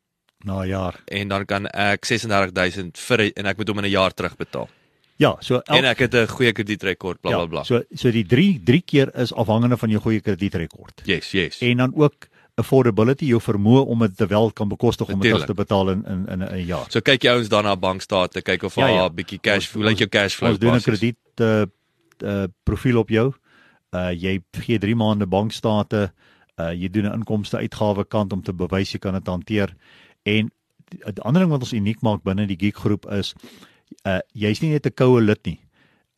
Na 0.44 0.62
'n 0.62 0.68
jaar. 0.68 0.94
en 1.08 1.28
dan 1.28 1.44
kan 1.46 1.66
ek 1.66 2.04
36000 2.06 2.98
vir 2.98 3.32
en 3.36 3.46
ek 3.46 3.56
moet 3.58 3.68
hom 3.68 3.78
in 3.78 3.84
'n 3.86 3.90
jaar 3.90 4.12
terugbetaal. 4.14 4.68
Ja, 5.16 5.36
so 5.40 5.54
elk, 5.54 5.68
En 5.70 5.84
ek 5.84 5.98
het 5.98 6.14
'n 6.14 6.26
goeie 6.26 6.52
kredietrekord 6.52 7.20
bla 7.22 7.30
bla 7.30 7.46
bla. 7.46 7.58
Ja, 7.60 7.64
so 7.64 7.82
so 7.94 8.10
die 8.10 8.24
3 8.26 8.60
3 8.64 8.80
keer 8.82 9.10
is 9.16 9.32
afhangende 9.32 9.76
van 9.76 9.90
jou 9.90 10.00
goeie 10.00 10.20
kredietrekord. 10.20 11.02
yes, 11.06 11.30
yes. 11.32 11.60
en 11.62 11.76
dan 11.76 11.92
ook 11.96 12.28
affordability 12.60 13.26
jou 13.26 13.40
vermoë 13.42 13.82
om 13.90 14.04
dit 14.04 14.16
te 14.16 14.26
wel 14.30 14.52
kan 14.54 14.68
bekostig 14.70 15.08
om 15.10 15.20
dit 15.20 15.46
te 15.46 15.54
betaal 15.54 15.90
in 15.90 16.04
in 16.06 16.26
in 16.28 16.42
'n 16.42 16.66
jaar. 16.66 16.86
So 16.88 17.00
kyk 17.00 17.22
jy 17.22 17.30
ouens 17.30 17.48
dan 17.48 17.64
na 17.64 17.76
bankstate, 17.76 18.42
kyk 18.42 18.62
of 18.62 18.74
Ja, 18.74 18.86
daar 18.86 18.94
ja. 18.94 19.08
'n 19.08 19.14
bietjie 19.14 19.40
cash 19.40 19.66
flow, 19.66 19.84
lyk 19.84 19.98
jou 19.98 20.08
cash 20.08 20.34
flow. 20.34 20.50
Ons 20.50 20.58
doen 20.58 20.74
'n 20.74 20.80
krediet 20.80 21.16
uh, 21.40 21.64
uh 22.22 22.46
profiel 22.62 22.98
op 22.98 23.08
jou. 23.08 23.34
Uh 23.92 24.12
jy 24.12 24.42
gee 24.52 24.78
3 24.78 24.94
maande 24.94 25.26
bankstate, 25.26 26.12
uh 26.56 26.72
jy 26.72 26.88
doen 26.90 27.06
'n 27.06 27.12
inkomste 27.12 27.56
uitgawe 27.56 28.04
kant 28.04 28.32
om 28.32 28.42
te 28.42 28.52
bewys 28.52 28.92
jy 28.92 28.98
kan 28.98 29.14
dit 29.14 29.26
hanteer. 29.26 29.74
En 30.22 30.50
die 30.90 31.22
ander 31.22 31.42
ding 31.42 31.50
wat 31.50 31.60
ons 31.60 31.72
uniek 31.72 32.00
maak 32.02 32.22
binne 32.22 32.46
die 32.46 32.58
geek 32.58 32.76
groep 32.76 33.10
is 33.10 33.34
uh 34.06 34.20
jy's 34.32 34.60
nie 34.60 34.70
net 34.70 34.86
'n 34.86 34.94
koue 34.94 35.20
lid 35.20 35.44
nie. 35.46 35.60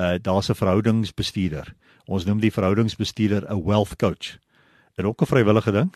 Uh 0.01 0.19
daar's 0.19 0.51
'n 0.51 0.55
verhoudingsbestuurder. 0.55 1.75
Ons 2.07 2.25
noem 2.25 2.41
die 2.41 2.53
verhoudingsbestuurder 2.53 3.51
'n 3.51 3.65
wealth 3.65 3.97
coach. 3.97 4.39
Dit 4.97 5.05
is 5.05 5.05
ook 5.05 5.23
'n 5.23 5.27
vrywillige 5.27 5.73
ding, 5.73 5.95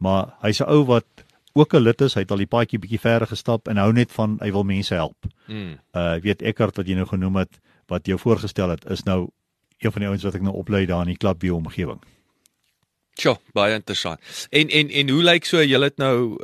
maar 0.00 0.34
hy's 0.42 0.60
'n 0.60 0.68
ou 0.68 0.84
wat 0.88 1.04
ook 1.52 1.74
'n 1.74 1.82
lid 1.82 2.00
is, 2.00 2.14
hy 2.14 2.20
het 2.20 2.30
al 2.30 2.36
die 2.42 2.46
paadjie 2.46 2.78
bietjie 2.78 3.00
verder 3.00 3.26
gestap 3.28 3.68
en 3.68 3.76
hou 3.76 3.92
net 3.92 4.12
van 4.12 4.38
hy 4.40 4.50
wil 4.52 4.64
mense 4.64 4.94
help. 4.94 5.16
Mm. 5.46 5.78
Uh 5.94 6.16
weet 6.20 6.42
Eckart 6.42 6.76
wat 6.76 6.86
jy 6.86 6.94
nou 6.94 7.06
genoem 7.06 7.36
het 7.36 7.60
wat 7.88 8.06
jou 8.06 8.18
voorgestel 8.18 8.68
het 8.70 8.84
is 8.90 9.02
nou 9.02 9.28
een 9.78 9.92
van 9.92 10.00
die 10.00 10.08
ouens 10.08 10.22
wat 10.22 10.34
ek 10.34 10.42
nou 10.42 10.54
oplei 10.54 10.86
daar 10.86 11.00
in 11.02 11.08
die 11.08 11.16
Clubview 11.16 11.54
omgewing. 11.54 11.98
Sjoe, 13.20 13.36
baie 13.52 13.74
interessant. 13.74 14.20
En 14.50 14.68
en 14.68 14.88
en 14.90 15.08
hoe 15.08 15.22
lyk 15.22 15.44
so 15.44 15.62
jy 15.62 15.80
het 15.82 15.96
nou 15.98 16.38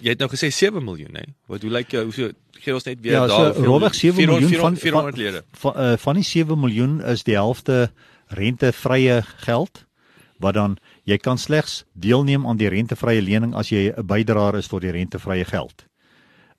jy 0.00 0.08
het 0.14 0.18
nou 0.18 0.30
gesê 0.32 0.48
7 0.52 0.84
miljoen, 0.84 1.14
hè? 1.14 1.24
Wat 1.46 1.62
hoe 1.62 1.70
lyk 1.70 1.90
jou 1.90 2.04
hoe 2.04 2.12
so 2.12 2.30
gee 2.60 2.74
ons 2.74 2.84
net 2.84 3.00
weer 3.00 3.12
Ja, 3.12 3.22
so 3.28 3.36
daar 3.36 3.44
hoeveel- 3.44 3.64
rowweg 3.64 3.94
7 3.94 4.16
400 4.16 4.40
miljoen 4.50 4.60
van- 4.60 4.76
400 4.76 5.16
lede. 5.16 5.44
Van 5.52 5.72
uh, 5.76 5.96
van 5.96 6.14
die 6.14 6.24
7 6.24 6.60
miljoen 6.60 7.02
is 7.04 7.22
die 7.22 7.34
helfte 7.34 7.90
rentevrye 8.28 9.22
geld 9.44 9.84
wat 10.38 10.54
dan 10.54 10.76
jy 11.04 11.16
kan 11.18 11.38
slegs 11.38 11.84
deelneem 11.92 12.46
aan 12.46 12.56
die 12.56 12.68
rentevrye 12.68 13.22
lening 13.22 13.54
as 13.54 13.70
jy 13.70 13.92
'n 13.92 14.06
bydraer 14.06 14.56
is 14.58 14.68
tot 14.68 14.82
die 14.82 14.90
rentevrye 14.90 15.44
geld. 15.44 15.86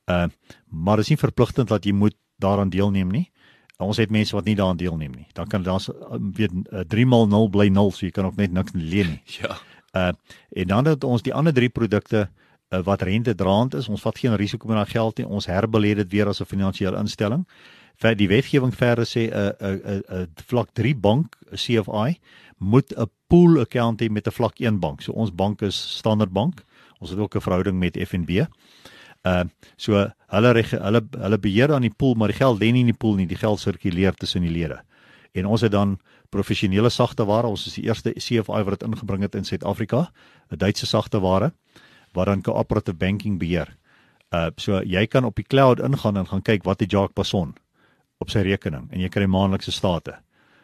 Uh 0.07 0.27
maar 0.69 0.95
dit 0.95 1.05
is 1.05 1.09
nie 1.09 1.17
verpligtend 1.17 1.67
dat 1.67 1.85
jy 1.85 1.91
moet 1.91 2.15
daaraan 2.39 2.69
deelneem 2.69 3.11
nie. 3.11 3.31
Ons 3.77 3.97
het 3.97 4.09
mense 4.09 4.35
wat 4.35 4.45
nie 4.45 4.55
daaraan 4.55 4.77
deelneem 4.77 5.11
nie. 5.11 5.27
Dan 5.33 5.47
kan 5.47 5.63
daar's 5.63 5.89
uh, 5.89 6.17
weet 6.33 6.51
uh, 6.71 6.79
3 6.87 7.05
mal 7.05 7.27
0 7.27 7.49
bly 7.49 7.67
0, 7.67 7.91
so 7.91 8.05
jy 8.05 8.11
kan 8.11 8.25
ook 8.25 8.35
net 8.35 8.51
niks 8.51 8.71
leen 8.73 9.07
nie. 9.17 9.23
Ja. 9.41 9.57
Uh 9.93 10.11
en 10.51 10.67
dan 10.67 10.85
het 10.85 11.03
ons 11.03 11.21
die 11.21 11.33
ander 11.33 11.53
drie 11.53 11.69
produkte 11.69 12.29
uh, 12.69 12.79
wat 12.83 13.01
rente 13.01 13.35
draand 13.35 13.73
is. 13.75 13.87
Ons 13.87 14.01
vat 14.01 14.17
geen 14.17 14.35
risiko 14.35 14.67
met 14.67 14.77
daai 14.77 14.91
geld 14.91 15.17
nie. 15.17 15.27
Ons 15.27 15.45
herbeleid 15.45 15.97
dit 15.97 16.11
weer 16.11 16.27
as 16.27 16.41
'n 16.41 16.45
finansiële 16.45 16.97
instelling. 16.97 17.45
Vir 18.01 18.15
die 18.15 18.27
wetgewing 18.27 18.73
verder 18.75 19.05
sê 19.05 19.27
'n 19.29 19.53
'n 19.59 19.81
'n 19.85 20.03
'n 20.09 20.27
vlak 20.47 20.69
3 20.73 20.95
bank, 20.95 21.37
CFI, 21.53 22.19
moet 22.61 22.93
'n 22.95 23.09
pool 23.27 23.59
account 23.59 24.01
hê 24.01 24.09
met 24.09 24.27
'n 24.27 24.31
vlak 24.31 24.59
1 24.59 24.79
bank. 24.79 25.01
So 25.01 25.11
ons 25.11 25.35
bank 25.35 25.61
is 25.61 25.97
Standard 25.97 26.31
Bank. 26.31 26.63
Ons 26.99 27.09
het 27.09 27.19
ook 27.19 27.35
'n 27.35 27.41
verhouding 27.41 27.79
met 27.79 27.97
FNB. 27.97 28.45
Uh 29.23 29.43
so 29.75 30.11
hulle 30.27 30.51
reg, 30.51 30.69
hulle 30.69 31.01
hulle 31.17 31.39
beheer 31.39 31.73
aan 31.73 31.81
die 31.81 31.93
pool, 31.97 32.13
maar 32.13 32.27
die 32.27 32.37
geld 32.37 32.59
lê 32.61 32.71
nie 32.71 32.79
in 32.79 32.93
die 32.93 32.97
pool 32.97 33.15
nie. 33.15 33.27
Die 33.27 33.37
geld 33.37 33.59
sirkuleer 33.59 34.13
tussen 34.13 34.41
die 34.41 34.51
lede. 34.51 34.81
En 35.31 35.45
ons 35.45 35.61
het 35.61 35.71
dan 35.71 35.99
professionele 36.29 36.89
sagte 36.89 37.25
ware. 37.25 37.47
Ons 37.47 37.67
is 37.67 37.73
die 37.73 37.83
eerste 37.83 38.11
CFI 38.11 38.63
wat 38.63 38.79
dit 38.79 38.83
ingebring 38.83 39.21
het 39.21 39.35
in 39.35 39.43
Suid-Afrika, 39.43 40.11
'n 40.51 40.57
Duitse 40.57 40.85
sagte 40.85 41.19
ware 41.19 41.53
wat 42.13 42.25
dan 42.25 42.41
cooperative 42.41 42.97
banking 42.97 43.39
beheer. 43.39 43.77
Uh 44.29 44.49
so 44.55 44.81
jy 44.81 45.07
kan 45.07 45.25
op 45.25 45.35
die 45.35 45.47
cloud 45.47 45.79
ingaan 45.79 46.17
en 46.17 46.27
gaan 46.27 46.41
kyk 46.41 46.63
wat 46.63 46.79
het 46.79 46.91
Jacques 46.91 47.13
Passon 47.13 47.55
op 48.17 48.29
sy 48.29 48.39
rekening 48.39 48.91
en 48.91 48.99
jy 48.99 49.09
kry 49.09 49.25
maandelikse 49.25 49.71
state. 49.71 50.15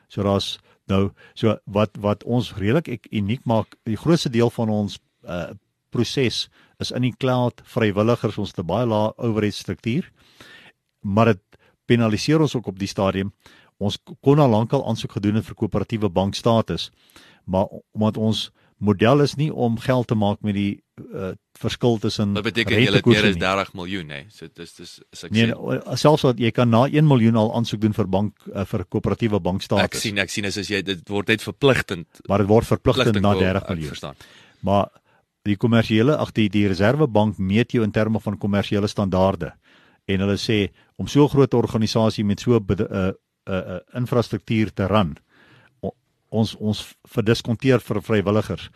So 0.08 0.24
daar's 0.24 0.60
nou 0.88 1.12
so 1.34 1.58
wat 1.66 1.98
wat 2.02 2.24
ons 2.24 2.54
redelik 2.58 2.88
ek 2.88 3.08
uniek 3.12 3.44
maak, 3.46 3.76
die 3.84 4.00
grootste 4.00 4.30
deel 4.34 4.50
van 4.50 4.70
ons 4.70 5.00
uh 5.24 5.54
proses 5.90 6.50
is 6.84 6.92
in 6.92 7.06
die 7.08 7.16
cloud, 7.16 7.62
vrywilligers, 7.64 8.38
ons 8.38 8.54
'n 8.58 8.66
baie 8.66 8.86
lae 8.86 9.14
overhead 9.18 9.56
struktuur. 9.56 10.12
Maar 11.02 11.26
dit 11.26 11.42
penaliseer 11.86 12.42
ons 12.42 12.56
ook 12.56 12.68
op 12.68 12.80
die 12.80 12.88
stadium. 12.88 13.32
Ons 13.78 13.98
kon 14.22 14.40
al 14.40 14.50
lankal 14.50 14.86
aansoek 14.88 15.12
gedoen 15.12 15.36
het 15.36 15.46
vir 15.46 15.56
koöperatiewe 15.56 16.10
bankstatus, 16.10 16.92
maar 17.46 17.68
omdat 17.94 18.18
ons 18.18 18.52
model 18.80 19.22
is 19.22 19.36
nie 19.36 19.54
om 19.54 19.78
geld 19.80 20.08
te 20.08 20.16
maak 20.16 20.42
met 20.42 20.54
die 20.54 20.84
uh, 21.14 21.32
verskil 21.58 21.98
tussen 21.98 22.34
Wat 22.34 22.44
beteken 22.44 22.76
jy 22.78 22.86
het 22.92 23.06
meer 23.06 23.26
as 23.26 23.34
nie. 23.36 23.42
30 23.42 23.74
miljoen, 23.74 24.10
hè? 24.10 24.24
So 24.30 24.48
dis 24.54 24.74
dis 24.76 25.00
is 25.12 25.24
ek 25.24 25.32
Nee, 25.32 25.48
nee, 25.48 25.98
selfs 25.98 26.22
wat 26.24 26.38
jy 26.40 26.52
kan 26.52 26.70
na 26.70 26.86
1 26.88 27.08
miljoen 27.08 27.36
al 27.36 27.54
aansoek 27.58 27.82
doen 27.82 27.94
vir 27.94 28.08
bank 28.08 28.34
uh, 28.54 28.66
vir 28.66 28.86
koöperatiewe 28.86 29.36
ek 29.38 29.44
bankstatus. 29.44 30.02
sien 30.02 30.18
ek 30.18 30.30
sien 30.30 30.46
as 30.46 30.58
as 30.58 30.68
jy 30.70 30.82
dit 30.84 31.10
word 31.10 31.28
net 31.28 31.42
verpligtend 31.42 32.08
maar 32.30 32.38
dit 32.40 32.48
word 32.48 32.66
verpligtend 32.66 33.22
na 33.22 33.32
wil- 33.34 33.40
30 33.42 33.62
ek 33.64 33.70
miljoen. 33.70 33.88
Verstaan. 33.90 34.16
Maar 34.62 34.90
die 35.44 35.56
kommersiële 35.58 36.18
ag 36.18 36.32
die 36.34 36.50
die 36.50 36.68
Reservebank 36.68 37.38
meet 37.38 37.72
jou 37.72 37.84
in 37.84 37.92
terme 37.92 38.20
van 38.20 38.38
kommersiële 38.38 38.88
standaarde. 38.88 39.54
En 40.08 40.20
hulle 40.20 40.38
sê 40.38 40.70
om 40.98 41.08
so 41.08 41.24
'n 41.24 41.30
groot 41.30 41.54
organisasie 41.54 42.24
met 42.26 42.40
so 42.40 42.58
'n 42.60 42.66
uh, 42.82 43.12
uh, 43.50 43.54
uh, 43.54 43.80
infrastruktuur 43.96 44.74
te 44.74 44.86
run, 44.88 45.16
o, 45.18 45.22
ons 46.30 46.56
ons 46.56 46.96
verdiskonteer 47.08 47.80
vir 47.80 48.02
vrywilligers. 48.02 48.70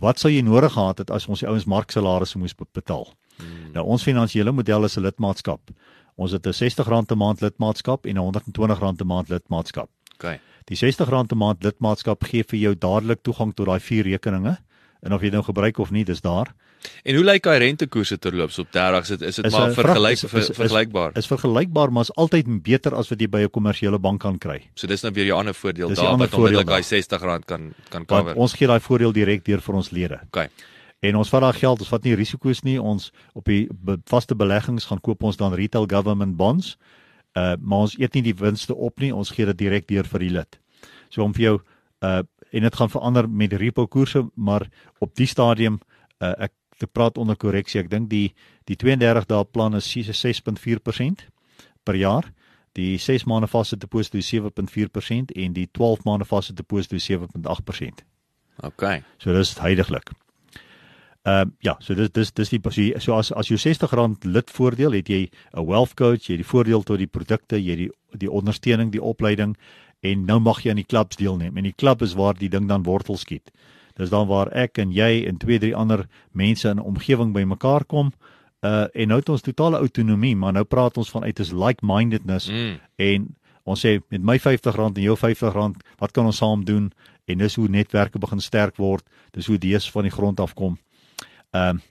Wat 0.00 0.18
sou 0.18 0.30
jy 0.32 0.42
nodig 0.42 0.72
gehad 0.72 0.98
het 0.98 1.10
as 1.10 1.26
ons 1.28 1.40
die 1.40 1.48
ouens 1.48 1.66
marksalarisse 1.66 2.38
moes 2.38 2.54
be- 2.54 2.66
betaal? 2.72 3.08
Hmm. 3.36 3.72
Nou 3.74 3.84
ons 3.86 4.02
finansiële 4.02 4.52
model 4.52 4.84
is 4.84 4.96
'n 4.96 5.02
lidmaatskap. 5.02 5.60
Ons 6.16 6.32
het 6.32 6.46
'n 6.46 6.50
R60 6.52 7.12
'n 7.12 7.18
maand 7.18 7.40
lidmaatskap 7.40 8.06
en 8.06 8.16
'n 8.16 8.32
R120 8.32 9.00
'n 9.00 9.06
maand 9.06 9.28
lidmaatskap. 9.28 9.88
Okay. 10.14 10.40
Die 10.66 10.76
R60 10.76 11.08
'n 11.32 11.36
maand 11.38 11.62
lidmaatskap 11.62 12.24
gee 12.24 12.42
vir 12.44 12.58
jou 12.58 12.74
dadelik 12.74 13.22
toegang 13.22 13.54
tot 13.54 13.66
daai 13.66 13.80
vier 13.80 14.04
rekeninge. 14.04 14.58
En 15.02 15.12
of 15.12 15.20
jy 15.20 15.30
dit 15.30 15.32
nou 15.32 15.42
gebruik 15.42 15.78
of 15.78 15.90
nie, 15.90 16.04
dis 16.04 16.20
daar. 16.20 16.54
En 17.04 17.14
hoe 17.14 17.24
lyk 17.24 17.42
daai 17.42 17.58
rentekoerse 17.58 18.18
terloops 18.18 18.58
op 18.58 18.70
30? 18.72 19.02
Is 19.02 19.08
dit 19.08 19.22
is 19.28 19.36
dit 19.36 19.50
maar 19.52 19.72
vergelyk 19.72 20.12
is- 20.12 20.24
is- 20.24 20.48
is- 20.48 20.56
vergelykbaar? 20.56 21.16
Is 21.16 21.26
vergelykbaar, 21.26 21.92
maar 21.92 22.02
is 22.02 22.14
altyd 22.14 22.62
beter 22.62 22.94
as 22.94 23.08
wat 23.08 23.20
jy 23.20 23.28
by 23.28 23.40
'n 23.44 23.50
kommersiële 23.50 23.98
bank 23.98 24.20
kan 24.20 24.38
kry. 24.38 24.70
So 24.74 24.86
dis 24.86 25.02
nou 25.02 25.12
weer 25.12 25.26
jou 25.26 25.38
ander 25.38 25.54
voordeel 25.54 25.88
Dis 25.88 25.98
daar 25.98 26.16
wat 26.16 26.32
onmiddellik 26.34 26.66
daai 26.66 26.82
R60 26.82 27.18
kan 27.18 27.42
kan 27.44 27.72
Want 27.90 28.06
cover. 28.08 28.34
ons 28.34 28.52
gee 28.54 28.66
daai 28.66 28.80
voordeel 28.80 29.12
direk 29.12 29.44
deur 29.44 29.60
vir 29.60 29.74
ons 29.74 29.90
lede. 29.90 30.20
Okay. 30.26 30.48
En 31.02 31.16
ons 31.16 31.28
vat 31.28 31.40
daai 31.40 31.52
geld, 31.52 31.78
ons 31.80 31.88
vat 31.88 32.02
nie 32.04 32.14
risiko's 32.14 32.62
nie. 32.62 32.78
Ons 32.82 33.10
op 33.34 33.44
die 33.44 33.68
be, 33.72 33.96
vaste 34.04 34.34
beleggings 34.34 34.84
gaan 34.86 35.00
koop 35.00 35.22
ons 35.22 35.36
dan 35.36 35.54
retail 35.54 35.86
government 35.86 36.36
bonds. 36.36 36.76
Uh 37.36 37.56
maar 37.62 37.78
ons 37.78 37.96
eet 37.98 38.14
nie 38.14 38.22
die 38.22 38.34
winste 38.34 38.74
op 38.74 38.98
nie, 39.00 39.14
ons 39.14 39.30
gee 39.30 39.46
dit 39.46 39.58
direk 39.58 39.86
deur 39.86 40.04
vir 40.04 40.18
die 40.20 40.30
lid. 40.30 40.58
So 41.10 41.22
om 41.22 41.32
vir 41.34 41.42
jou 41.42 41.60
uh 42.02 42.22
en 42.52 42.62
dit 42.62 42.74
gaan 42.74 42.88
verander 42.90 43.28
met 43.28 43.52
repo 43.52 43.86
koerse, 43.86 44.28
maar 44.34 44.66
op 44.98 45.14
die 45.14 45.26
stadium 45.26 45.78
uh 46.20 46.34
ek 46.38 46.52
te 46.80 46.88
praat 46.88 47.18
onder 47.20 47.36
korreksie. 47.36 47.82
Ek 47.84 47.90
dink 47.92 48.10
die 48.10 48.30
die 48.68 48.76
32 48.80 49.28
dae 49.28 49.44
plan 49.44 49.76
is 49.76 49.88
6.4% 49.90 51.26
per 51.84 51.98
jaar. 51.98 52.32
Die 52.78 52.98
6 52.98 53.26
maande 53.26 53.48
vaste 53.50 53.76
deposito 53.76 54.18
is 54.18 54.30
7.4% 54.30 55.34
en 55.34 55.52
die 55.56 55.66
12 55.74 56.04
maande 56.06 56.24
vaste 56.24 56.54
deposito 56.54 56.96
is 56.96 57.08
7.8%. 57.10 58.04
Okay. 58.62 59.02
So 59.18 59.34
dis 59.34 59.56
heiliglik. 59.58 60.12
Ehm 61.28 61.50
uh, 61.50 61.52
ja, 61.60 61.74
so 61.84 61.94
dis 61.94 62.08
dis 62.16 62.32
dis 62.32 62.48
die 62.54 62.60
so, 62.64 63.00
so 63.04 63.16
as 63.18 63.32
as 63.36 63.50
jy 63.50 63.58
R60 63.58 64.24
lid 64.24 64.50
voordeel 64.50 64.94
het 64.96 65.08
jy 65.08 65.28
'n 65.52 65.66
wealth 65.66 65.94
coach, 65.94 66.28
jy 66.28 66.38
het 66.38 66.44
die 66.44 66.52
voordeel 66.52 66.82
tot 66.82 66.98
die 66.98 67.06
produkte, 67.06 67.60
jy 67.60 67.70
het 67.70 67.78
die 67.78 67.90
die 68.18 68.30
ondersteuning, 68.30 68.90
die 68.92 69.02
opleiding 69.02 69.56
en 70.00 70.24
nou 70.24 70.38
mag 70.40 70.62
jy 70.62 70.70
aan 70.70 70.80
die 70.80 70.88
klubs 70.88 71.16
deelneem. 71.16 71.56
En 71.56 71.64
die 71.68 71.76
klub 71.76 72.02
is 72.02 72.14
waar 72.14 72.34
die 72.34 72.48
ding 72.48 72.68
dan 72.68 72.82
wortel 72.82 73.16
skiet. 73.16 73.50
Dis 74.00 74.12
dan 74.12 74.28
waar 74.30 74.48
ek 74.56 74.78
en 74.80 74.92
jy 74.96 75.26
en 75.28 75.36
twee 75.36 75.60
drie 75.60 75.74
ander 75.76 76.06
mense 76.32 76.68
in 76.68 76.78
'n 76.80 76.88
omgewing 76.92 77.34
bymekaar 77.36 77.84
kom. 77.84 78.12
Uh 78.64 78.86
en 78.92 79.08
nou 79.08 79.18
het 79.18 79.28
ons 79.28 79.40
totale 79.44 79.76
autonomie, 79.76 80.36
maar 80.36 80.52
nou 80.52 80.64
praat 80.64 80.96
ons 80.96 81.10
van 81.10 81.24
uit 81.24 81.38
is 81.38 81.52
like-mindedness 81.52 82.48
mm. 82.48 82.78
en 82.96 83.28
ons 83.64 83.80
sê 83.86 84.00
met 84.08 84.22
my 84.22 84.38
R50 84.38 84.78
en 84.80 85.02
jou 85.02 85.16
R50, 85.16 85.76
wat 85.98 86.12
kan 86.12 86.24
ons 86.26 86.36
saam 86.36 86.64
doen? 86.64 86.92
En 87.24 87.38
dis 87.38 87.54
hoe 87.54 87.68
netwerke 87.68 88.18
begin 88.18 88.40
sterk 88.40 88.76
word. 88.76 89.04
Dis 89.30 89.46
hoe 89.46 89.56
idees 89.56 89.90
van 89.90 90.02
die 90.02 90.12
grond 90.12 90.40
af 90.40 90.54
kom. 90.54 90.78
Ehm 91.50 91.68
um, 91.68 91.82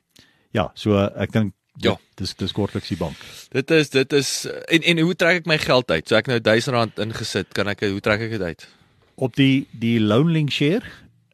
ja, 0.52 0.72
so 0.74 0.98
ek 0.98 1.32
dink 1.32 1.54
ja, 1.78 1.96
dis 2.16 2.34
dis 2.36 2.52
kortliks 2.52 2.90
die 2.90 2.98
bank. 2.98 3.18
Dit 3.54 3.72
is 3.72 3.90
dit 3.90 4.14
is 4.14 4.48
en 4.68 4.82
en 4.82 5.00
hoe 5.00 5.16
trek 5.16 5.44
ek 5.44 5.46
my 5.46 5.58
geld 5.58 5.92
uit? 5.92 6.08
So 6.08 6.16
ek 6.16 6.28
nou 6.28 6.40
R1000 6.40 6.98
ingesit, 7.06 7.54
kan 7.54 7.68
ek 7.68 7.86
hoe 7.86 8.02
trek 8.02 8.26
ek 8.28 8.36
dit 8.38 8.42
uit? 8.42 8.68
Op 9.16 9.36
die 9.36 9.68
die 9.72 10.00
Loanlink 10.00 10.52
share, 10.52 10.82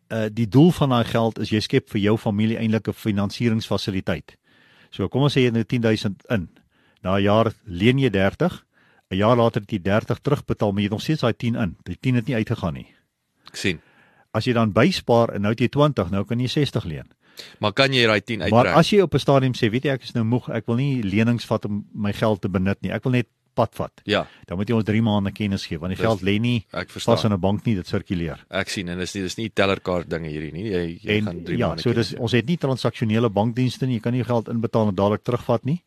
uh 0.10 0.28
die 0.32 0.48
doel 0.48 0.72
van 0.72 0.90
daai 0.90 1.06
geld 1.06 1.40
is 1.40 1.50
jy 1.50 1.60
skep 1.60 1.90
vir 1.90 2.02
jou 2.02 2.18
familie 2.18 2.58
eintlik 2.58 2.88
'n 2.88 2.94
finansieringsfasiliteit. 2.94 4.38
So 4.92 5.08
kom 5.08 5.22
ons 5.22 5.34
sê 5.34 5.42
jy 5.42 5.46
het 5.46 5.54
nou 5.54 5.64
10000 5.64 6.24
in. 6.30 6.50
Na 7.02 7.18
'n 7.18 7.24
jaar 7.24 7.54
leen 7.66 8.00
jy 8.00 8.10
30, 8.10 8.66
'n 9.12 9.18
jaar 9.18 9.36
later 9.36 9.62
het 9.62 9.72
jy 9.72 9.80
30 9.80 10.20
terugbetaal, 10.20 10.72
maar 10.72 10.82
jy 10.82 10.90
het 10.90 10.92
nog 10.92 11.02
steeds 11.02 11.22
daai 11.22 11.34
10 11.34 11.56
in. 11.56 11.76
Die 11.84 11.98
10 12.00 12.16
het 12.16 12.26
nie 12.26 12.36
uitgegaan 12.36 12.74
nie. 12.74 12.88
Ek 13.48 13.56
sien. 13.56 13.82
As 14.32 14.46
jy 14.46 14.54
dan 14.54 14.72
byspaar 14.72 15.30
en 15.30 15.42
nou 15.42 15.52
het 15.52 15.60
jy 15.60 15.68
20, 15.68 16.10
nou 16.12 16.26
kan 16.26 16.40
jy 16.40 16.48
60 16.48 16.84
leen. 16.84 17.08
Maar 17.60 17.74
kan 17.74 17.94
jy 17.94 18.06
daai 18.06 18.22
10 18.22 18.42
uittrek? 18.42 18.64
Maar 18.64 18.74
as 18.74 18.90
jy 18.90 19.02
op 19.02 19.14
'n 19.14 19.20
stadium 19.20 19.54
sê, 19.54 19.70
weet 19.70 19.84
jy 19.84 19.92
ek 19.92 20.04
is 20.04 20.14
nou 20.14 20.24
moeg, 20.24 20.50
ek 20.50 20.66
wil 20.66 20.76
nie 20.76 21.04
lenings 21.04 21.46
vat 21.46 21.66
om 21.66 21.86
my 21.94 22.14
geld 22.14 22.42
te 22.42 22.50
benut 22.50 22.82
nie. 22.82 22.92
Ek 22.92 23.04
wil 23.04 23.12
net 23.12 23.28
pad 23.56 23.74
vat. 23.80 24.04
Ja. 24.06 24.26
Dan 24.46 24.60
moet 24.60 24.70
jy 24.70 24.78
ons 24.78 24.88
3 24.88 25.02
maande 25.06 25.32
kennis 25.36 25.66
gee 25.70 25.80
want 25.82 25.96
die 25.96 26.00
dis, 26.00 26.06
geld 26.06 26.22
lê 26.28 26.38
nie 26.42 26.60
vas 26.72 27.24
in 27.24 27.34
'n 27.34 27.40
bank 27.40 27.66
nie, 27.66 27.76
dit 27.76 27.88
sirkuleer. 27.88 28.46
Ek 28.50 28.70
sien 28.70 28.90
en 28.90 29.00
dis 29.00 29.16
nie 29.16 29.24
dis 29.24 29.38
nie 29.38 29.50
tellerkaart 29.50 30.10
dinge 30.10 30.30
hierdie 30.30 30.52
nie. 30.54 30.66
Jy, 30.70 31.00
jy 31.02 31.18
en, 31.18 31.26
gaan 31.26 31.44
3 31.44 31.58
ja, 31.58 31.68
maande. 31.68 31.82
Ja, 31.82 31.90
so 31.90 31.94
dis 31.94 32.14
ons 32.16 32.32
het 32.32 32.48
nie 32.48 32.58
transaksionele 32.58 33.30
bankdienste 33.30 33.88
nie. 33.88 34.00
Jy 34.00 34.02
kan 34.02 34.14
nie 34.14 34.24
geld 34.24 34.50
inbetaal 34.50 34.90
en 34.90 34.96
dadelik 34.96 35.24
terugvat 35.24 35.66
nie. 35.66 35.82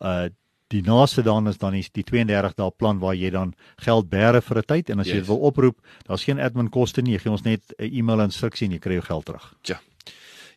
Uh 0.00 0.28
die 0.70 0.82
naaste 0.86 1.22
dan 1.26 1.48
is 1.50 1.58
dan 1.58 1.74
is 1.74 1.90
die 1.90 2.04
32 2.06 2.54
dae 2.54 2.70
plan 2.70 3.00
waar 3.02 3.16
jy 3.18 3.30
dan 3.34 3.54
geld 3.82 4.06
bære 4.10 4.40
vir 4.40 4.58
'n 4.58 4.62
tyd 4.62 4.90
en 4.90 5.00
as 5.00 5.06
yes. 5.06 5.14
jy 5.14 5.20
dit 5.20 5.28
wil 5.28 5.42
oproep, 5.50 5.76
daar's 6.06 6.24
geen 6.24 6.38
admin 6.38 6.70
koste 6.70 7.02
nie. 7.02 7.12
Jy 7.12 7.18
gee 7.18 7.32
ons 7.32 7.42
net 7.42 7.62
'n 7.78 7.90
e-mail 7.90 8.20
instruksie 8.20 8.66
en 8.66 8.72
jy 8.72 8.78
kry 8.78 8.92
jou 8.92 9.02
geld 9.02 9.24
terug. 9.24 9.54
Ja. 9.66 9.80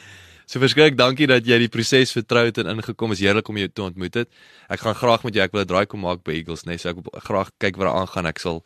So 0.48 0.62
verskriklik 0.62 0.96
dankie 0.96 1.26
dat 1.28 1.44
jy 1.44 1.58
die 1.60 1.68
proses 1.68 2.14
vertrou 2.16 2.46
het 2.46 2.56
en 2.62 2.70
ingekom 2.72 3.12
is. 3.12 3.20
Heerlik 3.20 3.50
om 3.52 3.58
jou 3.60 3.68
te 3.68 3.82
ontmoet 3.84 4.14
het. 4.22 4.30
Ek 4.72 4.80
gaan 4.80 4.96
graag 4.96 5.26
met 5.26 5.36
jou 5.36 5.44
ek 5.44 5.52
wil 5.52 5.60
'n 5.60 5.68
draai 5.68 5.86
kom 5.86 6.00
maak 6.00 6.24
by 6.24 6.32
Eagles 6.40 6.64
Nest. 6.64 6.82
So 6.82 6.88
ek 6.88 6.96
wil 6.96 7.20
graag 7.20 7.50
kyk 7.60 7.76
wat 7.76 7.86
daar 7.86 8.00
aangaan. 8.00 8.26
Ek 8.26 8.38
sal 8.38 8.64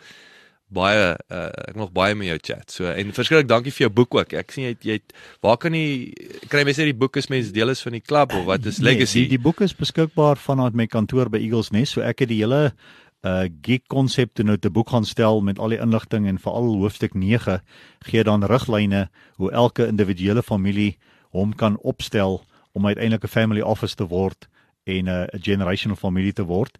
baie 0.70 1.18
uh, 1.28 1.50
ek 1.68 1.74
nog 1.74 1.90
baie 1.92 2.14
met 2.14 2.28
jou 2.28 2.38
chat. 2.38 2.70
So 2.70 2.86
en 2.86 3.12
verskriklik 3.12 3.48
dankie 3.48 3.72
vir 3.72 3.88
jou 3.88 3.90
boek 3.90 4.14
ook. 4.14 4.32
Ek 4.32 4.52
sien 4.52 4.64
jy 4.64 4.70
het, 4.70 4.84
jy 4.84 4.92
het 4.92 5.12
waar 5.42 5.58
kan 5.58 5.74
jy 5.74 6.14
kry 6.48 6.62
mense 6.64 6.86
die 6.86 6.94
boek 6.94 7.16
is 7.16 7.28
mense 7.28 7.50
deel 7.50 7.74
is 7.74 7.82
van 7.82 7.92
die 7.92 8.00
klub 8.00 8.32
of 8.32 8.46
wat 8.46 8.64
is 8.64 8.78
legacy? 8.78 9.18
Nee, 9.18 9.28
die, 9.28 9.36
die 9.36 9.42
boek 9.42 9.60
is 9.60 9.74
beskikbaar 9.74 10.38
vanuit 10.38 10.74
my 10.74 10.86
kantoor 10.86 11.28
by 11.28 11.42
Eagles 11.42 11.72
Nest. 11.72 11.98
So 11.98 12.00
ek 12.00 12.20
het 12.20 12.28
die 12.28 12.42
hele 12.44 12.72
uh 13.22 13.46
geek 13.62 13.88
konsep 13.88 14.34
toe 14.34 14.44
nou 14.44 14.56
te 14.58 14.70
boek 14.70 14.90
gaan 14.90 15.04
stel 15.04 15.42
met 15.42 15.58
al 15.58 15.74
die 15.74 15.82
inligting 15.82 16.26
en 16.26 16.38
veral 16.38 16.78
hoofstuk 16.78 17.14
9 17.14 17.60
gee 18.06 18.22
dan 18.22 18.42
riglyne 18.44 19.08
hoe 19.38 19.50
elke 19.50 19.86
individuele 19.86 20.42
familie 20.42 20.98
hom 21.32 21.54
kan 21.56 21.78
opstel 21.80 22.42
om 22.72 22.86
uiteindelik 22.86 23.24
'n 23.24 23.28
family 23.28 23.60
office 23.60 23.94
te 23.94 24.06
word 24.06 24.48
en 24.84 25.04
'n 25.04 25.08
uh, 25.08 25.24
generational 25.40 25.96
familie 25.96 26.32
te 26.32 26.44
word. 26.44 26.78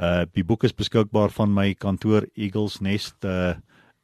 Uh 0.00 0.22
die 0.32 0.44
boek 0.44 0.64
is 0.64 0.74
beskikbaar 0.74 1.30
van 1.30 1.52
my 1.52 1.74
kantoor 1.74 2.26
Eagles 2.34 2.80
Nest 2.80 3.24
uh, 3.24 3.52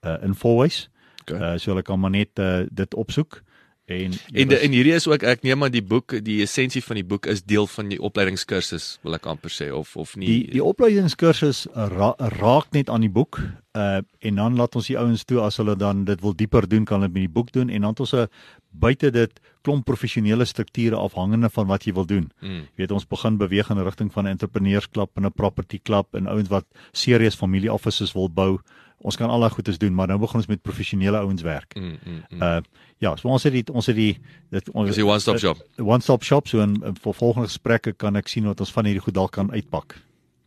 uh 0.04 0.22
in 0.22 0.34
Fourways. 0.34 0.88
Okay. 1.20 1.38
Uh 1.38 1.58
so 1.58 1.70
hulle 1.70 1.82
kan 1.82 2.00
maar 2.00 2.10
net 2.10 2.38
uh, 2.38 2.64
dit 2.70 2.94
opsoek. 2.94 3.42
En 3.86 4.12
en, 4.32 4.48
de, 4.48 4.56
en 4.58 4.72
hierdie 4.74 4.92
is 4.92 5.06
ook 5.06 5.22
ek 5.22 5.44
neem 5.46 5.62
aan 5.62 5.70
die 5.70 5.84
boek 5.84 6.16
die 6.26 6.40
essensie 6.42 6.82
van 6.82 6.98
die 6.98 7.06
boek 7.06 7.28
is 7.30 7.44
deel 7.46 7.68
van 7.70 7.86
die 7.92 8.00
opleidingskursus 8.02 8.96
wil 9.06 9.14
ek 9.14 9.28
amper 9.30 9.52
sê 9.54 9.68
of 9.70 9.92
of 9.94 10.16
nie 10.18 10.26
Die 10.26 10.56
die 10.56 10.64
opleidingskursus 10.64 11.60
ra, 11.70 12.08
raak 12.34 12.74
net 12.74 12.90
aan 12.90 13.06
die 13.06 13.12
boek 13.12 13.38
uh 13.78 14.02
en 14.26 14.42
dan 14.42 14.58
laat 14.58 14.74
ons 14.74 14.90
die 14.90 14.98
ouens 14.98 15.22
toe 15.22 15.38
as 15.44 15.60
hulle 15.62 15.76
dan 15.78 16.02
dit 16.08 16.18
wil 16.20 16.34
dieper 16.34 16.66
doen 16.66 16.82
kan 16.82 16.98
hulle 16.98 17.12
met 17.14 17.28
die 17.28 17.34
boek 17.38 17.54
doen 17.54 17.70
en 17.70 17.86
dan 17.86 17.94
het 17.94 18.02
ons 18.02 18.14
'n 18.18 18.26
buite 18.74 19.12
dit 19.14 19.38
klomp 19.66 19.84
professionele 19.88 20.46
strukture 20.46 20.96
afhangende 20.96 21.50
van 21.50 21.66
wat 21.66 21.84
jy 21.84 21.94
wil 21.98 22.06
doen. 22.06 22.30
Mm. 22.40 22.64
Jy 22.76 22.84
weet 22.84 22.94
ons 22.94 23.06
begin 23.10 23.36
beweeg 23.42 23.70
in 23.70 23.78
'n 23.82 23.84
rigting 23.84 24.12
van 24.12 24.24
'n 24.24 24.34
entrepreneursklub 24.36 25.10
en 25.16 25.26
'n 25.26 25.32
property 25.32 25.80
club 25.82 26.14
en 26.14 26.26
ouens 26.26 26.48
wat 26.48 26.66
serieus 26.92 27.34
familie 27.34 27.72
offices 27.72 28.14
wil 28.14 28.30
bou 28.30 28.60
ons 29.04 29.16
kan 29.16 29.30
al 29.30 29.44
daai 29.44 29.52
goedes 29.52 29.78
doen, 29.78 29.94
maar 29.94 30.08
nou 30.10 30.18
begin 30.20 30.40
ons 30.40 30.48
met 30.50 30.62
professionele 30.62 31.20
ouens 31.20 31.42
werk. 31.44 31.74
Mm, 31.76 31.98
mm, 32.04 32.20
mm. 32.30 32.42
Uh 32.42 32.84
ja, 32.98 33.10
so 33.20 33.28
ons 33.28 33.44
het 33.44 33.52
die 33.52 33.64
ons 33.68 33.86
het 33.90 33.96
die 33.96 34.14
dit 34.54 34.70
ons 34.72 34.88
is 34.88 34.96
die 34.96 35.04
one 35.04 35.20
stop 35.20 35.38
shop. 35.38 35.60
One 35.76 36.00
stop 36.00 36.24
shop 36.24 36.48
so 36.48 36.62
in, 36.64 36.78
in 36.80 36.96
vir 36.96 37.16
volgende 37.18 37.50
gesprekke 37.50 37.92
kan 37.92 38.16
ek 38.16 38.32
sien 38.32 38.48
wat 38.48 38.62
ons 38.64 38.72
van 38.72 38.88
hierdie 38.88 39.04
goed 39.04 39.18
dalk 39.18 39.34
kan 39.36 39.52
uitpak. 39.52 39.98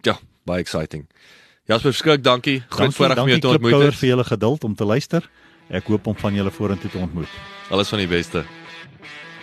Ja, 0.07 0.17
baie 0.49 0.65
exciting. 0.65 1.05
Jasper 1.69 1.93
Skrik, 1.93 2.23
dankie. 2.25 2.63
Groot 2.73 2.95
voorreg 2.97 3.21
om 3.21 3.29
jou 3.29 3.39
te 3.39 3.51
ontmoet. 3.53 3.75
Dankie 3.77 3.99
vir 4.01 4.15
julle 4.15 4.25
geduld 4.31 4.65
om 4.65 4.73
te 4.75 4.87
luister. 4.89 5.29
Ek 5.69 5.91
hoop 5.93 6.09
om 6.09 6.17
van 6.17 6.33
julle 6.33 6.51
vorentoe 6.51 6.89
te 6.89 6.97
ontmoet. 6.97 7.37
Alles 7.69 7.93
van 7.93 8.01
die 8.01 8.09
beste. 8.09 8.47